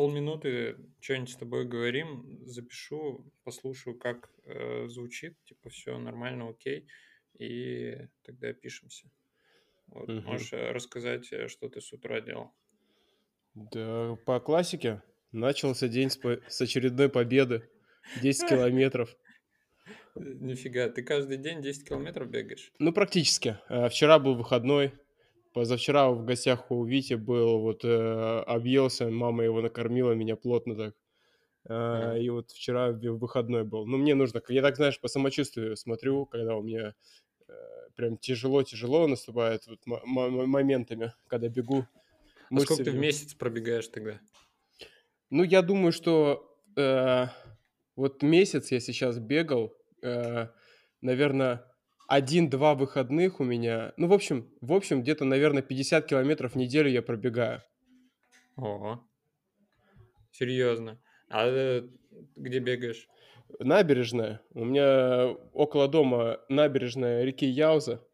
полминуты 0.00 0.76
что-нибудь 1.00 1.28
с 1.30 1.36
тобой 1.36 1.66
говорим, 1.66 2.38
запишу, 2.46 3.30
послушаю, 3.44 3.98
как 3.98 4.30
э, 4.46 4.86
звучит, 4.88 5.36
типа 5.44 5.68
все 5.68 5.98
нормально, 5.98 6.48
окей, 6.48 6.86
и 7.38 8.08
тогда 8.22 8.54
пишемся. 8.54 9.10
Вот, 9.88 10.08
Мгм. 10.08 10.24
Можешь 10.24 10.54
э, 10.54 10.70
рассказать, 10.72 11.30
э, 11.32 11.48
что 11.48 11.68
ты 11.68 11.82
с 11.82 11.92
утра 11.92 12.22
делал? 12.22 12.50
Да, 13.52 14.16
по 14.24 14.40
классике. 14.40 15.02
Начался 15.32 15.86
день 15.86 16.08
с, 16.08 16.16
по- 16.16 16.40
с 16.48 16.58
очередной 16.62 17.10
победы. 17.10 17.68
10 18.22 18.48
километров. 18.48 19.14
Э, 20.16 20.20
Нифига, 20.20 20.88
ты 20.88 21.02
каждый 21.02 21.36
день 21.36 21.60
10 21.60 21.86
километров 21.86 22.30
бегаешь? 22.30 22.72
Ну, 22.78 22.94
практически. 22.94 23.58
Вчера 23.90 24.18
был 24.18 24.34
выходной. 24.34 24.94
Позавчера 25.60 26.08
в 26.08 26.24
гостях 26.24 26.70
у 26.70 26.84
Вити 26.86 27.12
был, 27.12 27.60
вот 27.60 27.84
э, 27.84 28.42
объелся, 28.46 29.10
мама 29.10 29.44
его 29.44 29.60
накормила, 29.60 30.12
меня 30.12 30.34
плотно 30.34 30.74
так. 30.74 30.94
Э. 31.68 32.18
И 32.18 32.30
вот 32.30 32.50
вчера 32.50 32.92
в- 32.92 33.18
выходной 33.18 33.64
был. 33.64 33.84
Ну, 33.86 33.98
мне 33.98 34.14
нужно, 34.14 34.40
я 34.48 34.62
так, 34.62 34.76
знаешь, 34.76 34.98
по 34.98 35.08
самочувствию 35.08 35.76
смотрю, 35.76 36.24
когда 36.24 36.56
у 36.56 36.62
меня 36.62 36.94
э, 37.46 37.52
прям 37.94 38.16
тяжело-тяжело 38.16 39.06
наступает 39.06 39.66
вот 39.66 39.80
мо- 39.84 40.00
мо- 40.06 40.46
моментами, 40.46 41.12
когда 41.26 41.48
бегу. 41.50 41.86
А 42.50 42.60
сколько 42.60 42.82
ты 42.82 42.90
в 42.92 42.96
месяц 42.96 43.34
пробегаешь 43.34 43.88
тогда? 43.88 44.18
Ну, 45.28 45.42
я 45.42 45.60
думаю, 45.60 45.92
что 45.92 46.56
э, 46.74 47.26
вот 47.96 48.22
месяц 48.22 48.72
я 48.72 48.80
сейчас 48.80 49.18
бегал, 49.18 49.76
наверное, 51.02 51.69
один-два 52.10 52.74
выходных 52.74 53.38
у 53.38 53.44
меня. 53.44 53.92
Ну, 53.96 54.08
в 54.08 54.12
общем, 54.12 54.52
в 54.60 54.72
общем, 54.72 55.00
где-то, 55.00 55.24
наверное, 55.24 55.62
50 55.62 56.06
километров 56.06 56.52
в 56.52 56.56
неделю 56.56 56.90
я 56.90 57.02
пробегаю. 57.02 57.62
Ого. 58.56 59.08
Серьезно. 60.32 61.00
А 61.28 61.46
э, 61.46 61.82
где 62.34 62.58
бегаешь? 62.58 63.06
Набережная. 63.60 64.40
У 64.54 64.64
меня 64.64 65.28
около 65.52 65.86
дома 65.86 66.40
набережная 66.48 67.22
реки 67.22 67.46
Яуза. 67.46 68.04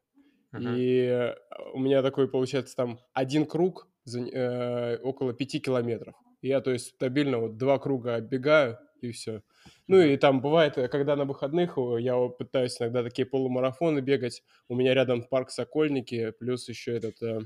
Ага. 0.52 0.74
И 0.76 0.98
э, 1.06 1.34
у 1.72 1.78
меня 1.78 2.02
такой, 2.02 2.28
получается, 2.28 2.76
там 2.76 3.00
один 3.14 3.46
круг 3.46 3.88
за- 4.04 4.28
э, 4.28 4.98
около 4.98 5.32
пяти 5.32 5.58
километров. 5.58 6.14
Я, 6.42 6.60
то 6.60 6.70
есть, 6.70 6.88
стабильно 6.96 7.38
вот 7.38 7.56
два 7.56 7.78
круга 7.78 8.16
отбегаю, 8.16 8.78
и 9.00 9.12
все. 9.12 9.42
Ну, 9.86 10.00
и 10.00 10.16
там 10.16 10.40
бывает, 10.40 10.74
когда 10.90 11.16
на 11.16 11.24
выходных 11.24 11.78
э, 11.78 12.00
я 12.00 12.16
пытаюсь 12.28 12.80
иногда 12.80 13.02
такие 13.02 13.26
полумарафоны 13.26 14.00
бегать. 14.00 14.42
У 14.68 14.76
меня 14.76 14.94
рядом 14.94 15.22
парк 15.22 15.50
Сокольники, 15.50 16.32
плюс 16.38 16.68
еще 16.68 16.96
этот 16.96 17.22
э, 17.22 17.40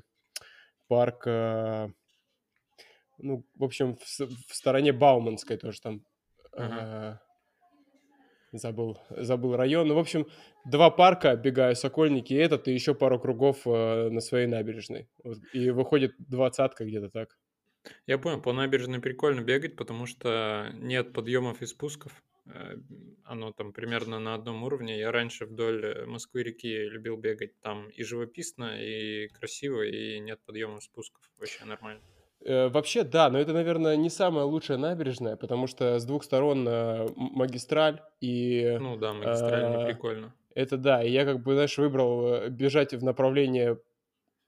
парк, 0.88 1.26
э, 1.26 1.88
ну, 3.18 3.44
в 3.54 3.64
общем, 3.64 3.96
в, 3.96 4.02
в 4.02 4.54
стороне 4.54 4.92
Бауманской 4.92 5.56
тоже 5.56 5.80
там. 5.80 6.04
Э, 6.56 7.16
Забыл, 8.52 8.98
забыл 9.10 9.54
район. 9.54 9.86
Ну, 9.86 9.94
в 9.94 9.98
общем, 9.98 10.26
два 10.64 10.90
парка 10.90 11.36
бегаю, 11.36 11.76
Сокольники 11.76 12.32
и 12.32 12.36
этот, 12.36 12.66
и 12.66 12.72
еще 12.72 12.96
пару 12.96 13.20
кругов 13.20 13.64
э, 13.64 14.08
на 14.10 14.20
своей 14.20 14.48
набережной. 14.48 15.08
Вот, 15.22 15.38
и 15.52 15.70
выходит 15.70 16.14
двадцатка 16.18 16.84
где-то 16.84 17.10
так. 17.10 17.38
Я 18.06 18.18
понял, 18.18 18.42
по 18.42 18.52
набережной 18.52 19.00
прикольно 19.00 19.40
бегать, 19.40 19.76
потому 19.76 20.06
что 20.06 20.70
нет 20.74 21.12
подъемов 21.12 21.62
и 21.62 21.66
спусков. 21.66 22.12
Э, 22.46 22.74
Оно 23.24 23.52
там 23.52 23.72
примерно 23.72 24.18
на 24.18 24.34
одном 24.34 24.62
уровне. 24.64 24.98
Я 24.98 25.12
раньше 25.12 25.46
вдоль 25.46 26.04
Москвы-реки 26.06 26.68
любил 26.88 27.16
бегать. 27.16 27.58
Там 27.60 27.88
и 27.88 28.02
живописно, 28.02 28.80
и 28.82 29.28
красиво, 29.28 29.82
и 29.82 30.18
нет 30.20 30.40
подъемов 30.44 30.80
и 30.80 30.84
спусков. 30.84 31.22
Вообще 31.38 31.64
нормально. 31.64 32.02
Э, 32.44 32.68
Вообще, 32.68 33.04
да, 33.04 33.28
но 33.30 33.38
это, 33.38 33.52
наверное, 33.52 33.96
не 33.96 34.10
самая 34.10 34.44
лучшая 34.44 34.78
набережная, 34.78 35.36
потому 35.36 35.66
что 35.66 35.98
с 35.98 36.04
двух 36.04 36.24
сторон 36.24 36.66
э, 36.66 36.70
м- 36.72 37.12
магистраль, 37.16 38.00
и 38.20 38.78
Ну 38.80 38.96
да, 38.96 39.12
магистрально 39.12 39.78
э, 39.78 39.84
прикольно. 39.86 40.34
это 40.54 40.76
да, 40.78 41.02
и 41.04 41.10
я 41.10 41.24
как 41.24 41.42
бы, 41.42 41.52
знаешь, 41.54 41.76
выбрал 41.76 42.34
э, 42.34 42.48
бежать 42.48 42.94
в 42.94 43.04
направлении 43.04 43.76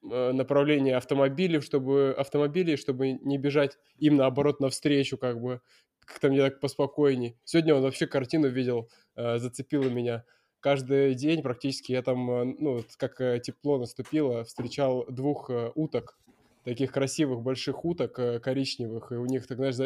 направление 0.03 0.97
автомобилей, 0.97 1.61
чтобы 1.61 2.15
автомобилей, 2.19 2.77
чтобы 2.77 3.13
не 3.13 3.39
бежать 3.39 3.79
им 3.99 4.17
наоборот 4.17 4.61
навстречу, 4.61 5.17
как 5.17 5.41
бы 5.41 5.61
как-то 6.05 6.29
мне 6.29 6.41
так 6.41 6.61
поспокойней. 6.61 7.37
Сегодня 7.45 7.75
он 7.75 7.83
вообще 7.83 8.07
картину 8.07 8.49
видел, 8.49 8.89
э, 9.17 9.39
зацепила 9.39 9.89
меня. 9.89 10.25
Каждый 10.61 11.15
день 11.15 11.43
практически 11.43 11.93
я 11.93 12.03
там, 12.03 12.31
э, 12.31 12.45
ну, 12.59 12.85
как 12.97 13.21
э, 13.21 13.41
тепло 13.41 13.79
наступило, 13.79 14.45
встречал 14.45 15.07
двух 15.09 15.51
э, 15.51 15.71
уток, 15.75 16.19
таких 16.65 16.93
красивых 16.93 17.43
больших 17.43 17.85
уток 17.85 18.19
э, 18.19 18.41
коричневых, 18.41 19.13
и 19.13 19.17
у 19.17 19.27
них, 19.27 19.47
так 19.47 19.59
знаешь, 19.59 19.77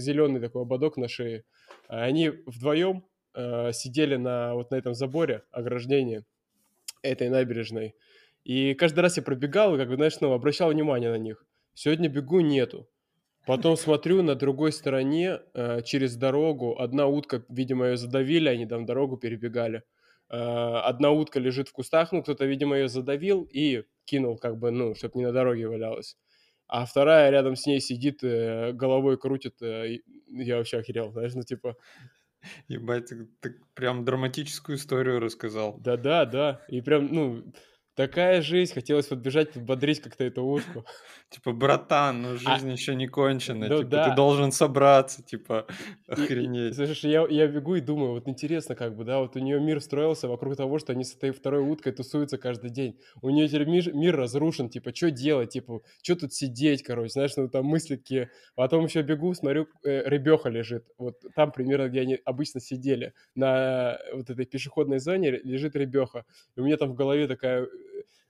зеленый 0.00 0.40
такой 0.40 0.62
ободок 0.62 0.96
на 0.96 1.08
шее. 1.08 1.44
А 1.88 2.02
Они 2.02 2.30
вдвоем 2.46 3.04
э, 3.34 3.72
сидели 3.72 4.16
на 4.16 4.54
вот 4.54 4.70
на 4.70 4.76
этом 4.76 4.94
заборе 4.94 5.42
ограждения 5.50 6.24
этой 7.02 7.28
набережной. 7.28 7.94
И 8.44 8.74
каждый 8.74 9.00
раз 9.00 9.16
я 9.16 9.22
пробегал, 9.22 9.74
и, 9.74 9.78
как 9.78 9.88
бы, 9.88 9.96
знаешь, 9.96 10.20
ну, 10.20 10.32
обращал 10.32 10.70
внимание 10.70 11.10
на 11.10 11.18
них. 11.18 11.44
Сегодня 11.74 12.08
бегу, 12.08 12.40
нету. 12.40 12.88
Потом 13.46 13.76
смотрю, 13.76 14.22
на 14.22 14.34
другой 14.36 14.72
стороне, 14.72 15.40
э, 15.54 15.82
через 15.82 16.16
дорогу, 16.16 16.78
одна 16.78 17.06
утка, 17.06 17.44
видимо, 17.48 17.86
ее 17.88 17.96
задавили, 17.96 18.48
они 18.48 18.66
там 18.66 18.86
дорогу 18.86 19.16
перебегали. 19.16 19.82
Э, 20.30 20.36
одна 20.84 21.10
утка 21.10 21.40
лежит 21.40 21.68
в 21.68 21.72
кустах, 21.72 22.12
ну, 22.12 22.22
кто-то, 22.22 22.44
видимо, 22.46 22.76
ее 22.76 22.88
задавил 22.88 23.48
и 23.52 23.84
кинул, 24.04 24.38
как 24.38 24.58
бы, 24.58 24.70
ну, 24.70 24.94
чтобы 24.94 25.18
не 25.18 25.26
на 25.26 25.32
дороге 25.32 25.68
валялась. 25.68 26.16
А 26.68 26.86
вторая 26.86 27.30
рядом 27.30 27.56
с 27.56 27.66
ней 27.66 27.80
сидит, 27.80 28.22
э, 28.22 28.72
головой 28.72 29.18
крутит. 29.18 29.60
э, 29.62 29.98
я 30.28 30.56
вообще 30.56 30.78
охерел, 30.78 31.12
знаешь, 31.12 31.34
ну, 31.34 31.42
типа, 31.42 31.76
Ебать, 32.68 33.06
ты, 33.06 33.28
ты 33.40 33.60
прям 33.74 34.04
драматическую 34.04 34.76
историю 34.76 35.20
рассказал. 35.20 35.76
да-да, 35.78 36.24
да. 36.26 36.60
И 36.68 36.80
прям, 36.80 37.06
ну, 37.12 37.44
такая 37.94 38.42
жизнь, 38.42 38.72
хотелось 38.74 39.10
вот 39.10 39.18
бежать, 39.20 39.52
подбодрить 39.52 40.00
как-то 40.00 40.24
эту 40.24 40.44
утку. 40.44 40.84
Типа, 41.30 41.52
братан, 41.52 42.22
ну 42.22 42.36
А, 42.44 42.58
жизнь 42.58 42.70
еще 42.70 42.94
не 42.94 43.06
кончена. 43.08 43.68
ну 43.68 43.78
Типа, 43.78 43.98
ты 44.04 44.10
да. 44.10 44.14
должен 44.14 44.52
собраться, 44.52 45.22
типа, 45.22 45.66
И, 46.16 46.20
и, 46.20 46.24
охренеть. 46.24 46.74
слышишь, 46.74 47.04
я, 47.04 47.26
я 47.28 47.46
бегу 47.46 47.76
и 47.76 47.80
думаю, 47.80 48.12
вот 48.12 48.28
интересно, 48.28 48.74
как 48.74 48.96
бы, 48.96 49.04
да, 49.04 49.20
вот 49.20 49.36
у 49.36 49.38
нее 49.38 49.60
мир 49.60 49.80
строился 49.80 50.28
вокруг 50.28 50.56
того, 50.56 50.78
что 50.78 50.92
они 50.92 51.04
с 51.04 51.14
этой 51.14 51.30
второй 51.30 51.62
уткой 51.62 51.92
тусуются 51.92 52.36
каждый 52.38 52.70
день. 52.70 52.98
У 53.22 53.30
нее 53.30 53.48
теперь 53.48 53.66
мир, 53.66 53.94
мир 53.94 54.16
разрушен, 54.16 54.68
типа, 54.68 54.94
что 54.94 55.10
делать, 55.10 55.50
типа, 55.50 55.80
что 56.02 56.16
тут 56.16 56.34
сидеть, 56.34 56.82
короче, 56.82 57.10
знаешь, 57.12 57.32
ну 57.36 57.48
там 57.48 57.64
мысли 57.64 57.96
такие. 57.96 58.30
Потом 58.54 58.84
еще 58.84 59.02
бегу, 59.02 59.32
смотрю, 59.34 59.68
э, 59.84 60.02
рыбеха 60.08 60.48
лежит. 60.50 60.86
Вот 60.98 61.22
там 61.34 61.52
примерно, 61.52 61.88
где 61.88 62.00
они 62.00 62.18
обычно 62.24 62.60
сидели. 62.60 63.14
На 63.34 63.98
вот 64.12 64.28
этой 64.30 64.44
пешеходной 64.44 64.98
зоне 64.98 65.30
лежит 65.30 65.76
рыбеха. 65.76 66.24
И 66.56 66.60
у 66.60 66.64
меня 66.64 66.76
там 66.76 66.90
в 66.90 66.94
голове 66.94 67.26
такая 67.26 67.66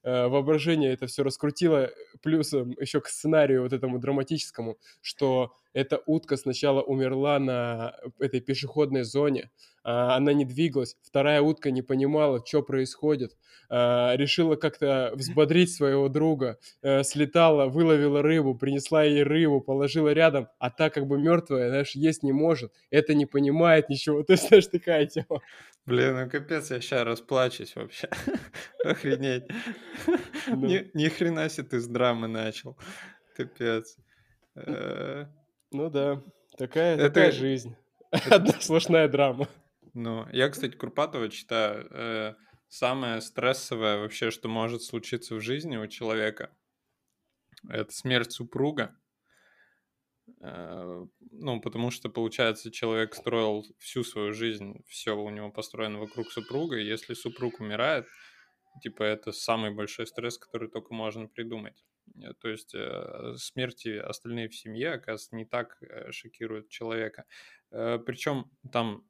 э, 0.02 0.26
воображение 0.28 0.92
это 0.92 1.06
все 1.06 1.22
раскрутило 1.22 1.90
плюсом 2.22 2.70
еще 2.80 3.00
к 3.00 3.08
сценарию 3.08 3.62
вот 3.62 3.72
этому 3.72 3.98
драматическому, 3.98 4.78
что 5.00 5.54
эта 5.74 6.00
утка 6.06 6.36
сначала 6.36 6.82
умерла 6.82 7.38
на 7.38 7.96
этой 8.18 8.40
пешеходной 8.40 9.04
зоне, 9.04 9.50
а, 9.84 10.16
она 10.16 10.32
не 10.32 10.44
двигалась, 10.44 10.96
вторая 11.02 11.40
утка 11.40 11.70
не 11.70 11.82
понимала, 11.82 12.44
что 12.44 12.62
происходит, 12.62 13.36
а, 13.68 14.14
решила 14.16 14.56
как-то 14.56 15.12
взбодрить 15.14 15.72
своего 15.72 16.08
друга, 16.08 16.58
э, 16.82 17.02
слетала, 17.02 17.66
выловила 17.66 18.22
рыбу, 18.22 18.54
принесла 18.54 19.02
ей 19.04 19.22
рыбу, 19.22 19.60
положила 19.60 20.12
рядом, 20.12 20.48
а 20.58 20.70
та 20.70 20.90
как 20.90 21.06
бы 21.06 21.18
мертвая, 21.18 21.68
знаешь, 21.68 21.92
есть 21.92 22.22
не 22.22 22.32
может, 22.32 22.72
это 22.90 23.14
не 23.14 23.26
понимает 23.26 23.88
ничего, 23.88 24.22
ты 24.24 24.36
знаешь, 24.36 24.66
такая 24.66 25.06
тема. 25.06 25.40
Блин, 25.84 26.14
ну 26.16 26.30
капец, 26.30 26.70
я 26.70 26.80
сейчас 26.80 27.02
расплачусь 27.04 27.74
вообще. 27.74 28.08
Охренеть. 28.84 29.44
Ни, 30.46 30.90
ни 30.94 31.08
хрена 31.08 31.48
себе 31.48 31.66
ты 31.66 31.80
с 31.80 31.88
драмы 31.88 32.28
начал. 32.28 32.76
Капец. 33.36 33.96
Ну 35.72 35.90
да, 35.90 36.22
такая, 36.56 36.94
Это- 36.96 37.08
такая 37.08 37.32
жизнь. 37.32 37.76
Одна 38.30 38.60
сплошная 38.60 39.08
драма. 39.08 39.48
Ну, 39.94 40.26
я, 40.32 40.48
кстати, 40.48 40.76
Курпатова 40.76 41.30
считаю 41.30 41.86
э, 41.90 42.34
самое 42.68 43.20
стрессовое 43.20 43.98
вообще, 43.98 44.30
что 44.30 44.48
может 44.48 44.82
случиться 44.82 45.34
в 45.34 45.40
жизни 45.40 45.76
у 45.76 45.86
человека. 45.86 46.50
Это 47.68 47.92
смерть 47.92 48.32
супруга. 48.32 48.96
Э, 50.40 51.06
Ну, 51.30 51.60
потому 51.60 51.90
что, 51.90 52.08
получается, 52.08 52.70
человек 52.70 53.14
строил 53.14 53.64
всю 53.78 54.04
свою 54.04 54.32
жизнь, 54.32 54.82
все 54.88 55.16
у 55.16 55.30
него 55.30 55.50
построено 55.50 55.98
вокруг 55.98 56.30
супруга, 56.30 56.76
и 56.76 56.84
если 56.86 57.14
супруг 57.14 57.60
умирает, 57.60 58.06
типа, 58.82 59.02
это 59.02 59.32
самый 59.32 59.70
большой 59.74 60.06
стресс, 60.06 60.38
который 60.38 60.68
только 60.68 60.94
можно 60.94 61.26
придумать. 61.28 61.84
Э, 62.20 62.34
То 62.38 62.48
есть 62.48 62.74
э, 62.74 63.34
смерти 63.36 63.96
остальные 63.96 64.48
в 64.48 64.54
семье, 64.54 64.92
оказывается, 64.92 65.36
не 65.36 65.44
так 65.44 65.76
э, 65.82 66.12
шокируют 66.12 66.68
человека. 66.68 67.24
Причем 67.70 68.50
там 68.70 69.06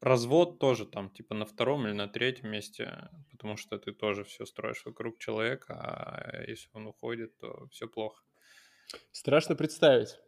развод 0.00 0.58
тоже 0.58 0.84
там 0.84 1.10
типа 1.10 1.34
на 1.34 1.44
втором 1.44 1.86
или 1.86 1.92
на 1.92 2.08
третьем 2.08 2.50
месте, 2.50 3.08
потому 3.30 3.56
что 3.56 3.78
ты 3.78 3.92
тоже 3.92 4.24
все 4.24 4.44
строишь 4.46 4.84
вокруг 4.84 5.18
человека, 5.18 5.74
а 5.74 6.42
если 6.48 6.68
он 6.72 6.88
уходит, 6.88 7.36
то 7.38 7.68
все 7.70 7.86
плохо. 7.86 8.24
Страшно 9.12 9.54
представить. 9.54 10.18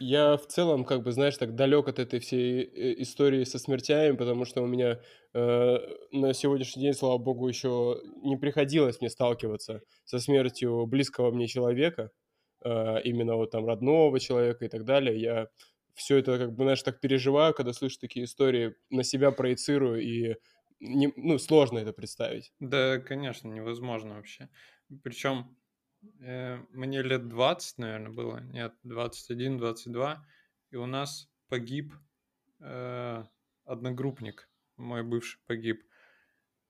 Я 0.00 0.36
в 0.36 0.46
целом, 0.46 0.84
как 0.84 1.02
бы, 1.02 1.10
знаешь, 1.12 1.36
так 1.36 1.56
далек 1.56 1.88
от 1.88 1.98
этой 1.98 2.20
всей 2.20 2.62
э, 2.62 3.02
истории 3.02 3.42
со 3.44 3.58
смертями, 3.58 4.16
потому 4.16 4.44
что 4.44 4.62
у 4.62 4.66
меня 4.66 5.00
э, 5.34 5.78
на 6.12 6.32
сегодняшний 6.32 6.82
день, 6.82 6.94
слава 6.94 7.18
богу, 7.18 7.48
еще 7.48 8.00
не 8.22 8.36
приходилось 8.36 9.00
мне 9.00 9.10
сталкиваться 9.10 9.82
со 10.04 10.20
смертью 10.20 10.86
близкого 10.86 11.32
мне 11.32 11.48
человека, 11.48 12.12
э, 12.64 13.02
именно 13.02 13.34
вот 13.36 13.50
там 13.50 13.66
родного 13.66 14.20
человека 14.20 14.64
и 14.64 14.68
так 14.68 14.84
далее. 14.84 15.20
Я 15.20 15.48
все 15.94 16.18
это, 16.18 16.38
как 16.38 16.52
бы, 16.54 16.64
знаешь, 16.64 16.82
так 16.82 17.00
переживаю, 17.00 17.52
когда 17.52 17.72
слышу 17.72 17.98
такие 18.00 18.26
истории, 18.26 18.76
на 18.90 19.02
себя 19.02 19.32
проецирую, 19.32 20.02
и 20.02 20.36
не, 20.78 21.12
ну, 21.16 21.38
сложно 21.38 21.78
это 21.78 21.92
представить. 21.92 22.52
Да, 22.60 22.98
конечно, 22.98 23.48
невозможно 23.48 24.14
вообще. 24.16 24.48
Причем 25.02 25.56
мне 26.18 27.02
лет 27.02 27.28
20, 27.28 27.78
наверное, 27.78 28.10
было, 28.10 28.40
нет, 28.40 28.74
21-22, 28.84 30.18
и 30.70 30.76
у 30.76 30.86
нас 30.86 31.30
погиб 31.48 31.94
э, 32.60 33.24
одногруппник, 33.64 34.48
мой 34.76 35.02
бывший 35.02 35.40
погиб. 35.46 35.84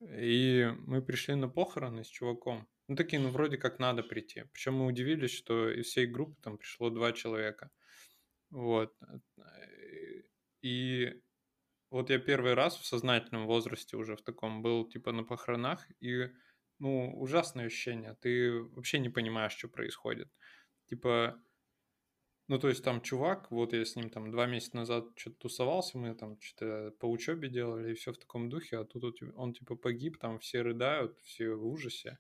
И 0.01 0.71
мы 0.87 1.03
пришли 1.03 1.35
на 1.35 1.49
похороны 1.49 2.05
с 2.05 2.09
чуваком. 2.09 2.69
Ну, 2.89 2.97
такие, 2.97 3.21
ну, 3.21 3.31
вроде 3.31 3.57
как 3.57 3.79
надо 3.79 4.03
прийти. 4.03 4.45
Причем 4.53 4.75
мы 4.75 4.87
удивились, 4.87 5.31
что 5.31 5.71
из 5.71 5.87
всей 5.87 6.07
группы 6.07 6.37
там 6.43 6.59
пришло 6.59 6.91
два 6.91 7.13
человека. 7.13 7.71
Вот. 8.51 8.95
И 10.61 11.23
вот 11.91 12.11
я 12.11 12.19
первый 12.19 12.55
раз 12.55 12.77
в 12.77 12.85
сознательном 12.85 13.47
возрасте 13.47 13.97
уже 13.97 14.17
в 14.17 14.23
таком 14.23 14.63
был, 14.63 14.85
типа, 14.85 15.13
на 15.13 15.25
похоронах, 15.25 15.87
и, 16.01 16.29
ну, 16.79 17.13
ужасное 17.21 17.67
ощущение. 17.67 18.17
Ты 18.21 18.63
вообще 18.63 18.99
не 18.99 19.09
понимаешь, 19.09 19.53
что 19.53 19.69
происходит. 19.69 20.29
Типа, 20.87 21.41
ну, 22.49 22.59
то 22.59 22.69
есть 22.69 22.85
там 22.85 23.01
чувак, 23.01 23.51
вот 23.51 23.73
я 23.73 23.85
с 23.85 23.97
ним 23.97 24.11
там 24.11 24.31
два 24.31 24.47
месяца 24.47 24.77
назад 24.77 25.07
что-то 25.17 25.37
тусовался, 25.39 25.97
мы 25.97 26.15
там 26.15 26.39
что-то 26.41 26.91
по 27.01 27.07
учебе 27.07 27.49
делали, 27.49 27.93
и 27.93 27.95
все 27.95 28.13
в 28.13 28.19
таком 28.19 28.51
духе, 28.51 28.79
а 28.79 28.85
тут 28.85 29.23
он, 29.35 29.55
типа, 29.55 29.77
погиб, 29.77 30.19
там 30.19 30.39
все 30.39 30.61
рыдают, 30.61 31.19
все 31.21 31.55
в 31.55 31.67
ужасе. 31.67 32.19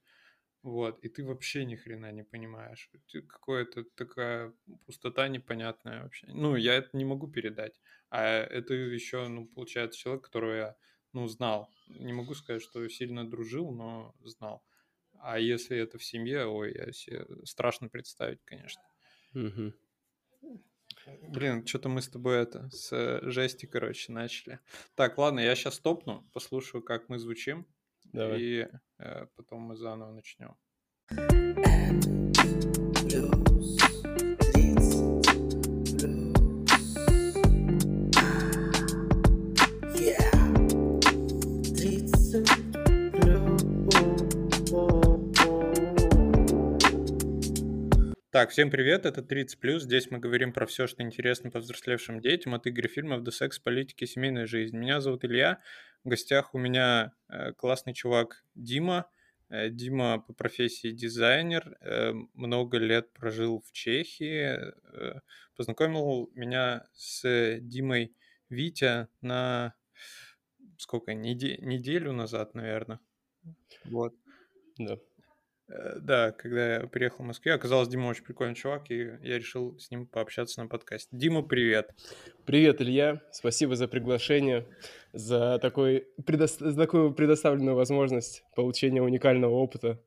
Вот, 0.62 0.98
и 1.04 1.10
ты 1.10 1.22
вообще 1.26 1.66
ни 1.66 1.76
хрена 1.76 2.10
не 2.10 2.22
понимаешь. 2.22 2.90
Какая-то 3.28 3.84
такая 3.96 4.54
пустота 4.86 5.28
непонятная 5.28 6.02
вообще. 6.02 6.26
Ну, 6.28 6.56
я 6.56 6.76
это 6.76 6.96
не 6.96 7.04
могу 7.04 7.28
передать. 7.28 7.78
А 8.08 8.24
это 8.24 8.72
еще, 8.72 9.28
ну, 9.28 9.46
получается, 9.46 9.98
человек, 9.98 10.24
которого 10.24 10.54
я, 10.54 10.76
ну, 11.14 11.26
знал. 11.28 11.68
Не 11.88 12.12
могу 12.12 12.34
сказать, 12.34 12.62
что 12.62 12.86
сильно 12.88 13.28
дружил, 13.28 13.70
но 13.70 14.14
знал. 14.22 14.62
А 15.20 15.38
если 15.38 15.78
это 15.78 15.96
в 15.98 16.04
семье, 16.04 16.46
ой, 16.46 16.74
я 16.74 16.92
себе 16.92 17.26
страшно 17.44 17.88
представить, 17.88 18.40
конечно. 18.44 18.82
Угу. 19.34 19.72
Блин, 21.28 21.66
что-то 21.66 21.88
мы 21.88 22.02
с 22.02 22.08
тобой 22.08 22.36
это, 22.36 22.68
с 22.70 23.20
жести, 23.22 23.66
короче, 23.66 24.12
начали. 24.12 24.60
Так, 24.94 25.18
ладно, 25.18 25.40
я 25.40 25.54
сейчас 25.54 25.78
топну, 25.78 26.28
послушаю, 26.32 26.82
как 26.82 27.08
мы 27.08 27.18
звучим. 27.18 27.66
Давай. 28.12 28.40
И 28.40 28.68
э, 28.98 29.26
потом 29.34 29.62
мы 29.62 29.76
заново 29.76 30.12
начнем. 30.12 30.56
Так, 48.34 48.50
всем 48.50 48.68
привет, 48.68 49.06
это 49.06 49.20
30+. 49.20 49.78
Здесь 49.78 50.10
мы 50.10 50.18
говорим 50.18 50.52
про 50.52 50.66
все, 50.66 50.88
что 50.88 51.04
интересно 51.04 51.52
повзрослевшим 51.52 52.20
детям, 52.20 52.56
от 52.56 52.66
игры 52.66 52.88
фильмов 52.88 53.22
до 53.22 53.30
секс, 53.30 53.60
политики, 53.60 54.06
семейной 54.06 54.46
жизни. 54.46 54.76
Меня 54.76 55.00
зовут 55.00 55.24
Илья, 55.24 55.60
в 56.02 56.08
гостях 56.08 56.52
у 56.52 56.58
меня 56.58 57.14
э, 57.28 57.52
классный 57.52 57.94
чувак 57.94 58.44
Дима. 58.56 59.08
Э, 59.50 59.70
Дима 59.70 60.18
по 60.18 60.32
профессии 60.32 60.90
дизайнер, 60.90 61.78
э, 61.80 62.12
много 62.34 62.78
лет 62.78 63.12
прожил 63.12 63.60
в 63.60 63.70
Чехии. 63.70 64.58
Познакомил 65.54 66.28
меня 66.34 66.88
с 66.92 67.60
Димой 67.60 68.16
Витя 68.48 69.06
на 69.20 69.74
сколько, 70.76 71.14
неделю 71.14 72.12
назад, 72.12 72.56
наверное. 72.56 72.98
Вот. 73.84 74.12
Да. 74.76 74.98
Э, 75.68 75.98
да, 76.00 76.32
когда 76.32 76.74
я 76.74 76.86
приехал 76.86 77.24
в 77.24 77.26
Москве, 77.26 77.54
оказалось, 77.54 77.88
Дима 77.88 78.08
очень 78.08 78.24
прикольный 78.24 78.54
чувак, 78.54 78.90
и 78.90 79.18
я 79.22 79.38
решил 79.38 79.78
с 79.78 79.90
ним 79.90 80.06
пообщаться 80.06 80.60
на 80.60 80.68
подкасте. 80.68 81.08
Дима, 81.16 81.42
привет. 81.42 81.94
Привет, 82.44 82.82
Илья. 82.82 83.22
Спасибо 83.32 83.74
за 83.76 83.88
приглашение, 83.88 84.66
за, 85.12 85.58
такой, 85.60 86.06
предо... 86.26 86.46
за 86.46 86.76
такую 86.76 87.14
предоставленную 87.14 87.76
возможность 87.76 88.44
получения 88.54 89.02
уникального 89.02 89.54
опыта. 89.54 90.02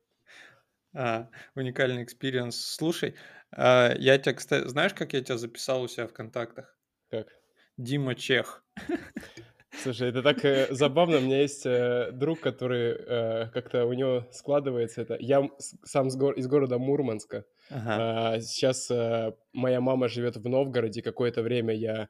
А, 0.94 1.28
уникальный 1.54 2.04
experience. 2.04 2.56
Слушай, 2.56 3.14
а, 3.50 3.94
я 3.98 4.16
тебя, 4.18 4.34
кстати, 4.34 4.68
знаешь, 4.68 4.94
как 4.94 5.12
я 5.12 5.22
тебя 5.22 5.38
записал 5.38 5.82
у 5.82 5.88
себя 5.88 6.06
в 6.06 6.12
контактах? 6.12 6.76
Как? 7.10 7.28
Дима 7.76 8.14
Чех. 8.14 8.64
Слушай, 9.82 10.08
это 10.08 10.22
так 10.22 10.44
э, 10.44 10.66
забавно. 10.70 11.18
У 11.18 11.20
меня 11.20 11.40
есть 11.40 11.64
э, 11.64 12.10
друг, 12.12 12.40
который 12.40 12.96
э, 12.98 13.46
как-то 13.52 13.86
у 13.86 13.92
него 13.92 14.26
складывается 14.32 15.02
это. 15.02 15.16
Я 15.20 15.48
сам 15.84 16.08
гор- 16.08 16.34
из 16.34 16.48
города 16.48 16.78
Мурманска. 16.78 17.44
Ага. 17.70 18.32
А, 18.34 18.40
сейчас 18.40 18.90
э, 18.90 19.32
моя 19.52 19.80
мама 19.80 20.08
живет 20.08 20.36
в 20.36 20.48
Новгороде. 20.48 21.02
Какое-то 21.02 21.42
время 21.42 21.74
я 21.74 22.08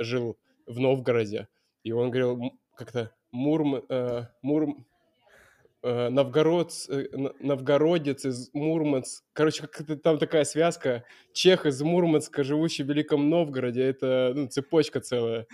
жил 0.00 0.38
в 0.66 0.78
Новгороде. 0.78 1.48
И 1.82 1.92
он 1.92 2.10
говорил 2.10 2.52
как-то 2.74 3.10
Мурм... 3.30 3.82
Мурм... 4.42 4.86
Новгород, 5.82 6.72
Новгородец 7.40 8.24
из 8.24 8.48
Мурманск. 8.54 9.22
Короче, 9.34 9.66
как-то 9.66 9.96
там 9.96 10.18
такая 10.18 10.44
связка. 10.44 11.04
Чех 11.34 11.66
из 11.66 11.82
Мурманска, 11.82 12.42
живущий 12.42 12.84
в 12.84 12.88
Великом 12.88 13.28
Новгороде. 13.28 13.82
Это 13.82 14.32
ну, 14.34 14.46
цепочка 14.48 15.00
целая. 15.00 15.46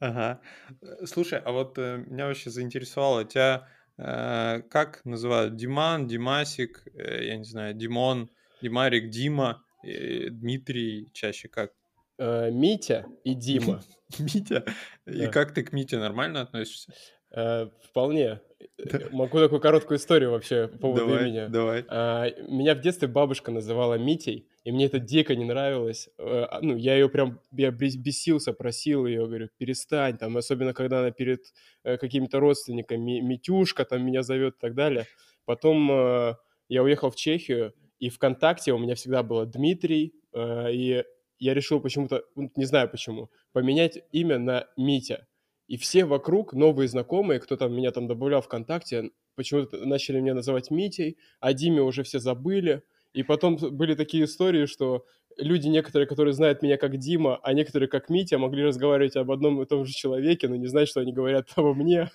Ага. 0.00 0.40
Э, 0.82 1.06
слушай, 1.06 1.38
а 1.38 1.52
вот 1.52 1.78
э, 1.78 1.98
меня 2.06 2.26
вообще 2.26 2.50
заинтересовало, 2.50 3.24
тебя 3.24 3.68
э, 3.98 4.62
как 4.70 5.04
называют? 5.04 5.56
Диман, 5.56 6.06
Димасик, 6.08 6.82
э, 6.94 7.26
я 7.26 7.36
не 7.36 7.44
знаю, 7.44 7.74
Димон, 7.74 8.30
Димарик, 8.62 9.10
Дима, 9.10 9.62
э, 9.84 10.30
Дмитрий 10.30 11.10
чаще 11.12 11.48
как? 11.48 11.72
Э, 12.18 12.50
Митя 12.50 13.06
и 13.24 13.34
Дима. 13.34 13.82
Митя? 14.18 14.64
И 15.06 15.26
Да. 15.26 15.28
как 15.28 15.54
ты 15.54 15.62
к 15.62 15.72
Мите 15.72 15.98
нормально 15.98 16.40
относишься? 16.42 16.92
Э, 17.34 17.68
Вполне. 17.84 18.40
Э, 18.78 19.08
Могу 19.10 19.38
такую 19.38 19.60
короткую 19.60 19.98
историю 19.98 20.30
вообще 20.32 20.66
по 20.68 20.78
поводу 20.78 21.06
Давай, 21.06 21.28
имени. 21.28 21.46
давай. 21.48 21.84
А, 21.88 22.26
Меня 22.48 22.74
в 22.74 22.80
детстве 22.80 23.06
бабушка 23.08 23.50
называла 23.52 23.94
Митей, 23.94 24.48
и 24.64 24.72
мне 24.72 24.86
это 24.86 24.98
дико 24.98 25.34
не 25.34 25.44
нравилось. 25.44 26.08
Э, 26.18 26.46
а, 26.50 26.60
Ну, 26.62 26.76
я 26.76 26.94
ее 26.94 27.08
прям, 27.08 27.40
я 27.52 27.70
бес- 27.70 27.96
бесился, 27.96 28.52
просил 28.52 29.06
ее, 29.06 29.26
говорю, 29.26 29.48
перестань, 29.58 30.18
там, 30.18 30.36
особенно 30.36 30.74
когда 30.74 31.00
она 31.00 31.10
перед 31.10 31.40
э, 31.84 31.96
какими-то 31.96 32.40
родственниками, 32.40 33.20
Митюшка 33.20 33.84
там 33.84 34.04
меня 34.04 34.22
зовет 34.22 34.56
и 34.56 34.60
так 34.60 34.74
далее. 34.74 35.06
Потом 35.44 35.90
э, 35.90 36.34
я 36.68 36.82
уехал 36.82 37.10
в 37.10 37.16
Чехию, 37.16 37.74
и 37.98 38.08
ВКонтакте 38.10 38.72
у 38.72 38.78
меня 38.78 38.94
всегда 38.94 39.22
было 39.22 39.44
Дмитрий, 39.46 40.14
и 40.34 41.04
я 41.38 41.54
решил 41.54 41.80
почему-то, 41.80 42.22
ну, 42.34 42.50
не 42.56 42.64
знаю 42.64 42.88
почему, 42.88 43.30
поменять 43.52 43.98
имя 44.12 44.38
на 44.38 44.66
Митя. 44.76 45.26
И 45.66 45.76
все 45.76 46.04
вокруг, 46.04 46.52
новые 46.52 46.88
знакомые, 46.88 47.40
кто 47.40 47.56
там 47.56 47.74
меня 47.74 47.90
там 47.90 48.06
добавлял 48.06 48.40
ВКонтакте, 48.42 49.10
почему-то 49.36 49.84
начали 49.86 50.20
меня 50.20 50.34
называть 50.34 50.70
Митей, 50.70 51.16
о 51.40 51.52
Диме 51.52 51.82
уже 51.82 52.02
все 52.02 52.18
забыли. 52.18 52.82
И 53.12 53.22
потом 53.22 53.56
были 53.56 53.94
такие 53.94 54.24
истории, 54.24 54.66
что 54.66 55.04
люди 55.36 55.68
некоторые, 55.68 56.06
которые 56.06 56.34
знают 56.34 56.62
меня 56.62 56.76
как 56.76 56.96
Дима, 56.96 57.38
а 57.42 57.52
некоторые 57.52 57.88
как 57.88 58.08
Митя, 58.08 58.38
могли 58.38 58.64
разговаривать 58.64 59.16
об 59.16 59.30
одном 59.30 59.60
и 59.62 59.66
том 59.66 59.84
же 59.84 59.92
человеке, 59.92 60.48
но 60.48 60.56
не 60.56 60.66
знать, 60.66 60.88
что 60.88 61.00
они 61.00 61.12
говорят 61.12 61.48
обо 61.56 61.74
мне. 61.74 62.10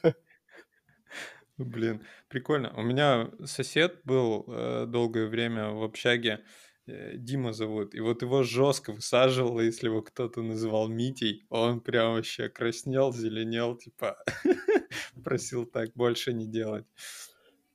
Блин, 1.57 2.01
прикольно. 2.27 2.73
У 2.75 2.81
меня 2.81 3.31
сосед 3.45 4.01
был 4.03 4.45
э, 4.47 4.85
долгое 4.87 5.27
время 5.27 5.69
в 5.69 5.83
общаге, 5.83 6.43
э, 6.85 7.15
Дима 7.15 7.53
зовут, 7.53 7.95
и 7.95 8.01
вот 8.01 8.21
его 8.21 8.43
жестко 8.43 8.91
высаживало, 8.91 9.61
если 9.61 9.87
его 9.87 10.01
кто-то 10.01 10.41
называл 10.41 10.89
Митей, 10.89 11.45
он 11.49 11.79
прям 11.79 12.15
вообще 12.15 12.49
краснел, 12.49 13.13
зеленел, 13.13 13.77
типа 13.77 14.17
просил 15.23 15.65
так 15.65 15.91
больше 15.95 16.33
не 16.33 16.45
делать. 16.45 16.85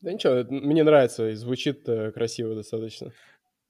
Да 0.00 0.12
ничего, 0.12 0.44
мне 0.48 0.82
нравится, 0.82 1.28
и 1.30 1.34
звучит 1.34 1.88
э, 1.88 2.10
красиво 2.12 2.54
достаточно. 2.54 3.12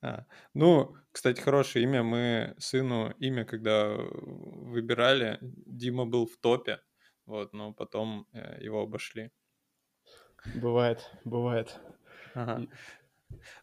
А, 0.03 0.27
ну, 0.55 0.97
кстати, 1.13 1.41
хорошее 1.41 1.85
имя. 1.85 2.03
Мы 2.03 2.55
сыну 2.59 3.11
имя, 3.19 3.45
когда 3.45 3.89
выбирали, 3.97 5.39
Дима 5.41 6.07
был 6.07 6.27
в 6.27 6.37
топе, 6.37 6.81
вот, 7.27 7.53
но 7.53 7.73
потом 7.73 8.27
э, 8.33 8.63
его 8.63 8.83
обошли. 8.83 9.31
Бывает, 10.55 11.11
бывает. 11.25 11.79
Ага. 12.35 12.67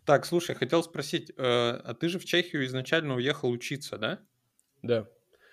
Так, 0.05 0.25
слушай, 0.25 0.55
хотел 0.55 0.83
спросить, 0.83 1.31
э, 1.31 1.33
а 1.37 1.93
ты 1.93 2.09
же 2.09 2.19
в 2.19 2.25
Чехию 2.25 2.65
изначально 2.65 3.15
уехал 3.15 3.49
учиться, 3.49 3.97
да? 3.97 4.19
Да. 4.81 5.07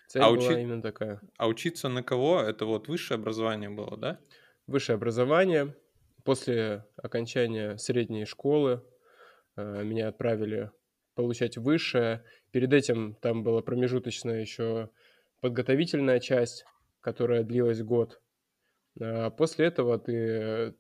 Цель 0.07 0.23
А, 0.23 0.31
была 0.31 0.51
учи... 0.51 0.61
именно 0.61 0.83
такая. 0.83 1.21
а 1.39 1.49
учиться 1.49 1.89
на 1.89 2.03
кого? 2.03 2.41
Это 2.41 2.67
вот 2.67 2.89
высшее 2.89 3.17
образование 3.19 3.71
было, 3.71 3.97
да? 3.97 4.21
Высшее 4.67 4.97
образование. 4.97 5.75
После 6.25 6.87
окончания 6.97 7.77
средней 7.77 8.25
школы 8.25 8.83
э, 9.57 9.85
меня 9.85 10.09
отправили 10.09 10.71
получать 11.15 11.59
высшее. 11.59 12.25
Перед 12.51 12.73
этим 12.73 13.15
там 13.17 13.45
была 13.45 13.63
промежуточная 13.63 14.41
еще 14.41 14.91
подготовительная 15.41 16.21
часть, 16.21 16.65
которая 17.01 17.43
длилась 17.43 17.83
год. 17.83 18.23
А 19.01 19.31
после 19.31 19.67
этого 19.67 19.99
ты 19.99 20.75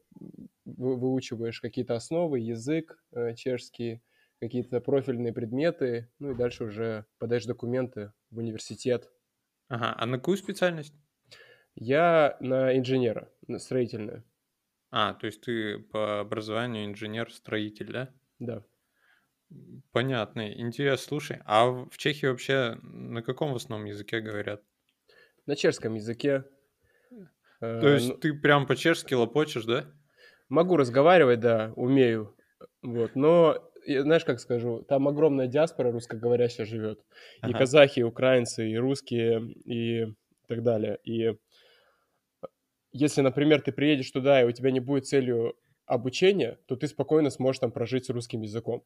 вы- 0.65 0.97
выучиваешь 0.97 1.61
какие-то 1.61 1.95
основы, 1.95 2.41
язык 2.41 2.99
э, 3.13 3.35
чешский, 3.35 4.03
какие-то 4.41 4.81
профильные 4.81 5.33
предметы, 5.33 6.11
ну 6.19 6.33
и 6.33 6.35
дальше 6.35 6.65
уже 6.65 7.07
подаешь 7.19 7.45
документы 7.47 8.13
в 8.31 8.39
университет. 8.39 9.11
Ага, 9.69 9.95
а 9.97 10.07
на 10.07 10.19
какую 10.19 10.37
специальность? 10.37 10.95
Я 11.75 12.37
на 12.41 12.77
инженера, 12.77 13.31
на 13.47 13.59
строительную, 13.59 14.25
А, 14.97 15.13
то 15.13 15.27
есть 15.27 15.41
ты 15.41 15.79
по 15.81 16.21
образованию 16.21 16.85
инженер-строитель, 16.87 17.93
да? 17.93 18.15
да. 18.39 18.65
Понятно. 19.93 20.53
Интересно. 20.53 21.07
Слушай, 21.09 21.41
а 21.45 21.67
в 21.67 21.97
Чехии 21.97 22.27
вообще 22.27 22.79
на 22.83 23.23
каком 23.23 23.53
в 23.53 23.57
основном 23.57 23.87
языке 23.87 24.21
говорят? 24.21 24.63
На 25.47 25.57
чешском 25.57 25.95
языке. 25.95 26.45
То 27.79 27.89
Э, 27.89 27.95
есть 27.95 28.09
ну, 28.09 28.19
ты 28.19 28.35
прям 28.35 28.67
по-чешски 28.67 29.15
лопочешь, 29.15 29.65
да? 29.65 29.87
могу 30.49 30.77
разговаривать, 30.77 31.41
да, 31.41 31.73
умею, 31.77 32.35
вот, 32.83 33.15
но, 33.17 33.71
знаешь, 33.87 34.25
как 34.25 34.41
скажу, 34.41 34.83
там 34.83 35.09
огромная 35.09 35.47
диаспора 35.47 35.91
русскоговорящая 35.93 36.67
живет, 36.67 37.01
и 37.45 37.53
Ага. 37.53 37.59
казахи, 37.59 38.01
и 38.01 38.05
украинцы, 38.05 38.69
и 38.71 38.77
русские, 38.77 39.53
и 39.65 40.15
так 40.47 40.63
далее, 40.63 40.99
и 41.05 41.37
если, 42.95 43.21
например, 43.23 43.61
ты 43.61 43.73
приедешь 43.73 44.11
туда, 44.11 44.41
и 44.41 44.45
у 44.45 44.53
тебя 44.53 44.71
не 44.71 44.81
будет 44.81 45.07
целью 45.07 45.57
обучения, 45.85 46.59
то 46.67 46.77
ты 46.77 46.87
спокойно 46.87 47.29
сможешь 47.31 47.59
там 47.59 47.73
прожить 47.73 48.07
с 48.07 48.11
русским 48.11 48.41
языком. 48.41 48.85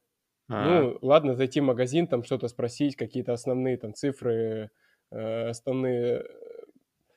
А, 0.49 0.65
Ну, 0.81 0.99
ладно, 1.03 1.35
зайти 1.35 1.61
в 1.61 1.65
магазин, 1.65 2.07
там 2.07 2.25
что-то 2.25 2.49
спросить, 2.49 2.97
какие-то 2.97 3.35
основные 3.35 3.77
там 3.77 3.93
цифры, 3.95 4.71
э, 5.11 5.49
основные 5.49 6.23
э, 6.23 6.25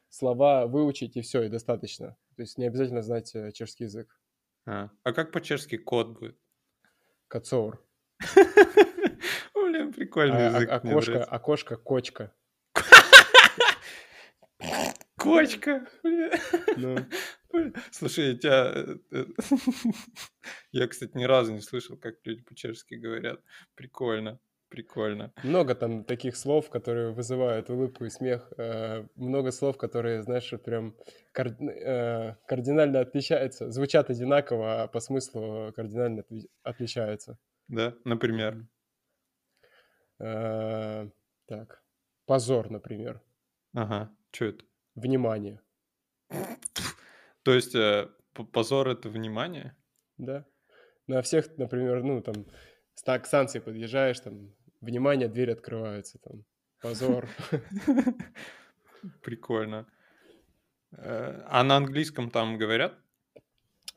слова 0.10 0.67
выучить, 0.67 1.15
и 1.15 1.21
все, 1.21 1.43
и 1.43 1.50
достаточно. 1.50 2.17
То 2.36 2.41
есть 2.41 2.57
не 2.57 2.67
обязательно 2.67 3.01
знать 3.01 3.33
э, 3.33 3.51
чешский 3.53 3.86
язык. 3.86 4.19
а. 4.65 4.89
А 5.03 5.13
как 5.13 5.31
по-чешски 5.31 5.77
кот 5.77 6.19
будет? 6.19 6.38
Кацор. 7.29 7.81
Блин, 9.55 9.89
А, 9.89 9.93
прикольный 9.93 10.48
а- 10.48 10.50
язык, 10.51 10.83
мне 10.83 10.91
окошко, 10.91 11.24
окошко, 11.24 11.75
кочка. 11.77 12.33
Кочка. 15.22 15.88
Слушай, 17.92 18.25
я 18.32 18.38
тебя... 18.38 18.72
э, 18.75 18.96
э, 19.12 19.25
Я, 20.72 20.88
кстати, 20.88 21.18
ни 21.18 21.25
разу 21.25 21.51
не 21.54 21.62
слышал, 21.62 21.98
как 21.98 22.16
люди 22.25 22.42
по-чешски 22.44 22.96
говорят. 22.96 23.42
Прикольно, 23.75 24.40
прикольно. 24.70 25.34
много 25.44 25.75
там 25.75 26.04
таких 26.06 26.36
слов, 26.38 26.70
которые 26.70 27.12
вызывают 27.12 27.70
улыбку 27.70 28.06
и 28.06 28.10
смех. 28.10 28.51
э, 28.58 29.06
много 29.16 29.51
слов, 29.51 29.78
которые, 29.78 30.24
знаешь, 30.24 30.54
прям 30.63 30.96
кар- 31.34 32.38
кардинально 32.48 33.01
отличаются. 33.01 33.70
Звучат 33.70 34.10
одинаково, 34.10 34.84
а 34.84 34.88
по 34.88 35.00
смыслу 35.01 35.74
кардинально 35.75 36.22
отли- 36.22 36.50
отличаются. 36.63 37.38
Да, 37.68 37.96
например. 38.06 38.66
Так, 40.18 41.84
позор, 42.25 42.70
например. 42.70 43.22
Ага, 43.74 44.16
что 44.32 44.46
это? 44.46 44.66
Внимание, 45.01 45.60
То 47.41 47.53
есть 47.55 47.74
э, 47.74 48.08
позор— 48.51 48.88
это 48.89 49.10
внимание? 49.10 49.75
да? 50.17 50.46
На 51.08 51.24
всех, 51.24 51.58
например, 51.58 52.03
ну, 52.03 52.22
там, 52.22 52.46
к 53.03 53.25
станции 53.25 53.60
подъезжаешь, 53.60 54.20
там, 54.20 54.53
внимание, 54.79 55.27
дверь 55.27 55.53
открывается, 55.53 56.20
там, 56.20 56.46
позор. 56.79 57.27
Прикольно. 59.24 59.88
Э, 60.91 61.41
А 61.48 61.63
на 61.63 61.77
английском 61.77 62.29
там 62.29 62.60
говорят? 62.60 62.93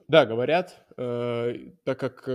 Да, 0.09 0.25
говорят, 0.25 0.87
э, 0.97 1.73
так 1.85 2.01
как 2.01 2.29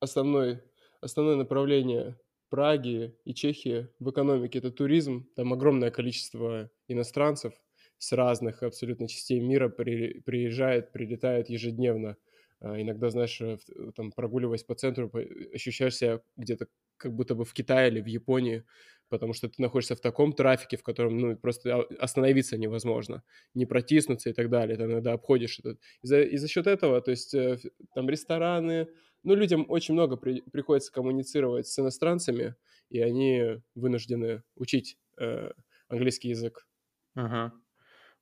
основной, 0.00 0.60
основное 1.00 1.36
направление 1.36 2.18
Праги 2.48 3.16
и 3.24 3.32
Чехии 3.34 3.88
в 4.00 4.10
экономике 4.10 4.58
это 4.58 4.72
туризм, 4.72 5.28
там 5.36 5.52
огромное 5.52 5.90
количество 5.92 6.68
иностранцев 6.88 7.54
с 7.98 8.12
разных 8.12 8.62
абсолютно 8.62 9.08
частей 9.08 9.40
мира 9.40 9.68
при- 9.68 10.20
приезжает, 10.20 10.92
прилетает 10.92 11.48
ежедневно. 11.50 12.16
А 12.60 12.80
Иногда, 12.80 13.10
знаешь, 13.10 13.40
э, 13.40 13.58
там 13.94 14.12
прогуливаясь 14.12 14.64
по 14.64 14.74
центру, 14.74 15.10
по- 15.10 15.20
ощущаешь 15.54 15.96
себя 15.96 16.20
где-то 16.36 16.68
как 16.96 17.14
будто 17.14 17.34
бы 17.34 17.44
в 17.44 17.52
Китае 17.52 17.90
или 17.90 18.00
в 18.00 18.06
Японии, 18.06 18.64
потому 19.08 19.32
что 19.34 19.48
ты 19.48 19.60
находишься 19.60 19.94
в 19.94 20.00
таком 20.00 20.32
трафике, 20.32 20.76
в 20.76 20.82
котором 20.82 21.18
ну, 21.18 21.36
просто 21.36 21.76
а- 21.76 21.86
остановиться 22.00 22.56
невозможно, 22.56 23.22
не 23.54 23.66
протиснуться 23.66 24.30
и 24.30 24.32
так 24.32 24.48
далее. 24.50 24.76
Ты 24.76 24.84
иногда 24.84 25.12
обходишь 25.12 25.58
этот 25.58 25.80
и 26.02 26.06
за, 26.06 26.22
и 26.22 26.36
за 26.36 26.48
счет 26.48 26.66
этого, 26.66 27.00
то 27.02 27.10
есть 27.10 27.34
э, 27.34 27.58
там 27.94 28.08
рестораны, 28.08 28.88
ну, 29.22 29.34
людям 29.34 29.66
очень 29.68 29.94
много 29.94 30.16
при- 30.16 30.40
приходится 30.42 30.92
коммуницировать 30.92 31.66
с 31.66 31.78
иностранцами, 31.78 32.54
и 32.88 33.00
они 33.00 33.60
вынуждены 33.74 34.42
учить 34.54 34.98
э, 35.18 35.50
английский 35.88 36.28
язык. 36.30 36.66
Ага, 37.14 37.42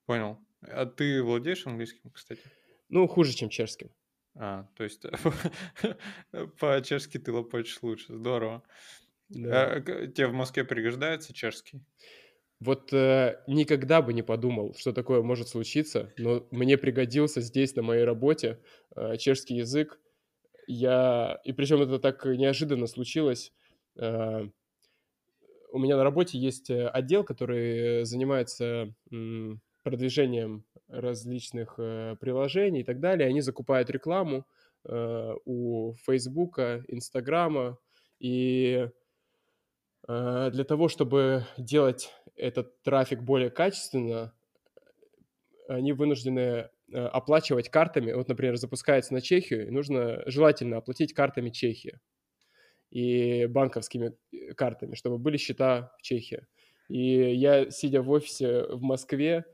понял. 0.07 0.39
А 0.63 0.87
ты 0.87 1.23
владеешь 1.23 1.67
английским, 1.67 2.11
кстати? 2.11 2.43
Ну, 2.89 3.07
хуже, 3.07 3.35
чем 3.35 3.49
чешским. 3.49 3.91
А, 4.37 4.69
то 4.77 4.85
есть 4.85 5.05
по-чешски 6.59 7.19
ты 7.19 7.33
лопочешь 7.33 7.83
лучше. 7.83 8.15
Здорово. 8.15 8.63
Да. 9.29 9.73
А 9.73 9.81
тебе 9.81 10.27
в 10.27 10.33
Москве 10.33 10.65
пригождается 10.65 11.33
чешский? 11.33 11.83
Вот 12.61 12.93
э, 12.93 13.43
никогда 13.47 14.01
бы 14.01 14.13
не 14.13 14.23
подумал, 14.23 14.75
что 14.79 14.93
такое 14.93 15.23
может 15.23 15.49
случиться, 15.49 16.13
но 16.17 16.47
мне 16.51 16.79
пригодился 16.79 17.41
здесь, 17.41 17.75
на 17.75 17.83
моей 17.83 18.05
работе, 18.05 18.61
э, 18.97 19.17
чешский 19.19 19.57
язык. 19.57 20.01
Я... 20.67 21.41
И 21.45 21.53
причем 21.53 21.83
это 21.83 21.99
так 21.99 22.25
неожиданно 22.25 22.87
случилось. 22.87 23.53
Э, 23.99 24.49
у 25.73 25.79
меня 25.79 25.97
на 25.97 26.05
работе 26.05 26.39
есть 26.39 26.71
э, 26.71 26.87
отдел, 26.89 27.25
который 27.25 28.05
занимается 28.05 28.95
м, 29.11 29.61
продвижением 29.85 30.65
различных 30.89 31.75
э, 31.79 32.17
приложений 32.21 32.81
и 32.81 32.85
так 32.85 33.01
далее. 33.01 33.29
Они 33.29 33.41
закупают 33.41 33.91
рекламу 33.91 34.45
э, 34.85 35.35
у 35.45 35.95
Фейсбука, 36.07 36.83
Инстаграма. 36.89 37.79
И 38.19 38.89
э, 40.09 40.51
для 40.51 40.65
того, 40.65 40.89
чтобы 40.89 41.45
делать 41.59 42.11
этот 42.35 42.83
трафик 42.83 43.23
более 43.23 43.51
качественно, 43.51 44.35
они 45.69 45.93
вынуждены 45.93 46.41
э, 46.41 46.69
оплачивать 46.93 47.69
картами. 47.69 48.13
Вот, 48.13 48.29
например, 48.29 48.57
запускается 48.57 49.15
на 49.15 49.21
Чехию, 49.21 49.69
и 49.69 49.71
нужно 49.71 50.23
желательно 50.27 50.79
оплатить 50.79 51.13
картами 51.13 51.51
Чехии 51.51 52.01
и 52.91 53.47
банковскими 53.47 54.17
э, 54.33 54.55
картами, 54.55 54.95
чтобы 54.95 55.19
были 55.19 55.37
счета 55.37 55.93
в 55.99 56.03
Чехии. 56.03 56.47
И 56.89 57.35
я, 57.35 57.71
сидя 57.71 58.03
в 58.03 58.11
офисе 58.11 58.65
в 58.65 58.83
Москве, 58.83 59.45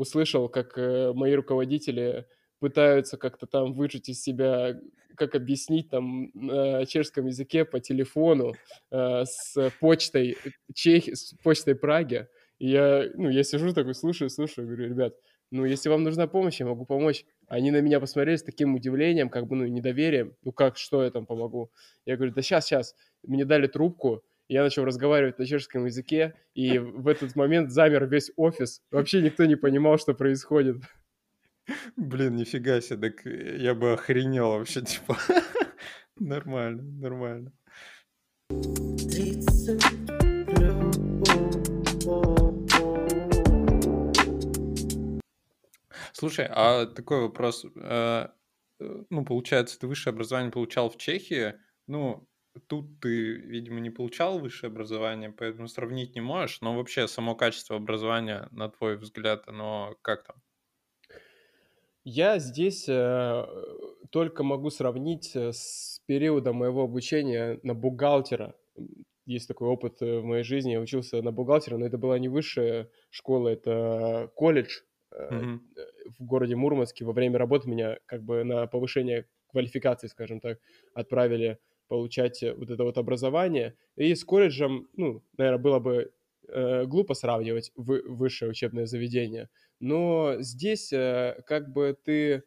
услышал, 0.00 0.48
как 0.48 0.78
э, 0.78 1.12
мои 1.14 1.34
руководители 1.34 2.26
пытаются 2.58 3.18
как-то 3.18 3.46
там 3.46 3.74
выжать 3.74 4.08
из 4.08 4.22
себя, 4.22 4.80
как 5.14 5.34
объяснить 5.34 5.90
там 5.90 6.30
на 6.32 6.86
чешском 6.86 7.26
языке 7.26 7.66
по 7.66 7.80
телефону 7.80 8.54
э, 8.90 9.24
с 9.26 9.70
почтой 9.78 10.38
Чехии, 10.74 11.12
с 11.12 11.34
почтой 11.42 11.74
Праги. 11.74 12.28
И 12.58 12.70
я, 12.70 13.10
ну, 13.14 13.28
я 13.28 13.42
сижу 13.42 13.74
такой, 13.74 13.94
слушаю, 13.94 14.30
слушаю, 14.30 14.66
говорю, 14.66 14.88
ребят, 14.88 15.14
ну, 15.50 15.66
если 15.66 15.90
вам 15.90 16.02
нужна 16.02 16.26
помощь, 16.26 16.60
я 16.60 16.66
могу 16.66 16.86
помочь. 16.86 17.26
Они 17.48 17.70
на 17.70 17.80
меня 17.82 18.00
посмотрели 18.00 18.36
с 18.36 18.42
таким 18.42 18.74
удивлением, 18.74 19.28
как 19.28 19.46
бы, 19.48 19.56
ну, 19.56 19.66
недоверием. 19.66 20.34
Ну, 20.44 20.52
как, 20.52 20.78
что 20.78 21.02
я 21.02 21.10
там 21.10 21.26
помогу? 21.26 21.70
Я 22.06 22.16
говорю, 22.16 22.32
да 22.32 22.40
сейчас, 22.40 22.66
сейчас. 22.66 22.94
Мне 23.22 23.44
дали 23.44 23.66
трубку, 23.66 24.22
я 24.50 24.64
начал 24.64 24.84
разговаривать 24.84 25.38
на 25.38 25.46
чешском 25.46 25.86
языке, 25.86 26.34
и 26.54 26.78
в 26.78 27.06
этот 27.06 27.36
момент 27.36 27.70
замер 27.70 28.06
весь 28.06 28.32
офис. 28.34 28.82
Вообще 28.90 29.22
никто 29.22 29.44
не 29.44 29.54
понимал, 29.54 29.96
что 29.96 30.12
происходит. 30.12 30.82
Блин, 31.96 32.34
нифига 32.34 32.80
себе, 32.80 33.10
так 33.10 33.24
я 33.24 33.76
бы 33.76 33.92
охренел 33.92 34.50
вообще, 34.50 34.82
типа. 34.84 35.16
Нормально, 36.16 36.82
нормально. 36.82 37.52
Слушай, 46.12 46.48
а 46.50 46.86
такой 46.86 47.20
вопрос. 47.20 47.64
э, 47.64 48.26
э, 48.80 49.04
Ну, 49.10 49.24
получается, 49.24 49.78
ты 49.78 49.86
высшее 49.86 50.12
образование 50.12 50.50
получал 50.50 50.90
в 50.90 50.96
Чехии. 50.96 51.54
Ну, 51.86 52.28
тут 52.68 53.00
ты, 53.00 53.34
видимо, 53.34 53.80
не 53.80 53.90
получал 53.90 54.38
высшее 54.38 54.70
образование, 54.70 55.30
поэтому 55.30 55.68
сравнить 55.68 56.14
не 56.14 56.20
можешь, 56.20 56.60
но 56.60 56.76
вообще 56.76 57.08
само 57.08 57.34
качество 57.36 57.76
образования, 57.76 58.48
на 58.50 58.68
твой 58.68 58.96
взгляд, 58.96 59.48
оно 59.48 59.96
как 60.02 60.24
там? 60.24 60.42
Я 62.04 62.38
здесь, 62.38 62.88
э, 62.88 63.44
только 64.10 64.42
могу 64.42 64.70
сравнить, 64.70 65.36
э, 65.36 65.52
с 65.52 66.00
периодом 66.06 66.56
моего 66.56 66.82
обучения 66.84 67.60
на 67.62 67.74
бухгалтера. 67.74 68.56
Есть 69.26 69.48
такой 69.48 69.68
опыт, 69.68 70.00
э, 70.02 70.20
в 70.20 70.24
моей 70.24 70.42
жизни. 70.44 70.72
Я 70.72 70.80
учился 70.80 71.20
на 71.22 71.30
бухгалтера, 71.32 71.76
но 71.76 71.86
это 71.86 71.98
была 71.98 72.18
не 72.18 72.28
высшая 72.28 72.90
школа, 73.10 73.48
это 73.50 74.30
колледж, 74.34 74.80
э, 75.12 75.16
э, 75.76 75.82
в 76.18 76.24
городе 76.24 76.56
Мурманске. 76.56 77.04
Во 77.04 77.12
время 77.12 77.38
работы 77.38 77.68
меня 77.68 77.98
как 78.06 78.22
бы 78.24 78.44
на 78.44 78.66
повышение 78.66 79.26
квалификации, 79.48 80.06
скажем 80.08 80.40
так, 80.40 80.58
отправили 80.94 81.58
получать, 81.90 82.42
э, 82.44 82.54
вот 82.54 82.70
это 82.70 82.84
вот 82.84 82.98
образование. 82.98 83.76
И 83.96 84.14
с 84.16 84.24
колледжем, 84.24 84.88
ну, 84.96 85.24
наверно, 85.38 85.58
было 85.60 85.80
бы, 85.80 86.12
э, 86.48 86.86
глупо 86.86 87.14
сравнивать 87.14 87.72
вы 87.76 88.02
высшее 88.08 88.52
учебное 88.52 88.86
заведение. 88.86 89.50
Но 89.80 90.36
здесь, 90.40 90.92
э, 90.94 91.42
как 91.46 91.72
бы 91.74 91.96
ты, 92.04 92.44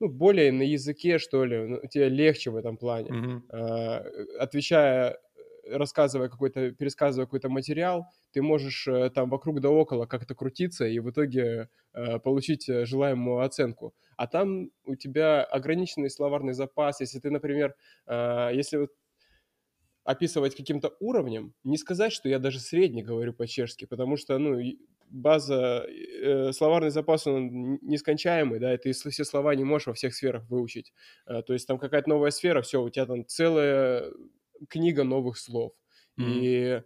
ну, 0.00 0.08
более 0.08 0.52
на 0.52 0.62
языке, 0.62 1.18
что 1.18 1.44
ли, 1.46 1.58
ну, 1.66 1.80
тебе 1.90 2.08
легче 2.10 2.50
в 2.50 2.56
этом 2.56 2.76
плане. 2.78 3.16
А, 3.50 4.00
э, 4.02 4.24
отвечая, 4.40 5.18
э, 5.66 5.76
рассказывая 5.78 6.28
какой-то, 6.30 6.72
пересказывая 6.72 7.26
какой-то 7.26 7.48
материал, 7.50 8.06
ты 8.34 8.42
можешь, 8.42 8.88
э, 8.88 9.10
там 9.10 9.30
вокруг 9.30 9.60
да 9.60 9.70
около 9.70 10.06
как-то 10.06 10.34
крутиться 10.34 10.86
и 10.86 10.98
в 11.00 11.10
итоге, 11.10 11.70
э, 11.94 12.18
получить, 12.20 12.68
э, 12.68 12.84
желаемую 12.86 13.40
оценку. 13.44 13.94
А 14.18 14.26
там 14.26 14.70
у 14.84 14.96
тебя 14.96 15.44
ограниченный 15.44 16.10
словарный 16.10 16.54
запас. 16.54 17.00
Если 17.00 17.20
ты, 17.20 17.30
например, 17.30 17.74
если 18.08 18.76
вот 18.78 18.90
описывать 20.06 20.54
каким-то 20.54 20.94
уровнем, 21.00 21.54
не 21.64 21.78
сказать, 21.78 22.12
что 22.12 22.28
я 22.28 22.38
даже 22.38 22.60
средний 22.60 23.02
говорю 23.02 23.32
по-чешски, 23.32 23.86
потому 23.86 24.18
что, 24.18 24.36
ну, 24.38 24.58
база, 25.08 25.86
э, 25.88 26.52
словарный 26.52 26.90
запас, 26.90 27.26
он 27.26 27.78
нескончаемый, 27.80 28.58
да, 28.60 28.74
и 28.74 28.76
ты 28.76 28.92
все 28.92 29.24
слова 29.24 29.54
не 29.54 29.64
можешь 29.64 29.86
во 29.86 29.94
всех 29.94 30.14
сферах 30.14 30.44
выучить. 30.50 30.92
Э, 31.26 31.40
то 31.42 31.54
есть 31.54 31.66
там 31.66 31.78
какая-то 31.78 32.10
новая 32.10 32.30
сфера, 32.32 32.60
всё, 32.60 32.82
у 32.82 32.90
тебя 32.90 33.06
там 33.06 33.24
целая 33.26 34.10
книга 34.68 35.04
новых 35.04 35.38
слов. 35.38 35.72
Мгм. 36.16 36.30
И, 36.30 36.82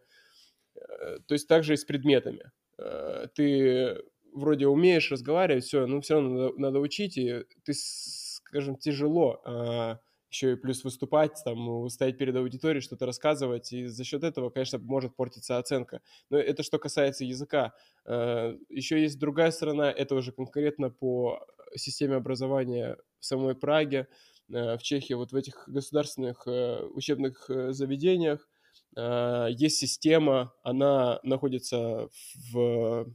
то 1.27 1.35
есть 1.35 1.49
так 1.49 1.65
же 1.65 1.75
и 1.75 1.77
с 1.77 1.85
предметами. 1.85 2.51
Э, 2.79 3.27
ты 3.35 3.99
вроде 4.35 4.67
умеешь 4.69 5.11
разговаривать, 5.11 5.65
всё, 5.65 5.87
но 5.87 6.01
всё 6.01 6.15
равно 6.17 6.31
надо 6.49 6.59
надо 6.59 6.81
учить, 6.81 7.17
и 7.19 7.45
ты, 7.65 7.73
скажем, 7.75 8.77
тяжело, 8.77 9.41
а, 9.45 9.99
еще 10.31 10.53
и 10.53 10.57
плюс 10.57 10.85
выступать, 10.85 11.33
там, 11.45 11.89
стоять 11.89 12.19
перед 12.19 12.37
аудиторией, 12.37 12.83
что-то 12.83 13.07
рассказывать, 13.07 13.73
и 13.73 13.87
за 13.87 14.05
счет 14.05 14.25
этого, 14.25 14.51
конечно, 14.51 14.79
может 14.79 15.17
портиться 15.17 15.57
оценка. 15.59 16.03
Но 16.31 16.39
это 16.39 16.63
что 16.63 16.79
касается 16.79 17.25
языка. 17.25 17.73
Э, 18.07 18.55
еще 18.69 19.01
есть 19.03 19.19
другая 19.19 19.51
сторона, 19.51 19.91
это 19.91 20.15
уже 20.15 20.33
конкретно 20.33 20.91
по 20.91 21.47
системе 21.77 22.17
образования 22.17 22.99
в 23.21 23.25
самой 23.27 23.55
Праге, 23.55 24.09
э, 24.53 24.77
в 24.77 24.83
Чехии. 24.83 25.15
Вот 25.15 25.33
в 25.33 25.37
этих 25.37 25.65
государственных, 25.69 26.47
э, 26.47 26.83
учебных, 26.95 27.49
э, 27.51 27.73
заведениях, 27.73 28.49
есть 28.97 29.79
система, 29.79 30.53
она 30.63 31.21
находится 31.23 32.09
в 32.53 33.07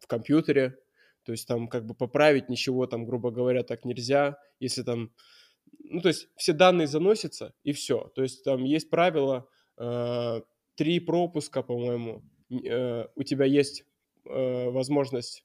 в 0.00 0.06
компьютере, 0.08 0.76
то 1.24 1.32
есть 1.32 1.46
там 1.48 1.68
как 1.68 1.86
бы 1.86 1.94
поправить 1.94 2.48
ничего 2.48 2.86
там, 2.86 3.04
грубо 3.06 3.30
говоря, 3.30 3.62
так 3.62 3.84
нельзя. 3.84 4.38
Если 4.60 4.82
там 4.82 5.12
ну, 5.80 6.00
то 6.02 6.08
есть 6.08 6.28
все 6.36 6.52
данные 6.54 6.86
заносятся 6.88 7.54
и 7.64 7.72
всё. 7.72 8.10
То 8.16 8.22
есть 8.22 8.44
там 8.44 8.64
есть 8.64 8.90
правило, 8.90 9.48
а, 9.78 10.42
3 10.76 11.00
пропуска, 11.00 11.62
по-моему, 11.62 12.24
э, 12.50 13.06
у 13.16 13.22
тебя 13.24 13.44
есть, 13.46 13.84
э, 14.26 14.70
возможность, 14.70 15.44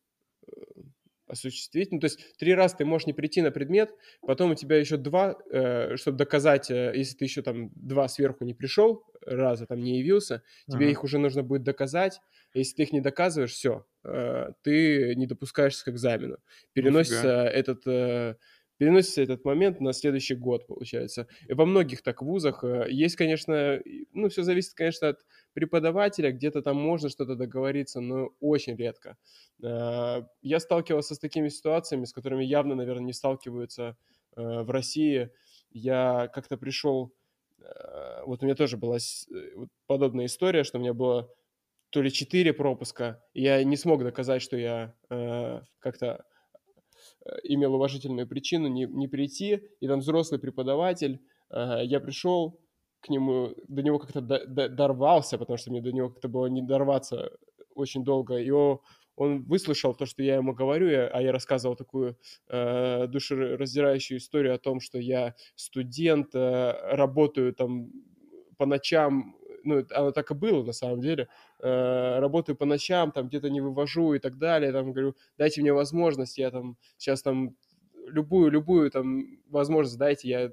осуществить. 1.27 1.91
Ну, 1.91 1.99
то 1.99 2.05
есть 2.05 2.37
3 2.37 2.53
раза 2.55 2.77
ты 2.77 2.85
можешь 2.85 3.07
не 3.07 3.13
прийти 3.13 3.41
на 3.41 3.51
предмет, 3.51 3.93
потом 4.25 4.51
у 4.51 4.55
тебя 4.55 4.77
еще 4.77 4.97
2, 4.97 5.35
э, 5.51 5.95
чтобы 5.97 6.17
доказать, 6.17 6.71
э, 6.71 6.93
если 6.95 7.17
ты 7.17 7.25
еще 7.25 7.41
там 7.41 7.71
2 7.75 8.07
сверху 8.09 8.43
не 8.45 8.53
пришел 8.53 9.03
раза, 9.25 9.65
там 9.67 9.79
не 9.81 9.99
явился, 9.99 10.43
тебе 10.67 10.89
Ага. 10.89 10.91
их 10.91 11.03
уже 11.03 11.17
нужно 11.19 11.43
будет 11.43 11.63
доказать. 11.63 12.19
Если 12.53 12.75
ты 12.77 12.83
их 12.83 12.93
не 12.93 13.01
доказываешь, 13.01 13.51
всё, 13.53 13.85
э, 14.05 14.51
ты 14.63 15.15
не 15.15 15.27
допускаешься 15.27 15.85
к 15.85 15.89
экзамену. 15.89 16.37
Нифига. 16.81 17.27
Переносится 17.27 17.45
этот, 17.45 17.85
э, 17.87 18.35
переносится 18.77 19.23
этот 19.23 19.43
момент 19.43 19.81
на 19.81 19.91
следующий 19.91 20.35
год, 20.35 20.67
получается. 20.67 21.27
И 21.47 21.53
во 21.53 21.65
многих 21.65 22.03
так 22.03 22.21
вузах, 22.21 22.63
э, 22.63 22.85
есть, 22.89 23.15
конечно, 23.15 23.81
ну, 24.13 24.29
всё 24.29 24.43
зависит, 24.43 24.73
конечно, 24.75 25.09
от 25.09 25.25
преподавателя, 25.57 26.31
где-то 26.31 26.61
там 26.61 26.77
можно 26.77 27.09
что-то 27.09 27.35
договориться, 27.35 27.99
но 27.99 28.29
очень 28.39 28.75
редко. 28.75 29.17
А, 29.63 30.23
я 30.43 30.59
сталкивался 30.59 31.15
с 31.15 31.19
такими 31.19 31.49
ситуациями, 31.49 32.05
с 32.05 32.13
которыми 32.13 32.43
явно, 32.43 32.75
наверно, 32.75 33.05
не 33.05 33.13
сталкиваются, 33.13 33.97
э, 34.35 34.61
в 34.61 34.69
России. 34.69 35.31
Я 35.71 36.29
как-то 36.31 36.57
пришел, 36.57 37.11
э, 37.59 38.23
вот 38.27 38.43
у 38.43 38.45
меня 38.45 38.53
тоже 38.53 38.77
была 38.77 38.97
э, 38.97 39.65
подобная 39.87 40.27
история, 40.27 40.63
что 40.63 40.77
у 40.77 40.81
меня 40.81 40.93
было 40.93 41.27
то 41.89 42.03
ли 42.03 42.11
4 42.11 42.53
пропуска, 42.53 43.23
я 43.33 43.63
не 43.63 43.77
смог 43.77 44.03
доказать, 44.03 44.43
что 44.43 44.57
я, 44.57 44.93
э, 45.09 45.61
как-то, 45.79 46.23
э, 47.25 47.31
имел 47.45 47.73
уважительную 47.73 48.27
причину 48.27 48.67
не 48.67 48.85
не 48.85 49.07
прийти. 49.07 49.63
И 49.79 49.87
там 49.87 50.01
взрослый 50.01 50.39
преподаватель, 50.39 51.19
я 51.49 51.99
пришел 51.99 52.59
к 53.01 53.09
нему, 53.09 53.53
до 53.67 53.81
него 53.83 53.99
как-то 53.99 54.21
до 54.21 54.45
до 54.45 54.69
дорвался, 54.69 55.37
потому 55.37 55.57
что 55.57 55.71
мне 55.71 55.81
до 55.81 55.91
него 55.91 56.09
как-то 56.09 56.27
было 56.29 56.47
не 56.47 56.61
дорваться 56.61 57.31
очень 57.75 58.03
долго. 58.03 58.37
И 58.37 58.51
о 58.51 58.81
он 59.15 59.43
выслушал 59.45 59.95
то, 59.95 60.05
что 60.05 60.21
я 60.23 60.35
ему 60.35 60.53
говорю, 60.53 60.87
а 61.11 61.21
я 61.21 61.31
рассказывал 61.31 61.75
такую, 61.75 62.17
э, 62.49 63.07
душераздирающую 63.07 64.19
историю 64.19 64.53
о 64.53 64.59
том, 64.59 64.79
что 64.79 64.99
я 64.99 65.33
студент, 65.55 66.35
э, 66.35 66.73
работаю 66.95 67.53
там 67.53 67.89
по 68.57 68.65
ночам. 68.65 69.35
Ну, 69.63 69.83
оно 69.91 70.11
так 70.11 70.31
и 70.31 70.33
было 70.35 70.63
на 70.63 70.71
самом 70.73 71.01
деле. 71.01 71.27
Э, 71.59 72.19
работаю 72.19 72.55
по 72.55 72.65
ночам, 72.65 73.11
там 73.11 73.27
где-то 73.27 73.49
не 73.49 73.59
вывожу 73.61 74.13
и 74.13 74.19
так 74.19 74.37
далее. 74.37 74.71
Там 74.71 74.93
говорю: 74.93 75.15
"Дайте 75.37 75.61
мне 75.61 75.73
возможность, 75.73 76.37
я 76.37 76.51
там 76.51 76.77
щас 76.99 77.21
там 77.23 77.55
любую 78.07 78.51
любую 78.51 78.89
там 78.91 79.25
возможность 79.49 79.97
дайте, 79.97 80.29
я, 80.29 80.51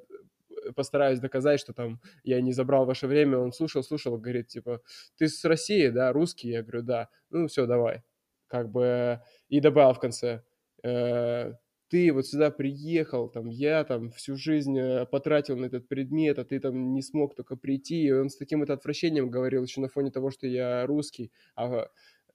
постараюсь 0.76 1.20
доказать, 1.20 1.60
что 1.60 1.72
там 1.72 2.00
я 2.24 2.40
не 2.40 2.52
забрал 2.52 2.86
ваше 2.86 3.06
время". 3.06 3.38
Он 3.38 3.52
слушал 3.52 3.82
слушал, 3.82 4.18
говорит 4.18 4.48
типа: 4.48 4.80
"Ты 5.18 5.28
с 5.28 5.44
России, 5.44 5.88
да, 5.88 6.12
русский?" 6.12 6.48
Я 6.50 6.62
говорю: 6.62 6.82
"Да". 6.82 7.08
"Ну, 7.30 7.46
всё, 7.48 7.66
давай". 7.66 8.02
Как 8.48 8.70
бы 8.70 9.20
и 9.48 9.60
добавил 9.60 9.94
в 9.94 10.00
конце: 10.00 10.42
"Э, 10.82 11.52
ты 11.88 12.12
вот 12.12 12.26
сюда 12.26 12.50
приехал, 12.50 13.28
там, 13.28 13.46
я 13.48 13.84
там 13.84 14.10
всю 14.10 14.36
жизнь, 14.36 14.78
э, 14.78 15.06
потратил 15.06 15.56
на 15.56 15.66
этот 15.66 15.88
предмет, 15.88 16.38
а 16.38 16.44
ты 16.44 16.58
там 16.60 16.92
не 16.94 17.02
смог 17.02 17.34
тока 17.34 17.56
прийти". 17.56 18.02
И 18.04 18.12
он 18.12 18.30
с 18.30 18.36
таким 18.36 18.60
вот 18.60 18.70
отвращением 18.70 19.30
говорил 19.30 19.62
еще 19.64 19.80
на 19.80 19.88
фоне 19.88 20.10
того, 20.10 20.30
что 20.30 20.46
я 20.46 20.86
русский. 20.86 21.32
А 21.56 21.88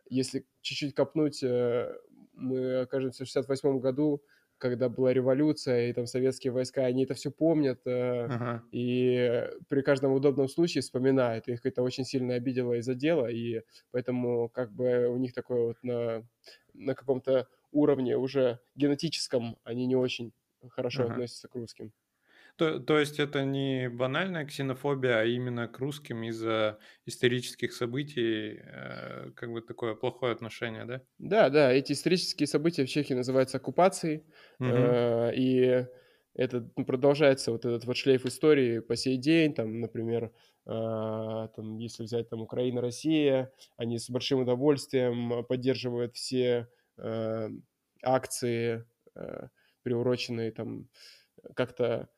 если 0.10 0.46
чуть-чуть 0.62 0.96
копнуть, 0.96 1.44
э, 1.44 1.94
мы 2.34 2.82
окажемся 2.82 3.24
в 3.26 3.28
68 3.28 3.80
году, 3.80 4.24
когда 4.60 4.90
была 4.90 5.14
революция, 5.14 5.90
и 5.90 5.94
там 5.94 6.08
советские 6.08 6.54
войска, 6.54 6.86
они 6.86 7.06
это 7.06 7.16
всё 7.16 7.32
помнят, 7.32 7.82
э, 7.88 8.30
Ага. 8.30 8.70
и 8.72 9.50
при 9.70 9.82
каждом 9.82 10.14
удобном 10.14 10.50
случае 10.50 10.84
вспоминают. 10.84 11.48
Их 11.50 11.66
это 11.66 11.82
очень 11.84 12.06
сильно 12.06 12.36
обидело 12.36 12.74
и 12.76 12.82
задело, 12.82 13.28
и 13.28 13.64
поэтому 13.92 14.50
как 14.50 14.72
бы 14.74 15.08
у 15.10 15.18
них 15.18 15.34
такое 15.34 15.64
вот 15.68 15.78
на 15.84 16.28
на 16.74 16.96
каком-то 16.96 17.48
уровне 17.72 18.18
уже 18.18 18.60
генетическом 18.76 19.58
они 19.64 19.88
не 19.88 19.96
очень 19.96 20.34
хорошо 20.70 21.06
Ага. 21.06 21.06
относятся 21.08 21.48
к 21.50 21.56
русским. 21.56 21.94
То 22.60 22.80
то 22.80 23.00
есть 23.00 23.20
это 23.20 23.44
не 23.46 23.90
банальная 23.90 24.46
ксенофобия, 24.46 25.20
а 25.20 25.26
именно 25.26 25.68
к 25.68 25.80
русским 25.80 26.24
из-за 26.24 26.80
исторических 27.06 27.74
событий, 27.74 28.60
э, 28.62 29.32
как 29.36 29.52
бы 29.52 29.62
такое 29.62 29.96
плохое 29.96 30.34
отношение, 30.34 30.86
да? 30.86 31.02
Да, 31.20 31.50
да, 31.50 31.72
эти 31.74 31.92
исторические 31.92 32.48
события 32.48 32.86
в 32.86 32.90
Чехии 32.90 33.14
называются 33.14 33.58
оккупацией, 33.58 34.24
Мгм. 34.60 35.00
э, 35.04 35.32
и 35.36 35.86
этот, 36.34 36.72
ну, 36.78 36.86
продолжается 36.86 37.52
вот 37.52 37.66
этот 37.66 37.84
вот 37.86 37.98
шлейф 37.98 38.26
истории 38.26 38.80
по 38.80 38.96
сей 38.96 39.18
день. 39.18 39.54
Там, 39.54 39.82
например, 39.82 40.32
а, 40.66 41.48
там, 41.50 41.78
если 41.80 42.04
взять 42.04 42.30
там 42.30 42.42
Украина, 42.42 42.80
Россия, 42.80 43.52
они 43.76 43.98
с 44.00 44.10
большим 44.10 44.40
удовольствием 44.42 45.44
поддерживают 45.46 46.16
все, 46.16 46.70
э, 46.98 47.50
акции, 48.04 48.86
э, 49.16 49.48
приуроченные 49.84 50.52
там 50.52 50.88
как-то, 51.56 52.10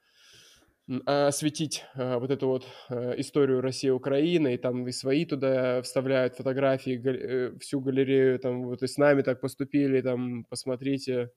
осветить, 1.05 1.85
а, 1.95 2.19
вот 2.19 2.31
эту 2.31 2.47
вот, 2.47 2.65
э, 2.89 3.13
историю 3.19 3.61
Россия-Украина, 3.61 4.49
и 4.49 4.57
там 4.57 4.87
и 4.87 4.91
свои 4.91 5.25
туда 5.25 5.81
вставляют 5.83 6.35
фотографии, 6.35 7.01
э, 7.55 7.57
всю 7.59 7.81
галерею, 7.81 8.39
там 8.39 8.63
вот: 8.63 8.83
"И 8.83 8.87
с 8.87 8.97
нами 8.97 9.21
так 9.21 9.41
поступили", 9.41 10.01
там, 10.01 10.45
"Посмотрите". 10.45 11.31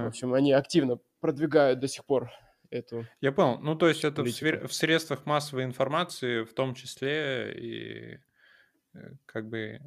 В 0.00 0.04
Ага. 0.04 0.06
общем, 0.06 0.34
они 0.34 0.52
активно 0.52 1.00
продвигают 1.20 1.80
до 1.80 1.88
сих 1.88 2.06
пор 2.06 2.30
эту 2.70 3.10
Я 3.20 3.32
понял. 3.32 3.58
Ну, 3.60 3.74
то 3.74 3.88
есть 3.88 4.04
это 4.04 4.24
в, 4.24 4.28
политику. 4.28 4.66
в 4.66 4.72
средствах 4.72 5.26
массовой 5.26 5.64
информации 5.64 6.44
в 6.44 6.54
том 6.54 6.74
числе 6.74 7.52
и 7.56 8.18
э, 8.94 9.12
как 9.26 9.48
бы... 9.48 9.80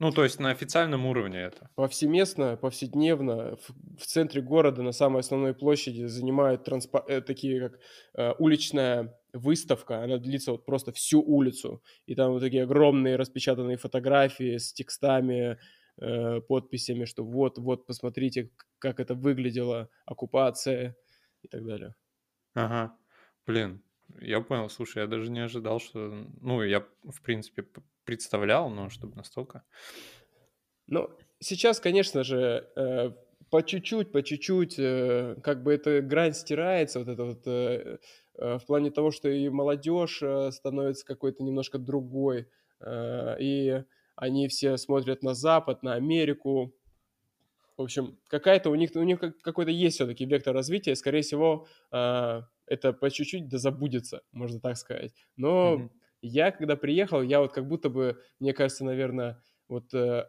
Ну, 0.00 0.10
то 0.10 0.24
есть 0.24 0.40
на 0.40 0.50
официальном 0.50 1.06
уровне 1.06 1.38
это. 1.38 1.70
Повсеместно, 1.76 2.56
повседневно 2.56 3.56
в, 3.56 3.98
в 3.98 4.06
центре 4.06 4.42
города 4.42 4.82
на 4.82 4.92
самой 4.92 5.20
основной 5.20 5.54
площади 5.54 6.06
занимают 6.06 6.66
транспо- 6.66 7.04
э, 7.06 7.20
такие 7.20 7.68
как 7.68 7.80
э, 8.14 8.32
уличная 8.38 9.16
выставка, 9.32 10.02
она 10.02 10.18
длится 10.18 10.52
вот 10.52 10.64
просто 10.66 10.92
всю 10.92 11.22
улицу, 11.22 11.82
и 12.06 12.14
там 12.14 12.32
вот 12.32 12.40
такие 12.40 12.64
огромные 12.64 13.16
распечатанные 13.16 13.76
фотографии 13.76 14.56
с 14.56 14.72
текстами, 14.72 15.58
э, 16.00 16.40
подписями, 16.40 17.04
что 17.04 17.24
вот, 17.24 17.58
вот, 17.58 17.86
посмотрите, 17.86 18.50
как 18.78 18.98
это 18.98 19.14
выглядело, 19.14 19.90
оккупация 20.06 20.96
и 21.42 21.48
так 21.48 21.64
далее. 21.64 21.94
Ага. 22.54 22.96
Блин, 23.46 23.82
я 24.20 24.40
понял. 24.40 24.68
Слушай, 24.68 25.02
я 25.02 25.06
даже 25.06 25.30
не 25.30 25.40
ожидал, 25.40 25.80
что... 25.80 26.26
Ну, 26.40 26.62
я, 26.62 26.86
в 27.04 27.22
принципе, 27.22 27.66
представлял, 28.04 28.70
но 28.70 28.88
чтобы 28.90 29.16
настолько. 29.16 29.64
Ну, 30.86 31.10
сейчас, 31.40 31.80
конечно 31.80 32.24
же, 32.24 32.68
э, 32.76 33.10
по 33.50 33.62
чуть-чуть, 33.62 34.12
по 34.12 34.22
чуть-чуть, 34.22 34.74
э, 34.78 35.36
как 35.42 35.62
бы 35.62 35.72
эта 35.72 36.02
грань 36.02 36.34
стирается, 36.34 36.98
вот 36.98 37.08
это 37.08 37.24
вот, 37.24 37.46
э, 37.46 37.98
в 38.34 38.60
плане 38.66 38.90
того, 38.90 39.10
что 39.12 39.28
и 39.28 39.48
молодежь 39.48 40.20
становится 40.50 41.06
какой-то 41.06 41.44
немножко 41.44 41.78
другой, 41.78 42.48
и 42.84 43.84
они 44.16 44.48
все 44.48 44.76
смотрят 44.76 45.22
на 45.22 45.34
Запад, 45.34 45.84
на 45.84 45.94
Америку. 45.94 46.74
В 47.76 47.82
общем, 47.82 48.18
какая-то 48.26 48.70
у 48.70 48.74
них, 48.74 48.90
у 48.96 49.02
них 49.04 49.20
как- 49.20 49.38
какой-то 49.38 49.70
есть 49.70 49.94
все-таки 49.96 50.24
вектор 50.24 50.52
развития, 50.52 50.96
скорее 50.96 51.22
всего, 51.22 51.68
это 51.90 52.92
по 52.92 53.08
чуть-чуть 53.08 53.48
да 53.48 53.58
забудется, 53.58 54.22
можно 54.32 54.58
так 54.58 54.76
сказать. 54.76 55.14
Но 55.36 55.76
Мгм. 55.76 55.90
Я, 56.26 56.50
когда 56.50 56.76
приехал, 56.76 57.22
я 57.22 57.40
вот 57.40 57.52
как 57.52 57.66
будто 57.66 57.90
бы, 57.90 58.22
мне 58.40 58.52
кажется, 58.52 58.84
наверное, 58.84 59.42
вот 59.68 59.92
э, 59.94 60.24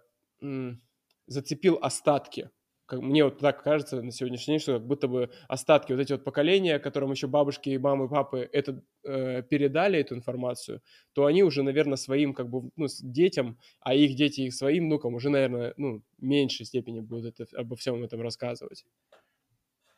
зацепил 1.27 1.79
остатки. 1.81 2.49
Как, 2.86 2.99
мне 3.01 3.23
вот 3.23 3.39
так 3.39 3.63
кажется 3.63 3.99
на 4.03 4.12
сегодняшний 4.12 4.53
день, 4.53 4.60
что 4.60 4.73
как 4.73 4.86
будто 4.86 5.08
бы 5.08 5.31
остатки, 5.47 5.91
вот 5.91 5.99
эти 6.01 6.12
вот 6.12 6.23
поколения, 6.23 6.77
которым 6.77 7.12
еще 7.12 7.25
бабушки, 7.25 7.69
и 7.69 7.79
мамы, 7.79 8.08
папы 8.08 8.47
это 8.51 8.84
э, 9.03 9.41
передали 9.41 9.99
эту 9.99 10.13
информацию, 10.15 10.84
то 11.13 11.25
они 11.25 11.41
уже, 11.41 11.63
наверное, 11.63 11.97
своим 11.97 12.36
как 12.36 12.47
бы 12.47 12.69
ну, 12.75 12.86
детям, 13.01 13.58
а 13.79 13.95
их 13.95 14.15
дети 14.15 14.41
их 14.41 14.53
своим 14.53 14.86
внукам 14.86 15.15
уже, 15.15 15.29
наверное, 15.29 15.73
ну, 15.77 16.03
в 16.17 16.23
меньшей 16.23 16.67
степени 16.67 16.99
будут 16.99 17.39
это, 17.39 17.58
обо 17.60 17.75
всем 17.75 18.03
этом 18.03 18.21
рассказывать. 18.21 18.86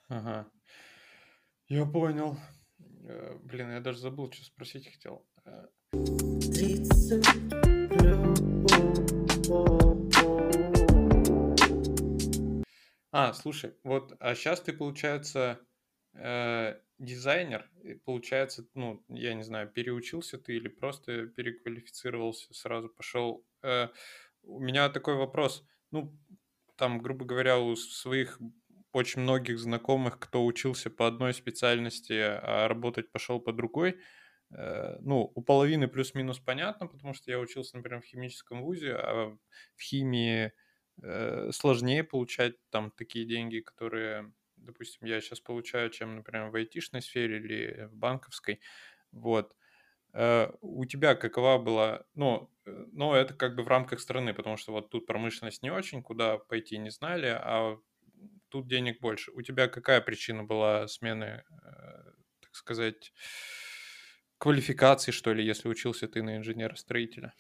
Ага. 0.08 0.50
Я 1.68 1.86
понял. 1.86 2.38
Э, 3.04 3.38
Блин, 3.44 3.72
я 3.72 3.82
даже 3.82 4.00
забыл, 4.00 4.32
что 4.32 4.46
спросить 4.46 4.88
хотел. 4.88 5.26
А, 13.12 13.34
слушай, 13.34 13.74
вот, 13.84 14.16
а 14.20 14.36
сейчас 14.36 14.62
ты, 14.62 14.74
получается, 14.74 15.60
э, 16.14 16.80
дизайнер, 17.00 17.70
и 17.82 17.94
получается, 17.94 18.68
ну, 18.74 19.04
я 19.08 19.34
не 19.34 19.44
знаю, 19.44 19.70
переучился 19.70 20.38
ты 20.38 20.58
или 20.58 20.68
просто 20.68 21.28
переквалифицировался, 21.28 22.54
сразу 22.54 22.90
пошел. 22.90 23.46
Э, 23.64 23.88
у 24.44 24.60
меня 24.60 24.90
такой 24.90 25.16
вопрос, 25.16 25.66
ну, 25.92 26.16
там, 26.76 27.00
грубо 27.00 27.26
говоря, 27.26 27.60
у 27.60 27.76
своих 27.76 28.40
очень 28.92 29.22
многих 29.22 29.60
знакомых, 29.60 30.20
кто 30.20 30.46
учился 30.46 30.90
по 30.90 31.08
одной 31.08 31.34
специальности, 31.34 32.14
а 32.14 32.68
работать 32.68 33.12
пошел 33.12 33.40
по 33.40 33.54
другой, 33.54 34.00
ну, 34.50 35.32
у 35.36 35.42
половины 35.42 35.88
плюс-минус 35.88 36.40
понятно, 36.40 36.88
потому 36.88 37.14
что 37.14 37.32
я 37.32 37.40
учился, 37.40 37.76
например, 37.78 38.02
в 38.02 38.06
химическом 38.06 38.62
вузе, 38.64 38.94
а 38.96 39.38
в 39.76 39.82
химии 39.82 40.54
э, 41.02 41.52
сложнее 41.52 42.04
получать 42.04 42.56
там 42.70 42.92
такие 42.92 43.26
деньги, 43.26 43.60
которые, 43.60 44.34
допустим, 44.56 45.08
я 45.08 45.20
сейчас 45.22 45.40
получаю, 45.42 45.90
чем, 45.90 46.16
например, 46.16 46.50
в 46.50 46.56
айтишной 46.56 47.02
сфере 47.02 47.38
или 47.40 47.86
в 47.88 47.96
банковской. 47.96 48.62
Вот. 49.12 49.56
Э, 50.14 50.52
У 50.62 50.86
тебя 50.86 51.16
какова 51.16 51.58
была, 51.62 52.06
ну, 52.16 52.52
э, 52.66 52.86
ну, 52.92 53.14
это 53.14 53.34
как 53.34 53.56
бы 53.56 53.64
в 53.64 53.68
рамках 53.68 54.00
страны, 54.00 54.34
потому 54.34 54.58
что 54.58 54.72
вот 54.72 54.90
тут 54.90 55.06
промышленность 55.06 55.64
не 55.64 55.72
очень, 55.72 56.04
куда 56.04 56.38
пойти 56.38 56.78
не 56.78 56.90
знали, 56.90 57.28
а 57.28 57.78
тут 58.50 58.68
денег 58.68 59.00
больше. 59.02 59.32
У 59.32 59.42
тебя 59.42 59.68
какая 59.68 60.02
причина 60.02 60.44
была 60.44 60.88
смены, 60.88 61.44
э, 61.52 62.12
так 62.42 62.56
сказать, 62.56 63.14
квалификации, 64.38 65.12
что 65.12 65.34
ли, 65.34 65.46
если 65.46 65.70
учился 65.70 66.08
ты 66.08 66.24
на 66.24 66.38
инженера-строителя? 66.38 67.34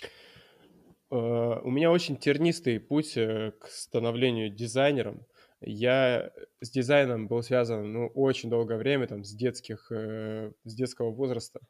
Э, 1.11 1.15
У 1.63 1.69
меня 1.69 1.91
очень 1.91 2.17
тернистый 2.17 2.79
путь 2.79 3.17
э, 3.17 3.51
к 3.59 3.67
становлению 3.67 4.49
дизайнером. 4.49 5.25
Я 5.61 6.31
с 6.61 6.69
дизайном 6.69 7.27
был 7.27 7.41
связан, 7.41 7.91
ну, 7.91 8.07
очень 8.07 8.49
долгое 8.49 8.77
время, 8.77 9.07
там, 9.07 9.23
с 9.23 9.33
детских, 9.33 9.91
э, 9.91 10.51
с 10.63 10.75
детского 10.75 11.11
возраста. 11.11 11.61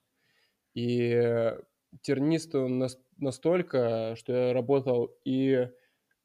И 0.75 1.53
тернист 2.01 2.55
он 2.55 2.79
нас- 2.79 2.99
настолько, 3.17 4.15
что 4.17 4.33
я 4.33 4.53
работал 4.53 5.17
и 5.25 5.69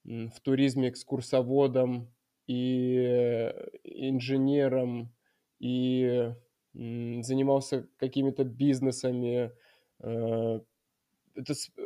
в 0.04 0.40
туризме 0.42 0.90
экскурсоводом, 0.90 2.14
и 2.46 3.52
инженером, 3.84 5.14
и 5.60 6.34
занимался 6.74 7.86
какими-то 7.98 8.44
бизнесами, 8.44 9.52
э, 10.00 10.60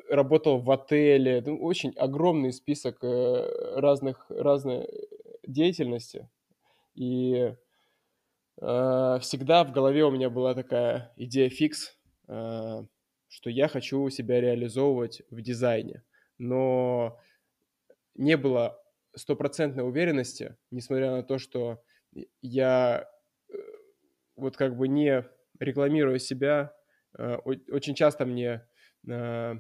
работал 0.09 0.59
в 0.59 0.71
отеле. 0.71 1.43
Ну, 1.45 1.59
очень 1.59 1.93
огромный 1.97 2.53
список 2.53 3.03
э, 3.03 3.79
разных, 3.79 4.27
разной 4.29 4.89
деятельности. 5.47 6.29
И 6.95 7.55
э, 8.61 9.19
всегда 9.21 9.65
в 9.65 9.73
голове 9.73 10.05
у 10.05 10.11
меня 10.11 10.31
была 10.31 10.55
такая 10.55 11.13
идея 11.17 11.49
фикс, 11.49 11.97
э, 12.29 12.83
что 13.29 13.51
я 13.51 13.69
хочу 13.69 14.09
себя 14.11 14.41
реализовывать 14.41 15.23
в 15.31 15.41
дизайне. 15.43 16.03
Но 16.39 17.19
не 18.15 18.37
было 18.37 18.81
стопроцентной 19.15 19.87
уверенности, 19.87 20.57
несмотря 20.71 21.11
на 21.11 21.23
то, 21.23 21.39
что 21.39 21.83
я 22.43 23.03
э, 23.03 23.16
вот 24.37 24.57
как 24.57 24.77
бы 24.77 24.89
не 24.89 25.25
рекламируя 25.59 26.19
себя, 26.19 26.75
э, 27.19 27.37
очень 27.37 27.95
часто 27.95 28.27
мне 28.27 28.67
э, 29.09 29.55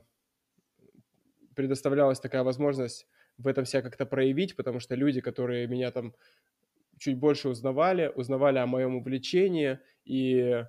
предоставлялась 1.54 2.20
такая 2.20 2.42
возможность 2.42 3.06
в 3.38 3.46
этом 3.48 3.64
себя 3.64 3.82
как-то 3.82 4.06
проявить, 4.06 4.56
потому 4.56 4.80
что 4.80 4.94
люди, 4.94 5.20
которые 5.20 5.66
меня 5.66 5.90
там 5.90 6.14
чуть 6.98 7.18
больше 7.18 7.48
узнавали, 7.48 8.12
узнавали 8.14 8.58
о 8.58 8.66
моем 8.66 8.96
увлечении 8.96 9.78
и 10.04 10.64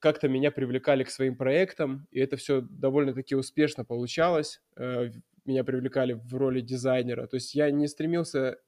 как-то 0.00 0.28
меня 0.28 0.50
привлекали 0.50 1.04
к 1.04 1.10
своим 1.10 1.36
проектам, 1.36 2.06
и 2.10 2.20
это 2.20 2.36
все 2.36 2.60
довольно-таки 2.60 3.34
успешно 3.34 3.84
получалось. 3.84 4.60
Э, 4.76 5.10
Меня 5.44 5.64
привлекали 5.64 6.12
в 6.12 6.34
роли 6.34 6.60
дизайнера. 6.60 7.26
То 7.26 7.36
есть 7.36 7.54
я 7.54 7.70
не 7.70 7.88
стремился 7.88 8.58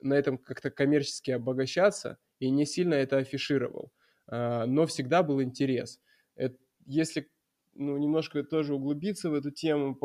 на 0.00 0.14
этом 0.14 0.38
как-то 0.38 0.70
коммерчески 0.70 1.30
обогащаться 1.32 2.18
и 2.42 2.50
не 2.50 2.66
сильно 2.66 2.94
это 2.94 3.18
афишировал. 3.18 3.92
А, 4.26 4.66
Но 4.66 4.86
всегда 4.86 5.22
был 5.22 5.40
интерес. 5.40 6.00
Если 6.84 7.30
ну, 7.74 7.96
немножко 7.96 8.42
тоже 8.42 8.74
углубиться 8.74 9.30
в 9.30 9.34
эту 9.34 9.52
тему, 9.52 9.96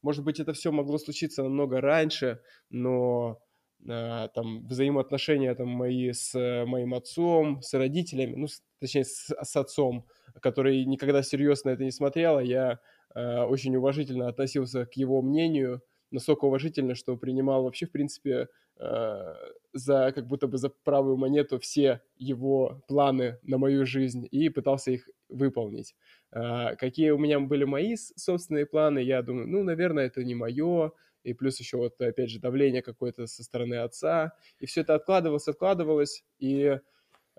может 0.00 0.24
быть, 0.24 0.40
это 0.40 0.54
все 0.54 0.72
могло 0.72 0.96
случиться 0.96 1.42
намного 1.42 1.82
раньше, 1.82 2.40
но 2.70 3.38
а, 3.86 4.28
там 4.28 4.66
взаимоотношения 4.66 5.54
там 5.54 5.68
мои 5.68 6.12
с 6.12 6.34
э, 6.34 6.64
моим 6.64 6.94
отцом, 6.94 7.60
с 7.60 7.74
родителями, 7.74 8.34
ну, 8.34 8.46
точнее, 8.80 9.04
с, 9.04 9.28
с 9.42 9.56
отцом, 9.56 10.06
который 10.40 10.86
никогда 10.86 11.22
серьезно 11.22 11.68
это 11.68 11.84
не 11.84 11.92
смотрел, 11.92 12.38
а 12.38 12.42
я 12.42 12.80
очень 13.14 13.76
уважительно 13.76 14.26
относился 14.26 14.86
к 14.86 14.94
его 14.94 15.22
мнению, 15.22 15.82
настолько 16.14 16.46
уважительно, 16.46 16.94
что 16.94 17.16
принимал 17.16 17.64
вообще, 17.64 17.86
в 17.86 17.90
принципе, 17.90 18.48
э, 18.76 19.34
за 19.72 20.12
как 20.12 20.26
будто 20.26 20.46
бы 20.46 20.56
за 20.58 20.70
правую 20.70 21.16
монету 21.16 21.58
все 21.58 22.00
его 22.16 22.82
планы 22.88 23.38
на 23.42 23.58
мою 23.58 23.84
жизнь 23.84 24.26
и 24.30 24.48
пытался 24.48 24.92
их 24.92 25.08
выполнить. 25.28 25.94
А, 26.30 26.76
Какие 26.76 27.10
у 27.10 27.18
меня 27.18 27.40
были 27.40 27.64
мои 27.64 27.96
собственные 27.96 28.66
планы, 28.66 29.00
я 29.00 29.22
думаю, 29.22 29.48
ну, 29.48 29.62
наверное, 29.62 30.06
это 30.06 30.22
не 30.24 30.34
мое, 30.34 30.92
и 31.24 31.34
плюс 31.34 31.58
еще 31.58 31.76
вот, 31.76 32.00
опять 32.00 32.30
же, 32.30 32.38
давление 32.38 32.82
какое-то 32.82 33.26
со 33.26 33.42
стороны 33.42 33.74
отца, 33.74 34.32
и 34.60 34.66
все 34.66 34.82
это 34.82 34.94
откладывалось, 34.94 35.48
откладывалось, 35.48 36.24
и 36.38 36.78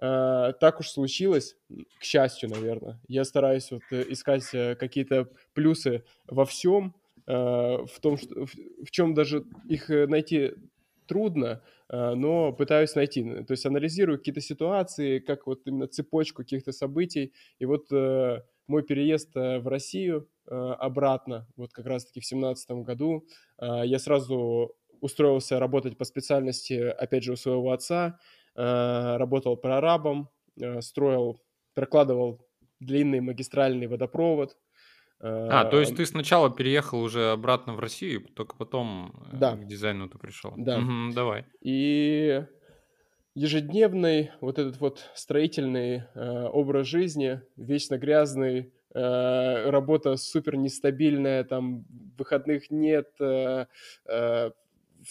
э, 0.02 0.54
так 0.60 0.80
уж 0.80 0.90
случилось, 0.90 1.56
к 2.00 2.04
счастью, 2.04 2.50
наверное. 2.50 3.00
Я 3.08 3.24
стараюсь 3.24 3.72
вот 3.72 3.84
э, 3.92 4.04
искать 4.10 4.54
э, 4.54 4.76
какие-то 4.76 5.30
плюсы 5.54 6.04
во 6.28 6.46
всем, 6.46 6.88
э, 6.88 7.05
в 7.28 8.00
том, 8.02 8.18
что, 8.18 8.46
в, 8.46 8.54
в 8.86 8.92
чем 8.92 9.14
даже 9.14 9.46
их 9.68 9.90
э, 9.90 10.08
найти 10.08 10.54
трудно, 11.08 11.62
а, 11.88 12.16
но 12.16 12.54
пытаюсь 12.54 12.96
найти. 12.96 13.24
То 13.44 13.52
есть 13.52 13.66
анализирую 13.66 14.18
какие-то 14.18 14.42
ситуации, 14.42 15.20
как 15.20 15.48
вот 15.48 15.62
именно 15.66 15.88
цепочку 15.88 16.44
каких-то 16.44 16.72
событий. 16.72 17.34
И 17.60 17.66
вот 17.66 17.92
э, 17.92 18.42
мой 18.68 18.84
переезд 18.84 19.36
э, 19.36 19.60
в 19.60 19.68
Россию 19.68 20.28
э, 20.48 20.56
обратно, 20.56 21.48
вот 21.56 21.72
как 21.72 21.86
раз-таки 21.86 22.20
в 22.20 22.26
семнадцатом 22.26 22.84
году, 22.84 23.26
я 23.62 24.00
сразу 24.00 24.76
устроился 25.02 25.60
работать 25.60 25.98
по 25.98 26.06
специальности, 26.06 26.74
опять 26.74 27.24
же, 27.24 27.34
у 27.34 27.36
своего 27.36 27.72
отца, 27.72 28.20
работал 28.56 29.56
прорабом, 29.58 30.30
строил, 30.80 31.42
прокладывал 31.74 32.46
длинный 32.80 33.20
магистральный 33.20 33.88
водопровод, 33.88 34.58
а, 35.22 35.66
то 35.66 35.80
есть 35.80 35.96
ты 35.96 36.06
сначала 36.06 36.50
переехал 36.50 37.02
уже 37.02 37.32
обратно 37.32 37.74
в 37.74 37.80
Россию, 37.80 38.26
только 38.36 38.56
потом 38.56 39.14
э, 39.32 39.38
Да, 39.38 39.56
к 39.56 39.66
дизайну 39.66 40.10
ты 40.10 40.18
пришел. 40.18 40.54
да. 40.58 40.80
Мгм, 40.80 41.14
давай. 41.14 41.46
И 41.62 42.44
ежедневный 43.34 44.32
вот 44.42 44.60
этот 44.60 44.80
вот 44.80 45.10
строительный 45.16 46.04
э, 46.14 46.44
образ 46.48 46.88
жизни, 46.88 47.42
вечно 47.58 47.98
грязный, 47.98 48.72
э, 48.94 49.70
работа 49.70 50.16
супер 50.16 50.56
нестабильная, 50.56 51.44
там 51.44 51.86
выходных 52.18 52.72
нет, 52.72 53.10
э, 53.20 53.66
э, 54.06 54.52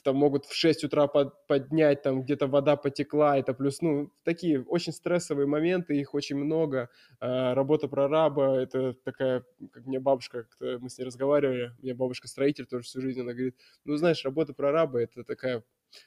там 0.03 0.17
могут 0.17 0.47
в 0.47 0.55
6 0.55 0.85
утра 0.85 1.07
под, 1.07 1.47
поднять, 1.47 2.03
там 2.03 2.23
где-то 2.23 2.47
вода 2.47 2.77
потекла, 2.77 3.39
это 3.39 3.55
плюс, 3.55 3.81
ну, 3.81 4.13
такие 4.25 4.63
очень 4.63 4.93
стрессовые 4.93 5.47
моменты, 5.47 5.97
их 5.97 6.15
очень 6.15 6.37
много. 6.37 6.91
А, 7.21 7.55
работа 7.55 7.89
прораба, 7.89 8.57
это 8.57 8.95
такая, 8.95 9.45
как 9.73 9.87
мне 9.87 10.01
бабушка, 10.01 10.45
как 10.45 10.81
мы 10.81 10.89
с 10.89 10.99
ней 10.99 11.05
разговаривали, 11.05 11.73
у 11.79 11.83
меня 11.83 11.95
бабушка 11.95 12.29
строитель 12.29 12.67
тоже 12.67 12.85
всю 12.85 13.01
жизнь, 13.01 13.21
она 13.21 13.33
говорит, 13.33 13.57
ну, 13.85 13.97
знаешь, 13.97 14.25
работа 14.25 14.55
прораба, 14.55 15.01
это 15.01 15.25
такая 15.25 15.63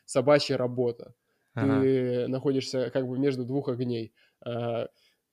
собачья 0.05 0.57
работа. 0.57 1.13
Ага. 1.53 1.81
Ты 1.81 2.27
находишься 2.27 2.89
как 2.91 3.07
бы 3.07 3.17
между 3.17 3.45
двух 3.45 3.69
огней. 3.69 4.13
А, 4.45 4.87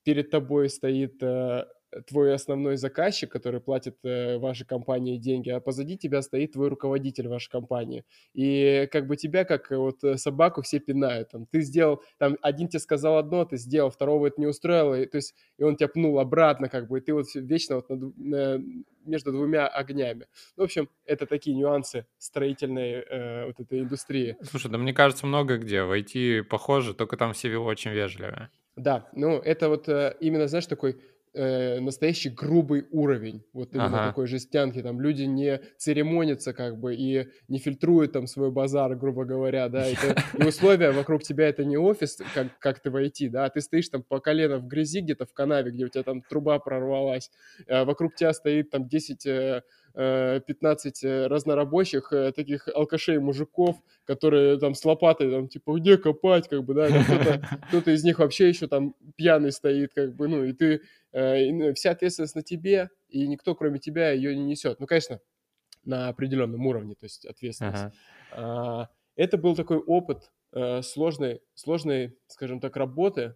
перед 0.04 0.30
тобой 0.30 0.68
стоит 0.70 1.22
а, 1.22 1.68
твой 2.02 2.34
основной 2.34 2.76
заказчик, 2.76 3.30
который 3.30 3.60
платит 3.60 3.96
э, 4.02 4.38
вашей 4.38 4.66
компании 4.66 5.16
деньги, 5.16 5.50
а 5.50 5.60
позади 5.60 5.96
тебя 5.96 6.22
стоит 6.22 6.52
твой 6.52 6.68
руководитель 6.68 7.28
вашей 7.28 7.50
компании. 7.50 8.04
И 8.32 8.88
как 8.92 9.06
бы 9.06 9.16
тебя, 9.16 9.44
как 9.44 9.70
э, 9.72 9.76
вот 9.76 10.02
э, 10.04 10.16
собаку, 10.16 10.62
все 10.62 10.78
пинают. 10.78 11.30
Там, 11.30 11.46
ты 11.46 11.60
сделал, 11.60 12.02
там, 12.18 12.36
один 12.42 12.68
тебе 12.68 12.80
сказал 12.80 13.18
одно, 13.18 13.44
ты 13.44 13.56
сделал, 13.56 13.90
второго 13.90 14.26
это 14.26 14.40
не 14.40 14.46
устроило, 14.46 15.00
и, 15.00 15.06
то 15.06 15.16
есть, 15.16 15.34
и 15.58 15.62
он 15.62 15.76
тебя 15.76 15.88
пнул 15.88 16.18
обратно, 16.18 16.68
как 16.68 16.88
бы, 16.88 16.98
и 16.98 17.00
ты 17.00 17.14
вот 17.14 17.26
вечно 17.34 17.76
вот 17.76 17.88
на, 17.88 18.12
на, 18.16 18.64
между 19.04 19.32
двумя 19.32 19.66
огнями. 19.66 20.26
Ну, 20.56 20.62
в 20.62 20.64
общем, 20.64 20.88
это 21.04 21.26
такие 21.26 21.56
нюансы 21.56 22.06
строительной 22.18 22.92
э, 22.92 23.46
вот 23.46 23.60
этой 23.60 23.80
индустрии. 23.80 24.36
Слушай, 24.42 24.70
да 24.70 24.78
мне 24.78 24.92
кажется, 24.92 25.26
много 25.26 25.58
где 25.58 25.82
в 25.82 25.92
IT 25.92 26.44
похоже, 26.44 26.94
только 26.94 27.16
там 27.16 27.32
все 27.32 27.56
очень 27.56 27.90
вежливые. 27.90 28.50
Да, 28.76 29.08
ну 29.12 29.38
это 29.38 29.68
вот 29.68 29.88
э, 29.88 30.16
именно, 30.20 30.48
знаешь, 30.48 30.66
такой 30.66 31.00
э, 31.34 31.80
настоящий 31.80 32.30
грубый 32.30 32.86
уровень, 32.90 33.44
вот 33.52 33.74
именно 33.74 33.98
Ага. 33.98 34.08
такой 34.08 34.26
жестянки, 34.26 34.82
там 34.82 35.00
люди 35.00 35.22
не 35.22 35.60
церемонятся 35.76 36.52
как 36.52 36.78
бы 36.78 36.94
и 36.94 37.28
не 37.48 37.58
фильтруют 37.58 38.12
там 38.12 38.26
свой 38.26 38.50
базар, 38.50 38.94
грубо 38.96 39.24
говоря, 39.24 39.68
да, 39.68 39.86
это, 39.86 40.16
и 40.38 40.44
условия 40.44 40.90
вокруг 40.92 41.22
тебя 41.22 41.48
это 41.48 41.64
не 41.64 41.76
офис, 41.76 42.18
как, 42.34 42.58
как 42.58 42.80
ты 42.80 42.90
войти, 42.90 43.28
да, 43.28 43.44
а 43.44 43.50
ты 43.50 43.60
стоишь 43.60 43.88
там 43.88 44.02
по 44.02 44.20
колено 44.20 44.58
в 44.58 44.66
грязи 44.66 45.00
где-то 45.00 45.26
в 45.26 45.32
канаве, 45.32 45.70
где 45.70 45.84
у 45.84 45.88
тебя 45.88 46.04
там 46.04 46.22
труба 46.22 46.58
прорвалась, 46.58 47.30
а 47.68 47.84
вокруг 47.84 48.14
тебя 48.14 48.32
стоит 48.32 48.70
там 48.70 48.88
10 48.88 49.62
15 49.94 51.04
э, 51.04 51.26
разнорабочих, 51.28 52.12
э, 52.12 52.32
таких 52.32 52.68
алкашей-мужиков, 52.68 53.76
которые 54.04 54.58
там 54.58 54.74
с 54.74 54.84
лопатой, 54.84 55.30
там, 55.30 55.48
типа, 55.48 55.78
где 55.78 55.96
копать, 55.96 56.48
как 56.48 56.64
бы, 56.64 56.74
да, 56.74 56.88
кто-то, 56.88 57.40
кто-то 57.68 57.90
из 57.92 58.02
них 58.02 58.18
вообще 58.18 58.48
еще 58.48 58.66
там 58.66 58.96
пьяный 59.16 59.52
стоит, 59.52 59.92
как 59.94 60.16
бы, 60.16 60.26
ну, 60.26 60.42
и 60.44 60.52
ты, 60.52 60.82
э, 61.12 61.50
ну, 61.52 61.72
вся 61.74 61.92
ответственность 61.92 62.34
на 62.34 62.42
тебе, 62.42 62.90
и 63.08 63.26
никто, 63.28 63.54
кроме 63.54 63.78
тебя, 63.78 64.10
ее 64.10 64.34
не 64.34 64.44
несет. 64.44 64.80
Ну, 64.80 64.86
конечно, 64.86 65.20
на 65.84 66.08
определенном 66.08 66.66
уровне, 66.66 66.94
то 66.94 67.04
есть 67.04 67.24
ответственность. 67.24 67.94
Ага. 68.32 68.90
Это 69.16 69.38
был 69.38 69.54
такой 69.54 69.76
опыт 69.78 70.32
сложной, 70.82 71.40
сложной, 71.54 72.16
скажем 72.26 72.58
так, 72.58 72.76
работы, 72.76 73.22
Э, 73.24 73.32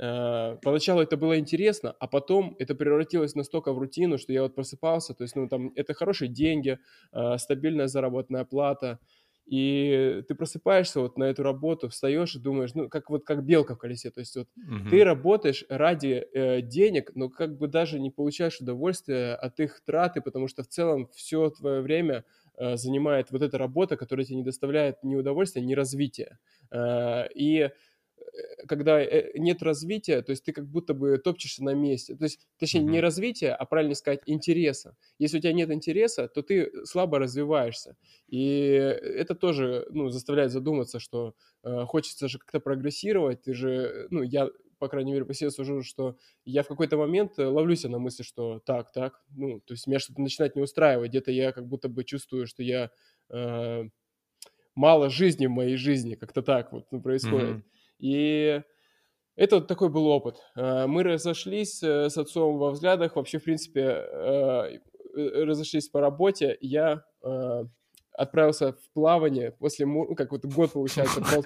поначалу 0.00 1.02
это 1.02 1.16
было 1.16 1.38
интересно, 1.38 1.94
а 1.98 2.06
потом 2.06 2.56
это 2.58 2.74
превратилось 2.74 3.34
настолько 3.34 3.72
в 3.72 3.78
рутину, 3.78 4.18
что 4.18 4.32
я 4.32 4.42
вот 4.42 4.54
просыпался, 4.54 5.14
то 5.14 5.22
есть, 5.22 5.36
ну, 5.36 5.48
там, 5.48 5.72
это 5.74 5.92
хорошие 5.94 6.28
деньги, 6.28 6.78
э, 7.12 7.38
стабильная 7.38 7.86
заработная 7.86 8.44
плата, 8.44 8.98
и 9.46 10.22
ты 10.28 10.34
просыпаешься 10.34 11.00
вот 11.00 11.18
на 11.18 11.24
эту 11.24 11.42
работу, 11.42 11.88
встаешь 11.88 12.36
и 12.36 12.38
думаешь, 12.38 12.72
ну, 12.74 12.88
как 12.88 13.10
вот 13.10 13.24
как 13.24 13.44
белка 13.44 13.74
в 13.74 13.78
колесе, 13.78 14.10
то 14.10 14.20
есть 14.20 14.36
вот 14.36 14.48
угу. 14.56 14.88
ты 14.90 15.04
работаешь 15.04 15.64
ради 15.68 16.24
э, 16.32 16.62
денег, 16.62 17.10
но 17.14 17.28
как 17.28 17.58
бы 17.58 17.66
даже 17.66 17.98
не 17.98 18.10
получаешь 18.10 18.60
удовольствия 18.60 19.34
от 19.34 19.58
их 19.60 19.82
траты, 19.84 20.20
потому 20.20 20.46
что 20.46 20.62
в 20.62 20.68
целом 20.68 21.08
все 21.12 21.50
твое 21.50 21.80
время 21.80 22.24
э, 22.56 22.76
занимает 22.76 23.32
вот 23.32 23.42
эта 23.42 23.58
работа, 23.58 23.96
которая 23.96 24.24
тебе 24.24 24.36
не 24.36 24.44
доставляет 24.44 25.02
ни 25.02 25.16
удовольствия, 25.16 25.62
ни 25.62 25.74
развития. 25.74 26.38
Э, 26.70 27.26
и 27.34 27.60
Э, 27.62 27.70
когда 28.66 29.00
э, 29.00 29.32
нет 29.38 29.62
развития, 29.62 30.22
то 30.22 30.30
есть 30.30 30.44
ты 30.44 30.52
как 30.52 30.66
будто 30.66 30.94
бы 30.94 31.18
топчешься 31.18 31.64
на 31.64 31.74
месте. 31.74 32.14
То 32.16 32.24
есть, 32.24 32.40
точнее, 32.58 32.80
mm-hmm. 32.80 32.90
не 32.90 33.00
развития, 33.00 33.52
а 33.52 33.64
правильно 33.64 33.94
сказать, 33.94 34.20
интереса. 34.26 34.96
Если 35.18 35.38
у 35.38 35.40
тебя 35.40 35.52
нет 35.52 35.70
интереса, 35.70 36.28
то 36.28 36.42
ты 36.42 36.70
слабо 36.84 37.18
развиваешься. 37.18 37.96
И 38.28 38.46
это 38.72 39.34
тоже 39.34 39.86
ну, 39.90 40.08
заставляет 40.08 40.52
задуматься, 40.52 40.98
что 41.00 41.34
э, 41.62 41.84
хочется 41.86 42.28
же 42.28 42.38
как-то 42.38 42.60
прогрессировать. 42.60 43.42
Ты 43.42 43.54
же, 43.54 44.06
ну, 44.10 44.22
я, 44.22 44.48
по 44.78 44.88
крайней 44.88 45.12
мере, 45.12 45.24
по 45.24 45.34
себе 45.34 45.50
сужу, 45.50 45.82
что 45.82 46.16
я 46.44 46.62
в 46.62 46.68
какой-то 46.68 46.96
момент 46.96 47.38
ловлюсь 47.38 47.84
на 47.84 47.98
мысли, 47.98 48.22
что 48.22 48.60
так, 48.60 48.92
так, 48.92 49.22
ну, 49.36 49.60
то 49.60 49.74
есть 49.74 49.86
меня 49.86 49.98
что-то 49.98 50.20
начинает 50.20 50.56
не 50.56 50.62
устраивать. 50.62 51.10
Где-то 51.10 51.32
я 51.32 51.52
как 51.52 51.66
будто 51.66 51.88
бы 51.88 52.04
чувствую, 52.04 52.46
что 52.46 52.62
я... 52.62 52.90
Э, 53.30 53.84
мало 54.74 55.10
жизни 55.10 55.46
в 55.46 55.50
моей 55.50 55.76
жизни, 55.76 56.14
как-то 56.14 56.42
так 56.42 56.72
вот 56.72 56.86
ну, 56.90 57.02
происходит. 57.02 57.56
Mm-hmm. 57.56 57.62
И 58.00 58.62
это 59.36 59.56
вот 59.56 59.68
такой 59.68 59.88
был 59.88 60.06
опыт. 60.06 60.36
Э, 60.56 60.86
мы 60.86 61.02
разошлись 61.02 61.82
э, 61.82 62.10
с 62.10 62.18
отцом 62.18 62.58
во 62.58 62.70
взглядах, 62.70 63.16
вообще, 63.16 63.38
в 63.38 63.44
принципе, 63.44 63.80
э, 63.80 64.78
разошлись 65.14 65.88
по 65.88 66.00
работе. 66.00 66.56
Я 66.60 67.04
отправился 68.12 68.72
в 68.72 68.92
плавание 68.92 69.52
после, 69.52 69.86
ну, 69.86 70.14
как 70.14 70.32
вот 70.32 70.44
год, 70.44 70.72
получается, 70.72 71.22
пол, 71.34 71.44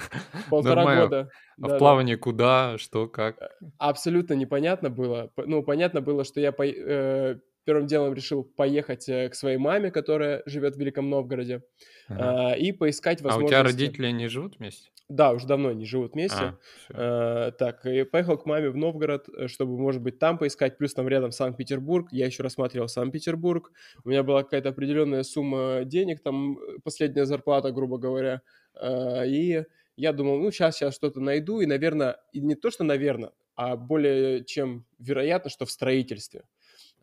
полтора 0.50 0.76
Нормально. 0.76 1.02
года. 1.04 1.30
А 1.62 1.68
да, 1.68 1.76
в 1.76 1.78
плавание 1.78 2.16
да. 2.16 2.22
куда, 2.22 2.78
что, 2.78 3.06
как? 3.06 3.36
Абсолютно 3.78 4.34
непонятно 4.34 4.90
было. 4.90 5.30
Ну, 5.36 5.62
понятно 5.62 6.00
было, 6.00 6.24
что 6.24 6.40
я 6.40 6.50
по, 6.50 6.66
э, 6.66 7.38
первым 7.64 7.86
делом 7.86 8.12
решил 8.12 8.42
поехать 8.42 9.06
к 9.06 9.34
своей 9.34 9.56
маме, 9.56 9.90
которая 9.90 10.42
живет 10.46 10.74
в 10.74 10.78
Великом 10.78 11.10
Новгороде, 11.10 11.62
ага. 12.08 12.54
э, 12.54 12.58
и 12.58 12.72
поискать 12.72 13.22
возможности. 13.22 13.54
А 13.54 13.60
у 13.60 13.62
тебя 13.62 13.70
родители 13.70 14.10
не 14.10 14.26
живут 14.28 14.58
вместе? 14.58 14.90
Да, 15.10 15.32
уже 15.32 15.46
давно 15.46 15.72
не 15.72 15.84
живут 15.84 16.14
вместе. 16.14 16.54
А, 16.92 17.48
э, 17.48 17.52
так, 17.52 17.84
и 17.84 18.04
поехал 18.04 18.38
к 18.38 18.46
маме 18.46 18.70
в 18.70 18.76
Новгород, 18.76 19.28
э, 19.28 19.48
чтобы, 19.48 19.78
может 19.78 20.00
быть, 20.00 20.18
там 20.18 20.38
поискать. 20.38 20.78
Плюс 20.78 20.94
там 20.94 21.06
рядом 21.08 21.30
Санкт-Петербург. 21.30 22.08
Я 22.10 22.26
еще 22.26 22.42
рассматривал 22.42 22.88
Санкт-Петербург. 22.88 23.70
У 24.02 24.08
меня 24.08 24.22
была 24.22 24.42
какая-то 24.44 24.70
определенная 24.70 25.22
сумма 25.22 25.82
денег, 25.84 26.22
там 26.22 26.58
э, 26.58 26.78
последняя 26.82 27.26
зарплата, 27.26 27.70
грубо 27.70 27.98
говоря. 27.98 28.40
Э, 28.80 29.26
и 29.26 29.64
я 29.96 30.12
думал, 30.14 30.38
ну, 30.38 30.50
сейчас, 30.50 30.76
сейчас 30.76 30.94
что-то 30.94 31.20
найду. 31.20 31.60
И, 31.60 31.66
наверное, 31.66 32.16
и 32.32 32.40
не 32.40 32.54
то, 32.54 32.70
что, 32.70 32.82
наверное, 32.82 33.32
а 33.56 33.76
более 33.76 34.42
чем 34.44 34.86
вероятно, 34.98 35.50
что 35.50 35.66
в 35.66 35.70
строительстве. 35.70 36.44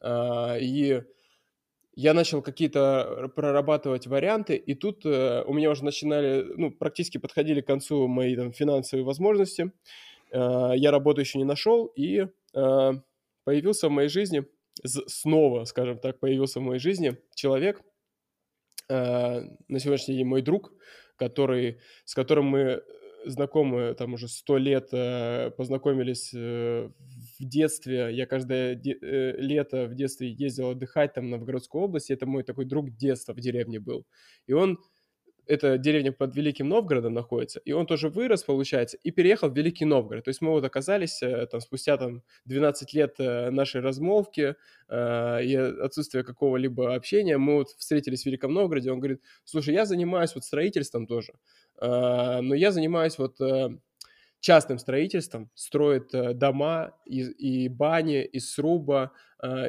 Э, 0.01 0.59
и 0.59 1.03
я 1.93 2.13
начал 2.13 2.41
какие-то 2.41 3.31
прорабатывать 3.35 4.07
варианты, 4.07 4.55
и 4.55 4.75
тут 4.75 5.05
э, 5.05 5.43
у 5.45 5.53
меня 5.53 5.69
уже 5.71 5.83
начинали, 5.83 6.45
ну, 6.55 6.71
практически 6.71 7.17
подходили 7.17 7.61
к 7.61 7.67
концу 7.67 8.07
мои 8.07 8.35
там 8.35 8.53
финансовые 8.53 9.05
возможности. 9.05 9.71
Э, 10.31 10.71
я 10.75 10.91
работу 10.91 11.21
еще 11.21 11.37
не 11.37 11.43
нашел, 11.43 11.87
и 11.87 12.27
э, 12.53 12.91
появился 13.43 13.89
в 13.89 13.91
моей 13.91 14.09
жизни, 14.09 14.45
снова, 14.83 15.65
скажем 15.65 15.99
так, 15.99 16.19
появился 16.19 16.59
в 16.59 16.63
моей 16.63 16.79
жизни 16.79 17.17
человек, 17.35 17.81
э, 18.89 19.41
на 19.67 19.79
сегодняшний 19.79 20.15
день 20.15 20.25
мой 20.25 20.41
друг, 20.41 20.71
который, 21.17 21.79
с 22.05 22.15
которым 22.15 22.45
мы 22.45 22.83
знакомы 23.25 23.93
там 23.95 24.13
уже 24.13 24.27
сто 24.27 24.57
лет, 24.57 24.89
э, 24.93 25.51
познакомились 25.57 26.31
э, 26.33 26.89
в 27.41 27.45
детстве. 27.45 28.09
Я 28.13 28.25
каждое 28.25 28.75
э, 28.75 29.35
лето 29.37 29.87
в 29.87 29.95
детстве 29.95 30.31
ездил 30.31 30.69
отдыхать 30.69 31.13
там 31.13 31.29
на 31.29 31.37
Новгородскую 31.37 31.83
область. 31.83 32.11
Это 32.11 32.25
мой 32.25 32.43
такой 32.43 32.65
друг 32.65 32.91
детства 32.91 33.33
в 33.33 33.39
деревне 33.39 33.79
был. 33.79 34.05
И 34.47 34.53
он 34.53 34.79
эта 35.47 35.77
деревня 35.77 36.11
под 36.11 36.35
Великим 36.35 36.69
Новгородом 36.69 37.13
находится, 37.13 37.59
и 37.59 37.71
он 37.71 37.85
тоже 37.85 38.09
вырос, 38.09 38.43
получается, 38.43 38.97
и 39.03 39.11
переехал 39.11 39.49
в 39.49 39.57
Великий 39.57 39.85
Новгород. 39.85 40.23
То 40.23 40.29
есть 40.29 40.41
мы 40.41 40.51
вот 40.51 40.63
оказались 40.63 41.21
э, 41.21 41.45
там 41.47 41.59
спустя 41.61 41.97
там 41.97 42.23
12 42.45 42.93
лет 42.93 43.15
э, 43.19 43.49
нашей 43.49 43.81
размолвки 43.81 44.55
э, 44.87 45.43
и 45.43 45.55
отсутствия 45.55 46.23
какого-либо 46.23 46.95
общения, 46.95 47.37
мы 47.37 47.55
вот 47.55 47.69
встретились 47.69 48.23
в 48.23 48.25
Великом 48.27 48.53
Новгороде, 48.53 48.91
он 48.91 48.99
говорит, 48.99 49.21
слушай, 49.43 49.73
я 49.73 49.85
занимаюсь 49.85 50.35
вот 50.35 50.43
строительством 50.43 51.07
тоже, 51.07 51.33
но 51.79 52.53
я 52.53 52.71
занимаюсь 52.71 53.17
вот 53.17 53.37
частным 54.41 54.77
строительством, 54.77 55.49
строит 55.53 56.11
дома 56.37 56.93
и, 57.05 57.21
и 57.21 57.69
бани 57.69 58.23
из 58.23 58.51
сруба, 58.51 59.13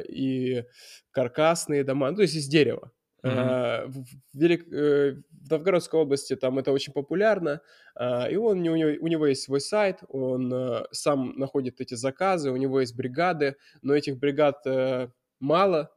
и 0.09 0.65
каркасные 1.11 1.85
дома, 1.85 2.11
ну, 2.11 2.17
то 2.17 2.21
есть 2.23 2.35
из 2.35 2.47
дерева. 2.47 2.91
Uh-huh. 3.23 3.87
В, 3.87 4.05
Велик... 4.33 4.67
Э, 4.73 5.15
в 5.31 5.49
Новгородской 5.49 5.99
области 5.99 6.35
там 6.35 6.59
это 6.59 6.71
очень 6.71 6.93
популярно, 6.93 7.61
и 7.99 8.35
он, 8.35 8.59
у, 8.59 8.75
него, 8.75 8.97
у 9.01 9.07
него 9.07 9.27
есть 9.27 9.43
свой 9.43 9.61
сайт, 9.61 9.99
он 10.07 10.53
э, 10.53 10.83
сам 10.91 11.33
находит 11.37 11.81
эти 11.81 11.95
заказы, 11.95 12.51
у 12.51 12.57
него 12.57 12.79
есть 12.79 12.95
бригады, 12.95 13.55
но 13.81 13.93
этих 13.93 14.17
бригад 14.17 14.65
э, 14.65 15.09
мало 15.39 15.91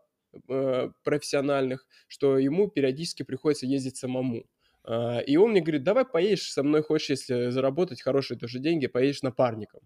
профессиональных, 1.02 1.86
что 2.08 2.36
ему 2.36 2.68
периодически 2.68 3.22
приходится 3.22 3.64
ездить 3.64 3.96
самому. 3.96 4.44
А, 4.86 5.18
и 5.18 5.36
он 5.36 5.50
мне 5.50 5.60
говорит, 5.60 5.82
давай 5.82 6.04
поедешь 6.04 6.52
со 6.52 6.62
мной, 6.62 6.82
хочешь, 6.82 7.10
если 7.10 7.50
заработать 7.50 8.02
хорошие 8.02 8.38
тоже 8.38 8.60
деньги, 8.60 8.86
поедешь 8.86 9.22
напарником. 9.22 9.80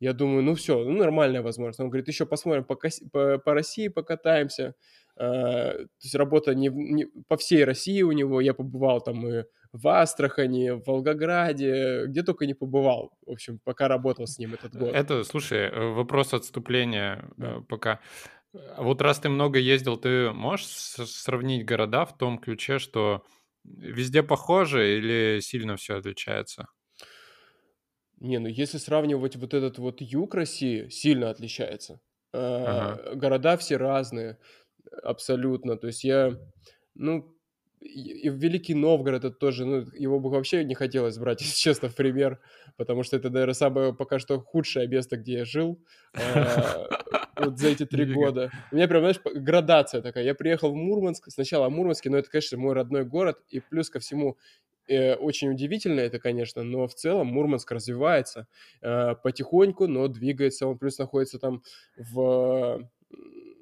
Я 0.00 0.12
думаю, 0.12 0.42
ну 0.42 0.54
все, 0.54 0.82
ну 0.82 0.98
нормальная 0.98 1.42
возможность. 1.42 1.80
Он 1.80 1.88
говорит, 1.88 2.08
еще 2.08 2.26
посмотрим 2.26 2.64
по, 2.64 2.76
по, 3.12 3.38
по 3.38 3.54
России 3.54 3.88
покатаемся. 3.88 4.74
А, 5.16 5.72
то 5.72 6.02
есть 6.02 6.14
работа 6.14 6.54
не, 6.54 6.68
не 6.68 7.06
по 7.28 7.36
всей 7.36 7.64
России 7.64 8.02
у 8.02 8.12
него. 8.12 8.40
Я 8.40 8.54
побывал 8.54 9.00
там 9.00 9.26
и 9.26 9.44
в 9.72 9.88
Астрахани, 9.88 10.70
в 10.70 10.86
Волгограде, 10.86 12.06
где 12.06 12.22
только 12.22 12.46
не 12.46 12.54
побывал. 12.54 13.12
В 13.26 13.32
общем, 13.32 13.58
пока 13.64 13.88
работал 13.88 14.26
с 14.26 14.38
ним 14.38 14.54
этот 14.54 14.74
год. 14.76 14.94
Это, 14.94 15.24
слушай, 15.24 15.68
э, 15.68 15.92
вопрос 15.92 16.32
отступления 16.32 17.28
да. 17.36 17.56
Э, 17.56 17.60
пока. 17.68 18.00
Вот 18.78 19.02
раз 19.02 19.18
ты 19.18 19.28
много 19.28 19.58
ездил, 19.58 19.96
ты 19.96 20.30
можешь 20.30 20.66
сравнить 20.66 21.66
города 21.66 22.04
в 22.04 22.16
том 22.16 22.38
ключе, 22.38 22.78
что 22.78 23.24
везде 23.64 24.22
похоже 24.22 24.98
или 24.98 25.40
сильно 25.40 25.76
все 25.76 25.96
отличается? 25.96 26.68
Не, 28.20 28.38
ну 28.38 28.48
если 28.48 28.78
сравнивать 28.78 29.36
вот 29.36 29.54
этот 29.54 29.78
вот 29.78 30.00
юг 30.00 30.34
России, 30.34 30.88
сильно 30.88 31.30
отличается. 31.30 32.00
Ага. 32.62 32.98
А, 33.02 33.14
города 33.14 33.56
все 33.56 33.76
разные 33.76 34.38
абсолютно. 35.02 35.76
То 35.76 35.88
есть 35.88 36.04
я, 36.04 36.38
ну, 36.94 37.33
и 37.84 38.30
в 38.30 38.36
Великий 38.36 38.74
Новгород 38.74 39.24
это 39.24 39.34
тоже, 39.34 39.64
ну, 39.64 39.86
его 39.92 40.18
бы 40.18 40.30
вообще 40.30 40.64
не 40.64 40.74
хотелось 40.74 41.18
брать, 41.18 41.40
если 41.42 41.56
честно, 41.56 41.88
в 41.88 41.94
пример, 41.94 42.40
потому 42.76 43.02
что 43.02 43.16
это, 43.16 43.30
наверное, 43.30 43.54
самое 43.54 43.94
пока 43.94 44.18
что 44.18 44.40
худшее 44.40 44.88
место, 44.88 45.16
где 45.16 45.38
я 45.38 45.44
жил 45.44 45.78
а, 46.14 46.88
вот 47.36 47.58
за 47.58 47.68
эти 47.68 47.84
три 47.84 48.06
года. 48.12 48.50
У 48.72 48.76
меня 48.76 48.88
прям, 48.88 49.02
знаешь, 49.02 49.20
градация 49.24 50.00
такая. 50.00 50.24
Я 50.24 50.34
приехал 50.34 50.72
в 50.72 50.74
Мурманск, 50.74 51.30
сначала 51.30 51.68
в 51.68 51.72
Мурманске, 51.72 52.10
но 52.10 52.16
это, 52.16 52.30
конечно, 52.30 52.58
мой 52.58 52.74
родной 52.74 53.04
город, 53.04 53.38
и 53.48 53.60
плюс 53.60 53.90
ко 53.90 53.98
всему 53.98 54.38
э, 54.88 55.14
очень 55.14 55.50
удивительно 55.50 56.00
это, 56.00 56.18
конечно, 56.18 56.62
но 56.62 56.86
в 56.86 56.94
целом 56.94 57.28
Мурманск 57.28 57.70
развивается 57.70 58.46
э, 58.80 59.14
потихоньку, 59.22 59.86
но 59.86 60.08
двигается. 60.08 60.66
Он 60.66 60.78
плюс 60.78 60.98
находится 60.98 61.38
там 61.38 61.62
в 61.96 62.88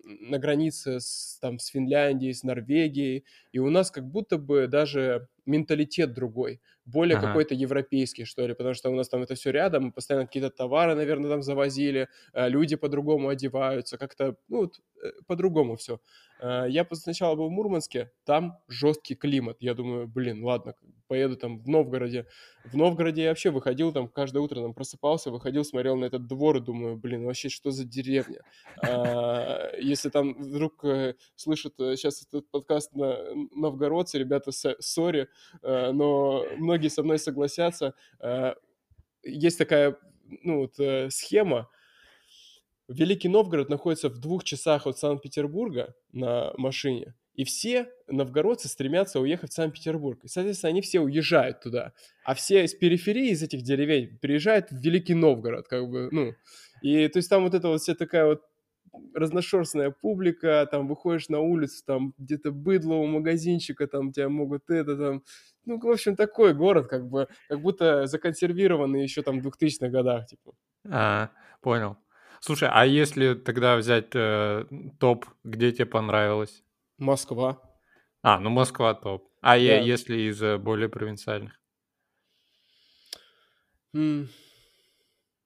на 0.05 0.39
границе 0.39 1.01
с, 1.01 1.39
там, 1.41 1.59
с 1.59 1.67
Финляндией, 1.67 2.35
с 2.35 2.43
Норвегией, 2.43 3.25
и 3.53 3.59
у 3.59 3.71
нас 3.71 3.91
как 3.91 4.07
будто 4.07 4.39
бы 4.39 4.67
даже 4.69 5.29
менталитет 5.47 6.13
другой, 6.13 6.61
более 6.85 7.17
ага. 7.19 7.29
какой-то 7.29 7.55
европейский, 7.55 8.25
что 8.25 8.47
ли, 8.47 8.55
потому 8.55 8.75
что 8.75 8.91
у 8.91 8.95
нас 8.95 9.09
там 9.09 9.23
это 9.23 9.35
все 9.35 9.51
рядом, 9.51 9.85
мы 9.85 9.93
постоянно 9.93 10.27
какие-то 10.27 10.51
товары, 10.51 10.95
наверное, 10.95 11.31
там 11.31 11.43
завозили, 11.43 12.09
э, 12.33 12.49
люди 12.49 12.77
по-другому 12.77 13.29
одеваются, 13.29 13.99
как-то, 13.99 14.37
ну, 14.49 14.63
вот, 14.63 14.81
э, 15.03 15.11
по-другому 15.27 15.77
все. 15.77 16.01
Э, 16.43 16.67
я 16.69 16.87
сначала 16.93 17.37
был 17.37 17.49
в 17.49 17.53
Мурманске, 17.53 18.11
там 18.25 18.59
жесткий 18.69 19.15
климат. 19.15 19.59
Я 19.61 19.75
думаю, 19.75 20.09
блин, 20.09 20.45
ладно, 20.45 20.75
поеду 21.07 21.37
там 21.37 21.61
в 21.61 21.69
Новгороде. 21.69 22.27
В 22.65 22.77
Новгороде 22.77 23.23
я 23.23 23.29
вообще 23.29 23.51
выходил 23.51 23.93
там 23.93 24.09
каждое 24.09 24.41
утро, 24.41 24.61
там 24.61 24.75
просыпался, 24.75 25.31
выходил, 25.31 25.65
смотрел 25.65 25.97
на 25.97 26.07
этот 26.07 26.27
двор 26.27 26.57
и 26.57 26.61
думаю, 26.61 26.97
блин, 26.97 27.25
вообще 27.25 27.49
что 27.49 27.71
за 27.71 27.85
деревня? 27.85 28.41
А, 28.83 29.71
если 29.79 30.09
там 30.09 30.35
вдруг 30.35 30.85
э, 30.85 31.15
слышат 31.37 31.75
сейчас 31.77 32.27
этот 32.27 32.51
подкаст 32.51 32.93
на 32.95 33.17
новгородцы, 33.55 34.19
ребята, 34.19 34.51
сори, 34.53 35.29
но 35.63 36.47
многие 36.57 36.89
со 36.89 37.03
мной 37.03 37.19
согласятся. 37.19 37.95
Есть 39.23 39.59
такая 39.59 39.97
ну, 40.43 40.61
вот, 40.61 41.13
схема, 41.13 41.69
Великий 42.89 43.29
Новгород 43.29 43.69
находится 43.69 44.09
в 44.09 44.19
двух 44.19 44.45
часах 44.45 44.87
от 44.87 44.99
Санкт-Петербурга 44.99 45.95
на 46.13 46.53
машине, 46.57 47.15
и 47.35 47.45
все 47.45 47.89
новгородцы 48.09 48.69
стремятся 48.69 49.19
уехать 49.21 49.53
в 49.53 49.55
Санкт-Петербург. 49.55 50.23
И, 50.23 50.29
соответственно, 50.29 50.71
они 50.71 50.83
все 50.83 51.01
уезжают 51.01 51.61
туда. 51.63 51.95
А 52.25 52.35
все 52.35 52.65
из 52.65 52.75
периферии, 52.75 53.31
из 53.31 53.43
этих 53.43 53.63
деревень, 53.63 54.19
приезжают 54.19 54.71
в 54.71 54.77
Великий 54.77 55.15
Новгород, 55.15 55.67
как 55.67 55.89
бы, 55.89 56.09
ну. 56.11 56.35
И 56.83 57.09
то 57.09 57.19
есть 57.19 57.31
там 57.31 57.45
вот 57.45 57.55
это 57.55 57.69
вот 57.69 57.81
вся 57.81 57.95
такая 57.95 58.27
вот 58.27 58.43
разношерстная 59.15 59.91
публика, 59.91 60.67
там 60.71 60.87
выходишь 60.89 61.29
на 61.29 61.41
улицу, 61.41 61.83
там 61.87 62.15
где-то 62.19 62.51
быдло 62.51 62.95
у 62.95 63.07
магазинчика, 63.07 63.87
там 63.87 64.13
тебя 64.13 64.29
могут 64.29 64.71
это 64.71 64.97
там... 64.97 65.23
Ну, 65.65 65.79
в 65.79 65.89
общем, 65.91 66.17
такой 66.17 66.55
город, 66.55 66.89
как 66.89 67.09
бы, 67.09 67.29
как 67.49 67.61
будто 67.61 68.07
законсервированный 68.07 69.03
еще 69.03 69.23
там 69.23 69.41
в 69.41 69.43
2000-х 69.47 69.89
годах, 69.89 70.27
типа. 70.27 70.53
А, 70.91 71.31
понял. 71.61 71.97
Слушай, 72.41 72.69
а 72.73 72.85
если 72.85 73.35
тогда 73.35 73.77
взять 73.77 74.11
э, 74.15 74.65
топ, 74.99 75.27
где 75.45 75.71
тебе 75.71 75.87
понравилось? 75.87 76.65
Москва. 76.99 77.63
А, 78.23 78.41
ну 78.41 78.51
Москва 78.51 78.95
топ. 78.95 79.29
А 79.41 79.57
я, 79.57 79.81
если 79.81 80.17
из 80.29 80.43
э, 80.43 80.59
более 80.59 80.89
провинциальных? 80.89 81.61
М, 83.95 84.29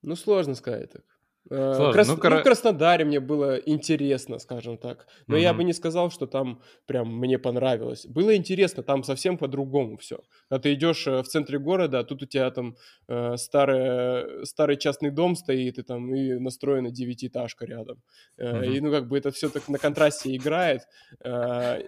Ну, 0.01 0.15
сложно 0.15 0.55
сказать 0.55 0.91
так. 0.91 1.03
Э, 1.49 1.73
Сложно. 1.75 1.93
Крас... 1.93 2.07
Ну, 2.07 2.15
ну, 2.15 2.21
кор... 2.21 2.35
в 2.39 2.43
Краснодаре 2.43 3.05
мне 3.05 3.19
было 3.19 3.55
интересно, 3.57 4.39
скажем 4.39 4.77
так. 4.77 5.07
Но 5.27 5.35
угу. 5.35 5.41
я 5.41 5.53
бы 5.53 5.63
не 5.63 5.73
сказал, 5.73 6.11
что 6.11 6.27
там 6.27 6.61
прям 6.85 7.15
мне 7.17 7.39
понравилось. 7.39 8.05
Было 8.05 8.35
интересно, 8.35 8.83
там 8.83 9.03
совсем 9.03 9.37
по-другому 9.37 9.97
все. 9.97 10.19
Когда 10.49 10.61
ты 10.61 10.73
идешь 10.73 11.07
э, 11.07 11.21
в 11.21 11.27
центре 11.27 11.59
города, 11.59 11.99
а 11.99 12.03
тут 12.03 12.23
у 12.23 12.25
тебя 12.25 12.51
там 12.51 12.75
э, 13.07 13.37
старый, 13.37 14.45
старый 14.45 14.77
частный 14.77 15.11
дом 15.11 15.35
стоит, 15.35 15.77
и 15.79 15.83
там 15.83 16.13
и 16.13 16.33
настроена 16.33 16.91
девятиэтажка 16.91 17.65
рядом. 17.65 18.01
Э, 18.37 18.57
угу. 18.57 18.63
И 18.63 18.79
ну 18.81 18.91
как 18.91 19.07
бы 19.07 19.17
это 19.17 19.31
все 19.31 19.49
так 19.49 19.67
на 19.69 19.77
контрасте 19.77 20.35
играет. 20.35 20.81
Э, 21.23 21.81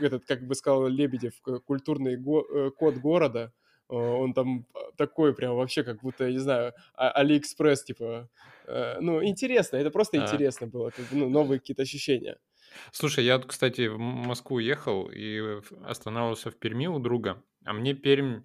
этот, 0.00 0.24
как 0.24 0.46
бы 0.46 0.54
сказал 0.56 0.88
Лебедев, 0.88 1.34
культурный 1.66 2.16
го- 2.16 2.72
код 2.76 2.96
города 2.96 3.52
он 3.96 4.34
там 4.34 4.66
такой 4.96 5.34
прям 5.34 5.56
вообще 5.56 5.82
как 5.84 6.00
будто, 6.00 6.24
я 6.24 6.32
не 6.32 6.38
знаю, 6.38 6.72
а, 6.94 7.10
Алиэкспресс, 7.10 7.84
типа, 7.84 8.28
Э, 8.66 8.98
ну, 9.00 9.22
интересно, 9.24 9.76
это 9.76 9.90
просто 9.90 10.20
а. 10.20 10.24
интересно 10.24 10.66
было, 10.66 10.90
ну, 11.10 11.28
новые 11.28 11.60
какие-то 11.60 11.82
ощущения. 11.82 12.38
Слушай, 12.92 13.24
я, 13.24 13.38
кстати, 13.38 13.86
в 13.86 13.98
Москву 13.98 14.58
ехал 14.58 15.08
и 15.08 15.60
останавливался 15.84 16.50
в 16.50 16.56
Перми 16.56 16.86
у 16.86 16.98
друга, 16.98 17.42
а 17.64 17.72
мне 17.72 17.94
Пермь 17.94 18.42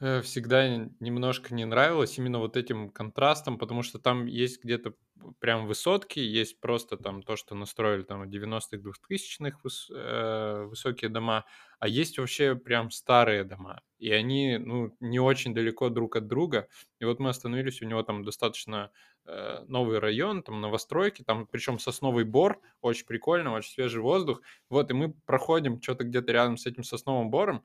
э, 0.00 0.20
всегда 0.22 0.68
немножко 1.00 1.54
не 1.54 1.64
нравилось 1.64 2.18
именно 2.18 2.38
вот 2.38 2.56
этим 2.56 2.90
контрастом, 2.90 3.58
потому 3.58 3.82
что 3.82 3.98
там 3.98 4.26
есть 4.26 4.62
где-то 4.62 4.94
прям 5.40 5.66
высотки, 5.66 6.18
есть 6.18 6.60
просто 6.60 6.96
там 6.96 7.22
то, 7.22 7.36
что 7.36 7.54
настроили 7.54 8.02
там 8.02 8.22
в 8.22 8.28
90-х, 8.28 8.82
2000-х 8.82 9.58
выс, 9.62 9.90
э, 9.94 10.64
высокие 10.68 11.08
дома, 11.08 11.44
а 11.78 11.88
есть 11.88 12.18
вообще 12.18 12.54
прям 12.56 12.90
старые 12.90 13.44
дома, 13.44 13.80
и 13.98 14.10
они, 14.10 14.58
ну, 14.58 14.94
не 15.00 15.20
очень 15.20 15.54
далеко 15.54 15.88
друг 15.88 16.16
от 16.16 16.26
друга, 16.26 16.68
и 16.98 17.04
вот 17.04 17.20
мы 17.20 17.30
остановились, 17.30 17.80
у 17.80 17.86
него 17.86 18.02
там 18.02 18.24
достаточно 18.24 18.90
э, 19.26 19.64
новый 19.66 19.98
район, 19.98 20.42
там 20.42 20.60
новостройки, 20.60 21.22
там 21.22 21.46
причем 21.46 21.78
сосновый 21.78 22.24
бор, 22.24 22.60
очень 22.82 23.06
прикольно, 23.06 23.52
очень 23.54 23.72
свежий 23.72 24.02
воздух, 24.02 24.42
вот, 24.68 24.90
и 24.90 24.94
мы 24.94 25.14
проходим 25.26 25.80
что-то 25.80 26.04
где-то 26.04 26.32
рядом 26.32 26.56
с 26.58 26.66
этим 26.66 26.82
сосновым 26.84 27.30
бором, 27.30 27.64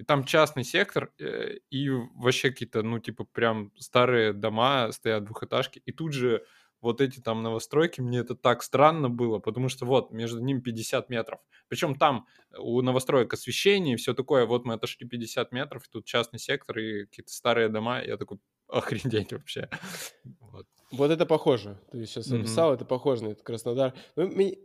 и 0.00 0.02
там 0.02 0.24
частный 0.24 0.64
сектор, 0.64 1.12
э, 1.18 1.58
и 1.68 1.90
вообще 1.90 2.50
какие-то, 2.50 2.82
ну, 2.82 2.98
типа, 3.00 3.24
прям 3.24 3.70
старые 3.76 4.32
дома 4.32 4.90
стоят, 4.92 5.24
двухэтажки, 5.24 5.82
и 5.84 5.92
тут 5.92 6.14
же 6.14 6.42
вот 6.80 7.02
эти 7.02 7.20
там 7.20 7.42
новостройки, 7.42 8.00
мне 8.00 8.20
это 8.20 8.34
так 8.34 8.62
странно 8.62 9.10
было, 9.10 9.40
потому 9.40 9.68
что 9.68 9.84
вот 9.84 10.10
между 10.10 10.40
ними 10.40 10.60
50 10.60 11.10
метров. 11.10 11.40
Причем 11.68 11.96
там 11.96 12.26
у 12.56 12.80
новостроек 12.80 13.34
освещение 13.34 13.94
и 13.94 13.96
все 13.98 14.14
такое, 14.14 14.46
вот 14.46 14.64
мы 14.64 14.72
отошли 14.72 15.06
50 15.06 15.52
метров, 15.52 15.86
и 15.86 15.90
тут 15.90 16.06
частный 16.06 16.38
сектор 16.38 16.78
и 16.78 17.04
какие-то 17.04 17.32
старые 17.32 17.68
дома, 17.68 18.00
я 18.02 18.16
такой, 18.16 18.38
охренеть 18.68 19.34
вообще. 19.34 19.68
Вот, 20.40 20.66
вот 20.90 21.10
это 21.10 21.26
похоже. 21.26 21.78
Ты 21.92 22.06
сейчас 22.06 22.32
описал, 22.32 22.72
mm-hmm. 22.72 22.76
это 22.76 22.84
похоже 22.86 23.24
на 23.24 23.28
этот 23.28 23.42
Краснодар. 23.42 23.92
Ну, 24.16 24.28
мне, 24.28 24.56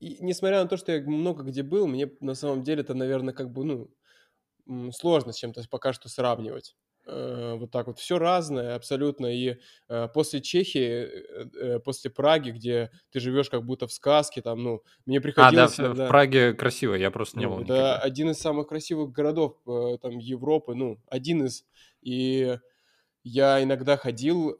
и, 0.00 0.16
несмотря 0.20 0.62
на 0.62 0.68
то, 0.68 0.78
что 0.78 0.92
я 0.92 1.02
много 1.02 1.42
где 1.42 1.62
был, 1.62 1.86
мне 1.86 2.10
на 2.20 2.34
самом 2.34 2.62
деле 2.62 2.80
это, 2.80 2.94
наверное, 2.94 3.34
как 3.34 3.52
бы, 3.52 3.64
ну, 3.64 3.90
сложно 4.92 5.32
с 5.32 5.36
чем-то 5.36 5.62
пока 5.70 5.92
что 5.92 6.08
сравнивать. 6.08 6.74
Э, 7.08 7.54
вот 7.58 7.70
так 7.70 7.86
вот. 7.86 7.98
Все 7.98 8.18
разное 8.18 8.74
абсолютно. 8.74 9.26
И 9.26 9.56
э, 9.88 10.08
после 10.12 10.40
Чехии, 10.40 11.08
э, 11.58 11.78
после 11.80 12.10
Праги, 12.10 12.50
где 12.50 12.90
ты 13.10 13.20
живешь 13.20 13.48
как 13.48 13.64
будто 13.64 13.86
в 13.86 13.92
сказке, 13.92 14.42
там, 14.42 14.62
ну, 14.62 14.82
мне 15.06 15.20
приходилось... 15.20 15.78
А, 15.78 15.82
да, 15.82 15.94
в, 15.94 16.06
в 16.06 16.08
Праге 16.08 16.52
красиво, 16.52 16.94
я 16.94 17.10
просто 17.10 17.38
не 17.38 17.46
ну, 17.46 17.50
был 17.52 17.58
никогда. 17.62 17.98
один 17.98 18.30
из 18.30 18.38
самых 18.38 18.68
красивых 18.68 19.10
городов 19.10 19.56
там 19.64 20.18
Европы, 20.18 20.74
ну, 20.74 20.98
один 21.08 21.46
из. 21.46 21.64
И 22.02 22.58
я 23.24 23.62
иногда 23.62 23.96
ходил 23.96 24.56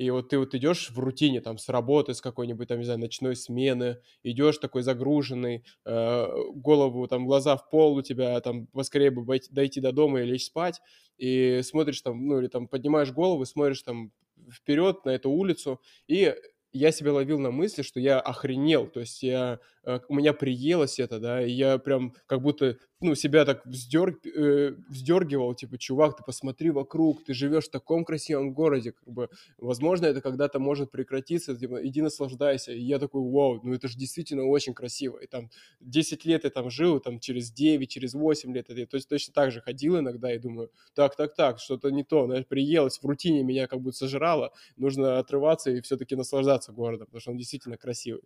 и 0.00 0.08
вот 0.10 0.30
ты 0.30 0.38
вот 0.38 0.54
идешь 0.54 0.90
в 0.90 0.98
рутине 0.98 1.42
там 1.42 1.58
с 1.58 1.68
работы, 1.68 2.14
с 2.14 2.22
какой-нибудь 2.22 2.68
там, 2.68 2.78
не 2.78 2.84
знаю, 2.84 3.00
ночной 3.00 3.36
смены, 3.36 3.98
идешь 4.22 4.56
такой 4.56 4.80
загруженный, 4.82 5.64
э, 5.84 6.26
голову 6.54 7.06
там, 7.06 7.26
глаза 7.26 7.56
в 7.58 7.68
пол 7.68 7.96
у 7.96 8.02
тебя, 8.02 8.40
там, 8.40 8.66
поскорее 8.68 9.10
бы 9.10 9.38
дойти 9.50 9.80
до 9.82 9.92
дома 9.92 10.22
и 10.22 10.24
лечь 10.24 10.46
спать, 10.46 10.80
и 11.18 11.60
смотришь 11.62 12.00
там, 12.00 12.26
ну 12.26 12.38
или 12.40 12.46
там 12.46 12.66
поднимаешь 12.66 13.12
голову, 13.12 13.44
смотришь 13.44 13.82
там 13.82 14.10
вперед 14.50 15.04
на 15.04 15.10
эту 15.10 15.30
улицу, 15.30 15.82
и 16.08 16.34
я 16.72 16.92
себя 16.92 17.12
ловил 17.12 17.38
на 17.38 17.50
мысли, 17.50 17.82
что 17.82 18.00
я 18.00 18.20
охренел, 18.20 18.86
то 18.86 19.00
есть 19.00 19.22
я, 19.22 19.58
э, 19.84 20.00
у 20.08 20.14
меня 20.14 20.32
приелось 20.32 20.98
это, 20.98 21.18
да, 21.18 21.44
и 21.44 21.50
я 21.50 21.76
прям 21.78 22.14
как 22.26 22.40
будто, 22.40 22.78
ну, 23.00 23.14
себя 23.14 23.44
так 23.44 23.64
вздерг, 23.64 24.26
э, 24.26 24.74
вздергивал, 24.88 25.54
типа, 25.54 25.78
чувак, 25.78 26.16
ты 26.16 26.22
посмотри 26.22 26.70
вокруг, 26.70 27.24
ты 27.24 27.32
живешь 27.32 27.66
в 27.66 27.70
таком 27.70 28.04
красивом 28.04 28.52
городе, 28.52 28.92
как 28.92 29.08
бы, 29.08 29.28
возможно, 29.58 30.06
это 30.06 30.20
когда-то 30.20 30.58
может 30.58 30.90
прекратиться, 30.90 31.56
типа, 31.56 31.86
иди 31.86 32.02
наслаждайся, 32.02 32.72
и 32.72 32.80
я 32.80 32.98
такой, 32.98 33.22
вау, 33.22 33.60
ну 33.62 33.74
это 33.74 33.88
же 33.88 33.96
действительно 33.96 34.44
очень 34.44 34.74
красиво, 34.74 35.18
и 35.18 35.26
там 35.26 35.50
10 35.80 36.26
лет 36.26 36.44
я 36.44 36.50
там 36.50 36.70
жил, 36.70 37.00
там 37.00 37.20
через 37.20 37.50
9, 37.50 37.90
через 37.90 38.12
8 38.12 38.54
лет, 38.54 38.68
я 38.68 38.86
то 38.86 38.96
есть 38.96 39.08
точно 39.08 39.32
так 39.32 39.50
же 39.50 39.62
ходил 39.62 39.98
иногда 39.98 40.34
и 40.34 40.38
думаю, 40.38 40.70
так, 40.94 41.16
так, 41.16 41.34
так, 41.34 41.58
что-то 41.58 41.90
не 41.90 42.04
то, 42.04 42.26
знаешь, 42.26 42.46
приелось, 42.46 42.98
в 42.98 43.06
рутине 43.06 43.42
меня 43.42 43.66
как 43.66 43.80
будто 43.80 43.96
сожрало, 43.96 44.52
нужно 44.76 45.18
отрываться 45.18 45.70
и 45.70 45.80
все-таки 45.80 46.16
наслаждаться 46.16 46.72
городом, 46.72 47.06
потому 47.06 47.20
что 47.20 47.30
он 47.30 47.38
действительно 47.38 47.78
красивый. 47.78 48.22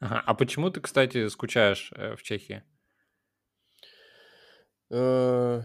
Ага. 0.00 0.22
А 0.24 0.34
почему 0.34 0.70
ты, 0.70 0.80
кстати, 0.80 1.28
скучаешь 1.28 1.92
э, 1.94 2.16
в 2.16 2.22
Чехии? 2.22 2.62
Э, 4.94 5.62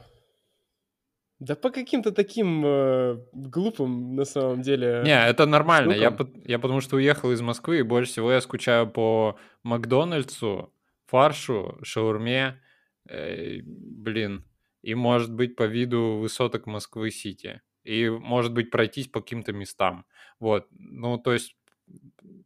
да 1.40 1.56
по 1.56 1.70
каким-то 1.70 2.12
таким 2.12 2.66
э, 2.66 3.18
глупым, 3.32 4.16
на 4.16 4.26
самом 4.26 4.62
деле. 4.62 5.04
Не, 5.06 5.28
это 5.28 5.46
нормально. 5.46 5.94
Я, 5.94 6.18
я 6.46 6.60
потому 6.60 6.82
что 6.82 6.96
уехал 6.96 7.32
из 7.32 7.42
Москвы, 7.42 7.80
и 7.80 7.84
больше 7.84 8.12
всего 8.12 8.32
я 8.32 8.42
скучаю 8.42 8.90
по 8.90 9.38
Макдональдсу, 9.64 10.74
фаршу, 11.06 11.78
шаурме, 11.84 12.60
э, 13.08 13.60
блин, 13.64 14.46
и, 14.82 14.96
может 14.96 15.34
быть, 15.34 15.56
по 15.56 15.64
виду 15.64 16.18
высоток 16.18 16.66
Москвы-Сити. 16.66 17.62
И, 17.84 18.10
может 18.10 18.54
быть, 18.54 18.72
пройтись 18.72 19.08
по 19.08 19.22
каким-то 19.22 19.54
местам. 19.54 20.06
Вот. 20.40 20.68
Ну, 20.72 21.18
то 21.20 21.34
есть 21.34 21.56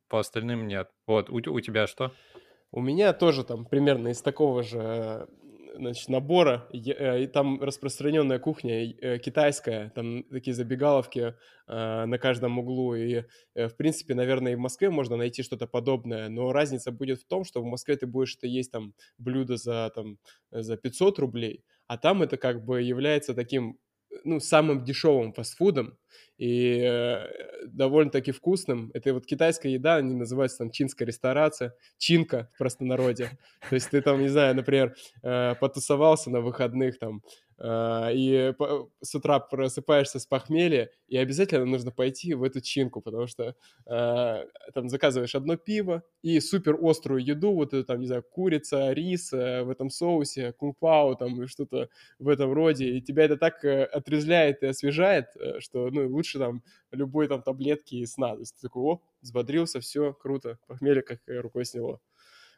по 0.07 0.19
остальным 0.19 0.67
нет. 0.67 0.89
Вот, 1.07 1.29
у, 1.29 1.35
у 1.35 1.59
тебя 1.61 1.87
что? 1.87 2.11
У 2.71 2.81
меня 2.81 3.13
тоже 3.13 3.43
там 3.43 3.65
примерно 3.65 4.09
из 4.09 4.21
такого 4.21 4.63
же 4.63 5.27
значит, 5.75 6.09
набора, 6.09 6.67
э, 6.71 7.23
и 7.23 7.27
там 7.27 7.61
распространенная 7.61 8.39
кухня 8.39 8.91
э, 8.91 9.19
китайская, 9.19 9.91
там 9.95 10.23
такие 10.23 10.53
забегаловки 10.53 11.35
э, 11.67 12.05
на 12.05 12.17
каждом 12.17 12.59
углу, 12.59 12.95
и, 12.95 13.23
в 13.55 13.75
принципе, 13.77 14.15
наверное, 14.15 14.53
и 14.53 14.55
в 14.55 14.59
Москве 14.59 14.89
можно 14.89 15.15
найти 15.15 15.43
что-то 15.43 15.67
подобное, 15.67 16.29
но 16.29 16.51
разница 16.51 16.91
будет 16.91 17.21
в 17.21 17.27
том, 17.27 17.43
что 17.43 17.61
в 17.61 17.65
Москве 17.65 17.95
ты 17.95 18.05
будешь 18.05 18.35
это 18.35 18.47
есть 18.47 18.71
там 18.71 18.93
блюдо 19.17 19.57
за, 19.57 19.91
там, 19.95 20.17
за 20.51 20.77
500 20.77 21.19
рублей, 21.19 21.63
а 21.87 21.97
там 21.97 22.23
это 22.23 22.37
как 22.37 22.63
бы 22.63 22.81
является 22.81 23.33
таким 23.33 23.77
ну, 24.23 24.39
самым 24.39 24.83
дешевым 24.83 25.33
фастфудом 25.33 25.97
и 26.37 26.81
э, 26.83 27.27
довольно-таки 27.67 28.31
вкусным. 28.31 28.91
Это 28.93 29.13
вот 29.13 29.25
китайская 29.25 29.71
еда, 29.71 29.95
они 29.95 30.15
называются 30.15 30.59
там 30.59 30.71
чинская 30.71 31.07
ресторация, 31.07 31.75
чинка 31.97 32.49
в 32.53 32.57
простонародье. 32.57 33.29
То 33.69 33.75
есть 33.75 33.89
ты 33.91 34.01
там, 34.01 34.21
не 34.21 34.29
знаю, 34.29 34.55
например, 34.55 34.95
э, 35.21 35.55
потусовался 35.59 36.31
на 36.31 36.41
выходных 36.41 36.97
там, 36.99 37.21
и 37.63 38.53
с 39.01 39.15
утра 39.15 39.39
просыпаешься 39.39 40.19
с 40.19 40.25
похмелья, 40.25 40.89
и 41.07 41.17
обязательно 41.17 41.65
нужно 41.65 41.91
пойти 41.91 42.33
в 42.33 42.43
эту 42.43 42.59
чинку, 42.61 43.01
потому 43.01 43.27
что 43.27 43.55
э, 43.85 44.45
там 44.73 44.89
заказываешь 44.89 45.35
одно 45.35 45.55
пиво 45.55 46.03
и 46.21 46.39
супер 46.39 46.77
острую 46.81 47.23
еду, 47.23 47.53
вот 47.53 47.73
это 47.73 47.83
там, 47.85 47.99
не 47.99 48.07
знаю, 48.07 48.23
курица, 48.23 48.91
рис 48.91 49.31
э, 49.31 49.63
в 49.63 49.69
этом 49.69 49.89
соусе, 49.89 50.51
кунг-пау 50.53 51.15
там 51.15 51.41
и 51.41 51.47
что-то 51.47 51.89
в 52.19 52.27
этом 52.27 52.51
роде, 52.51 52.89
и 52.89 53.01
тебя 53.01 53.23
это 53.23 53.37
так 53.37 53.63
э, 53.63 53.83
отрезляет 53.85 54.63
и 54.63 54.67
освежает, 54.67 55.27
э, 55.35 55.59
что, 55.59 55.89
ну, 55.89 56.07
лучше 56.09 56.39
там 56.39 56.63
любой 56.91 57.27
там 57.27 57.41
таблетки 57.41 57.95
и 57.95 58.05
сна, 58.05 58.33
то 58.33 58.39
есть 58.41 58.55
ты 58.55 58.61
такой, 58.63 58.83
о, 58.83 59.01
взбодрился, 59.21 59.79
все, 59.79 60.13
круто, 60.13 60.59
похмелье 60.67 61.01
как 61.01 61.19
рукой 61.27 61.65
сняло. 61.65 61.99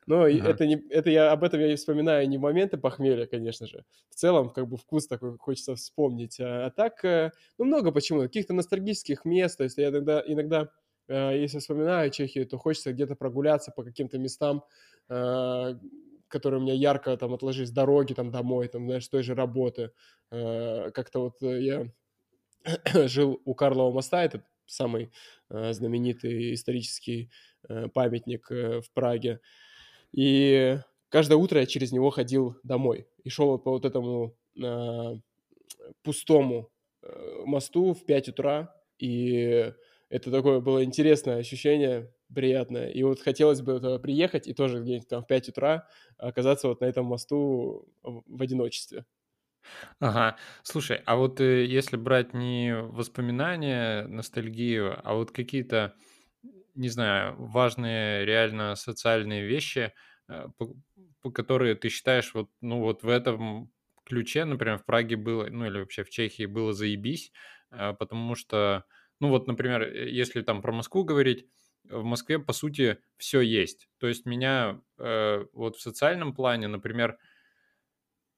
Но 0.07 0.23
ага. 0.23 0.49
это, 0.49 0.67
не, 0.67 0.75
это 0.89 1.09
я 1.09 1.31
об 1.31 1.43
этом 1.43 1.59
я 1.59 1.67
не 1.67 1.75
вспоминаю 1.75 2.29
не 2.29 2.37
в 2.37 2.41
моменты 2.41 2.77
похмелья, 2.77 3.25
конечно 3.25 3.65
же. 3.65 3.85
В 4.09 4.15
целом, 4.15 4.51
как 4.51 4.67
бы 4.67 4.77
вкус 4.77 5.07
такой 5.07 5.37
хочется 5.37 5.75
вспомнить. 5.75 6.39
А, 6.39 6.67
а 6.67 6.69
так, 6.69 7.03
э, 7.03 7.31
ну, 7.57 7.65
много 7.65 7.91
почему. 7.91 8.21
Каких-то 8.21 8.53
ностальгических 8.53 9.25
мест. 9.25 9.57
То 9.57 9.63
есть 9.63 9.77
я 9.77 9.89
иногда, 9.89 10.23
иногда 10.25 10.69
э, 11.07 11.39
если 11.39 11.57
вспоминаю 11.57 12.11
Чехию, 12.11 12.47
то 12.47 12.57
хочется 12.57 12.93
где-то 12.93 13.15
прогуляться 13.15 13.71
по 13.71 13.83
каким-то 13.83 14.19
местам, 14.19 14.63
э, 15.09 15.73
которые 16.27 16.59
у 16.59 16.63
меня 16.63 16.75
ярко 16.75 17.17
там 17.17 17.33
отложились, 17.33 17.71
дороги 17.71 18.13
там 18.13 18.31
домой, 18.31 18.67
там, 18.67 18.85
знаешь, 18.85 19.07
той 19.07 19.23
же 19.23 19.33
работы. 19.35 19.91
Как-то 20.29 21.19
вот 21.19 21.35
я 21.41 21.87
жил 23.07 23.41
у 23.45 23.53
Карлова 23.53 23.91
моста, 23.91 24.23
это 24.23 24.43
самый 24.65 25.11
знаменитый 25.49 26.55
исторический 26.55 27.29
памятник 27.93 28.49
в 28.49 28.91
Праге. 28.93 29.39
И 30.15 30.79
каждое 31.09 31.35
утро 31.35 31.59
я 31.59 31.65
через 31.65 31.91
него 31.91 32.09
ходил 32.09 32.57
домой 32.63 33.07
и 33.23 33.29
шел 33.29 33.59
по 33.59 33.71
вот 33.71 33.85
этому 33.85 34.37
э, 34.61 35.15
пустому 36.03 36.71
э, 37.03 37.41
мосту 37.45 37.93
в 37.93 38.05
5 38.05 38.29
утра. 38.29 38.75
И 38.97 39.73
это 40.09 40.31
такое 40.31 40.61
было 40.61 40.83
интересное 40.83 41.37
ощущение, 41.37 42.13
приятное. 42.33 42.89
И 42.89 43.03
вот 43.03 43.19
хотелось 43.19 43.61
бы 43.61 43.73
туда 43.75 43.99
приехать 43.99 44.47
и 44.47 44.53
тоже 44.53 44.81
где-нибудь 44.81 45.09
там 45.09 45.23
в 45.23 45.27
5 45.27 45.49
утра 45.49 45.87
оказаться 46.17 46.69
вот 46.69 46.81
на 46.81 46.85
этом 46.85 47.05
мосту 47.05 47.87
в 48.03 48.41
одиночестве. 48.41 49.05
Ага. 49.99 50.37
Слушай, 50.63 51.01
а 51.05 51.15
вот 51.15 51.39
э, 51.41 51.65
если 51.65 51.97
брать 51.97 52.33
не 52.33 52.75
воспоминания, 52.75 54.05
ностальгию, 54.07 54.99
а 55.03 55.15
вот 55.15 55.31
какие-то 55.31 55.95
не 56.75 56.89
знаю, 56.89 57.35
важные 57.37 58.25
реально 58.25 58.75
социальные 58.75 59.45
вещи, 59.45 59.93
э, 60.29 60.47
по, 60.57 60.75
по 61.21 61.31
которые 61.31 61.75
ты 61.75 61.89
считаешь, 61.89 62.33
вот, 62.33 62.49
ну 62.61 62.79
вот 62.81 63.03
в 63.03 63.09
этом 63.09 63.71
ключе, 64.05 64.45
например, 64.45 64.77
в 64.77 64.85
Праге 64.85 65.15
было, 65.17 65.47
ну 65.49 65.65
или 65.65 65.79
вообще 65.79 66.03
в 66.03 66.09
Чехии 66.09 66.45
было 66.45 66.73
заебись, 66.73 67.31
э, 67.71 67.93
потому 67.93 68.35
что, 68.35 68.85
ну 69.19 69.29
вот, 69.29 69.47
например, 69.47 69.81
э, 69.83 70.09
если 70.11 70.41
там 70.41 70.61
про 70.61 70.71
Москву 70.71 71.03
говорить, 71.03 71.47
в 71.83 72.03
Москве, 72.03 72.39
по 72.39 72.51
сути, 72.53 72.97
все 73.17 73.41
есть. 73.41 73.87
То 73.99 74.07
есть 74.07 74.25
меня 74.25 74.81
э, 74.97 75.45
вот 75.53 75.75
в 75.77 75.81
социальном 75.81 76.33
плане, 76.33 76.67
например, 76.67 77.17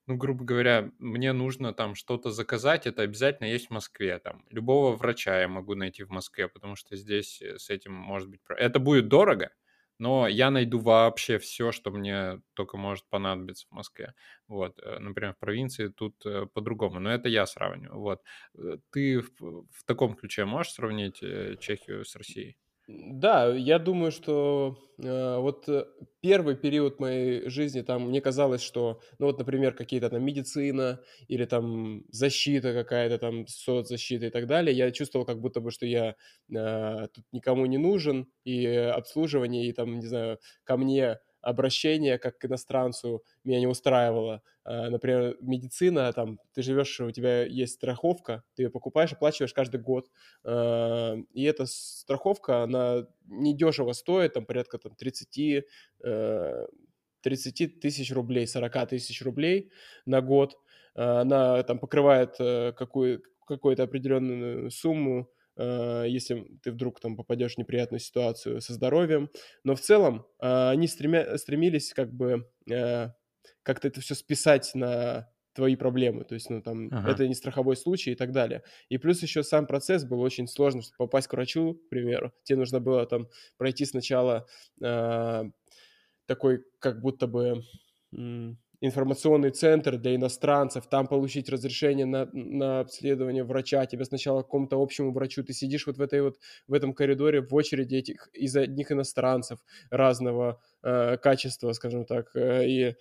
ну, 0.08 0.16
грубо 0.16 0.46
говоря, 0.46 0.90
мне 1.00 1.34
нужно 1.34 1.74
там 1.74 1.94
что-то 1.94 2.32
заказать, 2.32 2.88
это 2.88 3.02
обязательно 3.02 3.48
есть 3.48 3.68
в 3.68 3.72
Москве. 3.72 4.18
Там 4.20 4.46
любого 4.50 4.96
врача 4.96 5.42
я 5.42 5.50
могу 5.50 5.76
найти 5.76 6.04
в 6.04 6.10
Москве, 6.10 6.48
потому 6.48 6.76
что 6.78 6.96
здесь 6.96 7.42
э, 7.42 7.60
с 7.60 7.70
этим 7.70 7.94
может 7.94 8.30
быть... 8.30 8.40
Это 8.48 8.80
будет 8.80 9.10
дорого, 9.10 9.52
но 10.00 10.28
я 10.30 10.50
найду 10.50 10.80
вообще 10.80 11.40
все, 11.40 11.74
что 11.74 11.92
мне 11.92 12.42
только 12.54 12.78
может 12.78 13.06
понадобиться 13.10 13.68
в 13.68 13.72
Москве. 13.72 14.14
Вот, 14.48 14.80
э, 14.82 14.98
например, 15.00 15.34
в 15.34 15.40
провинции 15.40 15.90
тут 15.90 16.26
э, 16.26 16.46
по-другому, 16.54 17.00
но 17.02 17.12
это 17.12 17.28
я 17.28 17.46
сравниваю. 17.46 18.00
Вот, 18.00 18.22
ты 18.92 19.20
в, 19.20 19.66
в 19.70 19.84
таком 19.86 20.16
ключе 20.16 20.46
можешь 20.46 20.72
сравнить 20.72 21.20
Чехию 21.60 22.06
с 22.06 22.16
Россией? 22.16 22.58
Да, 22.88 23.54
я 23.54 23.80
думаю, 23.80 24.12
что 24.14 24.78
э, 24.98 25.38
вот 25.40 25.68
э, 25.68 25.86
первый 26.22 26.56
период 26.56 27.02
моей 27.02 27.50
жизни 27.50 27.82
там 27.82 28.04
мне 28.08 28.22
казалось, 28.22 28.62
что, 28.62 29.02
ну 29.20 29.26
вот, 29.26 29.38
например, 29.40 29.74
какие-то 29.74 30.10
там 30.10 30.24
медицина 30.24 31.02
или 31.28 31.44
там 31.44 32.06
защита 32.12 32.74
какая-то 32.74 33.18
там 33.18 33.46
соцзащита 33.46 34.28
и 34.28 34.30
так 34.30 34.48
далее, 34.48 34.74
я 34.76 34.90
чувствовал 34.92 35.26
как 35.26 35.42
будто 35.42 35.60
бы, 35.60 35.70
что 35.72 35.86
я 35.86 36.16
э, 36.50 37.08
тут 37.14 37.26
никому 37.34 37.66
не 37.66 37.78
нужен 37.78 38.28
и 38.46 38.66
обслуживание 38.66 39.68
и 39.68 39.74
там 39.74 40.00
не 40.00 40.06
знаю 40.06 40.40
ко 40.64 40.78
мне 40.78 41.20
обращение 41.48 42.18
как 42.18 42.38
к 42.38 42.46
иностранцу 42.46 43.24
меня 43.44 43.60
не 43.60 43.68
устраивало. 43.68 44.42
А, 44.66 44.90
например, 44.90 45.38
медицина, 45.40 46.12
там, 46.12 46.40
ты 46.54 46.62
живешь, 46.62 47.00
у 47.00 47.12
тебя 47.12 47.46
есть 47.46 47.76
страховка, 47.76 48.44
ты 48.56 48.64
ее 48.64 48.70
покупаешь, 48.70 49.14
оплачиваешь 49.14 49.54
каждый 49.54 49.80
год, 49.80 50.10
а, 50.44 51.16
и 51.34 51.44
эта 51.44 51.66
страховка, 51.66 52.64
она 52.64 53.08
недешево 53.26 53.94
стоит, 53.94 54.34
там, 54.34 54.46
порядка 54.46 54.78
там, 54.78 54.94
30, 54.96 55.66
30 57.22 57.62
э, 57.62 57.68
тысяч 57.82 58.12
рублей, 58.12 58.46
40 58.46 58.90
тысяч 58.90 59.22
рублей 59.22 59.72
на 60.06 60.22
год, 60.22 60.58
она 60.96 61.64
там 61.64 61.80
покрывает 61.80 62.36
э, 62.40 62.74
какую, 62.74 63.22
какую-то 63.46 63.84
определенную 63.84 64.70
сумму, 64.72 65.30
э, 65.30 65.37
если 65.64 66.60
ты 66.62 66.72
вдруг 66.72 67.00
там 67.00 67.16
попадешь 67.16 67.56
в 67.56 67.58
неприятную 67.58 68.00
ситуацию 68.00 68.62
со 68.62 68.74
здоровьем. 68.74 69.30
Но 69.64 69.76
в 69.76 69.82
целом 69.82 70.28
э, 70.40 70.70
они 70.70 70.88
стремя, 70.88 71.38
стремились 71.38 71.94
как 71.94 72.14
бы 72.14 72.48
э, 72.70 73.10
как-то 73.64 73.88
это 73.88 74.02
все 74.02 74.16
списать 74.16 74.72
на 74.76 75.30
твои 75.54 75.76
проблемы, 75.76 76.24
то 76.24 76.36
есть, 76.36 76.52
ну, 76.52 76.62
там, 76.62 76.90
Ага. 76.92 77.12
это 77.12 77.28
не 77.28 77.34
страховой 77.34 77.76
случай 77.76 78.12
и 78.12 78.16
так 78.16 78.32
далее. 78.32 78.62
И 78.90 79.00
плюс 79.00 79.24
еще 79.24 79.42
сам 79.42 79.66
процесс 79.66 80.06
был 80.06 80.22
очень 80.22 80.48
сложным, 80.48 80.84
чтобы 80.84 80.98
попасть 80.98 81.28
к 81.28 81.34
врачу, 81.34 81.74
к 81.74 81.90
примеру. 81.90 82.32
Тебе 82.44 82.60
нужно 82.60 82.80
было 82.80 83.08
там 83.08 83.28
пройти 83.58 83.86
сначала 83.86 84.46
э, 84.84 85.44
такой, 86.28 86.64
как 86.80 87.02
будто 87.02 87.26
бы 87.26 87.64
информационный 88.82 89.50
центр 89.50 89.98
для 89.98 90.16
иностранцев, 90.16 90.88
там 90.88 91.08
получить 91.08 91.50
разрешение 91.50 92.06
на, 92.06 92.30
на 92.34 92.82
обследование 92.82 93.44
врача, 93.44 93.86
тебе 93.86 94.06
сначала 94.06 94.42
к 94.42 94.46
какому-то 94.46 94.82
общему 94.82 95.12
врачу, 95.12 95.44
ты 95.44 95.54
сидишь 95.54 95.88
вот 95.88 95.98
в 95.98 96.02
этой 96.02 96.22
вот, 96.22 96.38
в 96.68 96.74
этом 96.74 96.94
коридоре 96.94 97.42
в 97.42 97.54
очереди 97.54 97.96
этих, 97.96 98.30
из 98.34 98.56
одних 98.56 98.92
иностранцев 98.92 99.60
разного 99.90 100.62
э, 100.84 101.18
качества, 101.18 101.72
скажем 101.74 102.06
так, 102.06 102.36
э, 102.36 102.68
и, 102.68 102.82
э, 102.84 102.94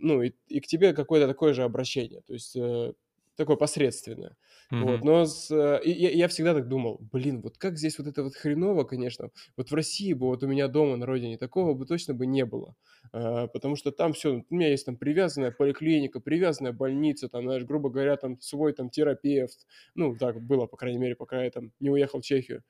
ну, 0.00 0.22
и, 0.22 0.32
и 0.48 0.60
к 0.60 0.66
тебе 0.66 0.92
какое-то 0.92 1.26
такое 1.28 1.54
же 1.54 1.62
обращение, 1.62 2.20
то 2.22 2.32
есть 2.32 2.54
э, 2.56 2.92
такое 3.36 3.56
посредственное. 3.56 4.36
Mm-hmm. 4.72 4.82
Вот, 4.82 5.04
но 5.04 5.24
с, 5.26 5.50
э, 5.50 5.80
и, 5.84 5.92
я, 5.92 6.10
я 6.10 6.28
всегда 6.28 6.54
так 6.54 6.68
думал, 6.68 6.98
блин, 7.12 7.40
вот 7.42 7.58
как 7.58 7.76
здесь 7.76 7.98
вот 7.98 8.08
это 8.08 8.22
вот 8.24 8.34
хреново, 8.34 8.84
конечно, 8.84 9.30
вот 9.56 9.70
в 9.70 9.74
России 9.74 10.12
бы, 10.12 10.26
вот 10.26 10.42
у 10.42 10.46
меня 10.48 10.68
дома 10.68 10.96
на 10.96 11.06
родине 11.06 11.38
такого 11.38 11.74
бы 11.74 11.86
точно 11.86 12.14
бы 12.14 12.26
не 12.26 12.44
было, 12.44 12.74
а, 13.12 13.46
потому 13.46 13.76
что 13.76 13.92
там 13.92 14.12
все, 14.12 14.44
у 14.48 14.54
меня 14.54 14.70
есть 14.70 14.86
там 14.86 14.96
привязанная 14.96 15.52
поликлиника, 15.52 16.20
привязанная 16.20 16.72
больница, 16.72 17.28
там, 17.28 17.44
знаешь, 17.44 17.64
грубо 17.64 17.90
говоря, 17.90 18.16
там 18.16 18.40
свой 18.40 18.72
там 18.72 18.90
терапевт, 18.90 19.66
ну, 19.94 20.16
так 20.16 20.40
было, 20.40 20.66
по 20.66 20.76
крайней 20.76 20.98
мере, 20.98 21.14
пока 21.14 21.44
я 21.44 21.50
там 21.50 21.72
не 21.78 21.90
уехал 21.90 22.20
в 22.20 22.24
Чехию. 22.24 22.64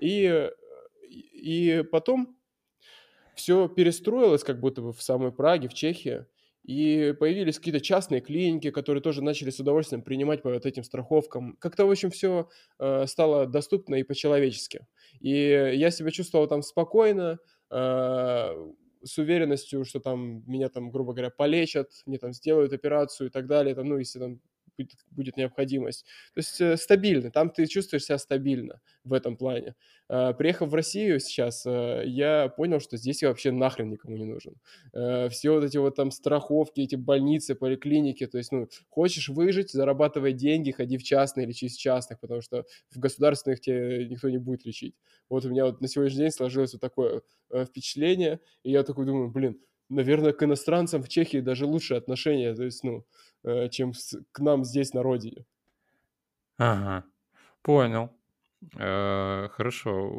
И, 0.00 0.48
и 1.10 1.84
потом 1.90 2.36
все 3.34 3.68
перестроилось 3.68 4.44
как 4.44 4.60
будто 4.60 4.82
бы 4.82 4.92
в 4.92 5.02
самой 5.02 5.32
Праге, 5.32 5.68
в 5.68 5.74
Чехии, 5.74 6.26
и 6.64 7.14
появились 7.18 7.58
какие-то 7.58 7.80
частные 7.80 8.20
клиники, 8.20 8.70
которые 8.70 9.02
тоже 9.02 9.22
начали 9.22 9.50
с 9.50 9.58
удовольствием 9.60 10.02
принимать 10.02 10.42
по 10.42 10.50
вот 10.50 10.66
этим 10.66 10.84
страховкам. 10.84 11.56
Как-то, 11.58 11.86
в 11.86 11.90
общем, 11.90 12.10
все 12.10 12.48
э, 12.78 13.06
стало 13.06 13.46
доступно 13.46 13.96
и 13.96 14.02
по-человечески. 14.02 14.86
И 15.20 15.30
я 15.30 15.90
себя 15.90 16.10
чувствовал 16.10 16.46
там 16.46 16.62
спокойно, 16.62 17.38
э, 17.70 18.72
с 19.04 19.18
уверенностью, 19.18 19.84
что 19.84 20.00
там 20.00 20.42
меня 20.46 20.68
там, 20.68 20.90
грубо 20.90 21.12
говоря, 21.12 21.30
полечат, 21.30 21.90
мне 22.06 22.18
там 22.18 22.32
сделают 22.32 22.72
операцию 22.72 23.28
и 23.28 23.30
так 23.30 23.46
далее, 23.46 23.74
там, 23.74 23.88
ну, 23.88 23.98
если 23.98 24.18
там 24.18 24.40
будет, 24.78 24.98
будет 25.10 25.36
необходимость. 25.36 26.04
То 26.34 26.38
есть 26.38 26.60
э, 26.60 26.76
стабильно, 26.76 27.30
там 27.30 27.50
ты 27.50 27.66
чувствуешь 27.66 28.04
себя 28.04 28.18
стабильно 28.18 28.80
в 29.04 29.12
этом 29.12 29.36
плане. 29.36 29.74
Э, 30.08 30.34
приехав 30.34 30.68
в 30.68 30.74
Россию 30.74 31.20
сейчас, 31.20 31.64
э, 31.64 32.02
я 32.06 32.48
понял, 32.48 32.80
что 32.80 32.98
здесь 32.98 33.22
я 33.22 33.28
вообще 33.28 33.50
нахрен 33.50 33.88
никому 33.90 34.16
не 34.16 34.26
нужен. 34.26 34.56
Э, 34.92 35.28
все 35.30 35.50
вот 35.50 35.64
эти 35.64 35.78
вот 35.78 35.96
там 35.96 36.10
страховки, 36.10 36.80
эти 36.82 36.96
больницы, 36.96 37.54
поликлиники, 37.54 38.26
то 38.26 38.36
есть, 38.38 38.52
ну, 38.52 38.68
хочешь 38.90 39.30
выжить, 39.30 39.72
зарабатывай 39.72 40.34
деньги, 40.34 40.70
ходи 40.70 40.98
в 40.98 41.02
частные, 41.02 41.46
лечись 41.46 41.76
в 41.76 41.80
частных, 41.80 42.20
потому 42.20 42.42
что 42.42 42.64
в 42.90 42.98
государственных 42.98 43.60
тебе 43.60 44.06
никто 44.06 44.28
не 44.28 44.38
будет 44.38 44.66
лечить. 44.66 44.94
Вот 45.30 45.46
у 45.46 45.50
меня 45.50 45.64
вот 45.64 45.80
на 45.80 45.88
сегодняшний 45.88 46.20
день 46.24 46.30
сложилось 46.30 46.74
вот 46.74 46.82
такое 46.82 47.22
впечатление, 47.50 48.40
и 48.64 48.70
я 48.70 48.82
такой 48.82 49.06
думаю, 49.06 49.30
блин, 49.30 49.58
наверное, 49.88 50.32
к 50.32 50.42
иностранцам 50.42 51.02
в 51.02 51.08
Чехии 51.08 51.40
даже 51.40 51.66
лучше 51.66 51.94
отношения, 51.94 52.54
то 52.54 52.64
есть, 52.64 52.82
ну, 52.82 53.06
чем 53.70 53.92
к 54.32 54.38
нам 54.40 54.64
здесь 54.64 54.92
на 54.94 55.02
родине. 55.02 55.44
Ага, 56.58 57.04
понял. 57.62 58.10
Э, 58.76 59.48
хорошо, 59.50 60.10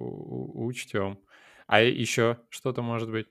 учтем. 0.54 1.20
А 1.68 1.82
еще 1.82 2.40
что-то 2.50 2.82
может 2.82 3.10
быть? 3.10 3.28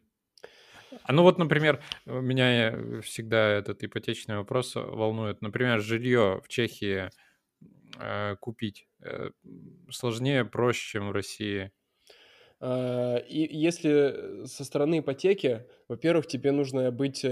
А 1.05 1.13
ну 1.13 1.23
вот, 1.23 1.39
например, 1.39 1.83
меня 2.07 3.01
всегда 3.03 3.51
этот 3.51 3.83
ипотечный 3.83 4.37
вопрос 4.37 4.75
волнует. 4.75 5.41
Например, 5.43 5.81
жилье 5.81 6.41
в 6.45 6.49
Чехии 6.49 7.11
э, 7.99 8.37
купить 8.37 8.89
э, 9.01 9.31
сложнее, 9.91 10.45
проще, 10.45 10.93
чем 10.93 11.09
в 11.09 11.13
России. 11.13 11.73
А, 12.61 13.17
и 13.17 13.57
если 13.57 14.47
со 14.47 14.65
стороны 14.65 15.01
ипотеки, 15.01 15.67
во-первых, 15.89 16.27
тебе 16.27 16.53
нужно 16.53 16.91
быть 16.91 17.25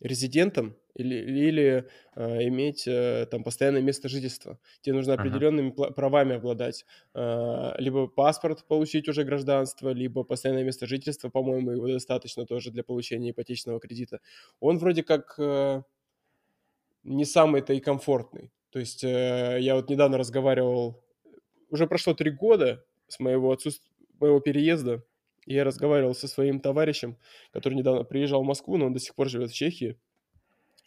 резидентом 0.00 0.76
или, 0.94 1.14
или 1.14 1.88
э, 2.14 2.48
иметь 2.48 2.86
э, 2.86 3.26
там 3.30 3.44
постоянное 3.44 3.82
место 3.82 4.08
жительства. 4.08 4.58
Тебе 4.80 4.96
нужно 4.96 5.14
определенными 5.14 5.70
uh-huh. 5.70 5.92
правами 5.92 6.36
обладать. 6.36 6.84
Э, 7.14 7.72
либо 7.78 8.06
паспорт 8.08 8.64
получить 8.66 9.08
уже 9.08 9.24
гражданство, 9.24 9.90
либо 9.90 10.24
постоянное 10.24 10.64
место 10.64 10.86
жительства, 10.86 11.28
по-моему, 11.28 11.72
его 11.72 11.88
достаточно 11.88 12.46
тоже 12.46 12.70
для 12.70 12.82
получения 12.82 13.30
ипотечного 13.30 13.80
кредита. 13.80 14.20
Он 14.60 14.78
вроде 14.78 15.02
как 15.02 15.34
э, 15.38 15.82
не 17.04 17.24
самый-то 17.24 17.72
и 17.72 17.80
комфортный. 17.80 18.50
То 18.70 18.78
есть 18.78 19.04
э, 19.04 19.58
я 19.60 19.74
вот 19.76 19.88
недавно 19.88 20.18
разговаривал, 20.18 21.02
уже 21.70 21.86
прошло 21.86 22.14
три 22.14 22.30
года 22.30 22.84
с 23.08 23.18
моего 23.20 23.52
отсутствия, 23.52 23.90
моего 24.20 24.40
переезда, 24.40 25.02
я 25.54 25.64
разговаривал 25.64 26.14
со 26.14 26.28
своим 26.28 26.60
товарищем, 26.60 27.16
который 27.52 27.74
недавно 27.74 28.04
приезжал 28.04 28.42
в 28.42 28.46
Москву, 28.46 28.76
но 28.76 28.86
он 28.86 28.92
до 28.92 29.00
сих 29.00 29.14
пор 29.14 29.28
живет 29.28 29.50
в 29.50 29.54
Чехии. 29.54 29.98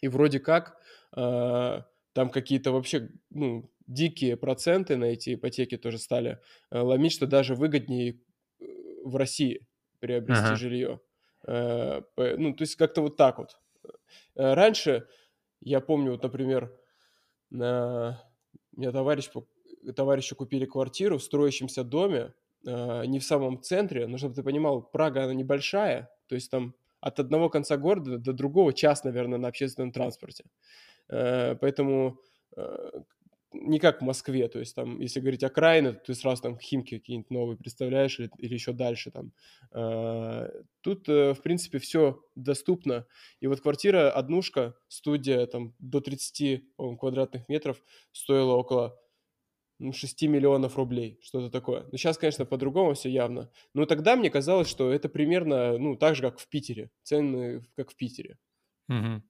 И 0.00 0.08
вроде 0.08 0.40
как 0.40 0.78
э, 1.16 1.82
там 2.12 2.30
какие-то 2.30 2.72
вообще 2.72 3.10
ну, 3.30 3.70
дикие 3.86 4.36
проценты 4.36 4.96
на 4.96 5.06
эти 5.06 5.34
ипотеки 5.34 5.76
тоже 5.76 5.98
стали 5.98 6.40
э, 6.70 6.78
ломить, 6.78 7.12
что 7.12 7.26
даже 7.26 7.54
выгоднее 7.54 8.20
э, 8.60 8.64
в 9.04 9.16
России 9.16 9.66
приобрести 10.00 10.44
ага. 10.44 10.56
жилье. 10.56 11.00
Э, 11.46 12.02
ну, 12.16 12.54
то 12.54 12.62
есть 12.62 12.76
как-то 12.76 13.02
вот 13.02 13.16
так 13.16 13.38
вот. 13.38 13.58
Э, 14.36 14.54
раньше, 14.54 15.08
я 15.60 15.80
помню, 15.80 16.12
вот, 16.12 16.22
например, 16.22 16.72
на... 17.50 18.22
у 18.76 18.80
меня 18.80 18.92
товарищ, 18.92 19.28
товарищи 19.96 20.34
купили 20.34 20.66
квартиру 20.66 21.18
в 21.18 21.22
строящемся 21.22 21.84
доме, 21.84 22.32
э, 22.66 23.06
не 23.06 23.18
в 23.18 23.24
самом 23.24 23.62
центре, 23.62 24.06
но 24.06 24.18
чтобы 24.18 24.34
ты 24.34 24.42
понимал, 24.42 24.82
Прага, 24.82 25.24
она 25.24 25.34
небольшая, 25.34 26.10
то 26.28 26.34
есть 26.34 26.50
там 26.50 26.74
от 27.02 27.18
одного 27.18 27.50
конца 27.50 27.76
города 27.76 28.16
до 28.16 28.32
другого 28.32 28.72
час, 28.72 29.04
наверное, 29.04 29.38
на 29.38 29.48
общественном 29.48 29.92
транспорте. 29.92 30.44
Э, 31.08 31.56
поэтому 31.56 32.20
э, 32.56 32.90
не 33.52 33.80
как 33.80 34.00
в 34.00 34.04
Москве, 34.04 34.48
то 34.48 34.60
есть 34.60 34.74
там, 34.76 35.00
если 35.00 35.20
говорить 35.20 35.42
окраины, 35.42 35.92
то 35.94 36.00
ты 36.06 36.14
сразу 36.14 36.42
там 36.42 36.58
Химки 36.58 36.98
какие-нибудь 36.98 37.30
новые 37.30 37.56
представляешь 37.58 38.18
или, 38.20 38.30
или 38.38 38.54
еще 38.54 38.72
дальше 38.72 39.10
там. 39.10 39.32
Э, 39.72 40.48
тут, 40.80 41.08
в 41.08 41.38
принципе, 41.42 41.78
все 41.78 42.24
доступно. 42.36 43.04
И 43.40 43.48
вот 43.48 43.60
квартира, 43.60 44.10
однушка, 44.10 44.74
студия 44.86 45.44
там 45.46 45.74
до 45.80 46.00
30 46.00 46.62
квадратных 46.98 47.48
метров 47.48 47.82
стоила 48.12 48.54
около 48.54 48.96
6 49.90 50.22
миллионов 50.22 50.76
рублей, 50.76 51.18
что-то 51.22 51.50
такое. 51.50 51.84
Но 51.90 51.98
сейчас, 51.98 52.18
конечно, 52.18 52.44
по-другому 52.44 52.94
все 52.94 53.08
явно. 53.08 53.50
Но 53.74 53.86
тогда 53.86 54.14
мне 54.14 54.30
казалось, 54.30 54.68
что 54.68 54.92
это 54.92 55.08
примерно, 55.08 55.78
ну, 55.78 55.96
так 55.96 56.14
же, 56.14 56.22
как 56.22 56.38
в 56.38 56.48
Питере. 56.48 56.90
Цены, 57.02 57.64
как 57.74 57.90
в 57.90 57.96
Питере. 57.96 58.38
Угу. 58.88 59.22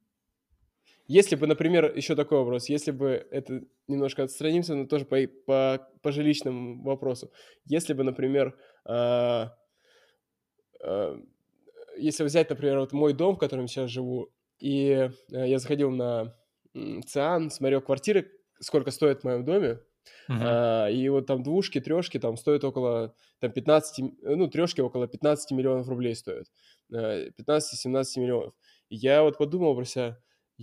Если 1.09 1.37
бы, 1.37 1.47
например, 1.47 1.97
еще 1.97 2.15
такой 2.15 2.39
вопрос, 2.39 2.69
если 2.69 2.91
бы 2.91 3.27
это 3.31 3.63
немножко 3.89 4.23
отстранимся, 4.23 4.75
но 4.75 4.87
тоже 4.87 5.05
по, 5.05 5.17
по, 5.47 5.89
по 6.01 6.13
жилищному 6.13 6.83
вопросу. 6.83 7.33
Если 7.65 7.93
бы, 7.93 8.05
например, 8.05 8.57
э, 8.87 9.47
э, 10.83 11.21
если 11.99 12.25
взять, 12.25 12.51
например, 12.51 12.79
вот 12.79 12.93
мой 12.93 13.13
дом, 13.13 13.37
в 13.37 13.39
котором 13.39 13.67
сейчас 13.69 13.91
живу, 13.91 14.33
и 14.59 14.89
э, 14.91 15.11
я 15.31 15.59
заходил 15.59 15.91
на 15.91 16.35
ЦИАН, 16.75 17.51
смотрел 17.51 17.83
квартиры, 17.83 18.31
сколько 18.61 18.91
стоит 18.91 19.21
в 19.21 19.25
моем 19.25 19.45
доме, 19.45 19.81
Uh-huh. 20.29 20.93
И 20.93 21.09
вот 21.09 21.27
там 21.27 21.43
двушки, 21.43 21.81
трешки 21.81 22.19
там 22.19 22.37
стоят 22.37 22.65
около 22.65 23.15
там 23.41 23.53
15, 23.53 24.05
ну, 24.23 24.49
трешки 24.49 24.81
около 24.81 25.07
15 25.07 25.51
миллионов 25.53 25.89
рублей 25.89 26.15
стоят. 26.15 26.47
15-17 26.93 27.31
миллионов. 28.17 28.55
И 28.89 28.97
я 28.97 29.23
вот 29.23 29.39
подумал 29.39 29.75
про 29.75 29.85
себя, 29.85 30.19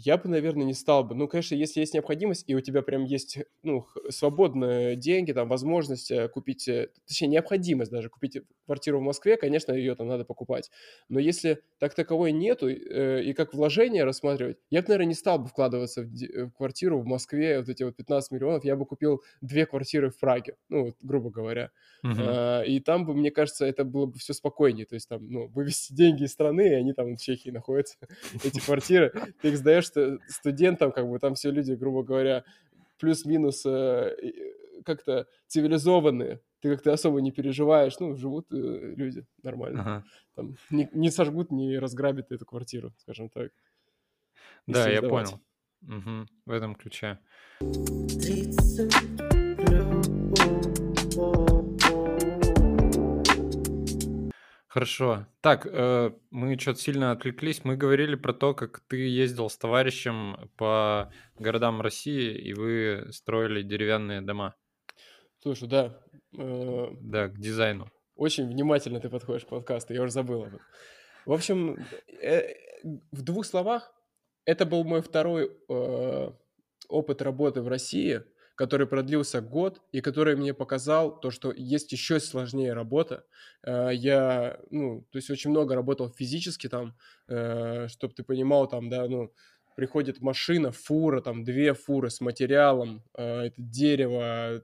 я 0.06 0.18
бы, 0.18 0.30
наверное, 0.30 0.66
не 0.66 0.74
стал 0.74 1.04
бы. 1.04 1.14
Ну, 1.14 1.28
конечно, 1.28 1.56
если 1.56 1.82
есть 1.82 1.94
необходимость, 1.94 2.46
и 2.48 2.56
у 2.56 2.62
тебя 2.62 2.82
прям 2.82 3.04
есть, 3.04 3.40
ну, 3.64 3.86
свободные 4.10 4.96
деньги, 4.96 5.34
там, 5.34 5.50
возможность 5.50 6.10
э, 6.12 6.30
купить, 6.30 6.68
э, 6.68 6.90
точнее, 7.06 7.28
необходимость 7.28 7.92
даже 7.92 8.10
купить 8.10 8.38
квартиру 8.66 9.00
в 9.00 9.04
Москве, 9.04 9.36
конечно, 9.36 9.74
ее 9.74 9.96
там 9.96 10.08
надо 10.08 10.24
покупать. 10.24 10.72
Но 11.10 11.20
если 11.20 11.62
так 11.80 11.96
таковой 11.96 12.32
нету, 12.32 12.70
э, 12.70 13.24
и 13.24 13.34
как 13.34 13.54
вложение 13.54 14.06
рассматривать, 14.06 14.58
я 14.70 14.82
бы, 14.82 14.88
наверное, 14.88 15.08
не 15.08 15.16
стал 15.16 15.40
бы 15.40 15.48
вкладываться 15.48 16.04
в, 16.04 16.52
квартиру 16.52 17.00
в 17.00 17.06
Москве, 17.06 17.60
вот 17.60 17.68
эти 17.68 17.84
вот 17.84 17.96
15 17.96 18.32
миллионов, 18.32 18.64
я 18.64 18.76
бы 18.76 18.86
купил 18.86 19.22
две 19.42 19.66
квартиры 19.66 20.12
в 20.12 20.20
Праге, 20.20 20.56
ну, 20.70 20.86
вот, 20.86 20.96
грубо 21.02 21.30
говоря. 21.30 21.72
Uh-huh. 22.06 22.66
И 22.66 22.80
там 22.80 23.06
бы, 23.06 23.14
мне 23.14 23.30
кажется, 23.30 23.66
это 23.66 23.84
было 23.84 24.06
бы 24.06 24.18
все 24.18 24.34
спокойнее. 24.34 24.86
То 24.86 24.96
есть 24.96 25.10
там, 25.10 25.30
ну, 25.30 25.48
вывести 25.48 25.94
деньги 25.94 26.24
из 26.24 26.32
страны, 26.32 26.70
и 26.70 26.74
они 26.74 26.94
там 26.94 27.16
в 27.16 27.20
Чехии 27.20 27.50
находятся, 27.50 27.98
эти 28.44 28.60
квартиры, 28.60 29.12
ты 29.42 29.50
их 29.50 29.58
сдаешь 29.58 29.89
что 29.92 30.20
студентам, 30.28 30.92
как 30.92 31.08
бы 31.10 31.20
там 31.20 31.36
все 31.36 31.52
люди, 31.52 31.74
грубо 31.74 32.04
говоря, 32.04 32.44
плюс-минус 33.00 33.66
э, 33.66 34.16
как-то 34.86 35.28
цивилизованные, 35.48 36.42
ты 36.62 36.70
как-то 36.72 36.94
особо 36.94 37.22
не 37.22 37.32
переживаешь, 37.32 38.00
ну, 38.00 38.16
живут 38.16 38.48
э, 38.52 38.94
люди 38.96 39.26
нормально. 39.44 39.82
Ага. 39.82 40.04
Там 40.36 40.56
не, 40.70 40.90
не 40.94 41.12
сожгут, 41.12 41.52
не 41.52 41.80
разграбят 41.80 42.32
эту 42.32 42.46
квартиру, 42.46 42.94
скажем 42.98 43.30
так. 43.30 43.52
Да, 44.68 44.90
я 44.90 45.02
понял. 45.02 45.40
Мгм, 45.82 46.28
В 46.46 46.52
этом 46.52 46.76
ключе. 46.76 47.20
Хорошо. 54.70 55.26
Так, 55.42 55.66
э, 55.66 56.12
мы 56.30 56.58
что-то 56.60 56.80
сильно 56.80 57.12
отвлеклись. 57.12 57.64
Мы 57.64 57.76
говорили 57.76 58.14
про 58.14 58.34
то, 58.34 58.54
как 58.54 58.82
ты 58.88 58.98
ездил 58.98 59.50
с 59.50 59.58
товарищем 59.58 60.52
по 60.58 61.12
городам 61.40 61.82
России, 61.82 62.38
и 62.38 62.54
вы 62.54 63.08
строили 63.12 63.64
деревянные 63.64 64.22
дома. 64.22 64.56
Слушай, 65.40 65.68
да, 65.68 66.00
э, 66.38 66.88
Да, 67.02 67.30
к 67.30 67.40
дизайну. 67.40 67.92
очень 68.16 68.48
внимательно 68.48 69.00
ты 69.00 69.10
подходишь 69.10 69.46
к 69.46 69.50
подкасту, 69.50 69.94
я 69.96 70.04
уже 70.04 70.12
забыл 70.12 70.44
об 70.44 70.48
этом. 70.50 70.62
В 71.26 71.34
общем, 71.34 71.78
э, 72.22 72.54
в 73.12 73.24
двух 73.24 73.48
словах, 73.48 73.92
это 74.46 74.68
был 74.68 74.84
мой 74.84 75.02
второй 75.02 75.52
э, 75.68 76.32
опыт 76.90 77.22
работы 77.24 77.62
в 77.64 77.68
России, 77.68 78.22
который 78.60 78.88
продлился 78.88 79.42
год 79.42 79.82
и 79.94 80.02
который 80.02 80.36
мне 80.36 80.54
показал 80.54 81.20
то, 81.20 81.32
что 81.32 81.52
есть 81.52 81.92
еще 81.94 82.20
сложнее 82.20 82.74
работа. 82.74 83.26
Э, 83.64 83.90
Я, 83.94 84.60
ну, 84.70 85.08
то 85.12 85.18
есть 85.18 85.30
очень 85.30 85.52
много 85.52 85.76
работал 85.76 86.10
физически 86.10 86.68
там, 86.70 86.96
чтобы 87.28 88.14
ты 88.16 88.24
понимал, 88.24 88.68
там, 88.68 88.90
да, 88.90 89.08
ну, 89.08 89.34
приходит 89.80 90.20
машина, 90.22 90.72
фура, 90.74 91.22
там, 91.22 91.46
две 91.46 91.74
фуры 91.74 92.10
с 92.10 92.20
материалом, 92.20 93.02
э, 93.16 93.44
это 93.48 93.56
дерево, 93.62 94.62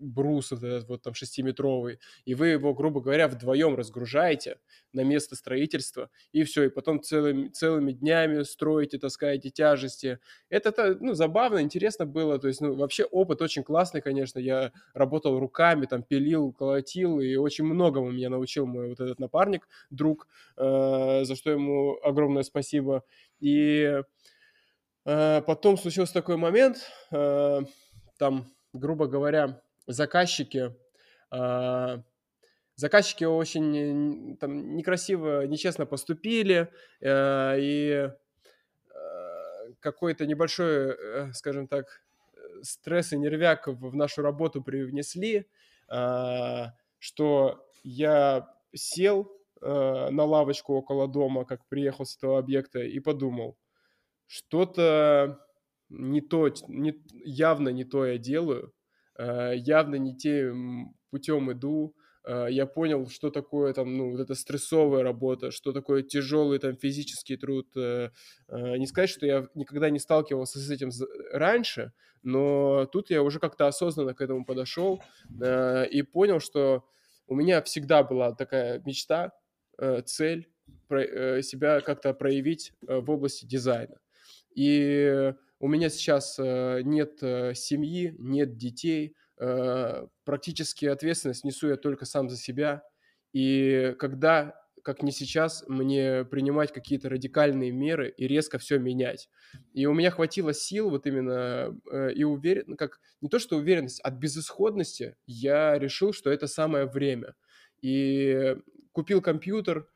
брус 0.00 0.52
вот 0.52 0.62
этот 0.62 0.88
вот 0.88 1.02
там 1.02 1.12
шестиметровый, 1.12 1.98
и 2.24 2.34
вы 2.34 2.48
его, 2.48 2.72
грубо 2.72 3.02
говоря, 3.02 3.28
вдвоем 3.28 3.74
разгружаете 3.76 4.56
на 4.94 5.02
место 5.04 5.36
строительства, 5.36 6.08
и 6.32 6.44
все, 6.44 6.64
и 6.64 6.68
потом 6.70 7.02
целыми, 7.02 7.48
целыми 7.48 7.92
днями 7.92 8.42
строите, 8.42 8.98
таскаете 8.98 9.50
тяжести. 9.50 10.18
Это, 10.48 10.72
то, 10.72 10.96
ну, 10.98 11.12
забавно, 11.12 11.60
интересно 11.60 12.06
было, 12.06 12.38
то 12.38 12.48
есть, 12.48 12.62
ну, 12.62 12.74
вообще 12.74 13.04
опыт 13.04 13.42
очень 13.42 13.62
классный, 13.64 14.00
конечно, 14.00 14.38
я 14.38 14.72
работал 14.94 15.38
руками, 15.38 15.84
там, 15.84 16.02
пилил, 16.02 16.52
колотил, 16.52 17.20
и 17.20 17.36
очень 17.36 17.64
многому 17.64 18.10
меня 18.10 18.30
научил 18.30 18.64
мой 18.66 18.88
вот 18.88 19.00
этот 19.00 19.18
напарник, 19.20 19.68
друг, 19.90 20.26
э, 20.56 21.24
за 21.24 21.36
что 21.36 21.50
ему 21.50 21.98
огромное 22.02 22.42
спасибо. 22.44 23.02
И 23.40 24.00
потом 25.04 25.76
случился 25.76 26.14
такой 26.14 26.36
момент, 26.36 26.78
э, 27.10 27.60
там, 28.18 28.52
грубо 28.72 29.06
говоря, 29.06 29.60
заказчики, 29.86 30.74
э, 31.30 31.98
заказчики 32.76 33.24
очень 33.24 34.36
там 34.38 34.76
некрасиво, 34.76 35.46
нечестно 35.46 35.86
поступили, 35.86 36.68
э, 37.00 37.56
и 37.58 37.90
э, 37.90 38.10
какой-то 39.80 40.26
небольшой, 40.26 40.96
э, 40.96 41.32
скажем 41.32 41.68
так, 41.68 42.02
стресс 42.62 43.12
и 43.12 43.18
нервяк 43.18 43.66
в 43.68 43.94
нашу 43.94 44.22
работу 44.22 44.62
привнесли, 44.62 45.46
э, 45.88 46.64
что 46.98 47.66
я 47.82 48.48
сел 48.74 49.30
э, 49.60 50.08
на 50.10 50.24
лавочку 50.24 50.74
около 50.74 51.06
дома, 51.08 51.44
как 51.44 51.66
приехал 51.68 52.06
с 52.06 52.16
этого 52.16 52.38
объекта, 52.38 52.80
и 52.80 52.98
подумал, 53.00 53.56
что-то 54.34 55.38
не 55.88 56.20
то, 56.20 56.48
не, 56.66 57.00
явно 57.24 57.68
не 57.68 57.84
то 57.84 58.04
я 58.04 58.18
делаю, 58.18 58.72
э, 59.16 59.52
явно 59.56 59.94
не 59.94 60.16
тем 60.16 60.92
путем 61.10 61.52
иду, 61.52 61.94
э, 62.26 62.48
я 62.50 62.66
понял, 62.66 63.08
что 63.08 63.30
такое 63.30 63.72
там, 63.72 63.96
ну, 63.96 64.10
вот 64.10 64.18
эта 64.18 64.34
стрессовая 64.34 65.04
работа, 65.04 65.52
что 65.52 65.72
такое 65.72 66.02
тяжелый 66.02 66.58
там 66.58 66.76
физический 66.76 67.36
труд. 67.36 67.68
Э, 67.76 68.10
не 68.48 68.86
сказать, 68.88 69.10
что 69.10 69.24
я 69.24 69.46
никогда 69.54 69.88
не 69.88 70.00
сталкивался 70.00 70.58
с 70.58 70.68
этим 70.68 70.90
раньше, 71.32 71.92
но 72.24 72.86
тут 72.86 73.10
я 73.10 73.22
уже 73.22 73.38
как-то 73.38 73.68
осознанно 73.68 74.14
к 74.14 74.20
этому 74.20 74.44
подошел 74.44 75.00
и 75.92 76.02
понял, 76.12 76.40
что 76.40 76.84
у 77.28 77.36
меня 77.36 77.62
всегда 77.62 78.02
была 78.02 78.34
такая 78.34 78.82
мечта, 78.84 79.32
цель 80.06 80.48
себя 80.88 81.80
как-то 81.82 82.14
проявить 82.14 82.72
в 82.80 83.10
области 83.10 83.44
дизайна. 83.44 83.98
И 84.54 85.34
у 85.64 85.68
меня 85.68 85.88
сейчас 85.88 86.38
э, 86.38 86.82
нет 86.84 87.22
э, 87.22 87.54
семьи, 87.54 88.14
нет 88.18 88.56
детей, 88.58 89.16
э, 89.38 90.06
практически 90.24 90.84
ответственность 90.84 91.42
несу 91.42 91.68
я 91.68 91.76
только 91.76 92.04
сам 92.04 92.28
за 92.28 92.36
себя. 92.36 92.82
И 93.32 93.94
когда, 93.98 94.60
как 94.82 95.02
не 95.02 95.10
сейчас, 95.10 95.64
мне 95.66 96.24
принимать 96.26 96.70
какие-то 96.70 97.08
радикальные 97.08 97.72
меры 97.72 98.10
и 98.10 98.28
резко 98.28 98.58
все 98.58 98.78
менять. 98.78 99.30
И 99.72 99.86
у 99.86 99.94
меня 99.94 100.10
хватило 100.10 100.52
сил 100.52 100.90
вот 100.90 101.06
именно 101.06 101.74
и 102.14 102.24
уверен, 102.24 102.64
ну, 102.66 102.76
как 102.76 103.00
не 103.22 103.30
то 103.30 103.38
что 103.38 103.56
уверенность, 103.56 104.00
от 104.02 104.14
безысходности 104.14 105.16
я 105.26 105.78
решил, 105.78 106.12
что 106.12 106.30
это 106.30 106.46
самое 106.46 106.84
время. 106.84 107.34
И 107.80 108.54
купил 108.92 109.22
компьютер, 109.22 109.88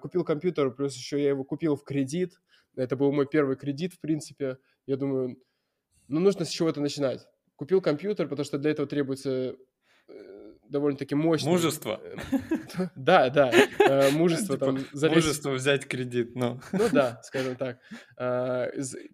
купил 0.00 0.24
компьютер, 0.24 0.70
плюс 0.70 0.94
еще 0.94 1.20
я 1.20 1.30
его 1.30 1.42
купил 1.44 1.74
в 1.74 1.82
кредит, 1.82 2.40
это 2.76 2.96
был 2.96 3.12
мой 3.12 3.26
первый 3.26 3.56
кредит, 3.56 3.94
в 3.94 4.00
принципе. 4.00 4.58
Я 4.86 4.96
думаю, 4.96 5.36
ну, 6.10 6.20
нужно 6.20 6.44
с 6.44 6.48
чего-то 6.48 6.80
начинать. 6.80 7.26
Купил 7.56 7.80
компьютер, 7.80 8.26
потому 8.26 8.44
что 8.44 8.58
для 8.58 8.72
этого 8.72 8.88
требуется 8.88 9.54
э, 10.08 10.52
довольно-таки 10.68 11.14
мощный... 11.14 11.48
Мужество. 11.48 12.00
Э, 12.02 12.88
да, 12.96 13.30
да, 13.30 13.52
э, 13.52 14.10
мужество 14.10 14.56
типа, 14.56 14.66
там 14.66 14.78
залезть... 14.92 15.16
Мужество 15.16 15.50
взять 15.50 15.86
кредит, 15.86 16.34
ну. 16.34 16.60
Ну 16.72 16.84
да, 16.92 17.20
скажем 17.22 17.54
так. 17.56 17.78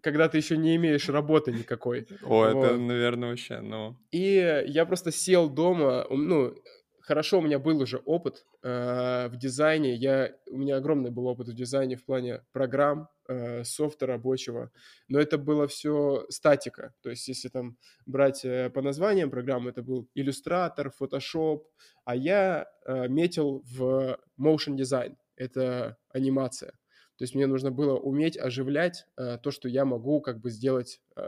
Когда 0.01 0.29
ты 0.29 0.37
еще 0.37 0.57
не 0.57 0.75
имеешь 0.77 1.07
работы 1.09 1.51
никакой. 1.51 2.07
О, 2.23 2.45
это, 2.45 2.77
наверное, 2.77 3.29
вообще, 3.29 3.59
ну... 3.59 3.97
И 4.11 4.63
я 4.67 4.85
просто 4.85 5.11
сел 5.11 5.49
дома, 5.49 6.07
ну, 6.09 6.55
хорошо 7.01 7.39
у 7.39 7.41
меня 7.41 7.59
был 7.59 7.79
уже 7.79 7.97
опыт 7.97 8.43
в 8.63 9.31
дизайне. 9.33 9.93
Я, 9.93 10.31
у 10.49 10.57
меня 10.57 10.77
огромный 10.77 11.11
был 11.11 11.27
опыт 11.27 11.49
в 11.49 11.53
дизайне 11.53 11.95
в 11.95 12.03
плане 12.05 12.41
программ, 12.53 13.07
э, 13.27 13.63
софта 13.63 14.05
рабочего. 14.05 14.71
Но 15.07 15.19
это 15.19 15.37
было 15.37 15.67
все 15.67 16.25
статика. 16.29 16.93
То 17.01 17.09
есть 17.09 17.27
если 17.27 17.49
там 17.49 17.77
брать 18.05 18.45
э, 18.45 18.69
по 18.69 18.81
названиям 18.81 19.29
программы, 19.29 19.69
это 19.71 19.81
был 19.81 20.09
иллюстратор, 20.15 20.91
Photoshop. 20.99 21.63
А 22.05 22.15
я 22.15 22.67
э, 22.85 23.07
метил 23.07 23.63
в 23.65 24.19
motion 24.39 24.75
design. 24.75 25.15
Это 25.35 25.97
анимация. 26.09 26.71
То 27.17 27.23
есть 27.23 27.35
мне 27.35 27.47
нужно 27.47 27.71
было 27.71 27.97
уметь 27.97 28.37
оживлять 28.37 29.05
э, 29.17 29.37
то, 29.41 29.51
что 29.51 29.67
я 29.67 29.85
могу 29.85 30.21
как 30.21 30.39
бы 30.39 30.49
сделать 30.49 31.01
э, 31.15 31.21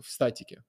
в 0.00 0.06
статике. 0.10 0.64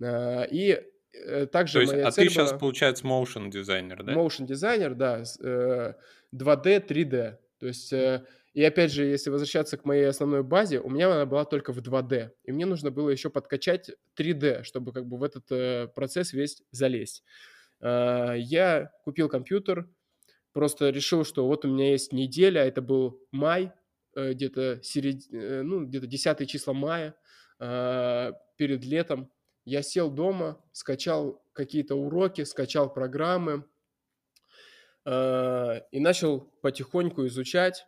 Э, 0.00 0.46
и 0.50 0.80
Э, 1.24 1.46
также 1.46 1.74
То 1.74 1.80
есть, 1.80 1.94
а 1.94 2.10
ты 2.10 2.28
сейчас, 2.28 2.50
была 2.50 2.58
получается, 2.58 3.04
motion 3.04 3.50
дизайнер, 3.50 4.02
да? 4.02 4.12
motion 4.12 4.46
дизайнер, 4.46 4.94
да, 4.94 5.24
с, 5.24 5.38
э, 5.40 5.94
2D, 6.34 6.86
3D. 6.86 7.36
То 7.58 7.66
есть, 7.66 7.92
э, 7.92 8.24
и 8.56 8.64
опять 8.64 8.90
же, 8.90 9.04
если 9.04 9.28
возвращаться 9.28 9.76
к 9.76 9.84
моей 9.84 10.08
основной 10.08 10.42
базе, 10.42 10.80
у 10.80 10.88
меня 10.88 11.12
она 11.12 11.26
была 11.26 11.44
только 11.44 11.74
в 11.74 11.78
2D. 11.78 12.30
И 12.44 12.52
мне 12.52 12.64
нужно 12.64 12.90
было 12.90 13.10
еще 13.10 13.28
подкачать 13.28 13.90
3D, 14.18 14.62
чтобы 14.62 14.94
как 14.94 15.04
бы 15.04 15.18
в 15.18 15.24
этот 15.24 15.44
э, 15.52 15.88
процесс 15.88 16.32
весь 16.32 16.62
залезть. 16.70 17.22
Э, 17.82 18.32
я 18.38 18.92
купил 19.04 19.28
компьютер, 19.28 19.90
просто 20.54 20.88
решил, 20.88 21.22
что 21.22 21.46
вот 21.46 21.66
у 21.66 21.68
меня 21.68 21.90
есть 21.90 22.14
неделя, 22.14 22.64
это 22.64 22.80
был 22.80 23.20
май, 23.30 23.72
э, 24.14 24.32
где-то 24.32 24.80
серед... 24.82 25.30
э, 25.30 25.60
ну, 25.60 25.84
где-то 25.84 26.06
10 26.06 26.48
числа 26.48 26.72
мая, 26.72 27.14
э, 27.60 28.32
перед 28.56 28.82
летом. 28.86 29.30
Я 29.66 29.82
сел 29.82 30.10
дома, 30.10 30.64
скачал 30.72 31.44
какие-то 31.52 31.94
уроки, 31.94 32.42
скачал 32.44 32.90
программы 32.90 33.66
э, 35.04 35.80
и 35.90 36.00
начал 36.00 36.40
потихоньку 36.62 37.26
изучать. 37.26 37.84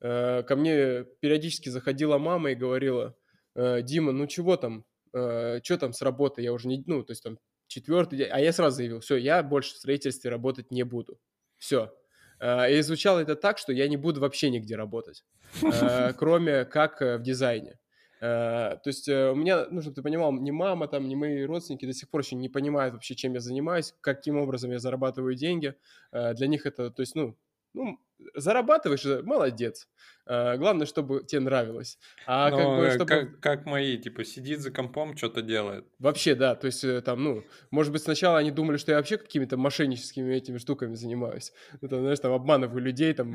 Э, 0.00 0.42
ко 0.42 0.56
мне 0.56 1.04
периодически 1.20 1.68
заходила 1.68 2.18
мама 2.18 2.52
и 2.52 2.54
говорила, 2.54 3.14
э, 3.54 3.82
Дима, 3.82 4.12
ну 4.12 4.26
чего 4.26 4.56
там, 4.56 4.84
э, 5.12 5.60
что 5.62 5.78
там 5.78 5.92
с 5.92 6.02
работой? 6.02 6.44
Я 6.44 6.52
уже 6.52 6.68
не, 6.68 6.82
ну, 6.86 7.02
то 7.02 7.12
есть 7.12 7.22
там 7.22 7.38
четвертый 7.66 8.18
день, 8.18 8.28
а 8.30 8.40
я 8.40 8.52
сразу 8.52 8.76
заявил, 8.76 9.00
все, 9.00 9.16
я 9.16 9.42
больше 9.42 9.74
в 9.74 9.78
строительстве 9.78 10.30
работать 10.30 10.70
не 10.70 10.82
буду. 10.82 11.20
Все. 11.58 11.94
И 12.42 12.80
изучал 12.80 13.18
это 13.18 13.36
так, 13.36 13.58
что 13.58 13.70
я 13.70 13.86
не 13.86 13.98
буду 13.98 14.22
вообще 14.22 14.48
нигде 14.48 14.74
работать, 14.74 15.26
кроме 16.16 16.64
как 16.64 17.02
в 17.02 17.18
дизайне. 17.18 17.78
То 18.18 18.80
есть 18.86 19.10
у 19.10 19.34
меня, 19.34 19.66
ну, 19.70 19.82
чтобы 19.82 19.96
ты 19.96 20.02
понимал, 20.02 20.32
ни 20.32 20.50
мама 20.50 20.88
там, 20.88 21.06
ни 21.06 21.14
мои 21.14 21.44
родственники 21.44 21.84
до 21.84 21.92
сих 21.92 22.08
пор 22.08 22.22
еще 22.22 22.36
не 22.36 22.48
понимают 22.48 22.94
вообще, 22.94 23.14
чем 23.14 23.34
я 23.34 23.40
занимаюсь, 23.40 23.94
каким 24.00 24.38
образом 24.38 24.70
я 24.70 24.78
зарабатываю 24.78 25.34
деньги. 25.34 25.74
Для 26.12 26.46
них 26.46 26.64
это, 26.64 26.90
то 26.90 27.00
есть, 27.02 27.14
ну, 27.14 27.36
ну, 27.72 27.98
зарабатываешь, 28.34 29.04
э, 29.04 29.22
молодец. 29.22 29.88
А, 30.26 30.56
главное, 30.56 30.86
чтобы 30.86 31.24
тебе 31.24 31.40
нравилось. 31.40 31.98
А 32.26 32.50
как 32.50 32.60
Но 32.60 32.76
бы, 32.76 32.84
э, 32.84 32.90
чтобы... 32.94 33.06
как, 33.06 33.40
как 33.40 33.66
мои, 33.66 33.96
типа, 33.96 34.24
сидит 34.24 34.60
за 34.60 34.70
компом, 34.70 35.16
что-то 35.16 35.42
делает. 35.42 35.86
Вообще, 35.98 36.34
да, 36.34 36.54
то 36.54 36.66
есть 36.66 36.84
э, 36.84 37.00
там, 37.00 37.22
ну, 37.22 37.44
может 37.70 37.92
быть, 37.92 38.02
сначала 38.02 38.38
они 38.38 38.50
думали, 38.50 38.76
что 38.76 38.92
я 38.92 38.98
вообще 38.98 39.18
какими-то 39.18 39.56
мошенническими 39.56 40.34
этими 40.34 40.58
штуками 40.58 40.94
занимаюсь. 40.94 41.52
Ну, 41.80 41.88
там, 41.88 42.00
знаешь, 42.00 42.20
там 42.20 42.32
обманываю 42.32 42.82
людей, 42.82 43.12
там, 43.14 43.34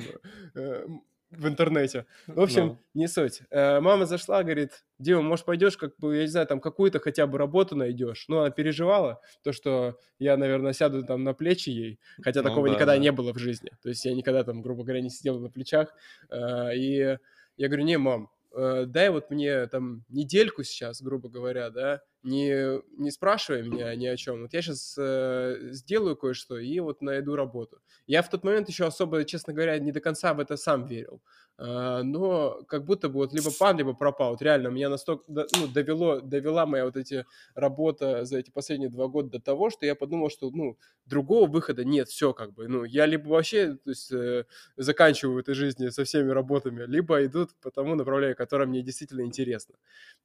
э, 0.56 0.88
в 1.32 1.48
интернете. 1.48 2.06
В 2.28 2.40
общем, 2.40 2.66
Ну. 2.68 2.80
не 2.94 3.08
суть. 3.08 3.42
Э, 3.50 3.80
Мама 3.80 4.06
зашла, 4.06 4.44
говорит, 4.44 4.86
Дима, 5.00 5.22
может, 5.22 5.46
пойдешь, 5.46 5.76
как 5.78 5.98
бы, 5.98 6.16
я 6.16 6.22
не 6.22 6.28
знаю, 6.28 6.48
там 6.48 6.60
какую-то 6.62 7.00
хотя 7.00 7.28
бы 7.28 7.38
работу 7.38 7.76
найдешь. 7.76 8.26
Ну, 8.30 8.40
она 8.40 8.50
переживала, 8.52 9.22
то, 9.44 9.52
что 9.52 10.00
я, 10.20 10.38
наверное, 10.38 10.74
сяду 10.74 11.04
там 11.04 11.24
на 11.24 11.34
плечи 11.34 11.70
ей, 11.70 12.00
хотя 12.22 12.42
Ну 12.42 12.50
такого 12.50 12.68
да, 12.68 12.74
никогда 12.76 12.94
да. 12.94 13.00
не 13.00 13.12
было 13.12 13.34
в 13.34 13.38
жизни. 13.38 13.72
То 13.82 13.90
есть 13.90 14.06
я 14.06 14.14
никогда 14.14 14.44
там, 14.44 14.62
грубо 14.62 14.84
говоря, 14.84 15.02
не 15.02 15.10
сидел 15.10 15.40
на 15.40 15.50
плечах. 15.50 15.94
Э, 16.30 16.76
И 16.76 17.18
я 17.58 17.68
говорю, 17.68 17.84
не, 17.86 17.98
мам, 17.98 18.30
э, 18.56 18.86
дай 18.86 19.10
вот 19.10 19.30
мне 19.30 19.68
там 19.68 20.04
недельку 20.10 20.64
сейчас, 20.64 21.02
грубо 21.02 21.30
говоря, 21.30 21.70
да, 21.70 22.02
не, 22.24 22.82
не 23.00 23.12
спрашивай 23.12 23.62
меня 23.62 23.96
ни 23.96 24.08
о 24.08 24.18
чем. 24.18 24.42
Вот 24.42 24.54
я 24.54 24.62
сейчас 24.62 24.96
сделаю 25.76 26.16
кое-что 26.16 26.58
и 26.58 26.80
вот 26.80 27.02
найду 27.02 27.36
работу. 27.36 27.80
Я 28.08 28.24
в 28.24 28.30
тот 28.30 28.44
момент 28.44 28.68
еще 28.68 28.86
особо, 28.86 29.26
честно 29.26 29.54
говоря, 29.54 29.78
не 29.78 29.92
до 29.92 30.00
конца 30.00 30.34
в 30.34 30.40
это 30.40 30.58
сам 30.58 30.86
верил. 30.86 31.22
А, 31.58 32.04
но 32.04 32.64
как 32.68 32.84
будто 32.86 33.08
бы 33.08 33.16
вот 33.16 33.34
либо 33.34 33.50
пан, 33.58 33.78
либо 33.78 33.94
пропал. 33.94 34.32
Вот 34.32 34.42
реально 34.42 34.68
меня 34.68 34.90
настолько 34.90 35.24
ну, 35.28 35.68
довело, 35.74 36.20
довела 36.20 36.66
моя 36.66 36.86
вот 36.86 36.98
эти 36.98 37.26
работа 37.54 38.26
за 38.26 38.40
эти 38.40 38.52
последние 38.52 38.90
два 38.90 39.08
года 39.08 39.30
до 39.30 39.40
того, 39.40 39.70
что 39.70 39.86
я 39.86 39.96
подумал, 39.96 40.30
что 40.30 40.50
ну 40.52 40.78
другого 41.06 41.48
выхода 41.50 41.86
нет, 41.86 42.10
все 42.10 42.34
как 42.34 42.54
бы. 42.54 42.68
Ну 42.68 42.84
я 42.84 43.06
либо 43.06 43.30
вообще 43.30 43.76
то 43.76 43.90
есть, 43.90 44.12
э, 44.12 44.46
заканчиваю 44.76 45.36
в 45.36 45.38
этой 45.38 45.54
жизни 45.54 45.90
со 45.90 46.04
всеми 46.04 46.30
работами, 46.30 46.84
либо 46.86 47.24
идут 47.26 47.52
по 47.62 47.72
тому 47.72 47.96
направлению, 47.96 48.36
которое 48.36 48.66
мне 48.66 48.82
действительно 48.82 49.22
интересно. 49.22 49.76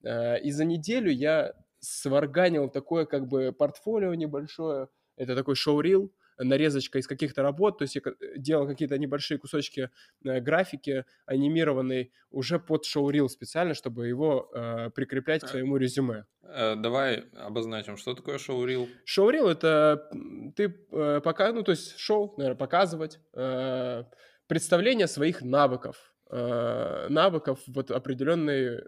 А, 0.05 0.35
И 0.37 0.51
за 0.51 0.64
неделю 0.64 1.11
я 1.12 1.55
сварганил 1.78 2.68
такое 2.68 3.07
как 3.07 3.26
бы 3.28 3.53
портфолио 3.53 4.14
небольшое. 4.14 4.89
Это 5.16 5.35
такой 5.37 5.55
шоу-рил, 5.55 6.12
нарезочка 6.45 6.99
из 6.99 7.07
каких-то 7.07 7.43
работ, 7.43 7.78
то 7.78 7.82
есть 7.82 7.95
я 7.97 8.01
ка- 8.01 8.14
делал 8.36 8.66
какие-то 8.66 8.99
небольшие 8.99 9.38
кусочки 9.38 9.91
э, 10.24 10.41
графики 10.41 11.05
анимированной 11.26 12.12
уже 12.30 12.59
под 12.59 12.84
шоу-рил 12.84 13.28
специально, 13.28 13.74
чтобы 13.74 14.07
его 14.09 14.51
э, 14.55 14.91
прикреплять 14.91 15.43
к 15.43 15.45
А. 15.45 15.49
своему 15.49 15.76
резюме. 15.76 16.24
Э, 16.43 16.74
Давай 16.76 17.24
обозначим, 17.36 17.97
что 17.97 18.14
такое 18.14 18.38
шоу-рил. 18.38 18.88
Шоу-рил— 19.05 19.49
это 19.49 20.11
ты 20.57 20.74
э, 20.93 21.20
пока, 21.22 21.53
ну, 21.53 21.62
то 21.62 21.72
есть 21.72 21.99
шоу, 21.99 22.34
наверное, 22.36 22.59
показывать, 22.59 23.18
э, 23.34 24.05
представление 24.47 25.07
своих 25.07 25.43
навыков, 25.43 26.14
э, 26.30 27.07
навыков 27.09 27.59
вот 27.66 27.91
определенной 27.91 28.82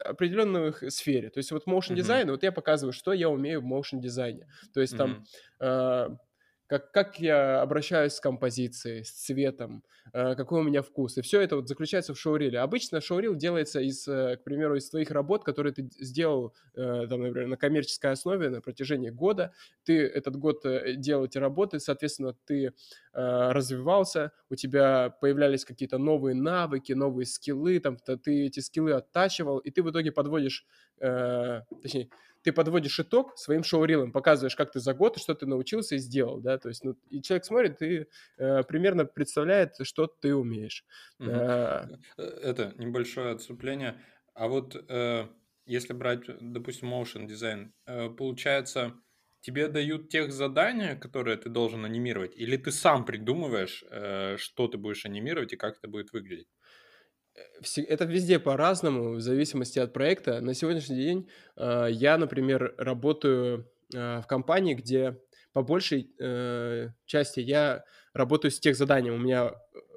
определенных 0.00 0.82
сфере. 0.92 1.30
То 1.30 1.38
есть 1.38 1.52
вот 1.52 1.66
motion 1.66 1.94
дизайн, 1.94 2.30
вот 2.30 2.42
я 2.42 2.52
показываю, 2.52 2.92
что 2.92 3.12
я 3.12 3.28
умею 3.28 3.60
в 3.60 3.64
motion 3.66 4.00
дизайне. 4.00 4.46
То 4.72 4.80
есть 4.80 4.96
там 4.96 5.10
Мгм. 5.10 5.24
э, 5.60 6.08
как, 6.66 6.90
как 6.92 7.20
я 7.20 7.62
обращаюсь 7.62 8.14
с 8.14 8.20
композицией, 8.20 9.04
с 9.04 9.10
цветом, 9.10 9.84
э, 10.12 10.34
какой 10.34 10.60
у 10.60 10.62
меня 10.64 10.82
вкус. 10.82 11.16
И 11.16 11.22
все 11.22 11.40
это 11.40 11.56
вот 11.56 11.68
заключается 11.68 12.14
в 12.14 12.18
шоуриле. 12.18 12.58
Обычно 12.58 13.00
шоурил 13.00 13.34
делается 13.36 13.80
из, 13.80 14.06
э, 14.08 14.36
к 14.36 14.44
примеру, 14.44 14.76
из 14.76 14.88
твоих 14.90 15.10
работ, 15.10 15.44
которые 15.44 15.72
ты 15.72 15.88
сделал, 16.00 16.54
э, 16.74 17.06
там, 17.08 17.22
например, 17.22 17.48
на 17.48 17.56
коммерческой 17.56 18.12
основе 18.12 18.48
на 18.48 18.60
протяжении 18.60 19.10
года. 19.10 19.52
Ты 19.84 20.06
этот 20.06 20.36
год 20.36 20.64
э, 20.64 20.94
делал 20.96 21.24
эти 21.26 21.38
работы, 21.38 21.78
соответственно, 21.78 22.34
ты 22.46 22.66
э, 22.66 22.72
развивался, 23.12 24.32
у 24.50 24.56
тебя 24.56 25.10
появлялись 25.20 25.64
какие-то 25.64 25.98
новые 25.98 26.34
навыки, 26.34 26.92
новые 26.92 27.26
скиллы, 27.26 27.78
там, 27.78 27.96
ты 27.96 28.46
эти 28.46 28.60
скиллы 28.60 28.92
оттачивал, 28.92 29.58
и 29.58 29.70
ты 29.70 29.82
в 29.82 29.90
итоге 29.90 30.12
подводишь, 30.12 30.66
точнее, 30.98 32.08
ты 32.46 32.52
подводишь 32.52 32.98
итог 33.00 33.36
своим 33.38 33.64
шоурилом, 33.64 34.12
показываешь, 34.12 34.56
как 34.56 34.72
ты 34.72 34.80
за 34.80 34.94
год, 34.94 35.18
что 35.18 35.34
ты 35.34 35.46
научился 35.46 35.96
и 35.96 35.98
сделал, 35.98 36.40
да, 36.40 36.58
то 36.58 36.68
есть, 36.68 36.84
ну, 36.84 36.96
и 37.10 37.20
человек 37.22 37.44
смотрит 37.44 37.82
и 37.82 38.06
э, 38.38 38.62
примерно 38.64 39.04
представляет, 39.04 39.74
что 39.82 40.06
ты 40.06 40.34
умеешь. 40.34 40.84
Э, 41.24 41.86
Э, 42.18 42.22
Это 42.22 42.74
небольшое 42.78 43.32
отступление. 43.34 44.00
А 44.34 44.48
вот 44.48 44.76
э, 44.88 45.28
если 45.66 45.92
брать, 45.92 46.22
допустим, 46.40 46.92
motion 46.92 47.26
дизайн, 47.26 47.74
э, 47.86 48.10
получается, 48.10 48.94
тебе 49.40 49.68
дают 49.68 50.08
тех 50.10 50.32
задания, 50.32 50.96
которые 50.96 51.36
ты 51.36 51.48
должен 51.50 51.84
анимировать, 51.84 52.34
или 52.36 52.56
ты 52.56 52.70
сам 52.72 53.04
придумываешь, 53.04 53.84
э, 53.90 54.36
что 54.38 54.68
ты 54.68 54.78
будешь 54.78 55.04
анимировать 55.06 55.52
и 55.52 55.56
как 55.56 55.78
это 55.78 55.88
будет 55.88 56.12
выглядеть? 56.12 56.48
Это 57.88 58.04
везде 58.04 58.38
по-разному, 58.38 59.14
в 59.14 59.20
зависимости 59.20 59.78
от 59.78 59.92
проекта. 59.92 60.40
На 60.40 60.54
сегодняшний 60.54 60.96
день 60.96 61.28
э, 61.56 61.88
я, 61.90 62.18
например, 62.18 62.74
работаю 62.78 63.70
э, 63.94 64.20
в 64.20 64.26
компании, 64.26 64.74
где 64.74 65.18
по 65.52 65.62
большей 65.62 66.10
э, 66.20 66.90
части 67.06 67.40
я 67.40 67.84
работаю 68.12 68.50
с 68.50 68.60
тех 68.60 68.76
заданием. 68.76 69.14
У 69.14 69.18
меня 69.18 69.52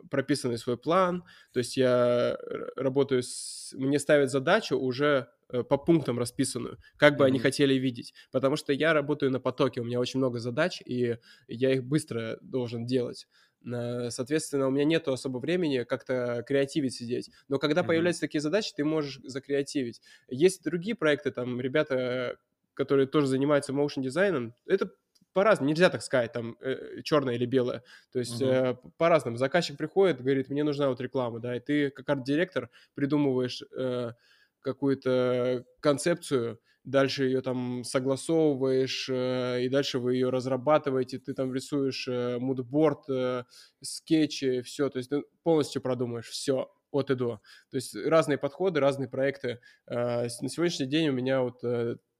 прописанный 0.10 0.58
свой 0.58 0.78
план, 0.78 1.24
то 1.54 1.60
есть 1.60 1.78
я 1.78 2.38
работаю 2.76 3.22
с... 3.24 3.74
Мне 3.76 4.00
ставят 4.00 4.32
задачу 4.32 4.78
уже 4.78 5.28
по 5.48 5.78
пунктам 5.78 6.20
расписанную, 6.20 6.78
как 6.98 7.18
бы 7.18 7.26
они 7.26 7.40
Мгм. 7.40 7.44
хотели 7.44 7.74
видеть. 7.74 8.14
Потому 8.32 8.56
что 8.56 8.72
я 8.72 8.94
работаю 8.94 9.32
на 9.32 9.40
потоке, 9.40 9.82
у 9.82 9.84
меня 9.84 10.00
очень 10.00 10.20
много 10.20 10.40
задач, 10.40 10.82
и 10.86 11.18
я 11.48 11.74
их 11.74 11.84
быстро 11.84 12.38
должен 12.42 12.86
делать. 12.86 13.28
Соответственно, 13.64 14.68
у 14.68 14.72
меня 14.72 14.86
нет 14.86 15.08
особо 15.08 15.40
времени 15.40 15.84
как-то 15.84 16.44
креативить 16.48 16.94
сидеть. 16.96 17.30
Но 17.48 17.60
когда 17.60 17.84
Мгм. 17.84 17.84
появляются 17.84 18.22
такие 18.22 18.42
задачи, 18.42 18.74
ты 18.76 18.86
можешь 18.86 19.20
закреативить. 19.24 20.02
Есть 20.30 20.64
другие 20.64 20.96
проекты, 20.96 21.32
там 21.32 21.60
ребята, 21.60 22.38
которые 22.74 23.08
тоже 23.08 23.28
занимаются 23.28 23.74
motion 23.74 24.02
дизайном, 24.02 24.56
это 24.66 24.92
по-разному, 25.34 25.70
нельзя 25.70 25.90
так 25.90 26.02
сказать, 26.02 26.32
там 26.32 26.58
э, 26.62 27.02
черное 27.04 27.36
или 27.36 27.46
белое. 27.46 27.84
То 28.12 28.20
есть 28.20 28.40
Мгм. 28.40 28.42
э, 28.42 28.76
по-разному. 28.98 29.38
Заказчик 29.38 29.78
приходит, 29.78 30.22
говорит, 30.22 30.50
мне 30.50 30.64
нужна 30.64 30.90
вот 30.90 31.00
реклама, 31.02 31.40
да, 31.40 31.56
и 31.56 31.60
ты 31.60 31.90
как 31.92 32.10
арт-директор 32.10 32.70
придумываешь 32.96 33.62
э, 33.78 34.14
какую-то 34.62 35.66
концепцию, 35.82 36.60
дальше 36.90 37.26
ее 37.26 37.42
там 37.42 37.84
согласовываешь, 37.84 39.10
э, 39.10 39.64
и 39.64 39.70
дальше 39.70 40.00
вы 40.00 40.16
ее 40.16 40.30
разрабатываете, 40.30 41.20
ты 41.20 41.34
там 41.34 41.54
рисуешь 41.54 42.08
э, 42.08 42.38
мудборд, 42.40 43.10
э, 43.10 43.44
скетчи, 43.82 44.62
все, 44.62 44.90
то 44.90 44.98
есть 44.98 45.10
ты 45.10 45.24
полностью 45.44 45.82
продумаешь 45.82 46.28
все 46.30 46.72
от 46.92 47.12
и 47.12 47.16
до. 47.16 47.42
То 47.70 47.76
есть 47.76 47.96
разные 47.96 48.38
подходы, 48.40 48.80
разные 48.80 49.08
проекты. 49.08 49.60
На 49.86 50.28
сегодняшний 50.28 50.88
день 50.88 51.10
у 51.10 51.14
меня 51.14 51.42
вот 51.42 51.62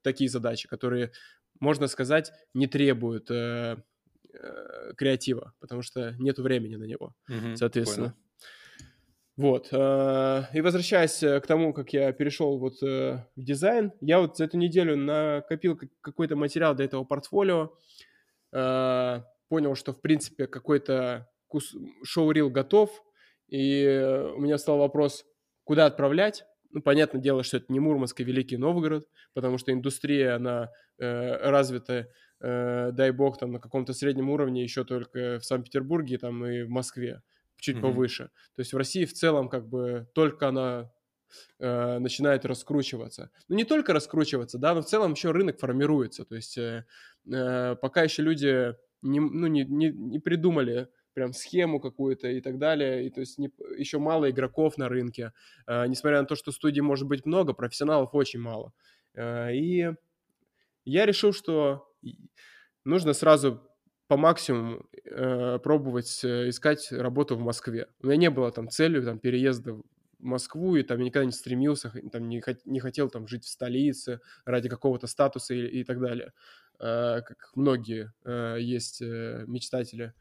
такие 0.02 0.30
задачи, 0.30 0.68
которые, 0.68 1.10
можно 1.58 1.88
сказать, 1.88 2.32
не 2.54 2.68
требуют 2.68 3.28
креатива, 4.96 5.54
потому 5.58 5.82
что 5.82 6.14
нет 6.20 6.38
времени 6.38 6.76
на 6.76 6.84
него, 6.84 7.16
Мгм. 7.28 7.56
соответственно. 7.56 8.10
Понял. 8.10 8.29
Вот. 9.40 9.68
э, 9.72 10.42
И 10.52 10.60
возвращаясь 10.60 11.22
э, 11.22 11.40
к 11.40 11.46
тому, 11.46 11.72
как 11.72 11.94
я 11.94 12.12
перешел 12.12 12.58
вот 12.58 12.82
э, 12.82 13.24
в 13.36 13.42
дизайн, 13.42 13.90
я 14.02 14.20
вот 14.20 14.36
за 14.36 14.44
эту 14.44 14.58
неделю 14.58 14.98
накопил 14.98 15.78
как- 15.78 15.88
какой-то 16.02 16.36
материал 16.36 16.74
для 16.74 16.84
этого 16.84 17.04
портфолио, 17.04 17.72
понял, 18.52 19.74
что, 19.76 19.92
в 19.92 20.00
принципе, 20.02 20.46
какой-то 20.46 21.28
шоу-рил 22.04 22.50
готов, 22.50 22.90
и 23.48 24.30
у 24.36 24.40
меня 24.40 24.58
стал 24.58 24.78
вопрос, 24.78 25.24
куда 25.64 25.86
отправлять. 25.86 26.44
Ну, 26.70 26.82
понятное 26.82 27.22
дело, 27.22 27.42
что 27.42 27.56
это 27.56 27.72
не 27.72 27.80
Мурманск 27.80 28.20
и 28.20 28.24
Великий 28.24 28.58
Новгород, 28.58 29.06
потому 29.34 29.56
что 29.56 29.72
индустрия, 29.72 30.36
она 30.36 30.70
развита, 30.98 32.08
дай 32.40 33.10
бог, 33.12 33.38
там 33.38 33.52
на 33.52 33.60
каком-то 33.60 33.92
среднем 33.92 34.30
уровне 34.30 34.62
еще 34.64 34.84
только 34.84 35.38
в 35.38 35.44
Санкт-Петербурге 35.44 36.18
там 36.18 36.44
и 36.44 36.62
в 36.64 36.68
Москве, 36.68 37.22
чуть 37.60 37.80
Мгм. 37.80 37.82
повыше. 37.82 38.24
То 38.56 38.60
есть 38.60 38.72
в 38.72 38.76
России 38.76 39.04
в 39.04 39.12
целом 39.12 39.48
как 39.48 39.68
бы 39.68 40.08
только 40.14 40.48
она 40.48 40.92
э, 41.58 41.98
начинает 41.98 42.44
раскручиваться. 42.44 43.30
Ну, 43.48 43.56
не 43.56 43.64
только 43.64 43.92
раскручиваться, 43.92 44.58
да, 44.58 44.74
но 44.74 44.82
в 44.82 44.86
целом 44.86 45.12
еще 45.12 45.30
рынок 45.30 45.58
формируется. 45.60 46.24
То 46.24 46.34
есть 46.36 46.58
э, 46.58 46.86
э, 47.32 47.76
пока 47.76 48.02
еще 48.02 48.22
люди 48.22 48.74
не, 49.02 49.20
ну, 49.20 49.46
не, 49.46 49.64
не, 49.64 49.90
не 49.90 50.18
придумали 50.18 50.88
прям 51.12 51.32
схему 51.32 51.80
какую-то 51.80 52.28
и 52.28 52.40
так 52.40 52.58
далее, 52.58 53.06
и 53.06 53.10
то 53.10 53.20
есть 53.20 53.38
не, 53.38 53.50
еще 53.76 53.98
мало 53.98 54.30
игроков 54.30 54.76
на 54.78 54.88
рынке, 54.88 55.32
Э, 55.66 55.86
несмотря 55.86 56.20
на 56.20 56.26
то, 56.26 56.36
что 56.36 56.52
студий 56.52 56.82
может 56.82 57.06
быть 57.08 57.26
много, 57.26 57.52
профессионалов 57.52 58.10
очень 58.14 58.40
мало. 58.40 58.72
Э, 59.14 59.54
и 59.54 59.90
я 60.84 61.06
решил, 61.06 61.32
что 61.32 61.88
нужно 62.84 63.12
сразу 63.12 63.62
по 64.10 64.18
максимуму 64.18 64.86
э, 65.06 65.60
пробовать 65.62 66.24
э, 66.24 66.50
искать 66.50 66.92
работу 66.92 67.36
в 67.36 67.40
Москве. 67.40 67.88
У 68.02 68.08
меня 68.08 68.16
не 68.18 68.30
было 68.30 68.52
там 68.52 68.68
цели 68.68 69.00
там, 69.00 69.20
переезда 69.20 69.74
в 69.74 69.84
Москву, 70.18 70.76
и 70.76 70.82
там 70.82 70.98
я 71.00 71.06
никогда 71.06 71.26
не 71.26 71.32
стремился, 71.32 71.92
там, 72.12 72.28
не, 72.28 72.40
хот- 72.40 72.62
не 72.66 72.80
хотел 72.80 73.10
там 73.10 73.28
жить 73.28 73.44
в 73.44 73.48
столице 73.50 74.20
ради 74.44 74.68
какого-то 74.68 75.06
статуса 75.08 75.54
и, 75.54 75.66
и 75.80 75.84
так 75.84 76.00
далее, 76.00 76.34
Э, 76.80 77.22
как 77.22 77.52
многие 77.56 78.12
э, 78.24 78.56
есть 78.60 79.02
э, 79.02 79.44
мечтатели. 79.46 80.14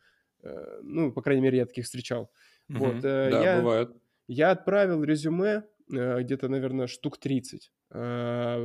Э, 0.44 0.82
ну, 0.84 1.12
по 1.14 1.22
крайней 1.24 1.42
мере, 1.42 1.58
я 1.60 1.66
таких 1.66 1.86
встречал. 1.86 2.32
Вот, 2.74 3.04
Мгм. 3.04 3.06
э, 3.06 3.32
Да, 3.32 3.46
я 3.46 3.48
бывает. 3.48 3.90
я 4.28 4.52
отправил 4.52 5.04
резюме, 5.04 5.64
э, 5.92 6.22
где-то, 6.22 6.50
наверно, 6.50 6.88
штук 6.88 7.18
30, 7.20 7.72
э, 7.92 7.98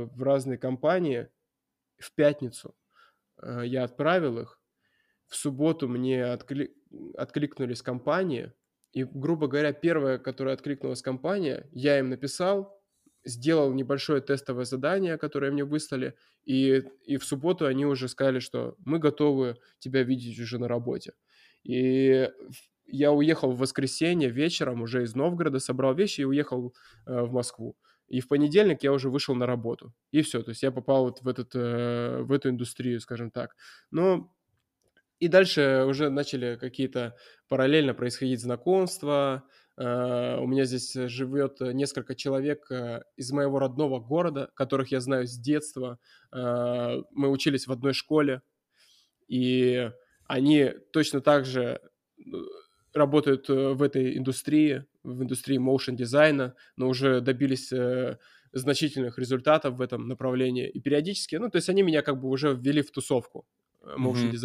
в 0.05 0.23
разные 0.23 0.57
компании 0.59 1.29
в 1.97 2.13
пятницу. 2.13 2.75
Э, 3.41 3.63
я 3.65 3.83
отправил 3.85 4.39
их. 4.39 4.61
В 5.27 5.35
субботу 5.35 5.87
мне 5.87 6.23
откли 6.25 6.73
откликнулись 7.17 7.81
компании. 7.81 8.53
И, 8.93 9.03
грубо 9.03 9.47
говоря, 9.47 9.73
первая, 9.73 10.17
которая 10.17 10.53
откликнулась 10.55 11.01
компания, 11.01 11.67
я 11.73 11.99
им 11.99 12.09
написал, 12.09 12.81
сделал 13.25 13.73
небольшое 13.73 14.21
тестовое 14.21 14.65
задание, 14.65 15.17
которое 15.17 15.51
мне 15.51 15.65
выслали, 15.65 16.15
и 16.45 16.83
и 17.05 17.17
в 17.17 17.25
субботу 17.25 17.65
они 17.65 17.85
уже 17.85 18.07
сказали, 18.07 18.39
что 18.39 18.75
мы 18.85 18.99
готовы 18.99 19.57
тебя 19.79 20.03
видеть 20.03 20.39
уже 20.39 20.59
на 20.59 20.67
работе. 20.67 21.13
И 21.63 22.29
я 22.87 23.11
уехал 23.11 23.51
в 23.51 23.57
воскресенье 23.59 24.29
вечером 24.29 24.81
уже 24.81 25.03
из 25.03 25.15
Новгорода, 25.15 25.59
собрал 25.59 25.95
вещи 25.95 26.21
и 26.21 26.25
уехал, 26.25 26.73
э, 27.07 27.21
в 27.23 27.31
Москву. 27.33 27.75
И 28.07 28.19
в 28.21 28.27
понедельник 28.27 28.83
я 28.83 28.91
уже 28.93 29.09
вышел 29.09 29.33
на 29.35 29.47
работу. 29.47 29.93
И 30.11 30.21
всё. 30.21 30.43
То 30.43 30.51
есть 30.51 30.61
я 30.63 30.71
попал 30.71 31.05
вот 31.05 31.21
в 31.21 31.27
этот, 31.27 31.55
э, 31.55 32.21
в 32.21 32.31
эту 32.31 32.49
индустрию, 32.49 32.99
скажем 33.01 33.31
так. 33.31 33.55
Но 33.91 34.31
и 35.19 35.27
дальше 35.27 35.85
уже 35.87 36.09
начали 36.09 36.57
какие-то 36.59 37.15
параллельно 37.47 37.93
происходить 37.93 38.41
знакомства. 38.41 39.43
Э, 39.77 40.37
у 40.39 40.47
меня 40.47 40.65
здесь 40.65 40.93
живет 40.93 41.59
несколько 41.61 42.15
человек, 42.15 42.69
э, 42.71 43.01
из 43.15 43.31
моего 43.31 43.59
родного 43.59 43.99
города, 43.99 44.49
которых 44.55 44.91
я 44.91 44.99
знаю 44.99 45.27
с 45.27 45.37
детства. 45.37 45.99
Э, 46.33 47.01
мы 47.11 47.29
учились 47.29 47.67
в 47.67 47.71
одной 47.71 47.93
школе, 47.93 48.41
и 49.27 49.91
они 50.27 50.71
точно 50.91 51.21
так 51.21 51.45
же, 51.45 51.81
работают, 52.93 53.49
в 53.49 53.81
этой 53.81 54.17
индустрии, 54.17 54.85
в 55.03 55.23
индустрии 55.23 55.57
motion 55.57 55.96
-дизайна, 55.96 56.55
но 56.77 56.87
уже 56.87 57.19
добились, 57.21 57.71
значительных 58.53 59.19
результатов 59.19 59.75
в 59.75 59.81
этом 59.81 60.07
направлении. 60.07 60.69
И 60.69 60.79
периодически, 60.79 61.35
ну, 61.35 61.49
то 61.49 61.57
есть 61.57 61.69
они 61.69 61.83
меня 61.83 62.01
как 62.01 62.19
бы 62.21 62.29
уже 62.29 62.53
ввели 62.55 62.81
в 62.81 62.91
тусовку, 62.91 63.45
э, 63.83 63.97
Мгм. 63.97 64.39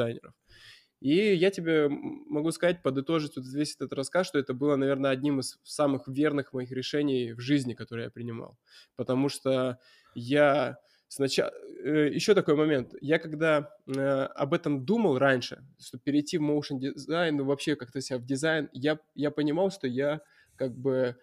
И 1.01 1.35
я 1.35 1.51
тебе 1.51 1.89
могу 1.89 2.51
сказать, 2.53 2.83
подытожить 2.83 3.37
вот 3.37 3.47
весь 3.47 3.75
этот 3.75 3.93
рассказ, 3.95 4.27
что 4.27 4.39
это 4.39 4.53
было, 4.53 4.77
наверно, 4.77 5.11
одним 5.11 5.41
из 5.41 5.59
самых 5.65 6.07
верных 6.07 6.53
моих 6.53 6.71
решений 6.73 7.33
в 7.33 7.41
жизни, 7.41 7.73
которые 7.75 8.05
я 8.05 8.11
принимал. 8.11 8.59
Потому 8.97 9.29
что 9.31 9.79
я 10.15 10.79
снача 11.09 11.53
э, 11.85 12.11
еще 12.13 12.35
такой 12.35 12.55
момент. 12.55 12.95
Я 13.01 13.19
когда, 13.19 13.71
э, 13.87 14.01
об 14.01 14.53
этом 14.53 14.85
думал 14.85 15.19
раньше, 15.19 15.65
чтобы 15.79 16.03
перейти 16.03 16.39
в 16.39 16.43
motion 16.43 16.83
-дизайн, 16.83 17.37
ну, 17.37 17.45
вообще 17.45 17.77
как-то 17.77 18.01
себя 18.01 18.19
в 18.19 18.25
дизайн, 18.27 18.69
я 18.73 18.99
я 19.15 19.31
понимал, 19.31 19.71
что 19.71 19.87
я 19.87 20.21
как 20.57 20.77
бы 20.77 21.17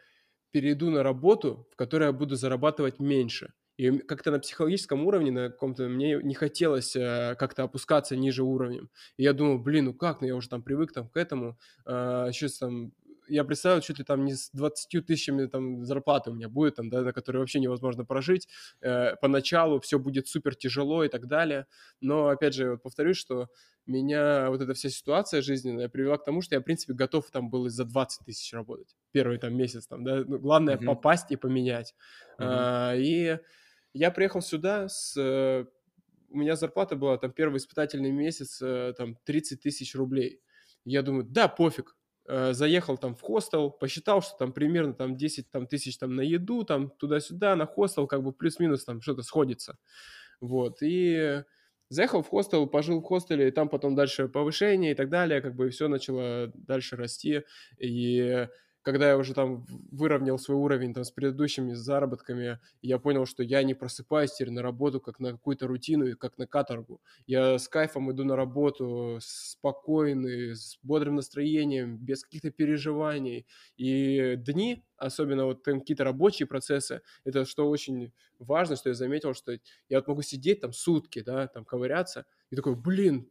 перейду 0.52 0.90
на 0.90 1.04
работу, 1.04 1.68
в 1.72 1.76
которой 1.76 2.06
я 2.06 2.14
буду 2.14 2.36
зарабатывать 2.36 3.00
меньше. 3.00 3.54
И 3.78 3.92
как-то 4.00 4.32
на 4.32 4.40
психологическом 4.40 5.06
уровне 5.06 5.32
на 5.32 5.50
каком-то 5.50 5.88
мне 5.88 6.20
не 6.24 6.34
хотелось, 6.34 6.96
э, 6.96 7.36
как-то 7.38 7.64
опускаться 7.64 8.16
ниже 8.18 8.44
уровнем. 8.44 8.90
И 9.18 9.24
я 9.24 9.34
думал: 9.34 9.60
"Блин, 9.60 9.86
ну 9.86 9.94
как? 9.94 10.22
Ну 10.22 10.28
я 10.28 10.36
уже 10.36 10.50
там 10.50 10.64
привык 10.64 10.92
там 10.94 11.08
к 11.10 11.16
этому". 11.18 11.58
А, 11.86 12.32
щас 12.32 12.58
там 12.58 12.92
я 13.30 13.44
представил, 13.44 13.82
чуть 13.82 14.00
ли 14.00 14.06
там 14.06 14.24
не 14.26 14.34
с 14.36 14.50
20 14.54 15.02
тысячами 15.02 15.46
там 15.48 15.84
зарплаты 15.86 16.32
у 16.32 16.34
меня 16.34 16.48
будет 16.50 16.76
там, 16.76 16.90
да, 16.90 17.02
на 17.02 17.12
которые 17.14 17.42
вообще 17.42 17.60
невозможно 17.60 18.06
прожить. 18.06 18.48
Э, 18.82 19.16
поначалу 19.22 19.80
всё 19.82 20.00
будет 20.00 20.28
супер 20.28 20.56
тяжело 20.56 21.04
и 21.04 21.10
так 21.10 21.28
далее. 21.28 21.68
Но 22.02 22.30
опять 22.30 22.54
же, 22.56 22.72
вот 22.72 22.84
повторюсь, 22.84 23.18
что 23.18 23.50
меня 23.86 24.50
вот 24.50 24.62
эта 24.62 24.74
вся 24.74 24.90
ситуация 24.90 25.42
жизненная 25.42 25.90
привела 25.90 26.18
к 26.18 26.26
тому, 26.26 26.42
что 26.42 26.56
я, 26.56 26.62
в 26.62 26.64
принципе, 26.64 26.94
готов 26.94 27.30
там 27.32 27.50
был 27.50 27.68
за 27.70 27.86
20 27.86 28.26
тысяч 28.26 28.52
работать 28.54 28.96
первый 29.12 29.38
там 29.40 29.56
месяц 29.56 29.88
там, 29.88 30.04
да. 30.04 30.24
Ну, 30.26 30.40
главное 30.40 30.78
Мгм. 30.78 30.78
попасть 30.78 31.32
и 31.32 31.36
поменять. 31.36 31.96
Мгм. 32.40 32.68
А, 32.68 32.94
и 32.96 33.38
я 33.98 34.12
приехал 34.12 34.42
сюда 34.42 34.90
с 34.90 35.16
э, 35.18 35.66
у 36.30 36.38
меня 36.38 36.56
зарплата 36.56 36.96
была 36.96 37.18
там 37.18 37.32
первый 37.32 37.58
испытательный 37.58 38.12
месяц, 38.12 38.62
э, 38.62 38.94
там 38.98 39.18
30 39.26 39.62
тысяч 39.62 39.96
рублей. 39.96 40.42
Я 40.86 41.02
думаю: 41.04 41.26
"Да 41.26 41.48
пофиг". 41.48 41.96
Э, 42.28 42.54
заехал 42.54 42.98
там 42.98 43.16
в 43.16 43.22
хостел, 43.22 43.72
посчитал, 43.72 44.22
что 44.22 44.38
там 44.38 44.54
примерно 44.54 44.94
там 44.94 45.16
10 45.18 45.50
там 45.52 45.68
тысяч 45.68 45.98
там 45.98 46.16
на 46.16 46.22
еду, 46.22 46.64
там 46.66 46.90
туда-сюда, 46.92 47.56
на 47.56 47.66
хостел, 47.66 48.08
как 48.08 48.24
бы 48.24 48.34
плюс-минус 48.34 48.84
там 48.86 49.02
что-то 49.02 49.24
сходится. 49.24 49.78
Вот. 50.42 50.80
И 50.82 51.44
заехал 51.90 52.22
в 52.24 52.28
хостел, 52.30 52.68
пожил 52.68 53.00
в 53.02 53.04
хостеле, 53.04 53.48
и 53.50 53.52
там 53.52 53.70
потом 53.70 53.96
дальше 53.96 54.28
повышение 54.28 54.92
и 54.92 54.96
так 54.96 55.10
далее, 55.10 55.42
как 55.42 55.56
бы 55.56 55.68
и 55.68 55.70
всё 55.70 55.88
начало 55.88 56.52
дальше 56.56 56.96
расти. 56.98 57.44
И 57.80 58.48
когда 58.88 59.10
я 59.10 59.18
уже 59.18 59.34
там 59.34 59.66
в 59.66 59.98
выровнял 59.98 60.40
свой 60.40 60.56
уровень 60.56 60.94
там 60.94 61.04
с 61.04 61.12
предыдущими 61.12 61.74
заработками, 61.74 62.58
я 62.82 62.98
понял, 63.00 63.26
что 63.26 63.44
я 63.44 63.62
не 63.64 63.74
просыпаюсь 63.74 64.32
теперь 64.32 64.52
на 64.52 64.62
работу 64.62 65.02
как 65.02 65.20
на 65.20 65.32
какую-то 65.34 65.68
рутину 65.68 66.06
и 66.06 66.14
как 66.14 66.38
на 66.38 66.48
каторгу. 66.48 67.02
Я 67.26 67.60
с 67.60 67.68
кайфом 67.68 68.10
иду 68.14 68.24
на 68.24 68.38
работу, 68.38 69.18
спокойный, 69.22 70.56
с 70.56 70.80
бодрым 70.84 71.16
настроением, 71.16 71.98
без 71.98 72.24
каких-то 72.24 72.50
переживаний. 72.50 73.46
И 73.76 74.36
дни, 74.38 74.86
особенно 74.96 75.44
вот 75.48 75.64
там 75.64 75.82
какие-то 75.82 76.06
рабочие 76.06 76.48
процессы, 76.48 77.02
это 77.26 77.44
что 77.44 77.70
очень 77.70 78.14
важно, 78.40 78.78
что 78.78 78.88
я 78.88 78.96
заметил, 78.96 79.34
что 79.34 79.52
я 79.90 79.98
вот 79.98 80.08
могу 80.08 80.22
сидеть 80.22 80.62
там 80.62 80.72
сутки, 80.72 81.20
да, 81.20 81.48
там 81.48 81.66
ковыряться 81.66 82.26
и 82.52 82.56
такой: 82.56 82.78
"Блин, 82.78 83.30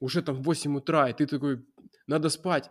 уже 0.00 0.22
там 0.22 0.42
8 0.42 0.76
утра". 0.76 1.08
И 1.10 1.14
ты 1.14 1.26
такой: 1.26 1.66
"Надо 2.06 2.28
спать". 2.28 2.70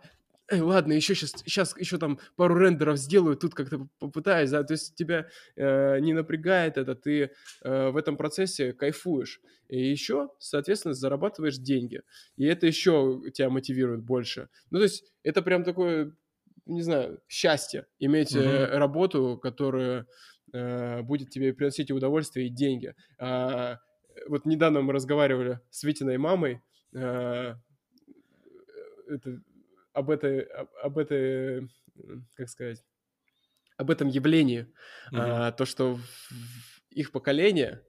Эй, 0.50 0.60
ладно, 0.60 0.92
еще 0.92 1.14
щас 1.14 1.42
щас 1.46 1.74
еще 1.78 1.96
там 1.98 2.18
пару 2.36 2.54
рендеров 2.58 2.98
сделаю, 2.98 3.36
тут 3.36 3.54
как-то 3.54 3.88
попытаюсь, 3.98 4.50
да. 4.50 4.62
То 4.62 4.74
есть 4.74 4.94
тебя, 4.94 5.28
э, 5.56 5.98
не 6.00 6.12
напрягает 6.12 6.76
это, 6.76 6.94
ты, 6.94 7.30
э, 7.62 7.88
в 7.90 7.96
этом 7.96 8.16
процессе 8.18 8.72
кайфуешь. 8.74 9.40
И 9.68 9.80
еще, 9.90 10.28
соответственно, 10.38 10.92
зарабатываешь 10.94 11.56
деньги. 11.56 12.02
И 12.36 12.44
это 12.44 12.66
еще 12.66 13.22
тя 13.32 13.48
мотивирует 13.48 14.02
больше. 14.02 14.50
Ну, 14.70 14.78
то 14.78 14.84
есть 14.84 15.04
это 15.22 15.40
прям 15.40 15.64
такое, 15.64 16.14
не 16.66 16.82
знаю, 16.82 17.22
счастье 17.28 17.86
иметь, 17.98 18.36
э, 18.36 18.66
Мгм. 18.66 18.70
работу, 18.70 19.38
которая, 19.42 20.06
э, 20.52 21.00
будет 21.02 21.30
тебе 21.30 21.54
приносить 21.54 21.88
и 21.90 21.94
удовольствие, 21.94 22.46
и 22.48 22.50
деньги. 22.50 22.94
А, 23.18 23.78
вот 24.28 24.44
недавно 24.44 24.82
мы 24.82 24.92
разговаривали 24.92 25.60
с 25.70 25.82
Витиной 25.84 26.18
мамой, 26.18 26.62
э, 26.94 27.54
это 29.08 29.40
об 29.94 30.10
этой 30.10 30.42
об 30.42 30.68
об 30.82 30.98
этой, 30.98 31.70
как 32.36 32.48
сказать, 32.48 32.84
об 33.76 33.90
этом 33.90 34.08
явлении. 34.08 34.72
Мгм. 35.10 35.20
А, 35.20 35.52
то, 35.52 35.64
что 35.64 35.98
их 36.90 37.12
поколение, 37.12 37.82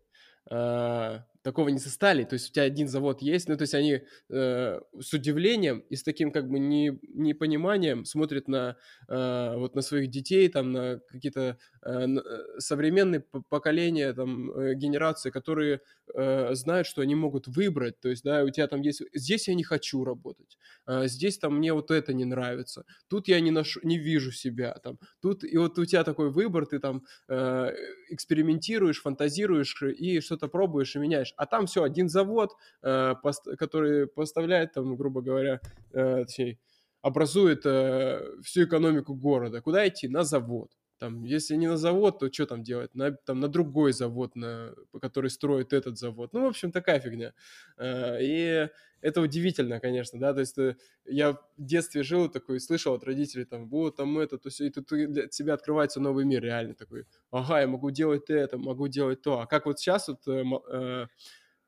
а, 0.49 1.25
такого 1.45 1.69
не 1.69 1.79
застали. 1.79 2.25
То 2.25 2.33
есть 2.35 2.49
у 2.49 2.53
тя 2.53 2.63
1 2.63 2.87
завод 2.89 3.21
есть, 3.21 3.47
ну, 3.49 3.55
то 3.57 3.61
есть 3.63 3.75
они, 3.75 4.01
э, 4.31 4.79
с 4.99 5.13
удивлением 5.13 5.79
и 5.91 5.95
с 5.95 6.03
таким 6.03 6.31
как 6.31 6.49
бы 6.49 6.59
не 6.59 6.99
непониманием 7.03 8.05
смотрят 8.05 8.49
на, 8.49 8.77
а, 9.07 9.57
вот 9.57 9.75
на 9.75 9.81
своих 9.83 10.09
детей, 10.09 10.49
там, 10.49 10.71
на 10.73 10.99
какие-то, 11.09 11.57
э, 11.85 12.07
э, 12.07 12.59
современные 12.59 13.23
поколения, 13.49 14.13
там, 14.13 14.51
э, 14.51 14.73
генерации, 14.75 15.29
которые, 15.31 15.81
э, 16.15 16.55
знают, 16.55 16.87
что 16.87 17.01
они 17.03 17.15
могут 17.15 17.47
выбрать. 17.47 17.99
То 18.01 18.09
есть, 18.09 18.23
да, 18.25 18.43
у 18.43 18.49
тя 18.49 18.67
там 18.67 18.81
есть: 18.81 19.03
здесь 19.13 19.47
я 19.47 19.55
не 19.55 19.63
хочу 19.63 20.03
работать, 20.03 20.57
а 20.85 21.07
здесь 21.07 21.37
там 21.37 21.57
мне 21.57 21.73
вот 21.73 21.91
это 21.91 22.13
не 22.13 22.25
нравится, 22.25 22.85
тут 23.09 23.27
я 23.29 23.39
не 23.39 23.51
нашу 23.51 23.79
не 23.83 23.97
вижу 23.99 24.31
себя 24.31 24.73
там, 24.83 24.99
тут 25.21 25.43
И 25.43 25.57
вот 25.57 25.79
у 25.79 25.85
тя 25.85 26.03
такой 26.03 26.31
выбор, 26.31 26.65
ты 26.65 26.79
там, 26.79 27.03
э, 27.29 27.71
экспериментируешь, 28.09 29.01
фантазируешь 29.01 29.81
и 29.83 30.19
что-то 30.21 30.47
пробуешь 30.47 30.95
и 30.95 30.99
меняешь. 30.99 31.33
А 31.37 31.45
там 31.45 31.65
всё, 31.67 31.83
1 31.83 32.09
завод, 32.09 32.51
э, 32.83 33.15
пост 33.23 33.45
который 33.57 34.07
поставляет 34.07 34.73
там, 34.73 34.95
грубо 34.95 35.21
говоря, 35.21 35.59
э, 35.93 36.25
точнее, 36.25 36.57
образует, 37.01 37.65
э, 37.65 38.21
всю 38.43 38.65
экономику 38.65 39.13
города. 39.15 39.61
Куда 39.61 39.87
идти? 39.87 40.07
На 40.07 40.23
завод. 40.23 40.69
Там, 41.01 41.23
если 41.25 41.55
не 41.57 41.67
на 41.67 41.77
завод, 41.77 42.19
то 42.19 42.29
чё 42.29 42.45
там 42.45 42.63
делать? 42.63 42.95
На 42.95 43.11
там 43.11 43.39
на 43.41 43.47
другой 43.49 43.91
завод, 43.93 44.35
на 44.35 44.73
который 45.01 45.29
строит 45.29 45.73
этот 45.73 45.97
завод. 45.97 46.33
Ну, 46.33 46.41
в 46.43 46.47
общем, 46.47 46.71
такая 46.71 46.99
фигня. 46.99 47.33
Э, 47.77 48.17
и 48.21 48.69
это 49.01 49.21
удивительно, 49.21 49.79
конечно, 49.81 50.19
да. 50.19 50.33
То 50.33 50.39
есть, 50.39 50.57
э, 50.57 50.75
я 51.05 51.33
в 51.33 51.39
детстве 51.57 52.01
жил 52.03 52.29
такой, 52.29 52.59
слышал 52.61 52.93
от 52.95 53.03
родителей 53.03 53.43
там: 53.45 53.67
"Вот 53.69 53.97
там 53.97 54.17
это, 54.19 54.37
то 54.37 54.49
сё". 54.49 54.65
И 54.65 54.69
тут 54.69 54.87
для 54.87 55.27
тебя 55.27 55.53
открывается 55.55 55.99
новый 55.99 56.23
мир 56.25 56.41
реально 56.43 56.73
такой: 56.75 57.05
"Ага, 57.31 57.59
я 57.61 57.67
могу 57.67 57.91
делать 57.91 58.29
это, 58.29 58.57
могу 58.57 58.87
делать 58.87 59.21
то". 59.21 59.39
А 59.41 59.45
как 59.47 59.65
вот 59.65 59.79
щас 59.79 60.07
вот, 60.07 60.25
э, 60.27 60.43
э, 60.71 61.07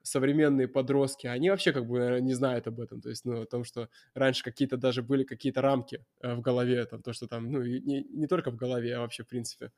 современные 0.07 0.67
подростки, 0.67 1.27
они 1.27 1.49
вообще 1.49 1.73
как 1.73 1.85
бы, 1.87 1.99
наверно, 1.99 2.25
не 2.25 2.33
знают 2.33 2.67
об 2.67 2.79
этом. 2.79 3.01
То 3.01 3.09
есть, 3.09 3.25
ну, 3.25 3.41
о 3.41 3.45
том, 3.45 3.63
что 3.63 3.89
раньше 4.13 4.43
какие-то 4.43 4.77
даже 4.77 5.03
были 5.03 5.23
какие-то 5.23 5.61
рамки, 5.61 6.05
э, 6.21 6.35
в 6.35 6.41
голове, 6.41 6.85
там, 6.85 7.01
то, 7.03 7.13
что 7.13 7.27
там, 7.27 7.51
ну, 7.51 7.61
не 7.63 8.03
не 8.03 8.27
только 8.27 8.51
в 8.51 8.55
голове, 8.55 8.95
а 8.95 9.01
вообще 9.01 9.23
в 9.23 9.27
принципе, 9.27 9.71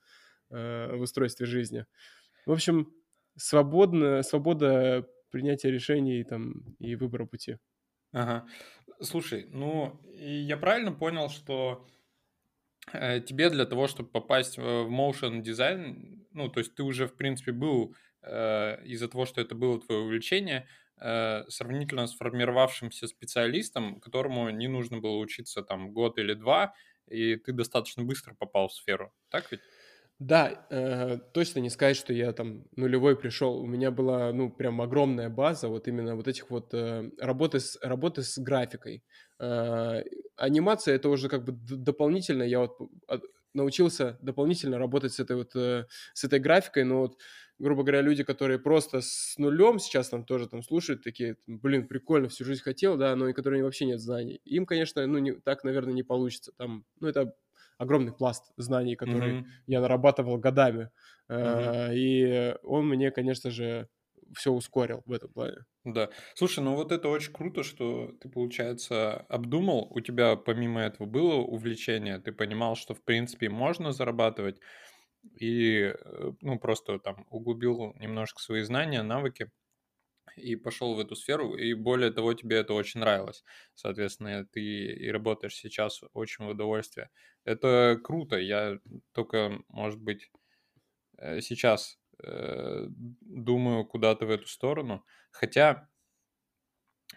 э, 0.51 0.95
в 0.95 1.01
устройстве 1.01 1.45
жизни. 1.45 1.85
В 2.45 2.51
общем, 2.51 2.93
свободно 3.37 4.23
свобода 4.23 5.07
принятия 5.31 5.71
решений 5.71 6.23
там 6.23 6.75
и 6.79 6.95
выбора 6.95 7.25
пути. 7.25 7.57
Ага. 8.11 8.47
Слушай, 9.01 9.47
ну, 9.51 9.99
я 10.13 10.57
правильно 10.57 10.91
понял, 10.91 11.29
что 11.29 11.87
э, 12.93 13.19
тебе 13.21 13.49
для 13.49 13.65
того, 13.65 13.87
чтобы 13.87 14.09
попасть 14.09 14.57
в 14.57 14.61
motion 14.61 15.41
дизайн, 15.41 16.25
ну, 16.31 16.49
то 16.49 16.59
есть 16.59 16.75
ты 16.75 16.83
уже, 16.83 17.07
в 17.07 17.15
принципе, 17.15 17.51
был 17.51 17.95
э, 18.21 18.83
из-за 18.85 19.07
того, 19.07 19.25
что 19.25 19.41
это 19.41 19.55
было 19.55 19.79
твое 19.79 20.01
увлечение, 20.01 20.67
э, 20.97 21.43
сравнительно 21.49 22.07
сформировавшимся 22.07 23.07
специалистом, 23.07 23.99
которому 23.99 24.49
не 24.49 24.67
нужно 24.67 24.99
было 24.99 25.17
учиться 25.17 25.61
там 25.63 25.91
год 25.93 26.17
или 26.17 26.33
два, 26.33 26.73
и 27.07 27.35
ты 27.37 27.53
достаточно 27.53 28.03
быстро 28.03 28.35
попал 28.35 28.67
в 28.67 28.73
сферу. 28.73 29.13
Так 29.29 29.51
ведь? 29.51 29.61
Да, 30.19 30.67
э, 30.69 31.17
точно 31.33 31.59
не 31.59 31.69
сказать, 31.69 31.95
что 31.95 32.11
я 32.13 32.33
там 32.33 32.65
нулевой 32.75 33.15
пришел. 33.17 33.57
У 33.61 33.65
меня 33.65 33.89
была, 33.89 34.33
ну, 34.33 34.51
прям 34.51 34.81
огромная 34.81 35.29
база 35.29 35.69
вот 35.69 35.87
именно 35.87 36.15
вот 36.17 36.27
этих 36.27 36.49
вот 36.49 36.73
э, 36.73 37.09
работы 37.19 37.61
с 37.61 37.79
работы 37.81 38.23
с 38.23 38.37
графикой. 38.37 39.05
Э, 39.39 40.03
анимация 40.35 40.95
это 40.95 41.07
уже 41.07 41.29
как 41.29 41.45
бы 41.45 41.53
дополнительно. 41.53 42.43
Я 42.43 42.59
вот 42.59 42.77
научился 43.53 44.17
дополнительно 44.21 44.77
работать 44.77 45.13
с 45.13 45.19
этой 45.21 45.37
вот 45.37 45.55
э, 45.55 45.85
с 46.13 46.23
этой 46.25 46.39
графикой, 46.39 46.83
но 46.83 46.99
вот 46.99 47.17
грубо 47.59 47.83
говоря, 47.83 48.01
люди, 48.01 48.23
которые 48.23 48.57
просто 48.57 49.01
с 49.01 49.35
нулем 49.37 49.79
сейчас 49.79 50.09
там 50.09 50.23
тоже 50.23 50.47
там 50.47 50.63
слушают, 50.63 51.03
такие, 51.03 51.37
блин, 51.45 51.87
прикольно, 51.87 52.29
всю 52.29 52.45
жизнь 52.45 52.61
хотел, 52.61 52.97
да, 52.97 53.15
но 53.15 53.27
и 53.29 53.33
которые 53.33 53.63
вообще 53.63 53.85
нет 53.85 53.99
знаний. 53.99 54.41
Им, 54.45 54.65
конечно, 54.65 55.05
ну, 55.05 55.19
не, 55.19 55.33
так, 55.33 55.63
наверное, 55.63 55.93
не 55.93 56.03
получится. 56.03 56.51
Там, 56.57 56.85
ну, 56.99 57.07
это 57.07 57.35
огромный 57.77 58.13
пласт 58.13 58.51
знаний, 58.57 58.95
который 58.95 59.39
mm-hmm. 59.39 59.45
я 59.67 59.81
нарабатывал 59.81 60.37
годами. 60.37 60.89
Mm-hmm. 61.29 61.95
И 61.95 62.55
он 62.63 62.87
мне, 62.87 63.11
конечно 63.11 63.51
же, 63.51 63.87
все 64.33 64.51
ускорил 64.51 65.01
в 65.05 65.11
этом 65.11 65.31
плане. 65.31 65.57
Да. 65.83 66.09
Слушай, 66.35 66.63
ну 66.63 66.75
вот 66.75 66.91
это 66.91 67.07
очень 67.07 67.33
круто, 67.33 67.63
что 67.63 68.11
ты, 68.21 68.29
получается, 68.29 69.25
обдумал, 69.29 69.87
у 69.91 70.01
тебя 70.01 70.35
помимо 70.35 70.81
этого 70.81 71.07
было 71.07 71.35
увлечение, 71.35 72.19
ты 72.19 72.31
понимал, 72.31 72.75
что 72.75 72.93
в 72.93 73.03
принципе 73.03 73.49
можно 73.49 73.91
зарабатывать, 73.91 74.59
и 75.39 75.93
э, 75.95 76.31
ну 76.41 76.59
просто 76.59 76.99
там 76.99 77.25
углубил 77.29 77.93
немножко 77.99 78.41
свои 78.41 78.61
знания, 78.63 79.01
навыки 79.03 79.51
и 80.35 80.55
пошел 80.55 80.95
в 80.95 80.99
эту 80.99 81.15
сферу, 81.15 81.55
и 81.55 81.73
более 81.73 82.11
того, 82.11 82.33
тебе 82.33 82.57
это 82.57 82.73
очень 82.73 82.99
нравилось. 83.01 83.43
Соответственно, 83.75 84.45
ты 84.45 84.61
и 84.61 85.09
работаешь 85.11 85.55
сейчас 85.55 86.01
очень 86.13 86.45
в 86.45 86.49
удовольствие. 86.49 87.09
Это 87.45 87.99
круто. 88.03 88.37
Я 88.37 88.79
только, 89.13 89.61
может 89.67 89.99
быть, 89.99 90.31
э, 91.17 91.41
сейчас 91.41 91.99
э, 92.23 92.85
думаю 92.89 93.85
куда-то 93.85 94.25
в 94.25 94.31
эту 94.31 94.47
сторону. 94.47 95.05
Хотя 95.31 95.89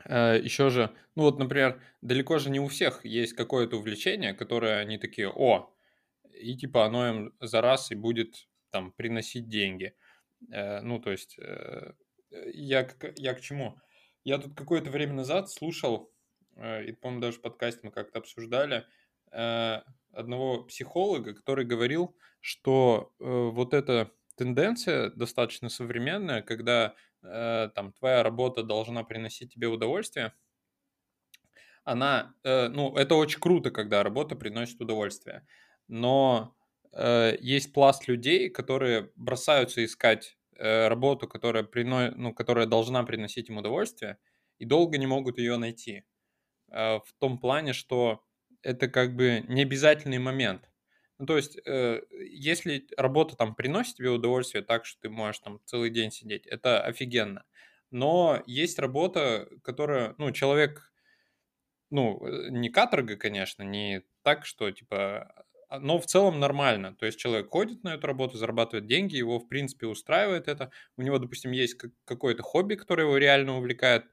э, 0.05 0.41
еще 0.43 0.71
же, 0.71 0.91
ну 1.15 1.25
вот, 1.25 1.39
например, 1.39 1.81
далеко 2.01 2.39
же 2.39 2.51
не 2.51 2.61
у 2.61 2.69
всех 2.69 3.05
есть 3.05 3.35
какое-то 3.35 3.77
увлечение, 3.77 4.35
которое 4.35 4.79
они 4.79 4.99
такие, 4.99 5.29
о, 5.31 5.75
и 6.33 6.57
типа 6.57 6.85
оно 6.87 7.09
им 7.09 7.35
за 7.41 7.61
раз 7.61 7.91
и 7.91 7.95
будет 7.95 8.49
там 8.71 8.93
приносить 8.93 9.49
деньги. 9.49 9.95
Э, 10.51 10.81
ну, 10.81 10.99
то 10.99 11.11
есть 11.11 11.39
э, 11.39 11.93
я, 12.53 12.89
я 13.17 13.35
к 13.35 13.41
чему? 13.41 13.79
Я 14.25 14.39
тут 14.39 14.55
какое-то 14.55 14.91
время 14.91 15.15
назад 15.15 15.51
слушал, 15.51 16.13
э, 16.57 16.85
и, 16.85 16.93
по-моему, 16.93 17.23
даже 17.23 17.39
в 17.39 17.43
подкасте 17.43 17.81
мы 17.85 17.91
как-то 17.91 18.21
обсуждали, 18.21 18.87
э, 19.33 19.81
одного 20.13 20.65
психолога, 20.65 21.35
который 21.35 21.65
говорил, 21.65 22.17
что 22.41 23.15
э, 23.19 23.25
вот 23.25 23.75
эта 23.75 24.13
тенденция 24.37 25.11
достаточно 25.11 25.69
современная, 25.69 26.43
когда 26.43 26.95
там 27.21 27.93
твоя 27.93 28.25
работа 28.25 28.65
должна 28.65 29.05
приносить 29.05 29.55
тебе 29.55 29.69
удовольствие, 29.69 30.33
она, 31.85 32.35
ну, 32.43 32.97
это 32.97 33.15
очень 33.15 33.39
круто, 33.39 33.71
когда 33.71 34.03
работа 34.03 34.35
приносит 34.35 34.81
удовольствие, 34.81 35.47
но 35.89 36.55
есть 37.41 37.73
пласт 37.73 38.07
людей, 38.07 38.51
которые 38.51 39.11
бросаются 39.17 39.83
искать 39.85 40.37
Э, 40.63 40.87
работу, 40.87 41.27
которая, 41.27 41.65
прино... 41.65 42.13
ну, 42.15 42.33
которая 42.33 42.67
должна 42.67 43.03
приносить 43.03 43.49
им 43.49 43.57
удовольствие, 43.57 44.19
и 44.59 44.65
долго 44.65 44.97
не 44.97 45.07
могут 45.07 45.39
ее 45.39 45.57
найти. 45.57 46.05
Э, 46.71 46.99
в 46.99 47.13
том 47.19 47.39
плане, 47.39 47.73
что 47.73 48.25
это 48.63 48.89
как 48.89 49.17
бы 49.17 49.45
не 49.49 49.63
обязательный 49.63 50.19
момент. 50.19 50.71
Ну, 51.19 51.27
то 51.27 51.37
есть, 51.37 51.59
э, 51.67 52.03
если 52.11 52.87
работа 52.97 53.35
там 53.35 53.57
приносит 53.57 53.97
тебе 53.97 54.11
удовольствие 54.11 54.63
так, 54.63 54.85
что 54.87 55.01
ты 55.01 55.11
можешь 55.11 55.41
там 55.41 55.61
целый 55.65 55.91
день 55.91 56.13
сидеть, 56.13 56.47
это 56.47 56.81
офигенно. 56.81 57.45
Но 57.91 58.41
есть 58.47 58.79
работа, 58.79 59.49
которая, 59.65 60.15
ну, 60.19 60.31
человек, 60.33 60.93
ну, 61.91 62.21
не 62.51 62.69
каторга, 62.69 63.17
конечно, 63.17 63.65
не 63.65 64.03
так, 64.23 64.47
что, 64.47 64.71
типа, 64.71 65.45
но 65.81 65.99
в 65.99 66.07
целом 66.07 66.41
нормально. 66.41 66.95
То 66.95 67.07
есть 67.07 67.19
человек 67.19 67.51
ходит 67.51 67.83
на 67.85 67.95
эту 67.95 68.07
работу, 68.07 68.37
зарабатывает 68.37 68.87
деньги, 68.87 69.17
его 69.17 69.39
в 69.39 69.49
принципе 69.49 69.87
устраивает 69.87 70.49
это. 70.49 70.71
У 70.97 71.03
него, 71.03 71.19
допустим, 71.19 71.53
есть 71.53 71.77
какое-то 72.05 72.43
хобби, 72.43 72.75
которое 72.75 73.05
его 73.05 73.17
реально 73.17 73.57
увлекает, 73.57 74.05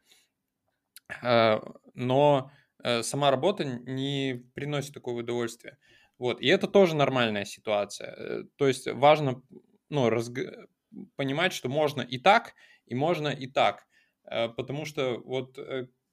а, 1.21 1.61
но 1.93 2.51
э, 2.83 3.03
сама 3.03 3.31
работа 3.31 3.63
не 3.65 4.45
приносит 4.53 4.93
такого 4.93 5.19
удовольствия. 5.19 5.77
Вот. 6.17 6.41
И 6.41 6.47
это 6.47 6.67
тоже 6.67 6.95
нормальная 6.95 7.45
ситуация. 7.45 8.15
Э, 8.15 8.43
то 8.55 8.67
есть 8.67 8.87
важно 8.87 9.41
ну, 9.89 10.09
разг... 10.09 10.39
понимать, 11.15 11.53
что 11.53 11.69
можно 11.69 12.01
и 12.01 12.17
так, 12.17 12.53
и 12.85 12.95
можно 12.95 13.29
и 13.29 13.47
так. 13.47 13.87
Э, 14.25 14.49
потому 14.49 14.85
что 14.85 15.19
вот 15.19 15.57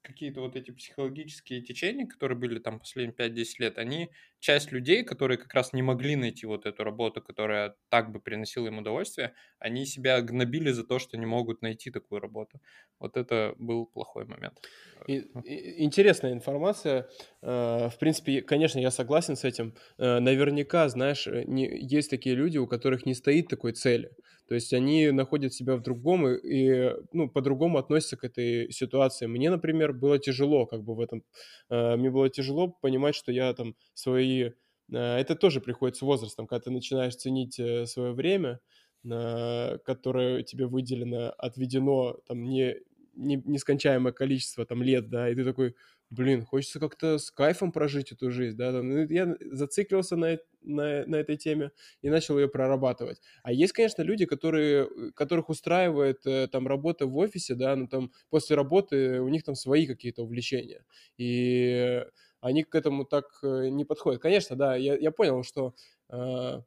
какие-то 0.07 0.41
вот 0.41 0.57
эти 0.57 0.71
психологические 0.71 1.61
течения, 1.63 2.07
которые 2.07 2.39
были 2.39 2.59
там 2.59 2.79
последние 2.79 3.17
5-10 3.17 3.45
лет, 3.59 3.79
они 3.79 4.11
часть 4.39 4.73
людей, 4.73 5.03
которые 5.03 5.39
как 5.39 5.53
раз 5.55 5.73
не 5.73 5.83
могли 5.83 6.17
найти 6.17 6.47
вот 6.47 6.67
эту 6.67 6.85
работу, 6.85 7.21
которая 7.21 7.75
так 7.89 8.13
бы 8.13 8.21
приносила 8.21 8.69
им 8.69 8.79
удовольствие, 8.79 9.35
они 9.59 9.87
себя 9.87 10.21
гнобили 10.21 10.71
за 10.71 10.85
то, 10.85 10.99
что 10.99 11.19
не 11.19 11.27
могут 11.27 11.63
найти 11.63 11.91
такую 11.91 12.21
работу. 12.21 12.61
Вот 12.99 13.17
это 13.17 13.55
был 13.59 13.87
плохой 13.87 14.25
момент. 14.25 14.61
И, 15.07 15.27
и, 15.45 15.85
интересная 15.85 16.33
информация. 16.33 17.09
Э, 17.43 17.89
в 17.89 17.99
принципе, 17.99 18.43
конечно, 18.43 18.79
я 18.79 18.91
согласен 18.91 19.37
с 19.37 19.45
этим. 19.45 19.75
Э, 19.99 20.21
наверняка, 20.21 20.89
знаешь, 20.89 21.27
э, 21.27 21.45
не, 21.47 21.67
есть 21.67 22.11
такие 22.11 22.35
люди, 22.35 22.59
у 22.59 22.67
которых 22.67 23.07
не 23.07 23.15
стоит 23.15 23.49
такой 23.49 23.73
цели. 23.73 24.11
То 24.49 24.55
есть 24.55 24.73
они 24.73 25.11
находят 25.11 25.53
себя 25.53 25.77
в 25.77 25.83
другом 25.83 26.29
и, 26.29 26.39
и 26.43 26.93
ну, 27.13 27.29
по-другому 27.29 27.79
относятся 27.79 28.17
к 28.17 28.25
этой 28.25 28.71
ситуации. 28.71 29.27
Мне, 29.27 29.51
например, 29.51 29.93
было 29.93 30.19
тяжело 30.19 30.67
как 30.67 30.83
бы 30.83 30.95
в 30.95 31.01
этом. 31.01 31.25
Э, 31.69 31.97
мне 31.97 32.11
было 32.11 32.29
тяжело 32.29 32.69
понимать, 32.69 33.15
что 33.15 33.33
я 33.33 33.53
там 33.55 33.75
свои... 33.95 34.51
Э, 34.93 35.17
это 35.19 35.35
тоже 35.35 35.61
приходит 35.61 35.97
с 35.97 36.03
возрастом, 36.03 36.47
когда 36.47 36.61
ты 36.65 36.71
начинаешь 36.71 37.17
ценить 37.17 37.59
э, 37.59 37.87
свое 37.87 38.13
время, 38.13 38.61
которое 39.05 40.43
тебе 40.43 40.67
выделено, 40.67 41.31
отведено 41.39 42.19
там 42.27 42.43
не, 42.43 42.75
не, 43.15 43.37
нескончаемое 43.37 44.13
количество 44.13 44.67
там 44.67 44.83
лет, 44.83 45.09
да, 45.09 45.29
и 45.31 45.35
ты 45.37 45.45
такой, 45.45 45.77
блин, 46.11 46.45
хочется 46.45 46.81
как-то 46.81 47.19
с 47.19 47.31
кайфом 47.31 47.73
прожить 47.73 48.13
эту 48.13 48.31
жизнь, 48.31 48.57
да, 48.57 48.73
там, 48.73 48.89
ну, 48.89 49.07
я 49.09 49.37
зациклился 49.41 50.17
на, 50.17 50.39
на, 50.63 51.05
на 51.07 51.17
этой 51.17 51.37
теме 51.37 51.73
и 52.03 52.09
начал 52.11 52.39
ее 52.39 52.49
прорабатывать. 52.49 53.21
А 53.43 53.53
есть, 53.53 53.73
конечно, 53.73 54.03
люди, 54.03 54.25
которые, 54.27 54.89
которых 55.15 55.49
устраивает 55.49 56.27
э, 56.27 56.49
там 56.49 56.67
работа 56.69 57.07
в 57.07 57.17
офисе, 57.17 57.55
да, 57.55 57.75
ну 57.77 57.89
там 57.89 58.13
после 58.31 58.57
работы 58.57 59.21
у 59.21 59.29
них 59.29 59.43
там 59.45 59.55
свои 59.55 59.87
какие-то 59.87 60.23
увлечения, 60.23 60.85
и 61.19 62.05
они 62.41 62.63
к 62.65 62.75
этому 62.75 63.05
так 63.05 63.25
э, 63.43 63.69
не 63.71 63.85
подходят. 63.85 64.23
Конечно, 64.23 64.57
да, 64.57 64.77
я, 64.77 64.97
я 64.97 65.11
понял, 65.11 65.43
что 65.43 65.75
э, 66.11 66.61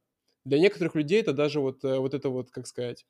для 0.46 0.60
некоторых 0.60 0.96
людей 0.96 1.22
это 1.22 1.34
даже 1.34 1.60
вот, 1.62 1.84
э, 1.84 1.98
вот 2.00 2.14
это 2.14 2.30
вот, 2.30 2.52
как 2.52 2.68
сказать, 2.68 3.06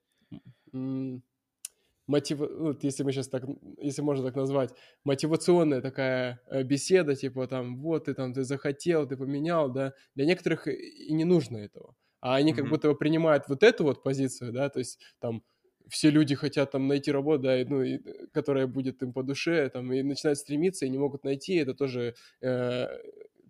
мотив... 2.10 2.40
ну, 2.40 2.76
если 2.82 3.04
мы 3.04 3.12
сейчас 3.12 3.28
так, 3.28 3.44
если 3.78 4.02
можно 4.02 4.26
так 4.26 4.36
назвать, 4.36 4.74
мотивационная 5.04 5.82
такая 5.82 6.42
э, 6.48 6.64
беседа, 6.64 7.16
типа 7.16 7.48
там, 7.48 7.78
вот 7.78 8.06
ты 8.06 8.14
там, 8.14 8.34
ты 8.34 8.44
захотел, 8.44 9.08
ты 9.08 9.16
поменял, 9.16 9.72
да, 9.72 9.94
для 10.16 10.26
некоторых 10.26 10.68
и 10.68 11.14
не 11.14 11.24
нужно 11.24 11.58
этого. 11.58 11.96
А 12.22 12.36
они 12.36 12.52
mm-hmm. 12.52 12.56
как 12.56 12.70
будто 12.70 12.88
бы 12.90 12.98
принимают 12.98 13.44
вот 13.48 13.64
эту 13.64 13.84
вот 13.84 14.04
позицию, 14.04 14.52
да, 14.52 14.70
то 14.70 14.80
есть 14.80 15.00
там 15.20 15.44
все 15.88 16.10
люди 16.10 16.36
хотят 16.36 16.72
там 16.72 16.88
найти 16.88 17.12
работу, 17.12 17.44
да, 17.44 17.62
и, 17.62 17.66
ну, 17.66 17.84
и, 17.84 18.00
которая 18.34 18.68
будет 18.68 19.02
им 19.04 19.14
по 19.14 19.24
душе, 19.24 19.70
там, 19.70 19.94
и 19.94 20.04
начинают 20.04 20.40
стремиться, 20.40 20.86
и 20.86 20.90
не 20.90 20.98
могут 20.98 21.24
найти, 21.24 21.56
это 21.56 21.74
тоже 21.74 22.16
э, 22.42 22.88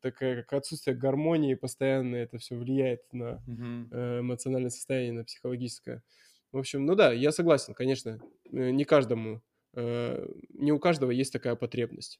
такая 0.01 0.43
как 0.43 0.53
отсутствие 0.53 0.95
гармонии 0.97 1.55
постоянно, 1.55 2.17
это 2.17 2.37
все 2.37 2.55
влияет 2.55 3.01
на 3.13 3.41
mm-hmm. 3.47 3.87
э, 3.91 4.19
эмоциональное 4.19 4.69
состояние, 4.69 5.13
на 5.13 5.23
психологическое. 5.23 6.03
В 6.51 6.57
общем, 6.57 6.85
ну 6.85 6.95
да, 6.95 7.13
я 7.13 7.31
согласен, 7.31 7.73
конечно, 7.73 8.19
э, 8.51 8.71
не 8.71 8.83
каждому, 8.83 9.41
э, 9.75 10.27
не 10.49 10.71
у 10.71 10.79
каждого 10.79 11.11
есть 11.11 11.31
такая 11.31 11.55
потребность. 11.55 12.19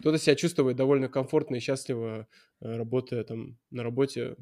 Кто-то 0.00 0.18
себя 0.18 0.34
чувствует 0.34 0.76
довольно 0.76 1.08
комфортно 1.08 1.56
и 1.56 1.60
счастливо, 1.60 2.26
э, 2.60 2.76
работая 2.76 3.24
там 3.24 3.58
на 3.70 3.82
работе, 3.82 4.36